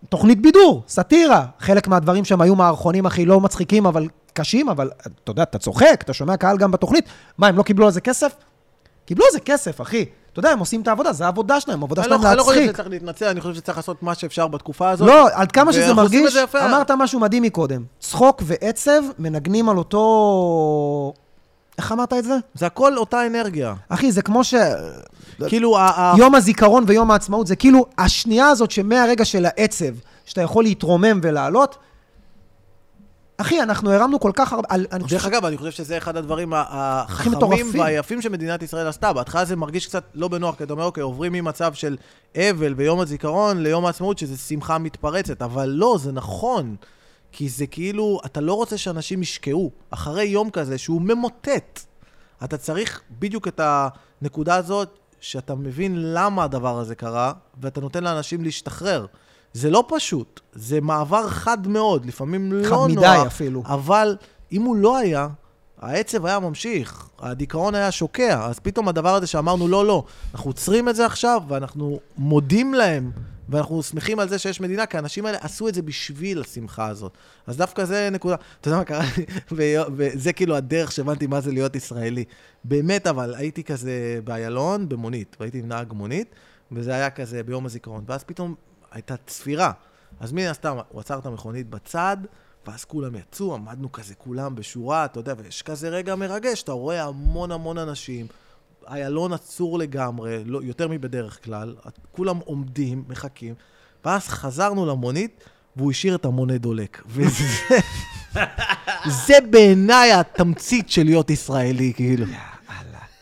תוכנית 0.08 0.42
בידור, 0.42 0.82
סאטירה. 0.88 1.46
חלק 1.60 1.88
מהדברים 1.88 2.24
שם 2.24 2.40
היו 2.40 2.54
מערכונים, 2.56 3.06
אחי, 3.06 3.24
לא 3.26 3.40
מצחיקים, 3.40 3.86
אבל 3.86 4.08
קשים, 4.32 4.68
אבל 4.68 4.90
אתה 5.24 5.30
יודע, 5.30 5.42
אתה 5.42 5.58
צוחק, 5.58 6.00
אתה 6.04 6.12
שומע 6.12 6.36
קהל 6.36 6.58
גם 6.58 6.70
בתוכנית. 6.70 7.04
מה, 7.38 7.46
הם 7.46 7.56
לא 7.56 7.62
קיבלו 7.62 7.86
על 7.86 7.92
זה 7.92 8.00
כסף? 8.00 8.32
קיבלו 9.06 9.24
על 9.24 9.32
זה 9.32 9.40
כסף, 9.40 9.80
אחי. 9.80 10.04
אתה 10.32 10.40
יודע, 10.40 10.50
הם 10.50 10.58
עושים 10.58 10.82
את 10.82 10.88
העבודה, 10.88 11.12
זה 11.12 11.24
העבודה 11.24 11.60
שלהם, 11.60 11.80
העבודה 11.82 12.02
לא, 12.02 12.08
שלהם 12.08 12.26
אני 12.26 12.36
לא 12.36 12.42
חושב 12.42 12.56
להצחיק. 12.60 12.74
שצריך 12.74 12.88
להתנצל, 12.88 13.26
אני 13.26 13.40
חושב 13.40 13.54
שצריך 13.54 13.78
לעשות 13.78 14.02
מה 14.02 14.14
שאפשר 14.14 14.48
בתקופה 14.48 14.90
הזאת. 14.90 15.08
לא, 15.08 15.28
עד 15.32 15.52
כמה 15.52 15.72
שזה 15.72 15.94
מרגיש. 15.94 16.36
אמרת 16.54 16.90
משהו 16.90 17.20
מדהים 17.20 17.42
מקודם. 17.42 17.82
צחוק 18.00 18.42
ועצב 18.46 19.02
מנגנים 19.18 19.68
על 19.68 19.78
אותו... 19.78 21.12
איך 21.78 21.92
אמרת 21.92 22.12
את 22.12 22.24
זה? 22.24 22.34
זה 22.54 22.66
הכל 22.66 22.96
אותה 22.96 23.26
אנרגיה. 23.26 23.74
אחי, 23.88 24.12
זה 24.12 24.22
כמו 24.22 24.44
ש... 24.44 24.54
כאילו, 25.48 25.78
יום 26.16 26.34
הזיכרון 26.34 26.84
ויום 26.86 27.10
העצמאות, 27.10 27.46
זה 27.46 27.56
כאילו 27.56 27.86
השנייה 27.98 28.48
הזאת 28.48 28.70
שמהרגע 28.70 29.24
של 29.24 29.46
העצב, 29.46 29.94
שאתה 30.24 30.40
יכול 30.40 30.64
להתרומם 30.64 31.20
ולעלות, 31.22 31.76
אחי, 33.36 33.62
אנחנו 33.62 33.92
הרמנו 33.92 34.20
כל 34.20 34.30
כך 34.34 34.52
הרבה... 34.52 34.68
על- 34.70 34.86
אני 34.92 35.04
חושב 35.04 35.16
דרך 35.16 35.26
אגב, 35.26 35.44
אני 35.44 35.56
חושב 35.56 35.70
שזה 35.70 35.98
אחד 35.98 36.16
הדברים 36.16 36.52
החכמים. 36.56 37.66
והיפים 37.78 38.22
שמדינת 38.22 38.62
ישראל 38.62 38.86
עשתה. 38.86 39.12
בהתחלה 39.12 39.44
זה 39.44 39.56
מרגיש 39.56 39.86
קצת 39.86 40.04
לא 40.14 40.28
בנוח, 40.28 40.56
כי 40.56 40.64
אתה 40.64 40.72
אומר, 40.72 40.84
אוקיי, 40.84 41.02
עוברים 41.02 41.32
ממצב 41.32 41.74
של 41.74 41.96
אבל 42.36 42.74
ויום 42.76 43.00
הזיכרון 43.00 43.62
ליום 43.62 43.86
העצמאות, 43.86 44.18
שזה 44.18 44.36
שמחה 44.36 44.78
מתפרצת. 44.78 45.42
אבל 45.42 45.68
לא, 45.68 45.96
זה 46.00 46.12
נכון. 46.12 46.76
כי 47.32 47.48
זה 47.48 47.66
כאילו, 47.66 48.20
אתה 48.26 48.40
לא 48.40 48.54
רוצה 48.54 48.78
שאנשים 48.78 49.22
ישקעו. 49.22 49.70
אחרי 49.90 50.24
יום 50.24 50.50
כזה 50.50 50.78
שהוא 50.78 51.02
ממוטט, 51.02 51.80
אתה 52.44 52.56
צריך 52.56 53.00
בדיוק 53.18 53.48
את 53.48 53.60
הנקודה 54.22 54.54
הזאת, 54.56 54.98
שאתה 55.20 55.54
מבין 55.54 56.14
למה 56.14 56.44
הדבר 56.44 56.78
הזה 56.78 56.94
קרה, 56.94 57.32
ואתה 57.62 57.80
נותן 57.80 58.04
לאנשים 58.04 58.44
להשתחרר. 58.44 59.06
זה 59.54 59.70
לא 59.70 59.84
פשוט, 59.88 60.40
זה 60.52 60.80
מעבר 60.80 61.28
חד 61.28 61.68
מאוד, 61.68 62.06
לפעמים 62.06 62.52
לא 62.52 62.64
חד 62.64 62.70
נוח. 62.70 62.86
מדי 62.90 63.26
אפילו. 63.26 63.62
אבל 63.66 64.16
אם 64.52 64.62
הוא 64.62 64.76
לא 64.76 64.96
היה, 64.96 65.28
העצב 65.80 66.26
היה 66.26 66.38
ממשיך, 66.38 67.08
הדיכאון 67.18 67.74
היה 67.74 67.90
שוקע, 67.90 68.46
אז 68.46 68.58
פתאום 68.58 68.88
הדבר 68.88 69.14
הזה 69.14 69.26
שאמרנו, 69.26 69.68
לא, 69.68 69.86
לא, 69.86 70.04
אנחנו 70.34 70.50
עוצרים 70.50 70.88
את 70.88 70.96
זה 70.96 71.06
עכשיו, 71.06 71.42
ואנחנו 71.48 72.00
מודים 72.18 72.74
להם, 72.74 73.10
ואנחנו 73.48 73.82
שמחים 73.82 74.18
על 74.18 74.28
זה 74.28 74.38
שיש 74.38 74.60
מדינה, 74.60 74.86
כי 74.86 74.96
האנשים 74.96 75.26
האלה 75.26 75.38
עשו 75.40 75.68
את 75.68 75.74
זה 75.74 75.82
בשביל 75.82 76.40
השמחה 76.40 76.86
הזאת. 76.88 77.12
אז 77.46 77.56
דווקא 77.56 77.84
זה 77.84 78.08
נקודה. 78.12 78.36
אתה 78.60 78.68
יודע 78.68 78.78
מה 78.78 78.84
קרה 78.84 79.04
לי? 79.16 79.24
וזה 79.96 80.32
כאילו 80.32 80.56
הדרך 80.56 80.92
שהבנתי 80.92 81.26
מה 81.26 81.40
זה 81.40 81.52
להיות 81.52 81.76
ישראלי. 81.76 82.24
באמת, 82.64 83.06
אבל 83.06 83.34
הייתי 83.34 83.64
כזה 83.64 84.20
באיילון, 84.24 84.88
במונית, 84.88 85.36
והייתי 85.40 85.62
נהג 85.62 85.92
מונית, 85.92 86.34
וזה 86.72 86.94
היה 86.94 87.10
כזה 87.10 87.42
ביום 87.42 87.66
הזיכרון, 87.66 88.04
ואז 88.06 88.24
פתאום 88.24 88.54
הייתה 88.94 89.14
צפירה. 89.26 89.72
אז 90.20 90.32
מן 90.32 90.46
הסתם, 90.46 90.76
הוא 90.88 91.00
עצר 91.00 91.18
את 91.18 91.26
המכונית 91.26 91.70
בצד, 91.70 92.16
ואז 92.66 92.84
כולם 92.84 93.14
יצאו, 93.14 93.54
עמדנו 93.54 93.92
כזה 93.92 94.14
כולם 94.14 94.54
בשורה, 94.54 95.04
אתה 95.04 95.20
יודע, 95.20 95.34
ויש 95.38 95.62
כזה 95.62 95.88
רגע 95.88 96.14
מרגש, 96.14 96.62
אתה 96.62 96.72
רואה 96.72 97.04
המון 97.04 97.52
המון 97.52 97.78
אנשים, 97.78 98.26
איילון 98.88 99.32
עצור 99.32 99.78
לגמרי, 99.78 100.44
לא, 100.44 100.60
יותר 100.62 100.88
מבדרך 100.88 101.44
כלל, 101.44 101.74
כולם 102.12 102.38
עומדים, 102.38 103.04
מחכים, 103.08 103.54
ואז 104.04 104.28
חזרנו 104.28 104.86
למונית, 104.86 105.44
והוא 105.76 105.90
השאיר 105.90 106.14
את 106.14 106.24
המונה 106.24 106.58
דולק. 106.58 107.02
וזה 107.14 107.44
זה 109.26 109.34
בעיניי 109.50 110.12
התמצית 110.12 110.90
של 110.90 111.04
להיות 111.04 111.30
ישראלי, 111.30 111.92
כאילו. 111.96 112.26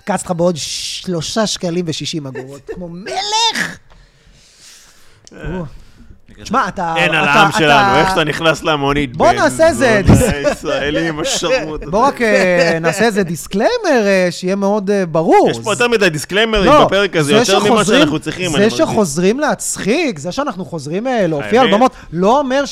קץ 0.04 0.24
לך 0.24 0.30
בעוד 0.30 0.56
שלושה 0.56 1.46
שקלים 1.46 1.84
ושישים 1.88 2.26
אגורות, 2.26 2.70
כמו 2.74 2.88
מלך! 2.88 3.78
תשמע, 6.42 6.68
אתה... 6.68 6.94
אין 6.96 7.14
על 7.14 7.28
העם 7.28 7.52
שלנו, 7.52 7.96
איך 7.98 8.08
שאתה 8.10 8.24
נכנס 8.24 8.62
למונית. 8.62 9.16
בוא 9.16 9.32
נעשה 9.32 9.68
איזה 9.68 10.02
זונה, 10.06 10.18
דיס- 10.20 10.52
ישראלים 10.52 11.20
השרמוט. 11.20 11.84
בוא 11.84 12.06
רק 12.06 12.22
אה, 12.22 12.78
נעשה 12.80 13.04
איזה 13.04 13.22
disclaimer, 13.22 13.72
אה, 14.06 14.28
שיהיה 14.30 14.56
מאוד 14.56 14.90
אה, 14.90 15.06
ברור. 15.06 15.48
יש 15.50 15.58
פה 15.58 15.72
יותר 15.72 15.88
מדי 15.88 16.10
דיסקליימרים 16.10 16.66
לא, 16.72 16.84
בפרק 16.84 17.16
הזה, 17.16 17.44
זה 17.44 17.52
יותר 17.52 17.70
ממה 17.70 17.84
שאנחנו 17.84 18.18
צריכים. 18.18 18.50
זה. 18.58 18.70
שחוזרים 18.70 19.40
להצחיק, 19.40 20.18
זה 20.18 20.32
שאנחנו 20.32 20.64
חוזרים 20.64 21.06
אה, 21.06 21.26
להופיע 21.26 21.60
על. 21.60 21.72
במות, 21.74 21.92
לא 22.12 22.38
אומר 22.38 22.60
לא 22.60 22.66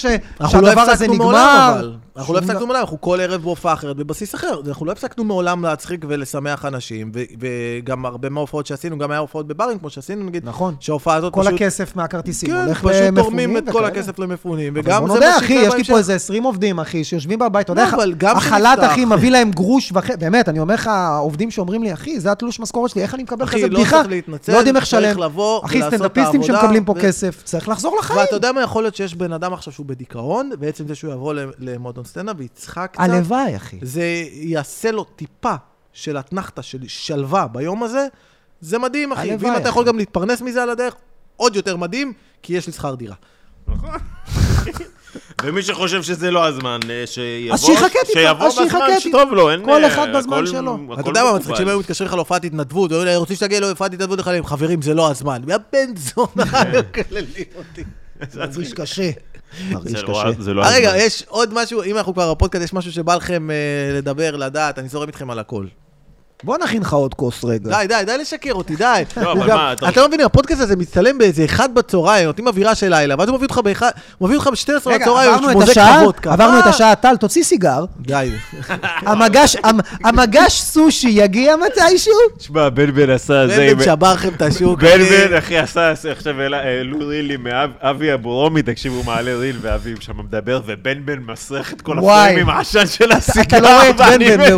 שהדבר 0.48 0.80
הזה 0.80 1.08
נגמר. 1.08 1.90
אנחנו 2.20 2.34
לא 2.34 2.38
הפסקנו 2.38 2.66
מעולם, 2.66 2.80
אנחנו 2.80 3.00
כל 3.00 3.20
ערב 3.20 3.42
בהופעה 3.42 3.72
אחרת 3.72 3.96
בבסיס 3.96 4.34
אחר. 4.34 4.60
אנחנו 4.68 4.86
לא 4.86 4.92
הפסקנו 4.92 5.24
מעולם 5.24 5.64
להצחיק 5.64 6.04
ולשמח 6.08 6.64
אנשים, 6.64 7.12
וגם 7.40 8.06
הרבה 8.06 8.28
מההופעות 8.28 8.66
שעשינו, 8.66 8.98
גם 8.98 9.10
היה 9.10 9.20
הופעות 9.20 9.46
בברים, 9.46 9.78
כמו 9.78 9.90
שעשינו 9.90 10.24
נגיד, 10.24 10.44
נכון. 10.44 10.74
שההופעה 10.80 11.16
הזאת 11.16 11.32
כל 11.32 11.40
פשוט... 11.40 11.54
הכסף 11.54 11.96
מהכרטיסים 11.96 12.50
כן, 12.50 12.56
הולך 12.56 12.78
פשוט 12.78 12.92
למפונים 12.92 13.22
תורמים 13.22 13.56
את 13.56 13.68
כל. 13.72 13.84
הכסף 13.84 14.18
למפונים, 14.18 14.72
וגם 14.76 15.06
זה 15.12 15.20
מה 15.20 15.38
אחי, 15.38 15.52
יש 15.52 15.74
לי. 15.74 15.84
פה 15.84 15.98
איזה 15.98 16.14
20 16.14 16.42
עובדים, 16.42 16.80
אחי, 16.80 17.04
שיושבים 17.04 17.38
בבית, 17.38 17.64
אתה 17.70 17.74
לא, 17.74 17.80
יודע, 17.80 18.14
גם 18.18 18.36
החל"ת, 18.36 18.78
אחי, 18.80 19.04
מביא 19.04 19.30
להם 19.30 19.50
גרוש 19.50 19.92
וחצי, 19.94 20.16
באמת, 20.16 20.48
אני 20.48 20.60
אומר 20.60 20.74
לך, 20.74 20.90
עובדים 21.18 21.50
שאומרים 21.50 21.82
לי, 21.82 21.92
אחי, 21.92 22.20
זה 22.20 22.32
התלוש 22.32 22.60
משכורת 22.60 22.90
שלי, 22.90 23.02
איך 23.02 23.14
אני 23.14 23.22
מקבל 23.22 23.46
כזה 23.46 23.68
לא 23.68 23.78
בדיחה? 23.78 24.02
לא 24.48 24.56
יודעים 24.56 24.76
איך 24.76 24.84
לשלם. 24.84 25.16
אחי, 25.64 25.82
סטנדאפיסטים 25.82 26.40
העבודה, 26.40 26.60
שמקבלים 26.60 26.84
פה 26.84 26.92
ו- 26.92 27.00
כסף, 27.00 27.42
צריך 27.44 27.68
לחזור 27.68 27.96
לחיים. 27.98 28.20
ואתה 28.20 28.36
יודע 28.36 28.52
מה 28.52 28.62
יכול 28.62 28.82
להיות 28.82 28.96
שיש 28.96 29.14
בן 29.14 29.32
אדם 29.32 29.52
עכשיו 29.52 29.72
שהוא 29.72 29.86
בדיכאון, 29.86 30.50
ועצם 30.60 30.88
זה 30.88 30.94
שהוא 30.94 31.12
יבוא 31.12 31.34
ל- 31.34 31.50
למועדון 31.58 32.04
סטנדאפ 32.10 32.36
ויצחק 32.38 32.90
קצת, 32.92 33.00
הלוואי, 33.02 33.56
אחי. 33.56 33.78
זה 33.82 34.02
יעשה 34.32 34.90
לו 34.90 35.04
טיפה 35.04 35.54
של 35.92 36.18
אתנחתא, 36.18 36.62
של 36.62 36.78
שלווה 36.88 37.46
ביום 37.48 37.82
הזה, 37.82 38.06
זה 38.60 38.78
מדהים, 38.78 39.12
אחי. 39.12 39.30
הלוואי, 39.30 39.50
ואם 39.50 39.60
אתה 39.60 39.68
יכול 39.68 39.82
אחי. 39.82 39.88
גם 39.92 39.98
להתפרנס 39.98 40.40
מזה 40.42 40.62
על 40.62 40.70
הדרך, 40.70 40.94
עוד 41.36 41.56
יותר 41.56 41.76
מדהים, 41.76 42.12
כי 42.42 42.52
יש 42.56 42.66
לי 42.66 42.72
שכר 42.72 42.94
דירה. 42.94 43.14
ומי 45.42 45.62
שחושב 45.62 46.02
שזה 46.02 46.30
לא 46.30 46.46
הזמן, 46.46 46.80
אה, 46.90 47.02
שיבוא, 47.06 47.54
אז 47.54 47.60
שיחכה 47.64 47.98
טיפה, 48.06 48.12
שיבוא 48.20 48.46
אז 48.46 48.52
שיחכה 48.52 48.78
בזמן. 48.86 49.00
שטוב 49.00 49.32
לו, 49.32 49.50
אין... 49.50 49.64
כל 49.64 49.84
אה, 49.84 49.88
אחד 49.88 50.08
בזמן 50.16 50.36
הכל- 50.36 50.46
שלו. 50.46 50.78
הכל 50.92 51.00
אתה 51.00 51.10
יודע 51.10 51.24
מה. 51.24 51.34
מצחיק, 51.38 51.56
שאם 51.56 51.68
היו 51.68 51.78
מתקשרים 51.78 52.08
לך 52.08 52.14
להופעת 52.14 52.44
התנדבות, 52.44 52.92
היו 52.92 53.20
רוצים 53.20 53.36
שתגיע 53.36 53.60
להופעת 53.60 53.94
התנדבות 53.94 54.18
לחיילים, 54.18 54.44
חברים, 54.46 54.82
זה 54.82 54.94
לא 54.94 55.10
הזמן. 55.10 55.42
יא 55.48 55.56
בן 55.72 55.96
זונה, 55.96 56.44
היו 56.52 56.80
מקללים 56.80 57.24
אותי. 57.56 57.84
מרגיש 58.36 58.72
קשה. 58.72 59.10
מרגיש 59.70 60.02
לא- 60.02 60.08
קשה. 60.08 60.42
זה 60.42 60.54
לא 60.54 60.62
אה, 60.62 60.74
רגע. 60.76 60.92
יש 60.96 61.24
עוד 61.28 61.54
משהו, 61.54 61.82
אם 61.82 61.96
אנחנו 61.96 62.12
כבר 62.14 62.34
בפודקאסט, 62.34 62.64
יש 62.64 62.72
משהו 62.72 62.92
שבא 62.92 63.14
לכם 63.14 63.50
אה, 63.50 63.56
לדבר, 63.98 64.36
לדעת, 64.36 64.78
אני 64.78 64.88
זורם 64.88 65.08
איתכם 65.08 65.30
על 65.30 65.38
הכל. 65.38 65.66
בוא 66.44 66.58
נכין 66.64 66.82
לך 66.82 66.92
עוד 66.92 67.14
כוס 67.14 67.44
רגע. 67.44 67.70
די, 67.70 67.86
די, 67.88 68.02
די 68.06 68.18
לשקר 68.18 68.52
אותי, 68.52 68.76
די. 68.76 68.84
לא, 69.16 69.32
הוא 69.32 69.42
אבל 69.44 69.54
מה, 69.54 69.72
אתה- 69.72 69.88
אתה 69.88 70.00
לא 70.00 70.08
מבין, 70.08 70.20
הפודקאסט 70.20 70.60
הזה 70.60 70.76
מצטלם 70.76 71.18
באיזה 71.18 71.44
אחד 71.44 71.74
בצהריים, 71.74 72.26
נותנים 72.26 72.46
אווירה 72.48 72.74
של 72.74 72.88
לילה, 72.90 73.14
ואז 73.18 73.28
הוא 73.28 73.36
מביא 73.36 73.46
אותך 73.46 73.58
באחד, 73.64 73.90
הוא 74.18 74.28
מביא 74.28 74.38
אותך 74.38 74.48
ב-12 74.48 74.88
רגע, 74.88 74.98
בצהריים, 75.04 75.30
עברנו 75.32 75.50
את 75.50 75.54
מוזג 75.54 75.72
ככה. 75.72 76.32
עברנו 76.32 76.58
את 76.58 76.64
אה, 76.64 76.68
השעה, 76.68 76.94
טל, 76.94 77.16
תוציא 77.16 77.42
סיגר. 77.42 77.84
די. 78.00 78.30
המגש, 79.06 79.56
המ- 79.64 79.80
המגש 80.04 80.60
סושי 80.60 81.08
יגיע 81.08 81.54
מתישהו? 81.56 82.12
תשמע, 82.38 82.68
בן 82.68 82.90
בן 82.90 83.10
עשה 83.10 83.46
זה 83.48 83.62
עם... 83.62 83.78
בן 83.78 83.84
שבר 83.84 84.12
לכם 84.12 84.28
את 84.36 84.42
השוק. 84.42 84.80
בן. 84.80 84.98
בן, 85.10 85.34
אחי, 85.38 85.58
עשה 85.58 85.92
עכשיו 86.12 86.34
העלו 86.40 86.98
רילים 87.08 87.44
מאבי 87.44 88.14
אבורומי, 88.14 88.62
תקשיב, 88.62 88.92
הוא 88.92 89.04
מעלה 89.04 89.34
ריל 89.36 89.56
ואבי 89.60 89.94
שם 90.00 90.12
מדבר, 90.18 90.60
ובן 90.66 90.98
בן 91.06 91.18
מסריח 91.26 91.72
את 91.72 91.80
כל 91.80 91.98
וואי. 91.98 92.20
הפריים 92.28 92.38
עם 92.38 92.56
העשן 92.56 92.86
של 92.86 93.12
הסיגר. 93.12 93.42
אתה 93.42 93.60
לא 93.60 93.68
רואה 93.68 93.90
את 93.90 93.96
בן 93.96 94.04
ואני 94.10 94.36
בן 94.36 94.50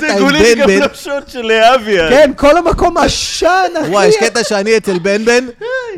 קטע 0.00 0.12
עם 0.12 0.18
גוליש 0.18 0.54
בן 0.54 0.60
גם 0.60 0.66
בן. 0.66 0.80
לא 0.80 0.86
שוט 0.94 1.28
של 1.28 1.52
אבי. 1.52 2.00
אז. 2.00 2.10
כן, 2.10 2.30
כל 2.36 2.56
המקום 2.56 2.96
עשן, 2.96 3.48
אחי. 3.82 3.90
וואי, 3.90 4.06
יש 4.06 4.16
קטע 4.16 4.44
שאני 4.44 4.76
אצל 4.76 4.98
בן 4.98 5.24
בן, 5.24 5.46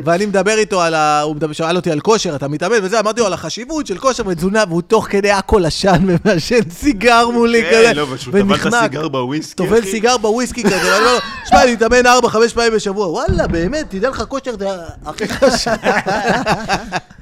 ואני 0.05 0.25
מדבר 0.25 0.57
איתו 0.57 0.81
על 0.81 0.93
ה... 0.93 1.21
הוא 1.21 1.35
שאל 1.51 1.75
אותי 1.75 1.91
על 1.91 1.99
כושר, 1.99 2.35
אתה 2.35 2.47
מתאמן 2.47 2.75
וזה, 2.83 2.99
אמרתי 2.99 3.19
לו 3.19 3.25
על 3.27 3.33
החשיבות 3.33 3.87
של 3.87 3.97
כושר 3.97 4.23
ותזונה, 4.27 4.63
והוא 4.69 4.81
תוך 4.81 5.07
כדי 5.09 5.31
הכל 5.31 5.65
עשן 5.65 6.03
ומעשן 6.07 6.69
סיגר 6.69 7.29
מולי 7.29 7.63
כזה, 7.71 7.83
כן, 7.83 7.95
לא, 7.95 8.07
פשוט 8.15 8.35
טבל 8.35 8.55
את 8.55 8.73
הסיגר 8.73 9.07
בוויסקי, 9.07 9.55
טובל. 9.55 9.85
סיגר 9.85 10.17
בוויסקי 10.17 10.63
כזה, 10.63 10.75
ואני 10.75 10.89
אומר 10.89 11.13
לו, 11.13 11.19
שמע, 11.49 11.63
אני 11.63 11.73
מתאמן 11.73 12.05
4-5 12.05 12.53
פעמים 12.53 12.73
בשבוע, 12.75 13.07
וואלה, 13.07 13.47
באמת, 13.47 13.85
תדע 13.89 14.09
לך 14.09 14.23
כושר 14.27 14.57
זה 14.59 14.67
הכי 15.05 15.27
חשוב. 15.27 15.73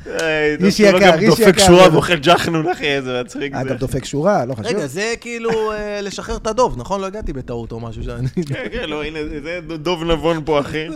אה, 0.08 0.56
איש 0.66 0.82
דווקא 0.82 0.98
יקר, 0.98 1.20
איש 1.20 1.30
דופק 1.30 1.48
יקר. 1.48 1.66
שורה 1.66 1.88
ואוכל 1.92 2.16
ג'חנון, 2.16 2.68
אחי, 2.68 2.86
איזה 2.86 3.22
מצחיק 3.24 3.54
זה. 3.56 3.62
אגב, 3.62 3.78
דופק 3.78 4.06
שורה, 4.06 4.46
לא 4.46 4.54
חשוב. 4.54 4.66
רגע, 4.66 4.88
זה 4.88 5.14
כאילו 5.22 5.72
אה, 5.72 6.02
לשחרר 6.02 6.36
את 6.38 6.48
הדוב, 6.48 6.71
נכון? 6.78 7.02
לא 7.02 7.06
הגעתי 7.06 7.34
בטעות 7.34 7.72
או 7.72 7.80
משהו 7.80 8.04
שאני... 8.04 8.28
כן, 8.50 8.66
כן, 8.72 8.90
לא, 8.90 9.04
הנה, 9.04 9.20
זה 9.44 9.78
דוב 9.78 10.04
נבון 10.04 10.42
פה, 10.46 10.60
אחי. 10.60 10.88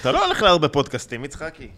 אתה 0.00 0.12
לא 0.12 0.24
הולך 0.24 0.42
להרבה 0.42 0.68
פודקאסטים, 0.68 1.24
יצחקי. 1.24 1.68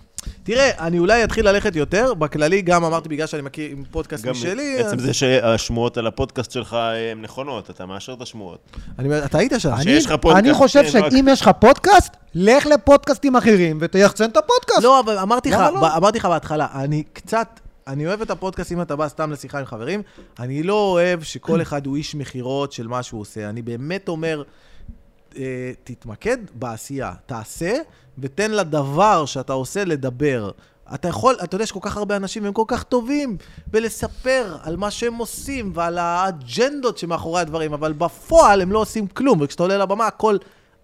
תראה, 0.43 0.71
אני 0.87 0.99
אולי 0.99 1.25
אתחיל 1.25 1.49
ללכת 1.49 1.77
יותר, 1.77 2.15
בכללי 2.15 2.63
גם 2.63 2.85
אמרתי 2.85 3.09
בגלל 3.09 3.27
שאני 3.27 3.43
מכיר 3.43 3.71
עם 3.71 3.83
פודקאסט 3.91 4.25
גם 4.25 4.31
משלי, 4.33 4.77
עצם 4.79 4.97
אז- 4.97 5.03
זה 5.03 5.13
שהשמועות 5.13 5.99
על 5.99 6.07
הפודקאסט 6.07 6.51
שלך 6.51 6.73
הן 7.13 7.23
נכונות, 7.23 7.71
אתה 7.71 7.87
מאשר 7.87 8.13
את 8.13 8.23
השמועות. 8.23 8.59
אני- 8.99 9.19
אתה 9.25 9.39
היית 9.39 9.53
שם. 9.59 9.73
אני- 9.73 9.83
שיש 9.83 10.07
לך 10.07 10.13
פודקאסט, 10.21 10.45
אני 10.45 10.55
חושב 10.55 10.83
כן, 10.93 10.99
רק- 11.03 11.11
שאם 11.13 11.27
יש 11.31 11.41
לך 11.41 11.51
פודקאסט, 11.61 12.17
לך 12.35 12.67
לפודקאסטים 12.67 13.37
אחרים 13.37 13.79
ותייחצן 13.81 14.25
את 14.25 14.37
הפודקאסט. 14.37 14.83
לא, 14.83 15.01
אבל 15.01 15.19
אמרתי 15.19 15.51
לך, 15.51 15.59
לא? 15.75 15.97
אמרתי 15.97 16.19
לך 16.19 16.25
בהתחלה, 16.25 16.67
אני 16.75 17.03
קצת, 17.13 17.61
אני 17.89 18.07
אוהב 18.07 18.23
את 18.23 18.31
הפודקאסט 18.31 18.73
אם 18.73 18.83
אתה 18.83 18.97
בא 18.97 19.09
סתם 19.09 19.33
לשיחה 19.33 19.59
עם 19.59 19.65
חברים, 19.65 20.03
אני 20.39 20.63
לא 20.63 20.75
אוהב 20.75 21.23
שכל 21.23 21.63
אחד 21.63 21.87
הוא 21.87 21.97
איש 21.97 22.15
מכירות 22.15 22.73
של 22.73 22.89
מה 22.89 23.03
שהוא 23.03 23.21
עושה. 23.21 23.49
אני 23.49 23.63
באמת 23.63 24.09
אומר, 24.09 24.43
אה, 25.37 25.73
תתמקד 25.85 26.39
בעשייה, 26.55 27.13
תעשה, 27.27 27.79
ותן 28.19 28.51
לדבר 28.51 29.27
שאתה 29.27 29.53
עושה 29.53 29.85
לדבר. 29.85 30.51
אתה 30.95 31.09
יכול, 31.09 31.37
אתה 31.43 31.55
יודע, 31.55 31.63
יש 31.63 31.73
כל 31.73 31.81
כך 31.83 31.97
הרבה 31.97 32.17
אנשים, 32.17 32.45
הם 32.45 32.53
כל 32.53 32.65
כך 32.67 32.83
טובים 32.83 33.37
בלספר 33.67 34.57
על 34.63 34.77
מה 34.77 34.91
שהם 34.91 35.15
עושים 35.15 35.73
ועל 35.75 35.99
האג'נדות 35.99 36.99
שמאחורי 36.99 37.41
הדברים, 37.41 37.73
אבל 37.73 37.93
בפועל 37.93 38.61
הם 38.61 38.73
לא 38.73 38.79
עושים 38.79 39.07
כלום, 39.07 39.39
וכשאתה 39.41 39.63
עולה 39.63 39.79
לבמה, 39.79 40.07
הכל 40.07 40.37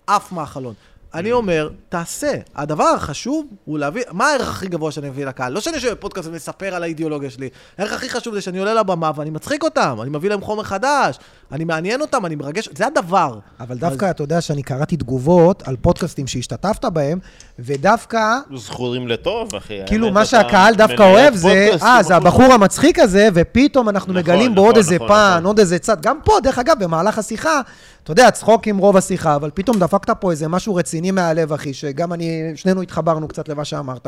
עף 0.06 0.32
מהחלון. 0.32 0.74
אני 1.14 1.32
אומר, 1.32 1.68
תעשה. 1.88 2.32
הדבר 2.56 2.84
החשוב 2.84 3.46
הוא 3.64 3.78
להביא, 3.78 4.02
מה 4.12 4.26
הערך 4.26 4.48
הכי 4.48 4.66
גבוה 4.68 4.92
שאני 4.92 5.08
מביא 5.10 5.26
לקהל? 5.26 5.52
לא 5.52 5.60
שאני 5.60 5.76
יושב 5.76 5.90
בפודקאסט 5.92 6.28
ומספר 6.28 6.74
על 6.74 6.82
האידיאולוגיה 6.82 7.30
שלי. 7.30 7.48
הערך 7.78 7.92
הכי 7.92 8.08
חשוב 8.10 8.34
זה 8.34 8.40
שאני 8.40 8.58
עולה 8.58 8.74
לבמה 8.74 9.10
ואני 9.16 9.30
מצחיק 9.30 9.62
אותם, 9.64 9.98
אני 10.02 10.10
מביא 10.10 10.30
להם 10.30 10.40
חומר 10.40 10.62
חדש, 10.62 11.18
אני 11.52 11.64
מעניין 11.64 12.00
אותם, 12.00 12.26
אני 12.26 12.34
מרגש, 12.34 12.68
זה 12.76 12.86
הדבר. 12.86 13.38
אבל 13.60 13.78
דווקא, 13.78 14.10
אתה 14.10 14.22
יודע 14.22 14.40
שאני 14.40 14.62
קראתי 14.62 14.96
תגובות 14.96 15.68
על 15.68 15.76
פודקאסטים 15.76 16.26
שהשתתפת 16.26 16.84
בהם, 16.84 17.18
ודווקא, 17.58 18.38
זכורים 18.54 19.08
לטוב, 19.08 19.54
אחי. 19.54 19.78
כאילו, 19.86 20.10
מה 20.10 20.24
שהקהל 20.24 20.74
דווקא 20.74 21.02
אוהב 21.02 21.34
זה, 21.34 21.68
אה, 21.82 22.02
זה 22.02 22.14
בחור- 22.18 22.28
הבחור 22.28 22.52
המצחיק 22.54 22.98
הזה, 22.98 23.28
ופתאום 23.34 23.88
אנחנו 23.88 24.12
נכון, 24.12 24.22
מגלים 24.22 24.54
בו 24.54 24.60
נכון, 24.60 24.66
עוד 24.66 24.76
איזה 24.76 24.94
נכון, 24.94 25.08
פן, 25.08 25.30
נכון. 25.32 25.44
עוד 25.46 25.58
איזה 25.58 25.78
צד. 25.78 26.00
גם 26.02 26.18
פה, 26.24 26.32
דרך 26.42 26.58
אגב, 26.58 26.84
במהלך 26.84 27.18
השיחה, 27.18 27.60
אתה 28.04 28.12
יודע, 28.12 28.30
צחוק 28.30 28.66
עם 28.66 28.78
רוב 28.78 28.96
השיחה, 28.96 29.36
אבל 29.36 29.50
פתאום 29.54 29.78
דפקת 29.78 30.10
פה 30.10 30.30
איזה 30.30 30.48
משהו 30.48 30.74
רציני 30.74 31.10
מהלב, 31.10 31.52
אחי, 31.52 31.74
שגם 31.74 32.12
אני, 32.12 32.52
שנינו 32.54 32.82
התחברנו 32.82 33.28
קצת 33.28 33.48
למה 33.48 33.64
שאמרת. 33.64 34.06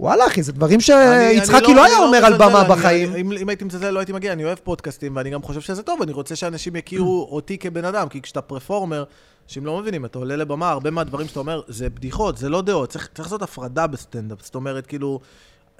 וואלה, 0.00 0.26
אחי, 0.26 0.42
זה 0.42 0.52
דברים 0.52 0.80
שיצחקי 0.80 1.74
לא 1.74 1.84
אני 1.84 1.90
היה 1.90 1.98
אומר 1.98 2.24
על 2.24 2.34
במה 2.36 2.64
בחיים. 2.64 3.14
אם 3.16 3.48
הייתי 3.48 3.64
מזלזל, 3.64 3.90
לא 3.90 3.98
הייתי 3.98 4.12
מגיע, 4.12 4.32
אני 4.32 4.44
אוהב 4.44 4.58
פודקאסטים, 4.64 5.16
ואני 5.16 5.30
גם 5.30 5.42
חושב 5.42 5.60
שזה 5.60 5.82
טוב, 5.82 6.02
אני 6.02 6.12
רוצה 6.12 6.36
שאנשים 6.36 6.76
יכירו 6.76 7.28
אותי 7.32 7.58
כבן 7.58 7.84
אדם, 7.84 8.08
כי 8.08 8.22
כשאתה 8.22 8.40
פרפורמר, 8.40 9.04
שהם 9.46 9.66
לא 9.66 9.80
מבינים, 9.80 10.04
אתה 10.04 10.18
עולה 10.18 10.36
לבמה, 10.36 10.70
הרבה 10.70 10.90
מהדברים 10.90 11.28
שאתה 11.28 11.40
אומר, 11.40 11.60
זה 11.68 11.90
בדיחות, 11.90 12.38
זה 12.38 12.48
לא 12.48 12.62
דעות, 12.62 12.88
צריך 12.88 13.10
לעשות 13.18 13.42
הפרדה 13.42 13.86
בסטנדאפ, 13.86 14.38
זאת 14.42 14.54
אומרת, 14.54 14.86
כאילו... 14.86 15.20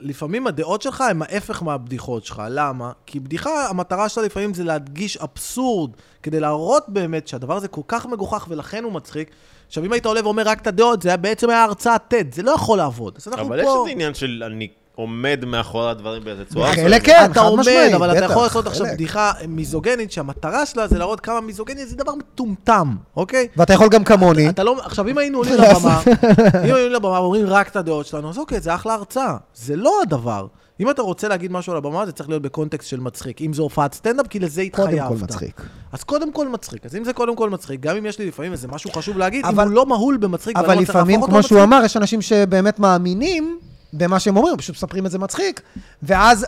לפעמים 0.01 0.47
הדעות 0.47 0.83
שלך 0.83 1.01
הן 1.01 1.23
ההפך 1.23 1.63
מהבדיחות 1.63 2.25
שלך, 2.25 2.43
למה? 2.51 2.93
כי 3.07 3.21
בדיחה, 3.21 3.69
המטרה 3.69 4.09
שלה 4.09 4.25
לפעמים 4.25 4.55
זה 4.55 4.65
להדגיש 4.65 5.17
אבסורד, 5.17 5.91
כדי 6.23 6.41
להראות 6.41 6.85
באמת 6.89 7.29
שהדבר 7.29 7.57
הזה 7.57 7.69
כל 7.69 7.81
כך 7.89 8.07
מגוחך 8.07 8.47
ולכן 8.49 8.85
הוא 8.85 8.93
מצחיק. 8.93 9.31
עכשיו, 9.67 9.85
אם 9.85 9.93
היית 9.93 10.07
עולה 10.07 10.21
ואומר 10.25 10.43
רק 10.43 10.61
את 10.61 10.67
הדעות, 10.67 11.03
זה 11.03 11.17
בעצם 11.17 11.51
היה 11.51 11.65
הרצאת 11.65 12.15
TED, 12.15 12.35
זה 12.35 12.43
לא 12.43 12.51
יכול 12.51 12.79
לעבוד. 12.79 13.15
אז 13.17 13.29
אנחנו 13.29 13.47
אבל 13.47 13.59
יש 13.59 13.65
פה... 13.65 13.79
איזה 13.81 13.91
עניין 13.91 14.15
של 14.15 14.43
אני 14.47 14.69
עומד 15.01 15.45
מאחורי 15.47 15.91
הדברים 15.91 16.25
באיזה 16.25 16.45
צורה. 16.45 16.71
בחלק 16.71 16.85
מסוימת. 16.85 17.03
כן, 17.03 17.25
אתה 17.31 17.41
חד 17.41 17.47
עומד, 17.47 17.61
משמעית, 17.61 17.95
אבל 17.95 18.17
אתה 18.19 18.25
יכול 18.25 18.43
לעשות 18.43 18.67
עכשיו 18.67 18.87
חלק. 18.87 18.95
בדיחה 18.95 19.33
מיזוגנית, 19.49 20.13
שהמטרה 20.13 20.67
שלה 20.67 20.89
זה 20.89 20.99
להראות 20.99 21.21
כמה 21.21 21.41
מיזוגניה 21.41 21.87
זה 21.87 21.97
דבר 21.97 22.13
מטומטם, 22.15 22.97
אוקיי? 23.17 23.49
ואתה 23.57 23.73
יכול 23.73 23.89
גם 23.89 24.05
כמוני. 24.05 24.49
אתה 24.49 24.65
לא, 24.65 24.77
עכשיו, 24.85 25.09
אם 25.09 25.19
היינו 25.19 25.39
עולים 25.39 25.55
לבמה, 25.71 26.03
אם 26.07 26.11
היינו 26.55 26.77
עולים 26.77 26.93
לבמה 26.93 27.21
ואומרים 27.21 27.47
רק 27.47 27.69
את 27.69 27.77
הדעות 27.77 28.07
שלנו, 28.07 28.31
אז 28.31 28.39
אוקיי, 28.39 28.61
זה 28.61 28.75
אחלה 28.75 28.95
הרצאה. 28.95 29.37
זה 29.55 29.77
לא 29.77 29.99
הדבר. 30.03 30.47
אם 30.81 30.91
אתה 30.91 31.03
רוצה 31.03 31.29
להגיד 31.29 31.53
משהו 31.53 31.73
על 31.73 31.77
הבמה, 31.79 32.07
זה 32.07 32.13
צריך 32.13 32.29
להיות 32.29 32.43
בקונטקסט 32.43 32.89
של 32.89 33.01
מצחיק. 33.01 33.41
אם 33.43 33.53
זו 33.53 33.63
הופעת 33.63 33.95
סטנדאפ, 33.95 34.27
כי 34.27 34.39
לזה 34.39 34.63
התחייבת. 34.63 34.91
קודם 35.09 35.19
כל 35.19 35.25
מצחיק. 35.25 35.61
אז 35.93 36.05
קודם 36.05 36.33
כל 36.33 36.49
מצחיק. 36.49 36.87
אז 36.87 36.97
אם 36.97 37.05
זה 37.05 37.13
קודם 37.13 37.37
כל 37.37 37.51
מצחיק, 37.51 37.81
גם 37.81 37.97
אם 37.97 38.07
יש 38.07 38.19
לי 38.19 38.27
לפעמים 38.27 38.53
איזה 38.53 38.69
משהו 38.69 38.91
חשוב 38.93 39.19
להגיד, 39.19 39.45
אם 39.47 39.51
אבל- 39.51 39.65
הוא 39.67 39.75
לא 39.75 39.87
מהול 39.87 40.17
במצחיק, 40.17 40.57
אבל 40.57 40.79
לפעמים, 40.79 41.21
כמו 41.23 41.43
שהוא 41.43 41.59
למצחיק, 41.61 41.75
אמר, 41.75 41.85
יש 41.85 41.97
אנשים 41.97 42.23
שבאמת 42.23 42.79
מאמינים 42.79 43.59
במה 43.93 44.21
שהם 44.21 44.37
אומרים, 44.37 44.57
פשוט 44.57 44.77
מספרים 44.77 45.07
את 45.07 45.11
זה 45.11 45.19
מצחיק. 45.19 45.61
ואז 46.03 46.47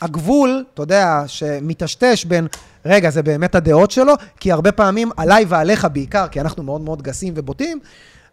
הגבול, 0.00 0.64
אתה 0.74 0.82
יודע, 0.82 1.22
שמטשטש 1.26 2.24
בין, 2.24 2.46
רגע, 2.86 3.10
זה 3.10 3.22
באמת 3.22 3.54
הדעות 3.54 3.90
שלו, 3.90 4.14
כי 4.40 4.52
הרבה 4.52 4.72
פעמים, 4.72 5.10
עליי 5.16 5.44
ועליך 5.48 5.86
בעיקר, 5.92 6.28
כי 6.28 6.40
אנחנו 6.40 6.62
מאוד 6.62 6.80
מאוד 6.80 7.02
גסים 7.02 7.32
ובוטים, 7.36 7.78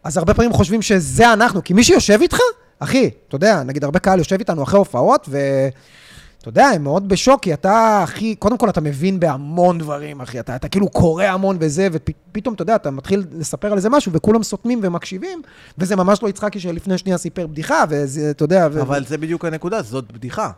אז 0.04 0.16
הרבה 0.16 0.34
פעמים 0.34 0.52
חושבים 0.52 0.82
שזה 0.82 1.32
אנחנו, 1.32 1.64
כי 1.64 1.74
מי 1.74 1.84
שיושב 1.84 2.18
איתך, 2.22 2.38
אחי, 2.78 3.10
אתה 3.28 3.36
יודע, 3.36 3.62
נגיד 3.62 3.84
הרבה 3.84 3.98
קהל 3.98 4.18
יושב 4.18 4.38
איתנו 4.38 4.62
אחרי 4.62 4.78
הופעות, 4.78 5.26
ו... 5.30 5.38
אתה 6.44 6.50
יודע, 6.50 6.66
הם 6.66 6.84
מאוד 6.84 7.08
בשוק, 7.08 7.42
כי 7.42 7.54
אתה, 7.54 8.00
אחי, 8.04 8.34
קודם 8.34 8.58
כל 8.58 8.68
אתה 8.68 8.80
מבין 8.80 9.20
בהמון 9.20 9.78
דברים, 9.78 10.20
אחי, 10.20 10.40
אתה, 10.40 10.56
אתה 10.56 10.68
כאילו 10.68 10.88
קורא 10.88 11.24
המון 11.24 11.56
וזה, 11.60 11.88
ופתאום, 11.92 12.54
אתה 12.54 12.62
יודע, 12.62 12.74
אתה 12.76 12.90
מתחיל 12.90 13.24
לספר 13.38 13.68
על 13.68 13.76
איזה 13.76 13.90
משהו, 13.90 14.12
וכולם 14.12 14.42
סותמים 14.42 14.80
ומקשיבים, 14.82 15.42
וזה 15.78 15.96
ממש 15.96 16.22
לא 16.22 16.28
יצחקי 16.28 16.60
שלפני 16.60 16.98
שנייה 16.98 17.18
סיפר 17.18 17.46
בדיחה, 17.46 17.84
וזה, 17.88 18.30
אתה 18.30 18.44
יודע... 18.44 18.68
ו... 18.72 18.82
אבל 18.82 19.04
זה 19.04 19.18
בדיוק 19.18 19.44
הנקודה, 19.44 19.82
זאת 19.82 20.12
בדיחה. 20.12 20.50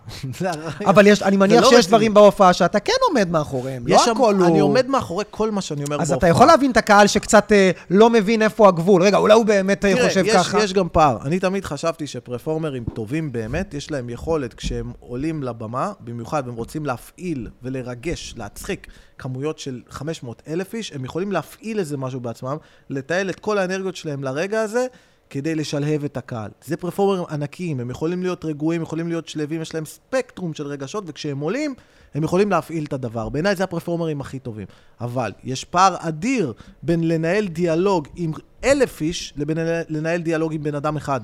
אבל 0.90 1.06
יש, 1.06 1.22
אני 1.22 1.36
מניח 1.36 1.62
לא 1.62 1.70
שיש. 1.70 1.86
דברים 1.86 2.14
בהופעה 2.14 2.52
שאתה 2.52 2.80
כן 2.80 2.92
עומד 3.08 3.30
מאחוריהם, 3.30 3.86
לא 3.86 3.98
שם- 3.98 4.10
הכל 4.10 4.34
הוא... 4.34 4.46
אני 4.46 4.60
עומד 4.60 4.86
מאחורי 4.88 5.24
כל 5.30 5.50
מה 5.50 5.60
שאני 5.60 5.84
אומר 5.84 6.00
אז 6.00 6.10
בהופעה. 6.10 6.18
אתה 6.18 6.28
יכול 6.28 6.46
להבין 6.46 6.70
את 6.70 6.76
הקהל 6.76 7.06
שקצת 7.06 7.52
אה, 7.52 7.70
לא 7.90 8.10
מבין 8.10 8.42
איפה 8.42 8.68
הגבול. 8.68 9.02
רגע, 9.02 9.16
אולי 9.16 9.34
הוא 9.34 9.46
באמת 9.46 9.84
אה, 9.84 9.94
תראה, 9.94 10.08
חושב 10.08 10.24
יש, 10.26 10.34
ככה. 10.34 10.64
יש 10.64 10.72
גם 10.72 10.88
פער. 10.92 11.18
אני 11.24 11.38
תמיד 11.38 11.64
חשבתי 11.64 12.06
שפרפורמרים 12.06 12.84
טובים 12.94 13.32
באמת, 13.32 13.74
יש 13.74 13.90
להם 13.90 14.10
יכולת 14.10 14.54
כשהם 14.54 14.92
עולים 15.00 15.42
לבמה, 15.42 15.75
במיוחד 16.00 16.42
והם 16.46 16.56
רוצים 16.56 16.86
להפעיל 16.86 17.48
ולרגש, 17.62 18.34
להצחיק 18.36 18.86
כמויות 19.18 19.58
של 19.58 19.82
500 19.88 20.42
אלף 20.48 20.74
איש, 20.74 20.92
הם 20.92 21.04
יכולים 21.04 21.32
להפעיל 21.32 21.78
איזה 21.78 21.96
משהו 21.96 22.20
בעצמם, 22.20 22.56
לתעל 22.90 23.30
את 23.30 23.40
כל 23.40 23.58
האנרגיות 23.58 23.96
שלהם 23.96 24.24
לרגע 24.24 24.60
הזה, 24.60 24.86
כדי 25.30 25.54
לשלהב 25.54 26.04
את 26.04 26.16
הקהל. 26.16 26.50
זה 26.64 26.76
פרפורמרים 26.76 27.24
ענקיים, 27.30 27.80
הם 27.80 27.90
יכולים 27.90 28.22
להיות 28.22 28.44
רגועים, 28.44 28.82
יכולים 28.82 29.08
להיות 29.08 29.28
שלווים, 29.28 29.62
יש 29.62 29.74
להם 29.74 29.84
ספקטרום 29.84 30.54
של 30.54 30.66
רגשות, 30.66 31.04
וכשהם 31.06 31.38
עולים, 31.38 31.74
הם 32.14 32.24
יכולים 32.24 32.50
להפעיל 32.50 32.84
את 32.84 32.92
הדבר. 32.92 33.28
בעיניי 33.28 33.56
זה 33.56 33.64
הפרפורמרים 33.64 34.20
הכי 34.20 34.38
טובים. 34.38 34.66
אבל 35.00 35.32
יש 35.44 35.64
פער 35.64 35.96
אדיר 35.98 36.52
בין 36.82 37.08
לנהל 37.08 37.46
דיאלוג 37.46 38.08
עם 38.16 38.32
אלף 38.64 39.00
איש 39.00 39.34
לבין 39.36 39.58
לנהל 39.88 40.20
דיאלוג 40.20 40.54
עם 40.54 40.62
בן 40.62 40.74
אדם 40.74 40.96
אחד. 40.96 41.20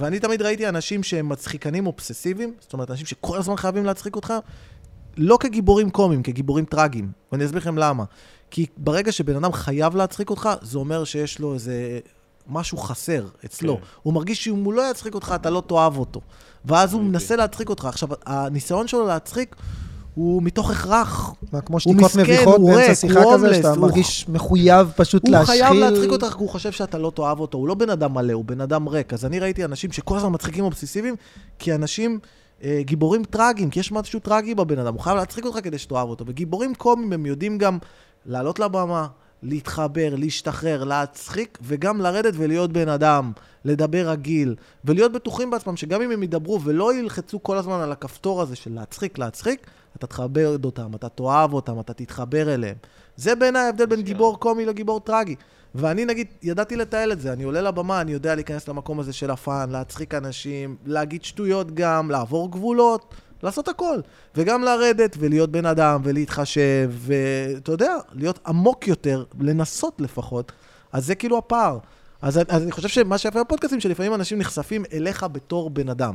ואני 0.00 0.20
תמיד 0.20 0.42
ראיתי 0.42 0.68
אנשים 0.68 1.02
שהם 1.02 1.28
מצחיקנים 1.28 1.86
אובססיביים, 1.86 2.54
זאת 2.60 2.72
אומרת, 2.72 2.90
אנשים 2.90 3.06
שכל 3.06 3.38
הזמן 3.38 3.56
חייבים 3.56 3.84
להצחיק 3.84 4.16
אותך, 4.16 4.34
לא 5.16 5.36
כגיבורים 5.40 5.90
קומיים, 5.90 6.22
כגיבורים 6.22 6.64
טראגיים. 6.64 7.12
ואני 7.32 7.44
אסביר 7.44 7.60
לכם 7.60 7.78
למה. 7.78 8.04
כי 8.50 8.66
ברגע 8.76 9.12
שבן 9.12 9.36
אדם 9.36 9.52
חייב 9.52 9.96
להצחיק 9.96 10.30
אותך, 10.30 10.48
זה 10.62 10.78
אומר 10.78 11.04
שיש 11.04 11.38
לו 11.38 11.54
איזה 11.54 12.00
משהו 12.48 12.78
חסר 12.78 13.26
אצלו. 13.44 13.76
כן. 13.76 13.82
הוא 14.02 14.14
מרגיש 14.14 14.44
שאם 14.44 14.64
הוא 14.64 14.72
לא 14.72 14.90
יצחיק 14.90 15.14
אותך, 15.14 15.32
אתה 15.34 15.50
לא 15.50 15.62
תאהב 15.66 15.98
אותו. 15.98 16.20
ואז 16.64 16.92
הוא 16.92 17.00
אמיתי. 17.00 17.12
מנסה 17.12 17.36
להצחיק 17.36 17.68
אותך. 17.68 17.84
עכשיו, 17.84 18.08
הניסיון 18.26 18.88
שלו 18.88 19.06
להצחיק 19.06 19.56
הוא 20.20 20.42
מתוך 20.42 20.70
הכרח. 20.70 21.34
מה, 21.52 21.60
כמו 21.60 21.74
הוא 21.74 21.80
שתיקות 21.80 22.16
מביכות 22.16 22.56
הוא 22.56 22.70
באמצע 22.74 22.94
שיחה 22.94 23.20
הוא 23.22 23.34
כזה, 23.34 23.54
שאתה 23.54 23.70
הוא- 23.70 23.78
מרגיש 23.78 24.26
מחויב 24.28 24.92
פשוט 24.96 25.26
הוא 25.26 25.32
להשחיל... 25.32 25.64
חייב 25.64 25.74
להצחיק 25.74 26.10
אותך, 26.10 26.34
הוא 26.36 26.48
חושב 26.48 26.72
שאתה 26.72 26.98
לא 26.98 27.12
תאהב 27.14 27.40
אותו. 27.40 27.58
הוא 27.58 27.68
לא 27.68 27.74
בן 27.74 27.90
אדם 27.90 28.14
מלא, 28.14 28.32
הוא 28.32 28.44
בן 28.44 28.60
אדם 28.60 28.88
ריק. 28.88 29.12
אז 29.12 29.24
אני 29.24 29.38
ראיתי 29.38 29.64
אנשים 29.64 29.92
שכל 29.92 30.16
הזמן 30.16 30.30
מצחיקים 30.32 30.64
אובססיביים, 30.64 31.14
כי 31.58 31.74
אנשים 31.74 32.18
אה, 32.64 32.80
גיבורים 32.84 33.24
טראגיים, 33.24 33.70
כי 33.70 33.80
יש 33.80 33.92
משהו 33.92 34.20
טרגי 34.20 34.54
בבן 34.54 34.78
אדם. 34.78 34.94
הוא 34.94 35.00
חייב 35.00 35.16
להצחיק 35.16 35.44
אותך 35.44 35.58
כדי 35.64 35.78
שתאהב 35.78 36.08
אותו. 36.08 36.24
וגיבורים 36.28 36.74
קומיים, 36.74 37.12
הם 37.12 37.26
יודעים 37.26 37.58
גם 37.58 37.78
לעלות 38.26 38.58
לבמה, 38.58 39.06
להתחבר, 39.42 40.14
להשתחרר, 40.16 40.84
להצחיק, 40.84 41.58
וגם 41.62 42.00
לרדת 42.00 42.34
ולהיות 42.36 42.72
בן 42.72 42.88
אדם, 42.88 43.32
לדבר 43.64 44.10
רגיל, 44.10 44.54
ולהיות 44.84 45.12
בטוחים 45.12 45.50
בעצמם 45.50 45.76
שגם 45.76 46.02
אם 46.02 46.10
הם 46.10 46.22
ידברו 46.22 46.62
ולא 46.62 46.94
ילחצו 46.94 47.42
כל 47.42 47.56
הזמן 47.56 47.80
על 47.80 47.92
הכפתור 47.92 48.42
הזה 48.42 48.56
של 48.56 48.72
להצחיק, 48.74 49.18
להצחיק, 49.18 49.66
אתה 49.96 50.06
תכבד 50.06 50.64
אותם, 50.64 50.90
אתה 50.94 51.08
תאהב 51.08 51.52
אותם, 51.52 51.80
אתה 51.80 51.92
תתחבר 51.92 52.54
אליהם. 52.54 52.76
זה 53.16 53.34
בעיניי 53.34 53.62
ההבדל 53.62 53.86
בין 53.86 54.02
גיבור 54.02 54.40
קומי 54.40 54.66
לגיבור 54.66 55.00
טרגי. 55.00 55.34
ואני 55.74 56.04
נגיד, 56.04 56.26
ידעתי 56.42 56.76
לתעל 56.76 57.12
את 57.12 57.20
זה, 57.20 57.32
אני 57.32 57.42
עולה 57.42 57.60
לבמה, 57.60 58.00
אני 58.00 58.12
יודע 58.12 58.34
להיכנס 58.34 58.68
למקום 58.68 59.00
הזה 59.00 59.12
של 59.12 59.30
הפאן, 59.30 59.70
להצחיק 59.70 60.14
אנשים, 60.14 60.76
להגיד 60.86 61.24
שטויות 61.24 61.74
גם, 61.74 62.10
לעבור 62.10 62.50
גבולות, 62.50 63.14
לעשות 63.42 63.68
הכל. 63.68 64.00
וגם 64.34 64.62
לרדת 64.62 65.16
ולהיות 65.20 65.50
בן 65.50 65.66
אדם 65.66 66.00
ולהתחשב, 66.04 66.90
ואתה 66.96 67.72
יודע, 67.72 67.94
להיות 68.14 68.38
עמוק 68.46 68.88
יותר, 68.88 69.24
לנסות 69.40 69.94
לפחות. 69.98 70.52
אז 70.92 71.06
זה 71.06 71.14
כאילו 71.14 71.38
הפער. 71.38 71.78
אז, 72.22 72.40
אז 72.48 72.62
אני 72.62 72.72
חושב 72.72 72.88
שמה 72.88 73.18
שיפה 73.18 73.44
בפודקאסטים, 73.44 73.80
שלפעמים 73.80 74.14
אנשים 74.14 74.38
נחשפים 74.38 74.84
אליך 74.92 75.26
בתור 75.32 75.70
בן 75.70 75.88
אדם. 75.88 76.14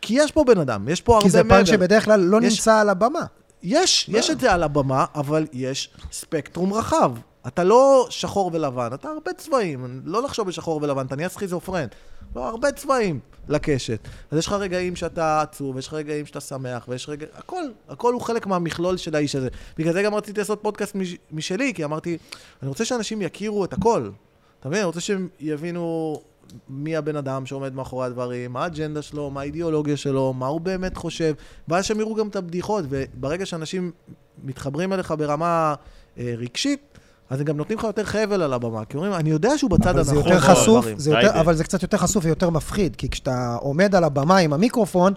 כי 0.00 0.14
יש 0.22 0.32
פה 0.32 0.44
בן 0.44 0.58
אדם, 0.60 0.88
יש 0.88 1.00
פה 1.00 1.12
הרבה 1.14 1.24
כי 1.24 1.30
זה 1.30 1.42
מעבר. 1.42 1.58
פן 1.60 1.66
שבדרך 1.66 2.04
כלל 2.04 2.20
לא 2.20 2.38
יש- 2.42 2.52
נמצא 2.58 2.74
על 2.80 2.88
הבמה. 2.88 3.20
יש, 3.62 4.08
יש 4.12 4.30
את 4.30 4.40
זה 4.40 4.52
על 4.52 4.62
הבמה, 4.62 5.04
אבל 5.14 5.46
יש 5.52 5.90
ספקטרום 6.12 6.72
רחב. 6.72 7.12
אתה 7.46 7.64
לא 7.64 8.06
שחור 8.10 8.50
ולבן, 8.52 8.90
אתה 8.94 9.08
הרבה 9.08 9.32
צבעים. 9.32 10.02
לא 10.04 10.22
לחשוב 10.22 10.48
בשחור 10.48 10.80
ולבן, 10.82 11.06
אתה 11.06 11.16
נהיה 11.16 11.28
סכיזופרן. 11.28 11.86
לא, 12.36 12.48
הרבה 12.48 12.72
צבעים 12.72 13.20
לקשת. 13.48 14.08
אז 14.30 14.38
יש 14.38 14.46
לך 14.46 14.52
רגעים 14.52 14.96
שאתה 14.96 15.40
עצוב, 15.40 15.78
יש 15.78 15.86
לך 15.86 15.94
רגעים 15.94 16.26
שאתה 16.26 16.40
שמח, 16.40 16.84
ויש 16.88 17.08
רגעים... 17.08 17.30
הכל, 17.34 17.62
הכל 17.88 18.12
הוא 18.12 18.20
חלק 18.20 18.46
מהמכלול 18.46 18.96
של 18.96 19.16
האיש 19.16 19.36
הזה. 19.36 19.48
בגלל 19.78 19.92
זה 19.92 20.02
גם 20.02 20.14
רציתי 20.14 20.40
לעשות 20.40 20.58
פודקאסט 20.62 20.94
מש... 20.94 21.16
משלי, 21.32 21.74
כי 21.74 21.84
אמרתי, 21.84 22.18
אני 22.62 22.68
רוצה 22.68 22.84
שאנשים 22.84 23.22
יכירו 23.22 23.64
את 23.64 23.72
הכל. 23.72 24.10
אתה 24.60 24.68
מבין? 24.68 24.78
אני 24.78 24.86
רוצה 24.86 25.00
שהם 25.00 25.28
יבינו 25.40 26.20
מי 26.68 26.96
הבן 26.96 27.16
אדם 27.16 27.46
שעומד 27.46 27.74
מאחורי 27.74 28.06
הדברים, 28.06 28.52
מה 28.52 28.62
האג'נדה 28.62 29.02
שלו, 29.02 29.30
מה 29.30 29.40
האידיאולוגיה 29.40 29.96
שלו, 29.96 30.32
מה 30.32 30.46
הוא 30.46 30.60
באמת 30.60 30.96
חושב, 30.96 31.34
ואז 31.68 31.84
שהם 31.84 32.00
יראו 32.00 32.14
גם 32.14 32.28
את 32.28 32.36
הבדיחות, 32.36 32.84
וברגע 32.88 33.46
שאנשים 33.46 33.92
מתחברים 34.44 34.92
אליך 34.92 35.14
ברמה 35.18 35.74
אה, 36.18 36.34
רגשית, 36.38 36.98
אז 37.32 37.40
הם 37.40 37.46
גם 37.46 37.56
נותנים 37.56 37.78
לך 37.78 37.84
יותר 37.84 38.04
חבל 38.04 38.42
על 38.42 38.52
הבמה, 38.52 38.84
כי 38.84 38.96
אומרים, 38.96 39.12
אני 39.12 39.30
יודע 39.30 39.58
שהוא 39.58 39.70
בצד 39.70 39.86
אבל 39.88 40.02
זה 40.02 40.12
הנכון. 40.12 40.32
יותר 40.32 40.40
חשוף, 40.44 40.78
בדברים." 40.84 40.98
זה 40.98 41.10
יותר. 41.10 41.40
אבל 41.40 41.54
זה 41.54 41.64
קצת 41.64 41.82
יותר 41.82 41.96
חשוף 41.96 42.24
ויותר 42.24 42.50
מפחיד, 42.50 42.96
כי 42.96 43.08
כשאתה 43.08 43.56
עומד 43.60 43.94
על 43.94 44.04
הבמה 44.04 44.36
עם 44.36 44.52
המיקרופון, 44.52 45.12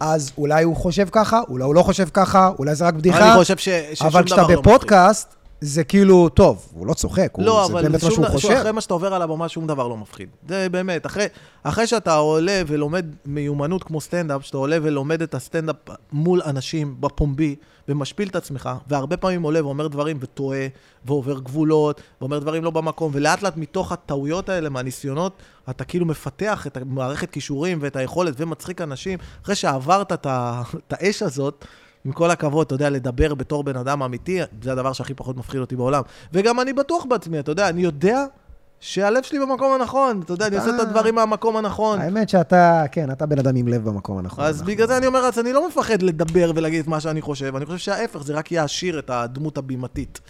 אז 0.00 0.32
אולי 0.38 0.64
הוא 0.64 0.76
חושב 0.76 1.08
ככה, 1.12 1.40
אולי 1.48 1.64
הוא 1.64 1.74
לא 1.74 1.82
חושב 1.82 2.08
ככה, 2.14 2.50
אולי 2.58 2.74
זה 2.74 2.86
רק 2.86 2.94
בדיחה, 2.94 3.32
אני 3.32 3.38
חושב 3.38 3.56
ש... 3.56 3.68
ששום 3.68 4.06
אבל 4.06 4.20
דבר 4.20 4.26
כשאתה 4.26 4.42
לא 4.42 4.48
מפחיד. 4.48 4.58
בפודקאסט, 4.58 5.34
זה 5.60 5.84
כאילו, 5.84 6.28
טוב, 6.28 6.68
הוא 6.74 6.86
לא 6.86 6.94
צוחק, 6.94 7.30
הוא, 7.32 7.44
לא, 7.44 7.64
זה 7.66 7.72
אבל 7.72 7.82
באמת 7.82 8.04
מה 8.04 8.10
שהוא 8.10 8.26
חושב. 8.26 8.50
אחרי 8.50 8.72
מה 8.72 8.80
שאתה 8.80 8.94
עובר 8.94 9.14
על 9.14 9.22
הבמה, 9.22 9.48
שום 9.48 9.66
דבר 9.66 9.88
לא 9.88 9.96
מפחיד. 9.96 10.28
זה 10.48 10.68
באמת, 10.68 11.06
אחרי, 11.06 11.26
אחרי 11.62 11.86
שאתה 11.86 12.14
עולה 12.14 12.62
ולומד 12.66 13.06
מיומנות 13.26 13.82
כמו 13.82 14.00
סטנדאפ, 14.00 14.44
שאתה 14.44 14.56
עולה 14.56 14.78
ולומד 14.82 15.22
את 15.22 15.34
הסטנדאפ 15.34 15.76
מול 16.12 16.42
אנשים 16.42 16.96
בפומבי, 17.00 17.56
ומשפיל 17.88 18.28
את 18.28 18.36
עצמך, 18.36 18.70
והרבה 18.88 19.16
פעמים 19.16 19.42
עולה 19.42 19.64
ואומר 19.64 19.88
דברים 19.88 20.16
וטועה, 20.20 20.66
ועובר 21.04 21.38
גבולות, 21.38 22.00
ואומר 22.20 22.38
דברים 22.38 22.64
לא 22.64 22.70
במקום, 22.70 23.10
ולאט 23.14 23.42
לאט 23.42 23.56
מתוך 23.56 23.92
הטעויות 23.92 24.48
האלה, 24.48 24.68
מהניסיונות, 24.68 25.32
אתה 25.70 25.84
כאילו 25.84 26.06
מפתח 26.06 26.66
את 26.66 26.76
המערכת 26.76 27.30
כישורים 27.30 27.78
ואת 27.80 27.96
היכולת 27.96 28.34
ומצחיק 28.36 28.80
אנשים. 28.80 29.18
אחרי 29.42 29.54
שעברת 29.54 30.12
את 30.12 30.92
האש 30.92 31.22
הזאת, 31.22 31.64
עם 32.04 32.12
כל 32.12 32.30
הכבוד, 32.30 32.66
אתה 32.66 32.74
יודע, 32.74 32.90
לדבר 32.90 33.34
בתור 33.34 33.64
בן 33.64 33.76
אדם 33.76 34.02
אמיתי, 34.02 34.40
זה 34.62 34.72
הדבר 34.72 34.92
שהכי 34.92 35.14
פחות 35.14 35.36
מפחיד 35.36 35.60
אותי 35.60 35.76
בעולם. 35.76 36.02
וגם 36.32 36.60
אני 36.60 36.72
בטוח 36.72 37.04
בעצמי, 37.04 37.38
אתה 37.38 37.52
יודע, 37.52 37.68
אני 37.68 37.82
יודע 37.82 38.24
שהלב 38.80 39.22
שלי 39.22 39.38
במקום 39.38 39.80
הנכון, 39.80 40.20
אתה 40.24 40.32
יודע, 40.32 40.46
אני 40.46 40.56
עושה 40.56 40.70
את 40.74 40.80
הדברים 40.80 41.14
מהמקום 41.14 41.56
הנכון. 41.56 42.00
האמת 42.00 42.28
שאתה, 42.28 42.84
כן, 42.92 43.10
אתה 43.10 43.26
בן 43.26 43.38
אדם 43.38 43.56
עם 43.56 43.68
לב 43.68 43.84
במקום 43.84 44.18
הנכון. 44.18 44.44
אז 44.44 44.62
בגלל 44.62 44.86
זה 44.86 44.96
אני 44.96 45.06
אומר, 45.06 45.20
אז 45.20 45.38
אני 45.38 45.52
לא 45.52 45.68
מפחד 45.68 46.02
לדבר 46.02 46.52
ולהגיד 46.54 46.80
את 46.80 46.86
מה 46.86 47.00
שאני 47.00 47.20
חושב, 47.20 47.56
אני 47.56 47.66
חושב 47.66 47.78
שההפך, 47.78 48.22
זה 48.22 48.34
רק 48.34 48.52
יעשיר 48.52 48.98
את 48.98 49.10
הדמות 49.10 49.58
הבימתית. 49.58 50.20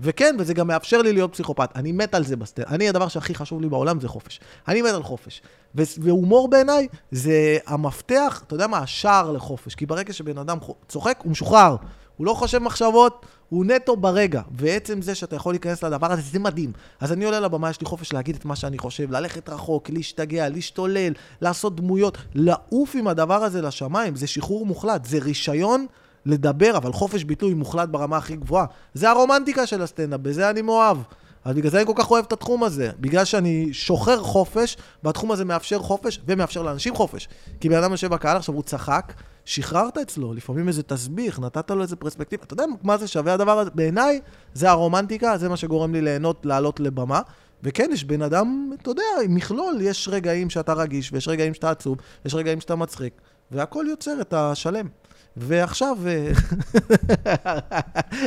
וכן, 0.00 0.36
וזה 0.38 0.54
גם 0.54 0.66
מאפשר 0.66 1.02
לי 1.02 1.12
להיות 1.12 1.32
פסיכופת. 1.32 1.70
אני 1.74 1.92
מת 1.92 2.14
על 2.14 2.24
זה 2.24 2.36
בסטנדאפ. 2.36 2.66
אני, 2.66 2.88
הדבר 2.88 3.08
שהכי 3.08 3.34
חשוב 3.34 3.60
לי 3.60 3.68
בעולם 3.68 4.00
זה 4.00 4.08
חופש. 4.08 4.40
אני 4.68 4.82
מת 4.82 4.94
על 4.94 5.02
חופש. 5.02 5.42
ו- 5.74 5.82
והומור 5.98 6.48
בעיניי 6.48 6.88
זה 7.10 7.58
המפתח, 7.66 8.42
אתה 8.46 8.54
יודע 8.54 8.66
מה, 8.66 8.78
השער 8.78 9.32
לחופש. 9.32 9.74
כי 9.74 9.86
ברגע 9.86 10.12
שבן 10.12 10.38
אדם 10.38 10.58
צוחק, 10.88 11.18
הוא 11.22 11.30
משוחרר. 11.30 11.76
הוא 12.16 12.26
לא 12.26 12.34
חושב 12.34 12.58
מחשבות, 12.58 13.26
הוא 13.48 13.64
נטו 13.64 13.96
ברגע. 13.96 14.42
ועצם 14.50 15.02
זה 15.02 15.14
שאתה 15.14 15.36
יכול 15.36 15.52
להיכנס 15.52 15.84
לדבר 15.84 16.12
הזה, 16.12 16.22
זה 16.22 16.38
מדהים. 16.38 16.72
אז 17.00 17.12
אני 17.12 17.24
עולה 17.24 17.40
לבמה, 17.40 17.70
יש 17.70 17.80
לי 17.80 17.86
חופש 17.86 18.12
להגיד 18.12 18.36
את 18.36 18.44
מה 18.44 18.56
שאני 18.56 18.78
חושב, 18.78 19.10
ללכת 19.10 19.48
רחוק, 19.48 19.90
להשתגע, 19.90 20.48
להשתולל, 20.48 21.12
לעשות 21.40 21.76
דמויות, 21.76 22.18
לעוף 22.34 22.94
עם 22.94 23.08
הדבר 23.08 23.44
הזה 23.44 23.62
לשמיים. 23.62 24.16
זה 24.16 24.26
שחרור 24.26 24.66
מוחלט, 24.66 25.04
זה 25.04 25.18
רישיון 25.18 25.86
לדבר, 26.26 26.76
אבל 26.76 26.92
חופש 26.92 27.24
ביטוי 27.24 27.54
מוחלט 27.54 27.88
ברמה 27.88 28.16
הכי 28.16 28.36
גבוהה. 28.36 28.66
זה 28.94 29.10
הרומנטיקה 29.10 29.66
של 29.66 29.82
הסטנדאפ, 29.82 30.20
בזה 30.20 30.50
אני 30.50 30.62
מאוהב. 30.62 30.98
אז 31.44 31.56
בגלל 31.56 31.70
זה 31.70 31.78
אני 31.78 31.86
כל 31.86 31.92
כך 31.96 32.10
אוהב 32.10 32.24
את 32.24 32.32
התחום 32.32 32.64
הזה. 32.64 32.90
בגלל 33.00 33.24
שאני 33.24 33.68
שוחר 33.72 34.22
חופש, 34.22 34.76
והתחום 35.04 35.32
הזה 35.32 35.44
מאפשר 35.44 35.78
חופש, 35.78 36.20
ומאפשר 36.26 36.62
לאנשים 36.62 36.94
חופש. 36.94 37.28
כי 37.60 37.68
בן 37.68 37.76
אדם 37.76 37.90
יושב 37.90 38.10
בקהל, 38.10 38.36
עכשיו 38.36 38.54
הוא 38.54 38.62
צחק, 38.62 39.12
שחררת 39.44 39.98
אצלו, 39.98 40.34
לפעמים 40.34 40.68
איזה 40.68 40.82
תסביך, 40.82 41.40
נתת 41.40 41.70
לו 41.70 41.82
איזה 41.82 41.96
פרספקטיבה. 41.96 42.44
אתה 42.44 42.52
יודע 42.52 42.64
מה 42.82 42.96
זה 42.96 43.08
שווה 43.08 43.34
הדבר 43.34 43.58
הזה? 43.58 43.70
בעיניי, 43.74 44.20
זה 44.54 44.70
הרומנטיקה, 44.70 45.38
זה 45.38 45.48
מה 45.48 45.56
שגורם 45.56 45.92
לי 45.92 46.00
ליהנות 46.00 46.46
לעלות 46.46 46.80
לבמה. 46.80 47.20
וכן, 47.62 47.90
יש 47.92 48.04
בן 48.04 48.22
אדם, 48.22 48.70
אתה 48.82 48.90
יודע, 48.90 49.02
עם 49.24 49.34
מכלול, 49.34 49.78
יש 49.80 50.08
רגעים 50.12 50.50
שאתה 50.50 50.72
רגיש, 50.72 51.12
ויש 51.12 51.28
רגעים 51.28 51.54
שאתה 51.54 51.70
עצוב, 51.70 51.98
יש 52.24 52.34
רגעים 52.34 52.60
שאתה 52.60 52.76
מצחיק, 52.76 53.20
והכל 53.50 53.86
יוצר 53.88 54.20
את 54.20 54.32
השלם. 54.32 54.88
ועכשיו, 55.36 55.96
אה, 56.06 56.32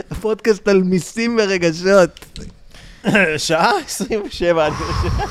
פודקאסט 0.21 0.67
על 0.67 0.83
מיסים 0.83 1.37
ורגשות. 1.39 2.09
שעה 3.37 3.71
27, 3.85 4.67
אני 4.67 4.75
חושב. 4.75 5.25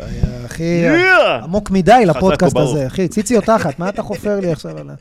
היה, 0.00 0.46
אחי, 0.46 0.62
יאה! 0.62 1.36
עמוק 1.36 1.70
מדי 1.70 2.02
לפודקאסט. 2.06 2.56
הזה, 2.56 2.86
אחי. 2.86 3.08
ציצי 3.08 3.36
או 3.36 3.40
תחת, 3.40 3.78
מה 3.78 3.88
אתה 3.88 4.02
חופר 4.02 4.40
לי 4.40 4.52
עכשיו 4.52 4.78
על 4.78 4.90
ה... 4.90 4.94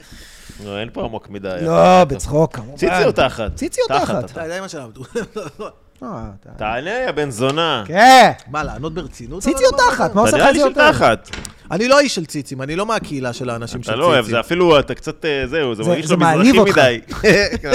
לא, 0.66 0.80
אין 0.80 0.90
פה 0.94 1.04
עמוק 1.04 1.30
מדי. 1.30 1.58
לא, 1.62 2.04
בצחוק, 2.04 2.56
כמובן. 2.56 2.78
ציצי 2.78 3.04
או 3.06 3.12
תחת? 3.12 3.56
ציצי 3.56 3.82
או 3.82 4.00
תחת? 4.00 4.32
אתה 4.32 4.44
יודע 4.44 4.62
מה 4.62 4.70
שלנו. 4.70 4.92
אתה- 6.06 6.50
תענה, 6.58 6.90
יא 6.90 7.12
בן 7.12 7.30
זונה. 7.32 7.84
כן. 7.88 8.32
מה, 8.52 8.64
לענות 8.64 8.94
ברצינות? 8.94 9.44
ציצי 9.44 9.66
או 9.66 9.72
מה- 9.72 9.78
תחת? 9.78 10.16
מה 10.16 10.22
אתה 10.22 10.30
עושה 10.30 10.38
לך 10.38 10.42
נראה 10.44 10.50
את 10.50 10.56
לי 10.56 10.60
זה 10.60 10.66
של? 10.68 10.74
תחת. 10.92 11.30
אני 11.72 11.88
לא 11.88 12.00
איש 12.00 12.16
של 12.16 12.26
ציצים, 12.26 12.62
אני 12.62 12.76
לא 12.76 12.86
מהקהילה 12.86 13.34
של 13.34 13.50
האנשים 13.50 13.84
של 13.84 13.90
אתה 13.90 14.00
ציצים. 14.00 14.00
לא 14.00 14.14
אוהב, 14.14 14.26
זה 14.26 14.40
אפילו, 14.40 14.80
אתה 14.80 14.96
קצת, 14.96 15.26
אה, 15.26 15.48
זהו, 15.48 15.76
זה 15.76 15.84
זה- 15.84 15.90
מרגיש 15.90 16.06
זה 16.06 16.16
לו 16.16 16.20
מזרחי. 16.20 16.62
מדי. 16.62 17.00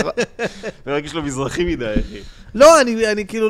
זה 0.84 0.90
מרגיש 0.92 1.14
לו 1.14 1.22
מזרחי 1.22 1.64
מדי, 1.64 1.84
אחי. 1.94 2.18
לא, 2.55 2.80
אני, 2.80 3.12
אני 3.12 3.26
כאילו, 3.26 3.48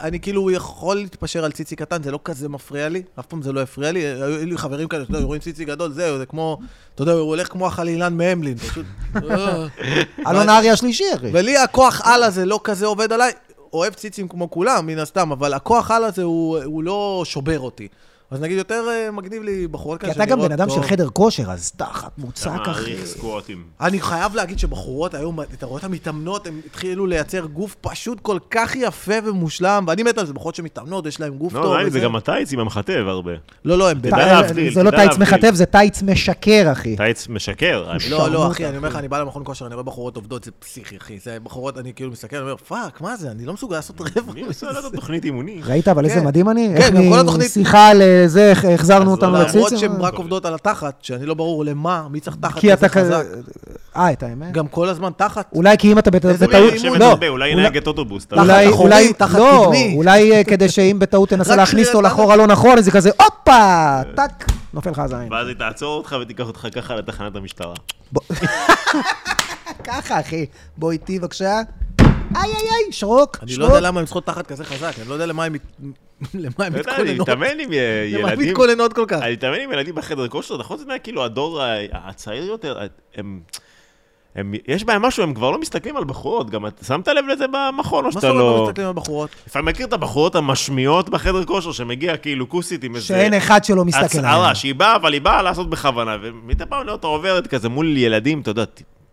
אני 0.00 0.20
כאילו 0.20 0.50
יכול 0.50 0.96
להתפשר 0.96 1.44
על 1.44 1.52
ציצי 1.52 1.76
קטן, 1.76 2.02
זה 2.02 2.10
לא 2.10 2.18
כזה 2.24 2.48
מפריע 2.48 2.88
לי, 2.88 3.02
אף 3.20 3.26
פעם 3.26 3.42
זה 3.42 3.52
לא 3.52 3.60
הפריע 3.60 3.92
לי. 3.92 4.00
היו 4.06 4.46
לי 4.46 4.58
חברים 4.58 4.88
כאלה, 4.88 5.02
אתה 5.02 5.14
יודע, 5.14 5.24
רואים 5.24 5.40
ציצי 5.42 5.64
גדול, 5.64 5.92
זהו, 5.92 6.18
זה 6.18 6.26
כמו, 6.26 6.58
אתה 6.94 7.02
יודע, 7.02 7.12
הוא 7.12 7.20
הולך 7.20 7.48
כמו 7.48 7.66
החלילן 7.66 8.16
מהמלין, 8.16 8.58
פשוט... 8.58 8.86
אה. 9.30 9.66
אלון 10.30 10.48
אריה 10.48 10.72
השלישי, 10.72 11.04
אחי. 11.16 11.30
ולי 11.32 11.56
הכוח 11.56 12.00
על 12.04 12.22
הזה 12.22 12.46
לא 12.46 12.60
כזה 12.64 12.86
עובד 12.86 13.12
עליי. 13.12 13.32
אוהב 13.76 13.94
ציצים 13.94 14.28
כמו 14.28 14.50
כולם, 14.50 14.86
מן 14.86 14.98
הסתם, 14.98 15.32
אבל 15.32 15.54
הכוח 15.54 15.90
על 15.90 16.04
הזה 16.04 16.22
הוא, 16.22 16.58
הוא 16.64 16.82
לא 16.82 17.22
שובר 17.24 17.60
אותי. 17.60 17.88
אז 18.30 18.40
נגיד 18.40 18.58
יותר 18.58 18.84
אה, 18.90 19.10
מגניב 19.10 19.42
לי 19.42 19.66
בחורות 19.66 20.00
כי 20.00 20.06
כאלה 20.06 20.24
אתה 20.24 20.32
גם 20.32 20.40
בן 20.40 20.52
אדם 20.52 20.68
של 20.68 20.74
טוב. 20.74 20.84
חדר 20.84 21.08
כושר, 21.08 21.50
אז 21.50 21.70
תחת 21.76 22.10
מוצק, 22.18 22.46
אחי. 22.46 22.70
מעריך 22.70 23.04
סקואטים. 23.06 23.62
אני 23.80 24.00
חייב 24.00 24.34
להגיד 24.34 24.58
שבחורות 24.58 25.14
היום, 25.14 25.40
אתה 25.40 25.66
רואה 25.66 25.78
את 25.78 25.84
המתאמנות, 25.84 26.46
הם 26.46 26.60
התחילו 26.66 27.06
לייצר 27.06 27.44
גוף 27.46 27.76
פשוט 27.80 28.20
כל 28.20 28.38
כך 28.50 28.76
יפה 28.76 29.12
ומושלם, 29.24 29.84
ואני 29.88 30.02
מת 30.02 30.18
על 30.18 30.26
זה, 30.26 30.32
בחורות 30.32 30.54
שמתאמנות, 30.54 31.06
יש 31.06 31.20
להם 31.20 31.34
גוף 31.38 31.52
טוב. 31.52 31.62
לא, 31.64 31.70
נראה 31.70 31.82
לי 31.82 31.90
זה. 31.90 32.00
גם 32.00 32.16
הטייץ 32.16 32.52
עם 32.52 32.58
המחטב 32.58 33.04
הרבה. 33.08 33.32
לא, 33.64 33.78
לא, 33.78 33.90
הם... 33.90 33.98
תדע 33.98 34.16
להבדיל, 34.16 34.74
זה 34.74 34.82
לא 34.82 34.90
טייץ. 34.90 35.18
מחטב, 35.18 35.54
זה 35.54 35.66
טייץ 35.66 36.02
משקר, 36.02 36.68
אחי. 36.72 36.96
טייץ 36.96 37.28
משקר. 37.28 37.92
לא, 38.10 38.30
לא, 38.30 38.50
אחי, 38.50 38.66
אני 38.68 38.76
אומר 38.76 38.88
לך, 38.88 38.96
אני 38.96 39.08
בא 39.08 39.18
למכון 39.20 39.42
כושר, 39.44 39.66
אני 39.66 39.74
רואה 39.74 39.84
בחורות 39.84 40.16
עובדות, 40.16 40.44
זה 40.44 40.50
פסיכי, 40.58 40.96
אחי. 40.96 41.18
זה 41.18 41.38
בחורות, 41.42 41.78
אני 41.78 41.92
כאילו 41.94 42.10
מסתכל, 42.10 42.36
אני 42.36 42.42
אומר, 42.44 42.56
fuck, 42.56 43.00
מה 43.00 43.16
זה? 43.16 43.30
אני 43.30 43.46
לא 43.46 43.52
מסוגל 43.52 43.76
לעשות 43.76 44.00
רבע. 44.00 44.32
מי 44.34 44.42
עושה 44.42 44.70
לו 44.70 44.78
את 44.78 44.92
התוכנית 44.92 45.24
אימונים? 45.24 45.60
ראית 45.64 45.88
אבל 45.88 46.04
איזה 46.04 46.20
כן. 46.20 46.26
מדהים 46.26 46.48
אני? 46.50 46.68
כן, 46.68 46.76
איך 46.76 46.94
גם 46.94 47.02
כל 47.10 47.18
התוכנית- 47.20 47.46
משיחה 47.50 47.92
אה, 48.00 48.15
זה, 48.26 48.52
החזרנו 48.74 49.10
אותנו 49.10 49.32
לא, 49.32 49.38
למרות 49.38 49.54
לציצים? 49.56 49.78
שהן 49.78 50.00
רק 50.00 50.14
עובדות 50.14 50.44
על 50.44 50.54
התחת, 50.54 50.94
שאני 51.02 51.26
לא 51.26 51.34
ברור 51.34 51.64
למה, 51.64 52.06
מי 52.10 52.20
צריך 52.20 52.36
תחת 52.40 52.58
כי 52.58 52.72
אתה 52.72 52.88
כזה. 52.88 53.14
חזק. 53.18 53.26
אה, 53.96 54.12
את 54.12 54.22
האמת? 54.22 54.52
גם 54.52 54.68
כל 54.68 54.88
הזמן 54.88 55.10
תחת. 55.16 55.46
אולי 55.54 55.76
כי 55.78 55.92
אם 55.92 55.98
אתה 55.98 56.10
בטעות... 56.10 56.36
לא, 56.98 57.12
אולי 57.12 57.28
אולי- 57.28 57.54
נהגת 57.54 57.86
אוטובוס. 57.86 58.26
תחת 58.26 58.36
לא- 58.36 58.42
אולי, 58.42 58.68
אחורי, 58.70 59.12
תחת 59.12 59.38
לא, 59.38 59.62
קדמי. 59.66 59.94
אולי 59.96 60.32
אה, 60.32 60.44
כדי 60.44 60.68
שאם 60.68 60.96
בטעות 60.98 61.28
תנסה 61.28 61.56
להכניס 61.56 61.88
אותו 61.88 61.98
שנייה, 61.98 62.10
לאחורה 62.12 62.36
לא 62.36 62.46
נכון, 62.46 62.78
אז 62.78 62.84
זה 62.84 62.90
כזה, 62.90 63.10
הופה, 63.22 64.00
טאק, 64.16 64.44
נופל 64.74 64.90
לך 64.90 64.98
הזין. 64.98 65.32
ואז 65.32 65.48
היא 65.48 65.56
תעצור 65.56 65.96
אותך 65.98 66.16
ותיקח 66.22 66.46
אותך 66.46 66.66
ככה 66.74 66.94
לתחנת 66.94 67.36
המשטרה. 67.36 67.74
ככה, 69.84 70.20
אחי. 70.20 70.46
בוא 70.76 70.92
איתי 70.92 71.18
בבקשה. 71.18 71.60
איי, 72.00 72.10
איי, 72.36 72.52
איי, 72.52 72.92
שרוק, 72.92 73.38
אני 73.42 73.52
שרוק. 73.52 73.60
לא 73.70 73.74
יודע 73.76 73.88
למה 73.88 74.00
הן 74.00 74.06
צריכות 74.06 74.26
תחת 74.26 74.46
כזה 74.46 74.64
חזק, 74.64 74.92
אני 75.00 75.08
לא 75.08 75.14
יודע 75.14 75.26
למה 75.26 75.44
הן 75.44 75.52
למה 76.34 76.66
אני 76.66 76.78
מתכוננות. 76.78 77.28
מתאמן 77.28 77.60
עם 77.60 77.72
אה, 77.72 78.08
למה 78.12 78.28
הן 78.28 78.32
ילדים. 78.32 78.48
מתכוננות 78.48 78.92
כל 78.92 79.04
כך? 79.08 79.22
אני 79.22 79.32
מתאמן 79.32 79.60
עם 79.60 79.72
ילדים 79.72 79.94
בחדר 79.94 80.28
כושר, 80.28 80.56
נכון? 80.56 80.78
זה 80.78 80.84
נראה 80.84 80.98
כאילו 80.98 81.24
הדור 81.24 81.60
הצעיר 81.92 82.44
יותר, 82.44 82.78
הם... 83.14 83.40
הם, 84.36 84.54
יש 84.68 84.84
בהם 84.84 85.02
משהו, 85.02 85.22
הם 85.22 85.34
כבר 85.34 85.50
לא 85.50 85.60
מסתכלים 85.60 85.96
על 85.96 86.04
בחורות, 86.04 86.50
גם 86.50 86.66
אתה 86.66 86.84
שמת 86.84 87.08
לב 87.08 87.24
לזה 87.26 87.44
במכון, 87.52 88.04
או 88.04 88.08
מה 88.08 88.12
שאתה 88.12 88.20
זאת 88.20 88.30
אומרת 88.30 88.44
לא 88.44 88.56
לא... 88.56 88.64
מסתכלים 88.64 88.86
על 88.86 88.92
בחורות? 88.92 89.30
לפעמים 89.46 89.68
מכיר 89.68 89.86
את 89.86 89.92
הבחורות 89.92 90.34
המשמיעות 90.34 91.08
בחדר 91.08 91.44
כושר, 91.44 91.72
שמגיע 91.72 92.16
כאילו 92.16 92.48
כוסית 92.48 92.84
עם 92.84 92.94
איזה... 92.94 93.06
שאין 93.06 93.34
אחד 93.34 93.64
שלא 93.64 93.84
מסתכל 93.84 94.04
הצהרה, 94.04 94.44
עליה. 94.44 94.54
שהיא 94.54 94.74
באה, 94.74 94.96
אבל 94.96 95.12
היא 95.12 95.20
באה 95.20 95.42
לעשות 95.42 95.70
בכוונה, 95.70 96.16
ומדי 96.22 96.66
פעם 96.66 96.86
אתה 96.94 97.06
עוברת 97.06 97.46
כזה 97.46 97.68
מול 97.68 97.96
ילדים, 97.96 98.40
אתה 98.40 98.50
יודע, 98.50 98.64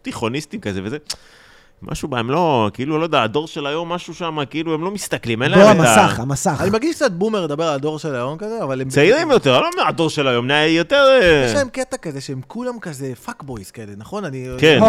תיכוניסטים 0.02 0.60
כזה 0.60 0.82
וזה. 0.84 0.98
משהו 1.82 2.08
בהם 2.08 2.32
לא, 2.32 2.70
כאילו, 2.74 3.00
לא 3.00 3.04
יודע, 3.04 3.24
הדור 3.24 3.48
של 3.48 3.68
היום, 3.68 3.90
משהו 3.90 4.14
שם, 4.14 4.38
כאילו, 4.50 4.74
הם 4.74 4.84
לא 4.84 4.92
מסתכלים, 4.92 5.44
אין 5.44 5.54
בוא, 5.54 5.64
להם 5.64 5.82
את 5.82 5.86
ה... 5.86 6.02
המסך, 6.02 6.20
המסך. 6.20 6.58
אני 6.60 6.70
מרגיש 6.70 6.96
קצת 6.96 7.12
boomer 7.12 7.44
לדבר 7.44 7.64
על 7.64 7.76
הדור 7.76 8.00
של 8.00 8.16
היום 8.16 8.38
כזה, 8.38 8.64
אבל 8.64 8.82
הם... 8.82 8.90
צעירים 8.90 9.32
יותר, 9.32 9.62
לא 9.62 9.70
מהדור 9.78 10.10
של 10.10 10.28
היום, 10.28 10.48
נהיה 10.48 10.68
יותר... 10.68 11.06
אה, 11.22 11.46
יש 11.50 11.56
להם 11.56 11.70
קטע 11.70 11.98
כזה 11.98 12.22
שהם 12.22 12.42
כולם 12.48 12.80
כזה 12.80 13.14
fuck 13.26 13.44
boys 13.44 13.72
כאלה, 13.72 13.92
נכון? 13.98 14.26
אני... 14.26 14.48
כן. 14.58 14.80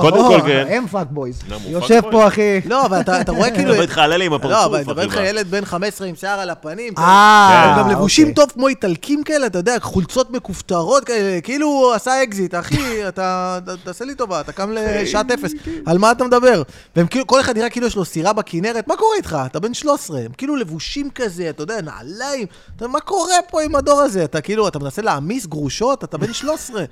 קודם 0.00 0.28
כל, 0.28 0.40
כן. 0.46 0.66
הם 0.70 0.86
fuck 0.86 1.06
boys. 1.10 1.42
יושב 1.66 2.02
fuck 2.04 2.10
פה? 2.10 2.26
אחי. 2.26 2.60
לא, 2.64 2.86
אבל 2.86 3.00
אתה 3.00 3.32
רואה 3.32 3.48
אני 3.48 3.56
כאילו... 3.56 3.70
מדבר 3.70 3.82
איתך 3.82 3.98
על 3.98 4.12
אלה 4.12 4.24
עם 4.24 4.32
הפרצוף, 4.32 4.52
לא, 4.52 4.64
אבל 4.64 4.76
אני 4.76 4.84
מדבר 4.84 5.06
אחי, 5.06 5.18
איתך? 5.18 5.28
ילד 5.30 5.50
בן 5.50 5.64
15 5.64 6.06
עם 6.06 6.14
שיער 6.14 6.40
על 6.40 6.50
הפנים. 6.50 6.94
אה, 6.98 7.64
הם 7.64 7.78
גם 7.78 7.90
לבושים 7.90 8.28
אוקיי. 8.28 8.34
טוב 8.34 8.52
כמו 8.54 8.68
איטלקים 8.68 9.22
כאלה, 9.22 9.46
אתה 9.46 9.58
יודע, 9.58 9.76
חולצות 9.80 10.30
מכופתרות 10.30 11.04
כאלה, 11.04 11.40
כאילו 11.40 11.92
עשה 11.94 12.22
אקזיט, 12.22 12.54
אחי, 12.54 13.08
אתה, 13.08 13.58
תעשה 13.84 14.04
לי 14.04 14.14
טובה, 14.14 14.40
אתה 14.40 14.52
קם 14.52 14.70
לשעת 14.72 15.30
אפס, 15.30 15.52
על 15.86 15.98
מה 15.98 16.10
אתה 16.10 16.24
מדבר? 16.28 16.62
והם 16.96 17.06
כאילו, 17.06 17.26
כל 17.26 17.40
אחד 17.40 17.56
נראה 17.58 17.70
כאילו 17.70 17.86
יש 17.86 17.96
לו 17.96 18.04
סירה 18.04 18.32
בכנרת, 18.32 18.88
מה 18.88 18.96
קורה 18.96 19.16
איתך? 19.16 19.36
אתה 19.46 19.60
בן 19.60 19.74
13, 19.74 20.20
הם 20.20 20.32
כאילו 20.38 20.56
לבושים 20.56 21.10
כזה, 21.14 21.50
אתה 21.50 21.62
יודע, 21.62 21.80
נעליים, 21.80 22.46
אתה, 22.76 22.88
מה 22.88 23.00
קורה 23.00 23.34
פה 23.50 23.62
עם 23.62 23.74
הדור 23.76 24.00
הזה? 24.00 24.24
אתה 24.24 24.40
כאילו, 24.40 24.68
אתה 24.68 24.78
מנסה 24.78 25.02
להעמיס 25.02 25.46
גרושות, 25.46 26.04
אתה 26.04 26.18
בן 26.18 26.32
13. 26.32 26.84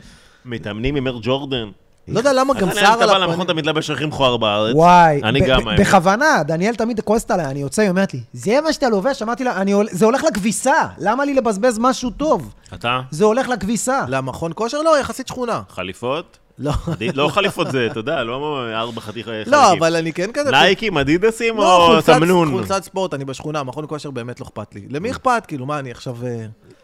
מתאמנים 0.45 0.97
עם 0.97 1.07
אר 1.07 1.19
ג'ורדן. 1.23 1.69
לא 2.09 2.19
יודע 2.19 2.33
למה 2.33 2.55
גם 2.55 2.71
שיער 2.75 3.03
על 3.03 3.23
הפנים. 3.23 3.43
אתה 3.43 3.55
מתלבש 3.55 3.91
הכי 3.91 4.07
מכוער 4.07 4.37
בארץ. 4.37 4.75
וואי, 4.77 5.21
אני 5.25 5.41
גם. 5.41 5.61
בכוונה, 5.79 6.43
דניאל 6.47 6.75
תמיד 6.75 7.01
כועסת 7.01 7.31
עליי, 7.31 7.47
אני 7.47 7.61
יוצא, 7.61 7.83
היא 7.83 7.91
אומרת 7.91 8.15
לי, 8.15 8.21
זה 8.33 8.61
מה 8.65 8.73
שאתה 8.73 8.89
לובש? 8.89 9.23
אמרתי 9.23 9.45
לה, 9.45 9.57
"אני 9.61 9.73
הול- 9.73 9.89
זה 9.91 10.05
הולך 10.05 10.25
לכביסה, 10.25 10.75
למה 10.99 11.25
לי 11.25 11.35
לבזבז 11.35 11.79
משהו 11.79 12.11
טוב? 12.11 12.53
אתה? 12.75 13.01
זה 13.11 13.25
הולך 13.25 13.49
לכביסה. 13.49 14.05
למכון 14.09 14.53
כושר? 14.55 14.83
לא, 14.83 14.99
יחסית 15.01 15.29
שכונה. 15.29 15.63
חליפות? 15.69 16.39
לא. 16.59 16.73
לא 17.15 17.29
חליפות 17.29 17.71
זה, 17.71 17.89
אתה 17.91 17.99
יודע, 18.01 18.25
לא 18.25 18.65
ארבע 18.75 19.01
חתיכי 19.01 19.23
חלקים. 19.35 19.53
לא, 19.53 19.73
אבל 19.73 19.97
אני 19.97 20.13
כן 20.13 20.31
כזה... 20.35 20.51
נייקים, 20.51 20.99
אדידסים 20.99 21.57
לא, 21.57 21.77
או 21.77 21.87
חולצת- 21.87 22.13
תמנון? 22.13 22.51
חולצת 22.51 22.85
ספורט, 22.85 23.15
אני 23.15 23.25
בשכונה, 23.25 23.63
מכון 23.63 23.85
כושר 23.89 24.11
באמת 24.11 24.41
לא 24.41 24.45
אכפת 24.47 24.75
לי. 24.75 24.87
למי 24.91 25.11
אכפת? 25.11 25.43
כאילו, 25.49 25.67
מה, 25.67 25.79
אני 25.79 25.91
עכשיו... 25.91 26.17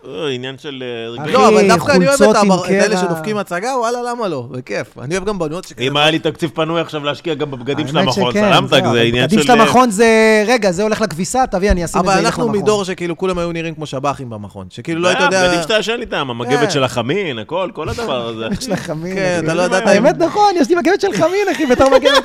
אה, 0.07 0.25
אה, 0.25 0.31
עניין 0.31 0.59
של 0.59 0.83
אה, 0.83 1.23
אחי, 1.23 1.31
רגעים. 1.31 1.35
לא, 1.35 1.49
אבל 1.49 1.69
דווקא 1.69 1.93
אני 1.93 2.09
אוהב 2.09 2.23
את 2.23 2.71
אלה. 2.71 2.97
שדופקים 2.97 3.37
הצגה, 3.37 3.69
וואלה, 3.79 3.99
למה 4.11 4.29
לא? 4.29 4.47
בכיף. 4.51 4.99
אני 4.99 5.15
אוהב 5.15 5.27
גם 5.27 5.39
בנות 5.39 5.65
שכאלה... 5.65 5.87
אם 5.89 5.97
היה 5.97 6.11
לי 6.11 6.19
תקציב 6.19 6.51
פנוי 6.55 6.81
עכשיו 6.81 7.05
להשקיע 7.05 7.35
גם 7.35 7.51
בבגדים 7.51 7.89
של 7.89 7.99
המכון, 7.99 8.33
סלמת, 8.33 8.69
זה 8.69 8.79
אבל 8.79 8.99
עניין 8.99 9.29
של... 9.29 9.37
בגדים 9.37 9.43
של 9.43 9.61
המכון 9.61 9.91
זה, 9.91 10.45
רגע, 10.47 10.73
זה 10.73 10.83
הולך 10.83 11.01
לכביסה, 11.01 11.45
תביא, 11.51 11.71
אני 11.71 11.85
אשים 11.85 12.01
את 12.01 12.05
זה 12.05 12.11
אבל 12.11 12.19
ילך 12.21 12.27
אנחנו 12.27 12.45
למכון. 12.45 12.63
מדור 12.63 12.85
שכאילו 12.85 13.17
כולם 13.17 13.39
היו 13.39 13.53
נראים 13.53 13.75
כמו 13.75 13.87
שב"חים 13.87 14.31
במכון. 14.31 14.67
שכאילו 14.71 15.01
לא 15.01 15.09
היית 15.09 15.21
אה, 15.21 15.25
יודע... 15.25 15.45
בגדים 15.47 15.63
שאתה 15.63 15.79
ישן 15.79 15.97
איתם, 16.01 16.11
כן. 16.11 16.31
המגבת 16.31 16.71
של 16.71 16.85
החמין, 16.85 17.39
הכל, 17.39 17.71
כל 17.75 17.89
הדבר 17.89 18.27
הזה. 18.27 18.47
יש 18.61 18.69
לה 18.69 18.77
חמין. 18.77 19.15
כן. 19.15 19.41
אתה 19.45 19.55
לא 19.55 19.63
ידעת... 19.63 19.87
האמת 19.87 20.19
נכון, 20.19 20.55
יש 20.57 20.69
לי 20.69 20.75
מגבת 20.75 21.01
של 21.01 21.13
חמין, 21.13 21.49
אחי, 21.53 21.67
בתור 21.67 21.91
מגבת 21.91 22.25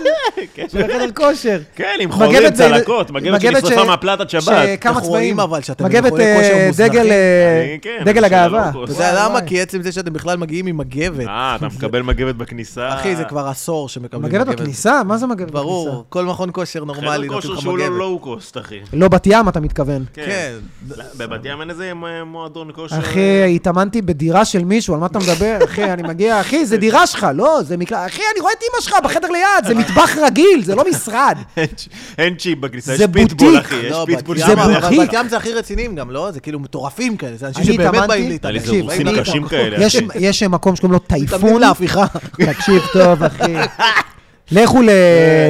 של 0.71 1.11
כושר. 1.11 1.59
כן, 1.75 1.97
עם 1.99 2.11
חורים, 2.11 2.49
צלקות, 2.53 3.11
מגבת 3.11 3.63
מהפלטת 3.87 4.29
שבת. 4.29 4.43
שכמה 4.43 5.01
צבעים. 5.01 5.39
אבל 5.39 5.61
שאתם 5.61 5.89
כושר 6.09 6.19
אה, 6.19 6.67
מוזנחים? 6.67 7.66
כן, 7.81 8.01
דגל 8.05 8.25
הגאווה. 8.25 8.63
הלוקוס. 8.63 8.89
אתה 8.95 9.03
יודע 9.03 9.25
למה? 9.25 9.41
כי 9.41 9.61
עצם 9.61 9.81
זה 9.81 9.91
שאתם 9.91 10.13
בכלל 10.13 10.37
מגיעים 10.37 10.67
עם 10.67 10.77
מגבת. 10.77 11.27
אה, 11.27 11.55
אתה 11.55 11.67
מקבל 11.67 12.01
מגבת 12.01 12.35
בכניסה. 12.35 12.93
אחי, 12.93 13.15
זה 13.15 13.23
כבר 13.23 13.47
עשור 13.47 13.89
שמקבלים 13.89 14.25
מגבת 14.25 14.47
בכניסה? 14.47 15.03
מה 15.03 15.17
זה 15.17 15.27
מגבת 15.27 15.47
בכניסה? 15.47 15.63
ברור, 15.63 16.05
כל 16.09 16.25
מכון 16.25 16.49
כושר 16.53 16.83
נורמלי 16.83 17.07
חדר 17.09 17.17
נותן 17.17 17.35
כושר 17.35 17.49
לך 17.53 17.61
שהוא 17.61 17.77
לא 17.77 17.85
מגבת. 17.85 17.97
לואו-קוסט, 17.97 18.57
אחי. 18.57 18.79
לא 18.93 19.07
בת 19.07 19.27
ים, 19.27 19.49
אתה 19.49 19.59
מתכוון. 19.59 20.05
כן. 20.13 20.53
לא, 20.97 21.03
בבת 21.17 21.41
ים 21.43 21.61
אין 21.61 21.69
איזה 21.69 21.91
מועדון 22.25 22.71
כושר. 22.75 22.99
אחי, 22.99 23.55
התאמנתי 23.55 24.01
בדירה 24.01 24.45
של 24.45 24.63
מישהו, 24.65 24.93
על 24.93 24.99
מה 24.99 25.05
אתה 25.05 25.19
מדבר? 25.19 25.57
אחי, 25.65 25.93
אני 25.93 26.03
מגיע, 26.03 26.41
אחי, 26.41 26.65
זה 26.65 26.77
דירה 26.77 27.07
שלך, 27.07 27.27
לא, 27.35 27.59
זה 27.63 27.77
מקלט. 27.77 27.99
אחי, 28.05 28.21
אני 28.33 28.41
רואה 28.41 28.53
את 28.53 28.63
אמא 28.63 28.81
שלך 28.81 28.95
בחדר 29.03 29.27
ליד, 29.27 29.65
זה 29.67 29.75
מטבח 29.79 30.17
רגיל, 30.17 30.63
זה 30.63 30.75
לא 30.75 30.83
משרד. 30.89 31.37
אין 32.17 32.35
צ'יפ 32.35 32.59
בכניסה, 32.59 32.97
זה 32.97 33.03
יש 33.03 33.09
פיטבול. 33.13 33.59
אחי, 33.59 33.75
יש 33.75 33.91
לא, 33.91 34.03
פיטבול 34.05 34.37
זה 34.37 34.55
בוטיק. 34.55 34.99
בת 34.99 35.13
ים 35.13 35.27
זה 35.27 35.37
הכי 35.37 35.53
רציניים 35.53 35.95
גם, 35.95 36.11
לא? 36.11 36.31
זה 36.31 36.39
כאילו 36.39 36.59
מטורפים 36.59 37.17
כאלה, 37.17 37.37
זה 37.37 37.47
אנשים 37.59 37.73
אני 37.79 37.83
שבאמת 37.83 37.95
התאמנתי- 38.03 38.07
באים 38.07 38.29
להתאמן. 38.29 38.81
רוסים 38.81 39.07
אני- 39.07 39.19
קשים 39.21 39.47
כאלה, 39.49 39.77
יש-. 39.85 39.97
יש 40.15 40.43
מקום 40.43 40.75
שקוראים 40.75 40.93
לו 40.93 40.99
טייפון. 40.99 41.61
להפיכה. 41.61 42.05
תקשיב 42.45 42.81
טוב, 42.93 43.23
אחי. 43.23 43.53
לכו 44.51 44.81
ל... 44.81 44.89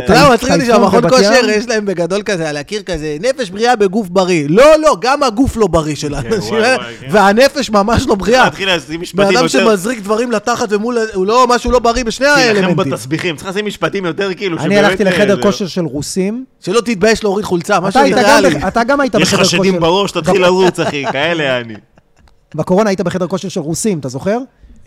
אתה 0.05 0.13
יודע, 0.13 0.29
מצחיק 0.33 0.51
אותי 0.51 0.65
שהמכון 0.65 1.09
כושר. 1.09 1.49
יש 1.49 1.65
להם 1.67 1.85
בגדול 1.85 2.21
כזה, 2.25 2.49
על 2.49 2.57
הקיר 2.57 2.81
כזה, 2.81 3.17
נפש 3.19 3.49
בריאה 3.49 3.75
בגוף 3.75 4.07
בריא. 4.09 4.45
לא, 4.49 4.63
לא, 4.79 4.97
גם 5.01 5.23
הגוף 5.23 5.57
לא 5.57 5.67
בריא 5.67 5.95
של 5.95 6.13
האנשים 6.13 6.53
וואי, 6.53 6.63
האלה, 6.65 6.83
כן. 7.01 7.07
והנפש 7.11 7.69
ממש 7.69 8.05
לא 8.07 8.15
בריאה. 8.15 8.43
להתחיל 8.43 8.75
לשים 8.75 8.95
בן 8.95 9.01
משפטים 9.01 9.23
אדם 9.25 9.33
יותר... 9.33 9.47
שמזריק 9.47 9.99
דברים 9.99 10.31
לתחת 10.31 10.67
ומול, 10.71 10.97
הוא 11.13 11.25
לא, 11.27 11.45
משהו 11.49 11.71
לא 11.71 11.79
בריא 11.79 12.03
בשני 12.03 12.27
תילחם 12.35 12.65
האלמנטים. 12.65 12.91
בתסביכים, 12.93 13.35
צריך 13.35 13.49
לשים 13.49 13.65
משפטים 13.65 14.05
יותר 14.05 14.33
כאילו, 14.33 14.57
אני 14.59 14.77
הלכתי 14.79 15.03
אה, 15.05 15.09
לחדר 15.09 15.41
כושר 15.41 15.67
של 15.67 15.85
רוסים. 15.85 16.45
שלא 16.65 16.81
תתבייש 16.81 17.23
להוריד 17.23 17.45
חולצה, 17.45 17.79
משהו 17.79 17.89
אתה 17.89 17.99
היית 17.99 18.15
גם 18.17 18.23
ריאלי. 18.23 18.67
אתה 18.67 18.83
גם 18.83 18.99
היית 19.01 19.15
יש 19.15 19.21
בחדר 19.21 19.37
לך 19.41 19.43
כושר. 19.43 19.57
שדים 19.57 19.79
בראש, 19.79 20.11
תתחיל 20.11 20.41
לרוץ, 20.41 20.79
אחי, 20.79 21.03
כאלה 21.11 21.57
אני. 21.61 21.73
בקורונה 22.55 22.89
היית 22.89 23.01
בחדר 23.01 23.27
כושר 23.27 23.49
של 23.49 23.59
רוסים, 23.59 23.99
אתה 23.99 24.09
זוכר? 24.09 24.37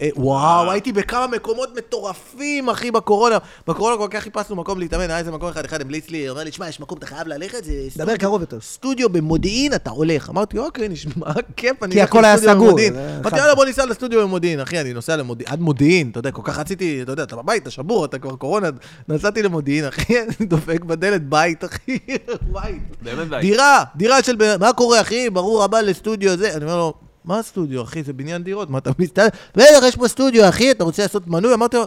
אה, 0.00 0.08
וואו, 0.16 0.70
הייתי 0.70 0.92
בכמה 0.92 1.26
מקומות 1.26 1.76
מטורפים, 1.78 2.68
אחי, 2.68 2.90
בקורונה. 2.90 3.38
בקורונה 3.66 3.96
כל 3.96 4.08
כך 4.10 4.22
חיפשנו 4.22 4.56
מקום 4.56 4.78
להתאמן, 4.78 5.10
היה 5.10 5.18
איזה 5.18 5.30
מקום 5.30 5.48
אחד, 5.48 5.64
אחד 5.64 5.80
המליץ 5.80 6.10
לי, 6.10 6.28
אומר 6.28 6.44
לי, 6.44 6.52
שמע, 6.52 6.68
יש 6.68 6.80
מקום, 6.80 6.98
אתה 6.98 7.06
חייב 7.06 7.28
ללכת, 7.28 7.64
זה 7.64 8.04
דבר 8.04 8.16
קרוב 8.16 8.40
יותר. 8.40 8.60
סטודיו 8.60 9.08
במודיעין, 9.08 9.74
אתה 9.74 9.90
הולך. 9.90 10.30
אמרתי, 10.30 10.58
אוקיי, 10.58 10.88
נשמע 10.88 11.26
כיף, 11.56 11.82
אני 11.82 11.92
כי 11.92 12.00
אלך 12.00 12.08
הכל 12.08 12.24
היה 12.24 12.34
לסטודיו 12.34 12.54
סגור, 12.54 12.66
במודיעין. 12.66 12.92
זה 12.92 13.18
אמרתי. 13.20 13.36
יאללה, 13.36 13.54
בוא 13.54 13.64
ניסע 13.64 13.86
לסטודיו 13.86 14.20
במודיעין. 14.20 14.60
אחי, 14.60 14.80
אני 14.80 14.92
נוסע 14.92 15.16
למודיעין, 15.16 15.52
עד 15.52 15.60
מודיעין, 15.60 16.10
אתה 16.10 16.18
יודע, 16.18 16.30
כל 16.30 16.42
כך 16.44 16.58
רציתי, 16.58 17.02
אתה 17.02 17.12
יודע, 17.12 17.22
אתה 17.22 17.36
בבית, 17.36 17.62
אתה 17.62 17.70
שבור, 17.70 18.04
אתה 18.04 18.18
כבר 18.18 18.36
קורונה, 18.36 18.68
נסעתי 19.08 19.42
למודיעין, 19.42 19.84
אחי, 19.84 20.20
אני 20.22 20.46
דופק 20.46 20.84
בדלת, 20.84 21.28
בית, 21.28 21.64
אחי, 21.64 21.98
בית. 22.52 22.82
באמת 23.02 23.28
בית. 23.28 23.40
דירה, 23.40 23.84
דירה 23.96 24.22
של. 24.22 24.56
מה 24.60 24.72
קורה, 24.72 25.00
אחי? 25.00 25.30
ברור 25.30 25.64
הבא 25.64 25.80
לסטודיו 25.80 26.36
זה. 26.36 26.54
אני 26.54 26.64
אומר 26.64 26.76
לו, 26.76 27.09
מה 27.24 27.38
הסטודיו, 27.38 27.82
אחי? 27.82 28.02
זה 28.02 28.12
בניין 28.12 28.42
דירות, 28.42 28.70
מה 28.70 28.78
אתה 28.78 28.90
מסתכל? 28.98 29.22
בטח, 29.54 29.82
יש 29.88 29.96
פה 29.96 30.08
סטודיו, 30.08 30.48
אחי, 30.48 30.70
אתה 30.70 30.84
רוצה 30.84 31.02
לעשות 31.02 31.26
מנוי? 31.26 31.54
אמרתי 31.54 31.76
לו, 31.76 31.84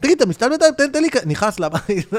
תגיד, 0.00 0.16
אתה 0.16 0.26
מסתכל 0.26 0.48
בינתיים? 0.48 0.90
תן 0.92 1.02
לי... 1.02 1.10
כ-" 1.10 1.26
נכנס 1.26 1.60
לבית, 1.60 2.10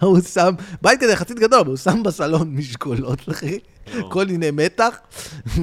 הוא 0.00 0.20
שם, 0.20 0.54
בית 0.82 1.00
כזה 1.00 1.12
יחסית 1.12 1.38
גדול, 1.38 1.60
אבל 1.60 1.68
הוא 1.68 1.76
שם 1.76 2.02
בסלון 2.02 2.54
משקולות, 2.54 3.18
אחי. 3.30 3.58
כל 4.08 4.24
מיני 4.24 4.50
מתח, 4.50 4.98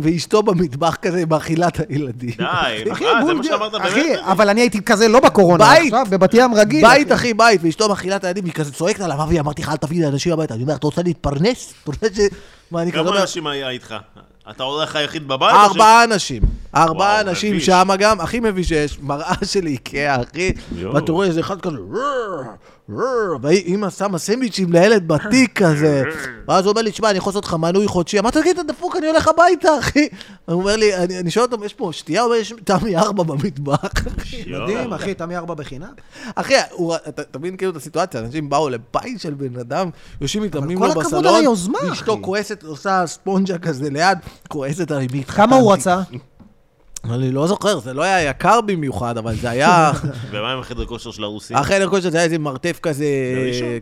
ואשתו 0.01 0.43
במטבח 0.43 0.95
כזה 0.95 1.23
מאכילה 1.29 1.67
את 1.67 1.79
הילדים. 1.89 2.33
די, 2.37 2.91
אחי, 2.91 3.05
אה, 3.05 3.25
זה 3.25 3.33
מה 3.33 3.43
שאמרת 3.43 3.75
אחי, 3.75 4.03
באמת? 4.03 4.19
אבל 4.19 4.49
אני 4.49 4.61
הייתי 4.61 4.81
כזה 4.81 5.07
לא 5.07 5.19
בקורונה. 5.19 5.73
עכשיו 5.73 6.05
בבת 6.09 6.33
ים 6.33 6.53
רגיל. 6.53 6.87
בית, 6.87 7.11
אחי, 7.11 7.33
בית, 7.33 7.61
ואשתו 7.63 7.89
מאכילה 7.89 8.15
את 8.15 8.23
הילדים, 8.23 8.45
היא 8.45 8.53
כזה 8.53 8.73
צועקת 8.73 9.01
עליו, 9.01 9.23
אבי, 9.23 9.39
אמרתי 9.39 9.61
לך, 9.61 9.69
אל 9.69 9.77
תביא 9.77 10.05
לאנשים 10.05 10.33
הביתה. 10.33 10.53
אני 10.53 10.63
אומר, 10.63 10.75
אתה 10.75 10.87
רוצה 10.87 11.01
להתפרנס? 11.01 11.73
אתה 11.83 11.91
רוצה 11.91 12.07
ש... 12.15 12.19
מה, 12.71 12.81
אני 12.81 12.91
כזה 12.91 13.03
כמה 13.03 13.21
אנשים 13.21 13.47
היה 13.47 13.69
איתך? 13.69 13.95
אתה 14.49 14.63
האורח 14.63 14.95
היחיד 14.95 15.27
בבית? 15.27 15.53
או 15.55 15.65
ש- 15.65 15.67
ארבעה 15.67 16.03
אנשים. 16.03 16.41
ארבעה 16.75 17.21
אנשים. 17.21 17.59
שם 17.59 17.87
גם, 17.99 18.21
הכי 18.21 18.39
מביש 18.39 18.67
שיש, 18.69 18.99
מראה 19.01 19.33
של 19.45 19.65
איקאה, 19.67 20.21
אחי. 20.21 20.51
ואתה 20.93 21.11
רואה 21.11 21.27
איזה 21.27 21.39
אחד 21.39 21.61
כזה, 21.61 21.77
ואימא 23.41 23.89
שמה 23.89 24.17
סנדוויצ'ים 24.17 24.71
לילד 24.73 25.07
בתיק 25.07 25.63
כזה. 25.63 26.03
ואז 26.47 26.65
הוא 26.65 26.71
אומר 26.71 26.81
לי, 26.81 26.91
תשמע, 26.91 27.09
אני 27.09 27.17
יכול 27.17 27.29
לעשות 27.29 27.45
לך 27.45 27.53
מנוי 27.53 27.87
חודשי. 27.87 28.19
אמרתי, 28.19 28.39
תגיד, 28.41 28.59
אתה 28.59 28.73
דפוק, 28.73 28.95
אני 28.95 29.07
הולך 29.07 29.27
הביתה, 29.27 29.69
אחי. 29.79 30.07
הוא 30.45 30.55
אומר 30.61 30.75
לי, 30.75 30.95
אני 30.95 31.19
אני 31.19 31.31
שואל 31.31 31.45
אותו, 31.51 31.65
יש 31.65 31.73
פה 31.73 31.89
שתייה? 31.93 32.21
הוא 32.21 32.27
אומר, 32.29 32.41
יש 32.41 32.53
תמי 32.63 32.97
ארבע 32.97 33.23
במטבח. 33.23 33.79
מדהים, 34.47 34.93
אחי, 34.93 35.13
תמי 35.13 35.35
ארבע 35.37 35.53
בחינם. 35.53 35.93
אחי, 36.35 36.53
הוא- 36.71 36.95
אתה 37.09 37.39
מבין 37.39 37.57
כאילו 37.57 37.71
את 37.71 37.75
הסיטואציה, 37.77 38.19
אנשים 38.19 38.49
באו 38.49 38.69
לבית 38.69 39.21
של 39.21 39.33
בן 39.33 39.59
אדם, 39.59 39.89
יושבים 40.21 40.43
מתאמנים 40.43 40.77
כל 40.79 40.85
לו 40.85 40.91
הכבוד 40.91 41.05
בסלון, 41.05 41.25
על 41.25 41.35
היוזמה, 41.35 41.79
ואשתו 41.89 42.13
אחי. 42.13 42.21
כועסת, 42.21 42.63
עושה 42.63 43.03
ספונג'ה 43.07 43.57
כזה 43.57 43.89
ליד, 43.89 44.17
כועסת 44.47 44.91
עליי, 44.91 45.07
מי 45.13 45.23
כמה 45.23 45.55
הוא 45.55 45.73
רצה? 45.73 45.97
אני 47.09 47.31
לא 47.31 47.47
זוכר, 47.47 47.79
זה 47.79 47.93
לא 47.93 48.01
היה 48.01 48.29
יקר 48.29 48.61
במיוחד, 48.61 49.17
אבל 49.17 49.35
זה 49.35 49.49
היה... 49.49 49.91
ומה 50.31 50.51
עם 50.51 50.59
החדר 50.59 50.85
כושר 50.85 51.11
של 51.11 51.23
הרוסים? 51.23 51.57
החדר 51.57 51.89
כושר 51.89 52.09
זה 52.09 52.17
היה 52.17 52.25
איזה 52.25 52.37
מרתף 52.37 52.79
כזה? 52.81 53.05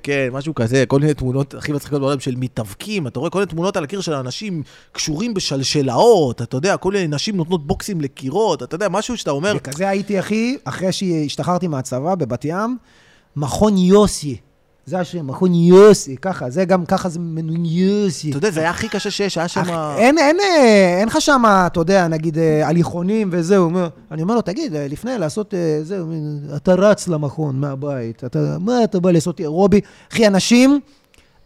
כן, 0.04 0.28
משהו 0.32 0.56
כזה, 0.56 0.86
כל 0.88 1.00
מיני 1.00 1.14
תמונות 1.14 1.54
הכי 1.54 1.72
מצחיקות 1.72 2.02
בעולם 2.02 2.20
של 2.20 2.36
מתאבקים, 2.36 3.08
אתה 3.08 3.20
רואה 3.20 3.30
כל 3.30 3.40
מיני 3.40 3.52
תמונות 3.52 3.78
על 3.78 3.84
הקיר 3.84 4.02
של 4.02 4.14
אנשים 4.14 4.64
קשורים 4.92 5.34
בשלשלאות, 5.34 6.42
אתה 6.42 6.58
יודע, 6.58 6.78
כל 6.78 6.92
מיני 6.92 7.08
נשים 7.08 7.38
נותנות 7.38 7.68
בוקסים 7.68 8.02
לקירות, 8.02 8.64
אתה 8.64 8.76
יודע, 8.76 8.90
משהו 8.90 9.18
שאתה 9.18 9.32
אומר, 9.32 9.54
וכזה 9.58 9.90
הייתי, 9.90 10.20
אחי, 10.20 10.58
אחרי 10.64 10.92
שהשתחררתי 10.92 11.68
מהצבא 11.68 12.16
בבת 12.16 12.46
ים, 12.46 12.78
מכון 13.36 13.78
יוסי. 13.78 14.38
זה 14.86 15.00
השם, 15.00 15.28
מכון 15.28 15.54
יוסי, 15.54 16.18
ככה, 16.18 16.50
זה 16.50 16.66
גם, 16.66 16.86
ככה 16.86 17.10
זה 17.10 17.20
מנוי 17.20 17.68
יוסי. 17.68 18.30
אתה 18.30 18.38
יודע, 18.38 18.52
זה 18.52 18.60
היה 18.60 18.70
הכי 18.70 18.90
קשה 18.90 19.12
שיש, 19.12 19.38
היה 19.38 19.48
שם... 19.48 19.64
אין, 19.98 20.18
אין, 20.18 20.38
אה, 20.40 20.98
אין 21.00 21.08
לך 21.08 21.22
שם, 21.22 21.44
אתה 21.46 21.80
יודע, 21.80 22.08
נגיד, 22.08 22.38
אה, 22.38 22.68
הליכונים 22.68 23.30
וזהו. 23.32 23.70
אני 24.12 24.22
אומר 24.22 24.36
לו, 24.36 24.42
תגיד, 24.42 24.76
אה, 24.76 24.88
לפני 24.88 25.18
לעשות 25.18 25.54
זהו, 25.84 26.08
אתה 26.56 26.74
רץ 26.74 27.08
למכון 27.08 27.60
מהבית, 27.60 28.24
אתה, 28.24 28.58
מה 28.60 28.84
אתה 28.84 29.00
בא 29.00 29.12
לעשות 29.12 29.40
אירובי? 29.40 29.82
אחי, 30.12 30.28
אנשים 30.28 30.80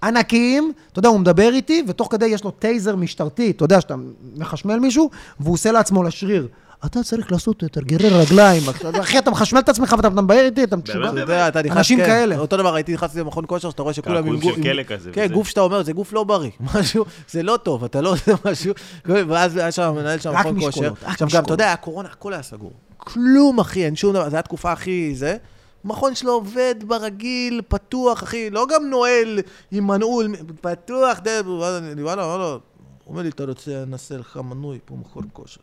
ענקיים, 0.04 0.72
אתה 0.92 1.00
יודע, 1.00 1.10
הוא 1.10 1.20
מדבר 1.20 1.54
איתי, 1.54 1.84
ותוך 1.88 2.08
כדי 2.12 2.26
יש 2.26 2.44
לו 2.44 2.52
טייזר 2.52 2.96
משטרתי, 2.96 3.52
אתה 3.52 3.66
יודע, 3.66 3.82
שאתה 3.82 3.96
מחשמל 4.38 4.80
מישהו, 4.80 5.10
והוא 5.40 5.54
עושה 5.54 5.72
לעצמו 5.72 6.04
לשריר. 6.04 6.48
אתה 6.86 7.04
צריך 7.04 7.32
לעשות 7.32 7.58
תרגילי 7.72 8.10
רגליים. 8.10 8.64
אתה- 8.70 9.02
אחי, 9.02 9.20
אתה 9.20 9.32
מחשמל 9.32 9.60
את 9.60 9.70
עצמך 9.70 9.96
ואתה 9.98 10.10
מדבר 10.10 10.40
איתי, 10.40 10.64
אתה 10.64 10.76
משוגע. 10.76 11.10
אתה 11.10 11.20
יודע, 11.20 11.48
אתה 11.48 11.62
נכנס, 11.62 11.78
אנשים 11.78 12.00
כן. 12.00 12.06
כאלה. 12.06 12.38
אותו 12.38 12.58
דבר, 12.58 12.76
הייתי 12.76 12.94
נכנס 12.94 13.16
למכון 13.16 13.44
כושר, 13.48 13.70
שאתה 13.70 13.82
רואה 13.82 13.94
שכולם 13.94 14.16
קעקועים 14.16 14.34
עם 14.36 14.42
גוף... 14.42 14.56
של 14.56 14.64
כלא 14.64 14.84
כזה 14.84 15.12
כן. 15.14 15.28
גוף 15.34 15.48
שאתה 15.48 15.62
אומר, 15.62 15.84
זה 15.84 15.94
גוף 15.94 16.14
לא 16.14 16.24
בריא. 16.24 16.50
משהו, 16.76 17.06
זה 17.30 17.44
לא 17.44 17.58
טוב, 17.64 17.84
אתה 17.84 18.02
לא 18.02 18.10
עושה 18.12 18.32
משהו... 18.46 18.74
ואז 19.06 19.58
היה 19.58 19.72
שם 19.72 19.94
מנהל 19.96 20.20
שם 20.20 20.34
מכון 20.40 20.60
כושר. 20.62 20.94
עכשיו 21.04 21.28
גם. 21.34 21.44
אתה 21.44 21.54
יודע, 21.54 21.74
הקורונה, 21.74 22.10
הכל 22.12 22.34
היה 22.34 22.44
סגור. 22.44 22.72
כלום, 22.98 23.60
אחי, 23.60 23.86
אין 23.86 23.96
שום 23.96 24.12
דבר, 24.14 24.22
זו 24.22 24.26
הייתה 24.26 24.40
התקופה 24.40 24.72
הכי 24.72 25.16
זה. 25.16 25.38
מכון 25.86 26.16
שלו 26.16 26.32
עובד 26.32 26.76
ברגיל, 26.88 27.62
פתוח, 27.68 28.24
אחי, 28.24 28.50
לא 28.50 28.66
גם 28.74 28.90
נועל 28.90 29.40
עם 29.72 29.88
מנעול, 29.88 30.36
פתוח, 30.62 31.20
וואלה, 31.46 31.80
וואלה, 31.98 32.24
הוא 32.24 32.60
אומר 33.08 33.22
לי, 33.22 33.30
אתה 33.30 33.44
רוצה, 33.44 33.84
נעשה 33.88 34.18
לך 34.18 34.40
מנוי 34.44 34.80
פה 34.86 34.96
מכון 34.96 35.24
כושר. 35.34 35.62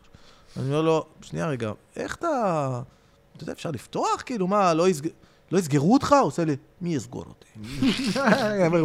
אני 0.57 0.65
אומר 0.65 0.81
לו, 0.81 1.05
שנייה 1.21 1.47
רגע, 1.47 1.71
איך 1.95 2.15
אתה... 2.15 2.81
אתה 3.35 3.43
יודע, 3.43 3.53
אפשר 3.53 3.71
לפתוח? 3.71 4.21
כאילו, 4.25 4.47
מה, 4.47 4.73
לא, 4.73 4.89
יסג... 4.89 5.07
לא 5.51 5.59
יסגרו 5.59 5.93
אותך? 5.93 6.15
הוא 6.19 6.27
עושה 6.27 6.45
לי, 6.45 6.55
מי 6.81 6.95
יסגור 6.95 7.25
אותי? 7.27 7.47
אני 8.19 8.67
אומר, 8.67 8.79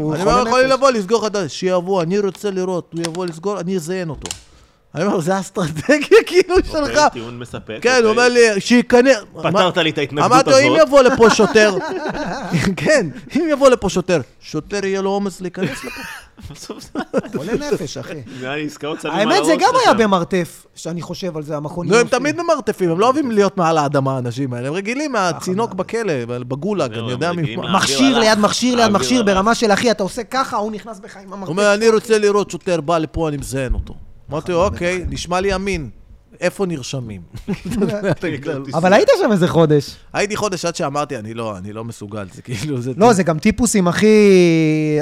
יכולים. 0.48 0.68
לבוא, 0.68 0.90
לסגור 0.90 1.26
לך. 1.26 1.48
שיבוא, 1.48 2.02
אני 2.02 2.18
רוצה 2.18 2.50
לראות, 2.50 2.92
הוא 2.92 3.00
יבוא 3.06 3.26
לסגור, 3.26 3.60
אני 3.60 3.76
אזיין 3.76 4.10
אותו. 4.10 4.28
אני 4.94 5.04
אומר, 5.04 5.20
זה 5.20 5.34
האסטרטגיה 5.36 5.98
כאילו 6.26 6.54
שלך. 6.64 6.74
אוקיי, 6.76 7.10
טיעון 7.12 7.38
מספק. 7.38 7.78
כן, 7.82 7.88
הוא 7.90 7.96
אוקיי. 7.98 8.10
אומר 8.10 8.28
לי, 8.28 8.60
שייכנס. 8.60 9.16
פתרת 9.42 9.76
לי 9.76 9.90
את 9.90 9.98
ההתנגדות 9.98 10.30
אמרתי 10.32 10.50
לו, 10.50 10.58
אם 10.58 10.72
הזאת. 10.76 10.86
יבוא 10.88 11.02
לפה 11.02 11.30
שוטר, 11.36 11.74
כן, 12.76 13.06
אם 13.36 13.46
יבוא 13.50 13.68
לפה 13.68 13.88
שוטר, 13.88 14.20
שוטר 14.40 14.84
יהיה 14.86 15.02
לו 15.02 15.10
אומץ 15.10 15.40
להיכנס 15.40 15.84
לפה. 15.84 16.00
בסוף 16.54 16.82
זה- 16.82 16.98
חולה 17.38 17.52
נפש, 17.52 17.96
אחי. 17.96 18.12
נראה 18.40 18.56
לי 18.56 18.66
עסקאות 18.66 19.00
שמים 19.00 19.14
על 19.14 19.32
האמת, 19.32 19.44
זה 19.44 19.54
גם 19.60 19.70
היה. 19.84 19.94
במרתף, 19.94 20.66
שאני 20.74 21.02
חושב 21.02 21.36
על 21.36 21.42
זה, 21.42 21.56
המכון 21.56 21.88
נו, 21.88 21.96
הם. 21.96 22.08
תמיד 22.08 22.36
במרתפים, 22.36 22.90
הם 22.90 23.00
לא 23.00 23.06
אוהבים 23.06 23.30
להיות 23.30 23.56
מעל 23.56 23.78
האדמה, 23.78 24.14
האנשים 24.16 24.54
האלה. 24.54 24.68
הם 24.68 24.74
רגילים 24.74 25.12
מהצינוק. 25.12 25.74
בכלא, 25.74 26.12
בגולאג, 26.26 26.92
אני 26.98 27.10
יודע 27.10 27.32
ממה. 27.32 27.64
לה- 27.66 27.72
מכשיר 27.72 28.18
ליד. 28.18 28.38
מכשיר 28.38 28.76
ליד 28.76 28.90
מכשיר. 28.90 29.22
ברמה 29.22 29.54
של 29.54 29.72
אחי, 29.72 29.90
אתה 29.90 30.02
עושה 30.02 30.22
ככה, 30.24 30.56
הוא 30.56 30.72
נכנס 30.72 30.98
בך 30.98 31.16
עם 31.16 31.28
הוא 31.28 31.34
המרתף. 31.34 31.48
אומר, 31.50 31.74
אני 31.74 31.88
רוצה 31.88 32.18
לראות 32.18 32.50
שוטר 32.50 32.80
בא 32.80 32.98
לפה, 32.98 33.28
אני 33.28 33.36
מזיין 33.36 33.74
אותו. 33.74 33.94
אמרתי 34.30 34.52
לו, 34.52 34.64
אוקיי, 34.64 35.04
נשמע 35.08 35.40
לי 35.40 35.54
אמין. 35.54 35.90
איפה 36.40 36.66
נרשמים? 36.66 37.20
אבל 38.78 38.92
היית 38.92 39.08
שם 39.22 39.32
איזה 39.32 39.48
חודש. 39.48 39.96
הייתי 40.12 40.36
חודש 40.36 40.64
עד 40.64 40.76
שאמרתי, 40.76 41.16
אני 41.16 41.34
לא, 41.34 41.56
אני 41.56 41.72
לא 41.72 41.84
מסוגל, 41.84 42.26
זה 42.34 42.42
כאילו, 42.42 42.80
זה... 42.80 42.92
לא, 42.96 43.12
זה 43.12 43.22
גם 43.22 43.38
טיפוסים, 43.38 43.88
אחי, 43.88 44.08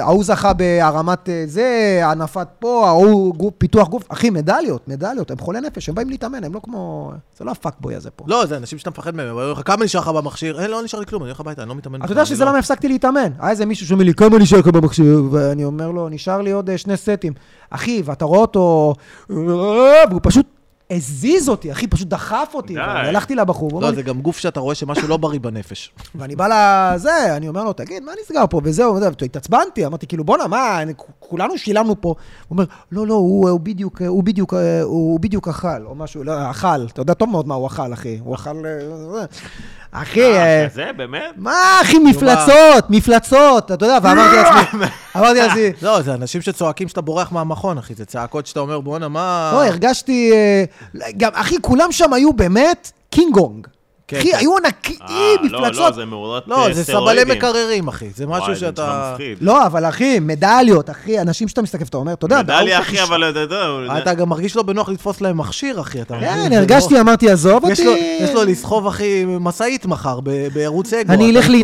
ההוא 0.00 0.24
זכה 0.24 0.52
בהרמת 0.52 1.28
אה, 1.28 1.44
זה, 1.46 2.00
הנפת 2.04 2.48
פה, 2.58 2.88
ההוא 2.88 3.52
פיתוח 3.58 3.88
גוף, 3.88 4.02
אחי, 4.08 4.30
מדליות, 4.30 4.88
מדליות, 4.88 5.30
הם 5.30 5.38
חולי 5.38 5.60
נפש, 5.60 5.88
הם 5.88 5.94
באים 5.94 6.10
להתאמן, 6.10 6.44
הם 6.44 6.54
לא 6.54 6.60
כמו... 6.62 7.12
זה 7.38 7.44
לא 7.44 7.50
הפאקבוי 7.50 7.94
הזה 7.94 8.10
פה. 8.10 8.24
לא, 8.28 8.46
זה 8.46 8.56
אנשים 8.56 8.78
שאתה 8.78 8.90
מפחד 8.90 9.14
מהם, 9.14 9.26
הם 9.26 9.32
אומרים 9.32 9.52
לך, 9.52 9.60
כמה 9.64 9.84
נשאר 9.84 10.00
לך 10.00 10.08
במכשיר? 10.08 10.60
אין, 10.60 10.70
לא 10.70 10.82
נשאר 10.82 11.00
לי 11.00 11.06
כלום, 11.06 11.22
אני 11.22 11.30
הולך 11.30 11.40
הביתה, 11.40 11.62
אני 11.62 11.68
לא 11.68 11.74
מתאמן. 11.74 12.02
אתה 12.02 12.12
יודע 12.12 12.26
שזה 12.26 12.44
לא- 12.44 12.50
למה 12.50 12.58
הפסקתי 12.58 12.88
להתאמן. 12.88 13.30
היה 13.38 13.50
איזה 13.50 13.66
מישהו 13.66 13.86
שאומר 13.86 14.04
לי, 14.04 14.14
כמה 14.14 14.38
נשאר 14.38 14.58
לך 14.58 14.66
במכשיר? 14.66 15.22
ואני 15.30 15.64
אומר 15.64 15.90
לו, 15.90 16.08
נשאר 16.08 16.40
לי 16.40 16.50
עוד 16.50 16.70
אה, 16.70 16.78
שני 16.78 16.96
סטים. 16.96 17.32
אחי, 17.70 18.02
ואתה 18.04 18.24
רואה 18.24 18.40
אותו, 18.40 18.94
והוא 19.30 20.20
פשוט 20.22 20.46
הזיז 20.90 21.48
אותי, 21.48 21.72
אחי, 21.72 21.86
פשוט 21.86 22.08
דחף 22.08 22.50
אותי. 22.54 22.74
די. 22.74 22.80
והלכתי 22.80 23.34
לבחור, 23.34 23.80
לא, 23.82 23.92
זה 23.92 24.02
גם 24.02 24.20
גוף 24.20 24.38
שאתה 24.38 24.60
רואה 24.60 24.74
שמשהו 24.74 25.08
לא 25.08 25.16
בריא 25.16 25.40
בנפש. 25.40 25.92
ואני 26.14 26.36
בא 26.36 26.46
לזה, 26.94 27.36
אני 27.36 27.48
אומר 27.48 27.64
לו, 27.64 27.72
תגיד, 27.72 28.02
מה 28.02 28.12
נסגר 28.22 28.44
פה? 28.50 28.60
וזהו, 28.64 28.94
וזה, 28.94 29.08
התעצבנתי, 29.24 29.86
אמרתי, 29.86 30.06
כאילו, 30.06 30.24
בואנה, 30.24 30.46
מה, 30.46 30.82
אני- 30.82 30.92
כולנו 31.18 31.58
שילמנו 31.58 32.00
פה. 32.00 32.08
הוא 32.08 32.16
אומר, 32.50 32.64
לא, 32.92 33.06
לא, 33.06 33.14
הוא, 33.14 33.50
הוא 33.50 33.60
בדיוק, 33.60 34.02
הוא 34.02 34.24
בדיוק, 34.24 34.54
הוא 34.82 35.20
בדיוק 35.20 35.48
אכל, 35.48 35.86
או 35.86 35.94
משהו, 35.94 36.24
לא, 36.24 36.50
אכל, 36.50 36.86
אתה 36.92 37.00
יודע 37.00 37.14
טוב 37.14 37.28
מאוד 37.30 37.48
מה 37.48 37.54
הוא 37.54 37.66
אכל, 37.66 37.92
אחי. 37.92 38.18
הוא 38.24 38.34
אכל... 38.34 38.56
אחי, 40.02 40.22
אה, 40.22 40.62
אה, 40.62 40.68
כזה, 40.68 40.90
באמת? 40.96 41.34
מה, 41.36 41.78
אחי, 41.82 41.98
מפלצות, 41.98 42.90
מפלצות, 42.90 43.72
אתה 43.72 43.84
יודע, 43.84 43.98
ואמרתי 44.02 44.36
לעצמי, 44.36 44.86
אמרתי 45.16 45.38
לעצמי, 45.38 45.70
לא, 45.82 46.02
זה 46.02 46.14
אנשים 46.14 46.42
שצועקים 46.42 46.88
שאתה 46.88 47.00
בורח 47.00 47.32
מהמכון, 47.32 47.78
אחי, 47.78 47.94
זה 47.94 48.04
צעקות 48.04 48.46
שאתה 48.46 48.60
אומר, 48.60 48.80
בואנה, 48.80 49.08
מה... 49.08 49.50
לא, 49.52 49.64
הרגשתי, 49.66 50.32
אה, 50.32 50.64
גם, 51.16 51.30
אחי, 51.34 51.56
כולם 51.60 51.92
שם 51.92 52.12
היו 52.12 52.32
באמת 52.32 52.90
קינגונג. 53.10 53.66
כן, 54.08 54.16
אחי, 54.18 54.30
כן. 54.32 54.38
היו 54.38 54.56
ענקיים, 54.56 54.98
אה, 55.08 55.16
לא, 55.50 55.60
לא, 55.60 55.68
מפלצות. 55.68 55.94
זה 55.94 56.04
מאורת 56.04 56.42
לא, 56.46 56.66
אה, 56.66 56.72
זה. 56.74 56.84
סבלי 56.84 57.24
מקררים, 57.24 57.88
אחי, 57.88 58.06
זה 58.16 58.28
וואי, 58.28 58.38
משהו 58.40 58.46
זה 58.54 58.58
נשמע 58.58 58.68
שאתה... 58.68 59.10
מפחיד. 59.12 59.38
לא, 59.40 59.66
אבל 59.66 59.84
אחי, 59.84 60.18
מדליות, 60.20 60.90
אחי, 60.90 61.20
אנשים 61.20 61.48
שאתה 61.48 61.62
מסתכל 61.62 61.84
ואתה 61.84 61.96
אומר, 61.96 62.12
אתה 62.12 62.24
יודע, 62.24 62.38
מדליה, 62.38 62.78
אתה- 62.78 62.86
אחי, 62.86 63.02
אבל 63.02 63.30
אתה 63.30 63.38
יודע... 63.38 63.56
אתה 63.98 64.14
גם 64.14 64.28
מרגיש 64.28 64.56
לא 64.56 64.62
בנוח 64.62 64.88
לתפוס 64.88 65.20
להם 65.20 65.38
מכשיר, 65.38 65.80
אחי, 65.80 66.02
אתה 66.02 66.16
מבין? 66.16 66.28
כן, 66.28 66.52
הרגשתי, 66.52 66.94
לא- 66.94 67.00
אמרתי, 67.00 67.30
עזוב 67.30 67.62
יש 67.70 67.80
לו- 67.80 67.90
אותי. 67.92 68.18
יש 68.20 68.30
לו 68.30 68.44
לסחוב, 68.44 68.86
אחי, 68.86 69.24
משאית 69.40 69.86
מחר 69.86 70.20
בערוץ 70.54 70.92
אגו. 70.92 71.12
אני 71.12 71.30
אתה- 71.30 71.38
אלך 71.38 71.48
לא 71.48 71.54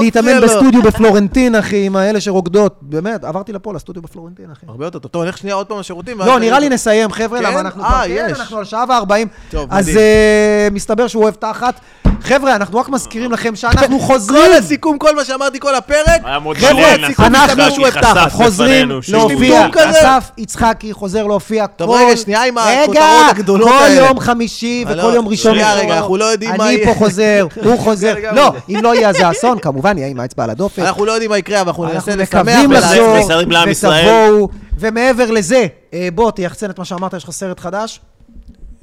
להתאמן. 0.00 0.40
בסטודיו 0.40 0.82
בפלורנטין, 0.82 1.54
אחי, 1.54 1.86
עם 1.86 1.96
האלה 1.96 2.20
שרוקדות. 2.20 2.76
באמת, 2.82 3.24
עברתי 3.24 3.52
לפה, 3.52 3.72
לסטודיו 3.74 4.02
בפלורנטין, 4.02 4.46
אחי. 4.52 4.66
הרבה 4.68 4.84
יותר 4.84 4.98
טוב. 4.98 5.10
טוב, 5.10 5.22
נלך 5.22 5.38
שנייה 5.38 5.56
עוד 5.56 5.66
פעם 5.66 5.78
לשירותים. 5.78 6.18
לא, 6.18 6.38
נראה 6.38 6.58
לי 6.58 6.68
נסיים, 6.68 7.12
חבר'ה, 7.12 7.38
כן? 7.38 7.44
למה 7.44 7.60
אנחנו 7.60 7.82
אה, 7.84 7.88
כבר... 7.88 8.02
כן, 8.06 8.26
יש. 8.30 8.38
אנחנו 8.40 8.58
על 8.58 8.64
שעה 8.64 8.84
וארבעים. 8.88 9.28
טוב, 9.50 9.68
אז 9.70 9.84
מדהים. 9.88 9.98
אה, 9.98 10.68
מסתבר 10.72 11.06
שהוא 11.06 11.22
אוהב 11.22 11.34
תחת. 11.40 11.80
חבר'ה, 12.22 12.56
אנחנו 12.56 12.78
רק 12.78 12.88
מזכירים 12.88 13.32
לכם 13.32 13.56
שאנחנו 13.56 14.00
חוזרים. 14.08 14.42
כל 14.44 14.52
הסיכום, 14.52 14.98
כל 14.98 15.16
מה 15.16 15.24
שאמרתי 15.24 15.60
כל 15.60 15.74
הפרק, 15.74 16.22
חבר'ה, 16.56 16.94
אנחנו 16.94 17.24
חשף 17.26 17.82
חשף 17.82 17.98
בפנינו 17.98 18.30
חוזרים. 18.30 18.88
להופיע. 19.08 19.66
אסף 19.90 20.30
יצחקי 20.38 20.92
חוזר 20.92 21.26
להופיע 21.26 21.66
כל... 21.66 21.72
טוב, 21.76 21.90
רגע, 21.90 22.16
שנייה 22.16 22.44
עם 22.44 22.58
הכותרות 22.58 22.96
רגע, 22.96 23.26
הגדולות 23.30 23.68
כל 23.68 23.74
האלה. 23.74 24.06
יום 24.06 24.20
חמישי 24.20 24.84
וכל 24.86 24.94
לא, 24.94 25.14
יום 25.14 25.28
ראשון. 25.28 25.52
שנייה, 25.54 25.74
רגע. 25.74 25.96
אנחנו 25.98 26.16
לא 26.16 26.24
יודעים 26.24 26.50
מה 26.58 26.64
אני 26.64 26.72
יהיה. 26.72 26.86
פה 26.86 26.94
חוזר, 26.94 27.46
הוא 27.64 27.78
חוזר. 27.78 28.14
רגע, 28.16 28.32
לא. 28.32 28.52
אם 28.68 28.80
לא 28.82 28.94
יהיה 28.94 29.12
זה 29.12 29.30
אסון, 29.30 29.58
כמובן 29.58 29.98
יהיה 29.98 30.08
עם 30.08 30.20
האצבע 30.20 30.44
על 30.44 30.50
הדופק. 30.50 30.78
אנחנו 30.78 31.04
לא 31.04 31.12
יודעים 31.12 31.30
מה 31.30 31.38
יקרה, 31.38 31.60
אבל 31.60 31.68
אנחנו 31.68 31.84
ננסה 31.84 32.12
אנחנו 32.12 32.22
לשמח 32.22 32.40
מקווים 32.40 32.70
ולעשות. 32.70 32.90
לחזור, 32.90 33.18
מסרים 33.18 33.50
לעם 33.50 33.68
ישראל. 33.68 34.24
ותבואו. 34.24 34.48
ומעבר 34.78 35.30
לזה, 35.30 35.66
אה, 35.94 36.08
בוא, 36.14 36.30
תייחצן 36.30 36.70
את 36.70 36.78
מה 36.78 36.84
שאמרת, 36.84 37.14
יש 37.14 37.24
לך 37.24 37.30
סרט 37.30 37.60
חדש? 37.60 38.00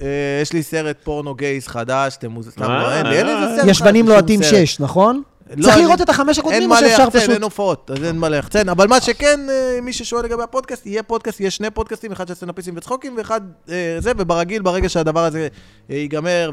אה, 0.01 0.07
יש 0.41 0.53
לי 0.53 0.63
סרט 0.63 0.97
פורנו 1.03 1.35
גייס 1.35 1.67
חדש, 1.67 2.15
אתם 2.17 2.31
מוז... 2.31 2.49
סתם, 2.49 2.63
אה, 2.63 2.83
לא, 2.83 2.93
אין 2.93 3.05
לי, 3.05 3.17
אין 3.17 3.25
לי 3.25 3.33
איזה 3.33 3.55
סרט. 3.57 3.69
יש 3.69 3.81
בנים 3.81 4.05
חדש, 4.05 4.13
לוהטים. 4.13 4.43
6, 4.43 4.79
נכון? 4.79 5.21
לא, 5.55 5.63
צריך 5.63 5.77
לראות 5.77 6.01
את 6.01 6.09
החמש 6.09 6.39
הקודמים, 6.39 6.63
או 6.63 6.67
מה 6.67 6.79
שאפשר 6.79 7.09
פשוט... 7.09 7.29
אין 7.29 7.43
הופעות, 7.43 7.91
אז 7.91 8.03
אין 8.03 8.17
מה 8.17 8.29
ליחצן. 8.29 8.69
אבל 8.69 8.87
מה 8.87 9.01
שכן, 9.01 9.39
אה, 9.49 9.79
מי 9.81 9.93
ששואל 9.93 10.25
לגבי 10.25 10.43
הפודקאסט, 10.43 10.85
יהיה 10.85 11.03
פודקאסט, 11.03 11.39
יהיה 11.39 11.51
שני 11.51 11.69
פודקאסטים, 11.69 12.11
אחד 12.11 12.27
של 12.27 12.33
סטנדאפיסטים 12.33 12.73
וצחוקים, 12.77 13.17
ואחד 13.17 13.41
אה, 13.69 13.97
זה, 13.99 14.11
וברגיל, 14.17 14.61
ברגע 14.61 14.89
שהדבר 14.89 15.25
הזה 15.25 15.47
אה, 15.91 15.95
ייגמר, 15.95 16.51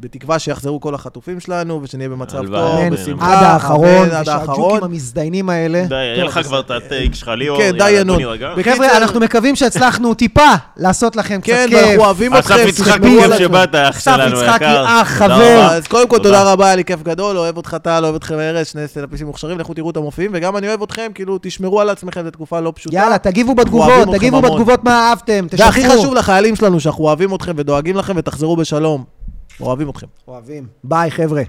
ובתקווה 0.00 0.38
שיחזרו 0.38 0.80
כל 0.80 0.94
החטופים 0.94 1.40
שלנו, 1.40 1.80
ושנהיה 1.82 2.08
במצב. 2.08 2.46
טוב. 2.46 2.90
בשמחה. 2.92 3.38
עד 3.38 3.44
האחרון, 3.44 4.10
עד 4.10 4.28
האחרון. 4.28 4.60
ושהג'וקים 4.60 4.84
המזדיינים 4.84 5.50
האלה... 5.50 5.84
די, 5.88 5.94
יהיה 5.94 6.24
לך 6.24 6.40
כבר 6.42 6.60
את 6.60 6.70
הטייק 6.70 7.14
שלך, 7.14 7.28
ליאור. 7.28 7.58
כן, 7.58 7.78
די, 7.78 7.90
ינון. 7.90 8.20
חבר'ה, 8.62 8.96
אנחנו 8.96 9.20
מקווים 9.20 9.56
שהצלחנו 9.56 10.14
טיפה 10.14 10.50
לעשות 10.76 11.16
לכם 11.16 11.40
קצת 11.40 11.52
כן, 11.52 11.66
כיף. 11.68 11.78
ואנחנו 11.78 12.04
אוהבים 12.04 12.34
אסף 12.34 12.50
אתכם, 12.50 12.68
יצחקי, 12.68 12.90
על 12.92 13.00
כיף 13.00 13.22
עצמכם. 13.24 13.44
שבאת, 13.44 13.74
אח 13.74 13.96
אסף 13.96 14.14
שלנו, 14.16 14.36
יצחקי, 14.36 14.64
יקר. 14.64 14.84
אח, 14.86 15.22
תודה 15.22 15.34
חבר. 15.34 15.56
רבה. 15.62 15.76
אז 15.76 15.86
קודם 15.86 16.08
כל, 16.08 16.18
תודה. 16.18 16.52
רבה, 16.52 16.66
היה 16.66 16.76
לי 16.76 16.84
כיף 16.84 17.02
גדול, 17.02 17.38
אוהב 17.38 17.56
אותך 17.56 17.76
טל, 17.82 18.04
אוהב 18.04 18.14
אתכם 18.14 18.38
ארז, 18.38 18.66
שני 18.66 18.88
סטנדאפיסטים 18.88 19.26
מוכשרים, 19.26 19.58
לכו 19.58 19.74
תראו 19.74 19.90
את 19.90 19.96
המופיעים, 19.96 20.30
וגם 20.34 20.56
אני 20.56 20.68
אוהב 20.68 20.82
אתכם, 20.82 21.10
כאילו, 21.14 21.38
תשמרו 21.42 21.80
על 21.80 21.90
עצמכם, 21.90 22.24
זו 22.24 22.30
תקופה 22.30 22.60
לא 22.60 22.72
פשוטה. 22.76 22.96
יאללה, 22.96 23.18
תגיבו 23.18 23.54
בתגובות, 23.54 24.08
תגיבו. 24.12 24.42
בתגובות 24.42 24.84
מה 24.84 25.08
אהבתם, 25.08 25.46
תשתפו. 25.50 25.64
והכי 25.64 25.88
חשוב 25.88 26.14
לחיילים 26.14 26.56
שלנו, 26.56 26.80
שאנחנו 26.80 27.04
אוהבים 27.04 27.34
אתכם 27.34 27.52
ודואגים 27.56 27.96
לכם, 27.96 28.12
ותחזרו 28.16 28.56
בשלום. 28.56 29.23
אוהבים 29.60 29.90
אתכם. 29.90 30.06
אוהבים. 30.28 30.66
ביי, 30.84 31.10
חבר'ה. 31.10 31.42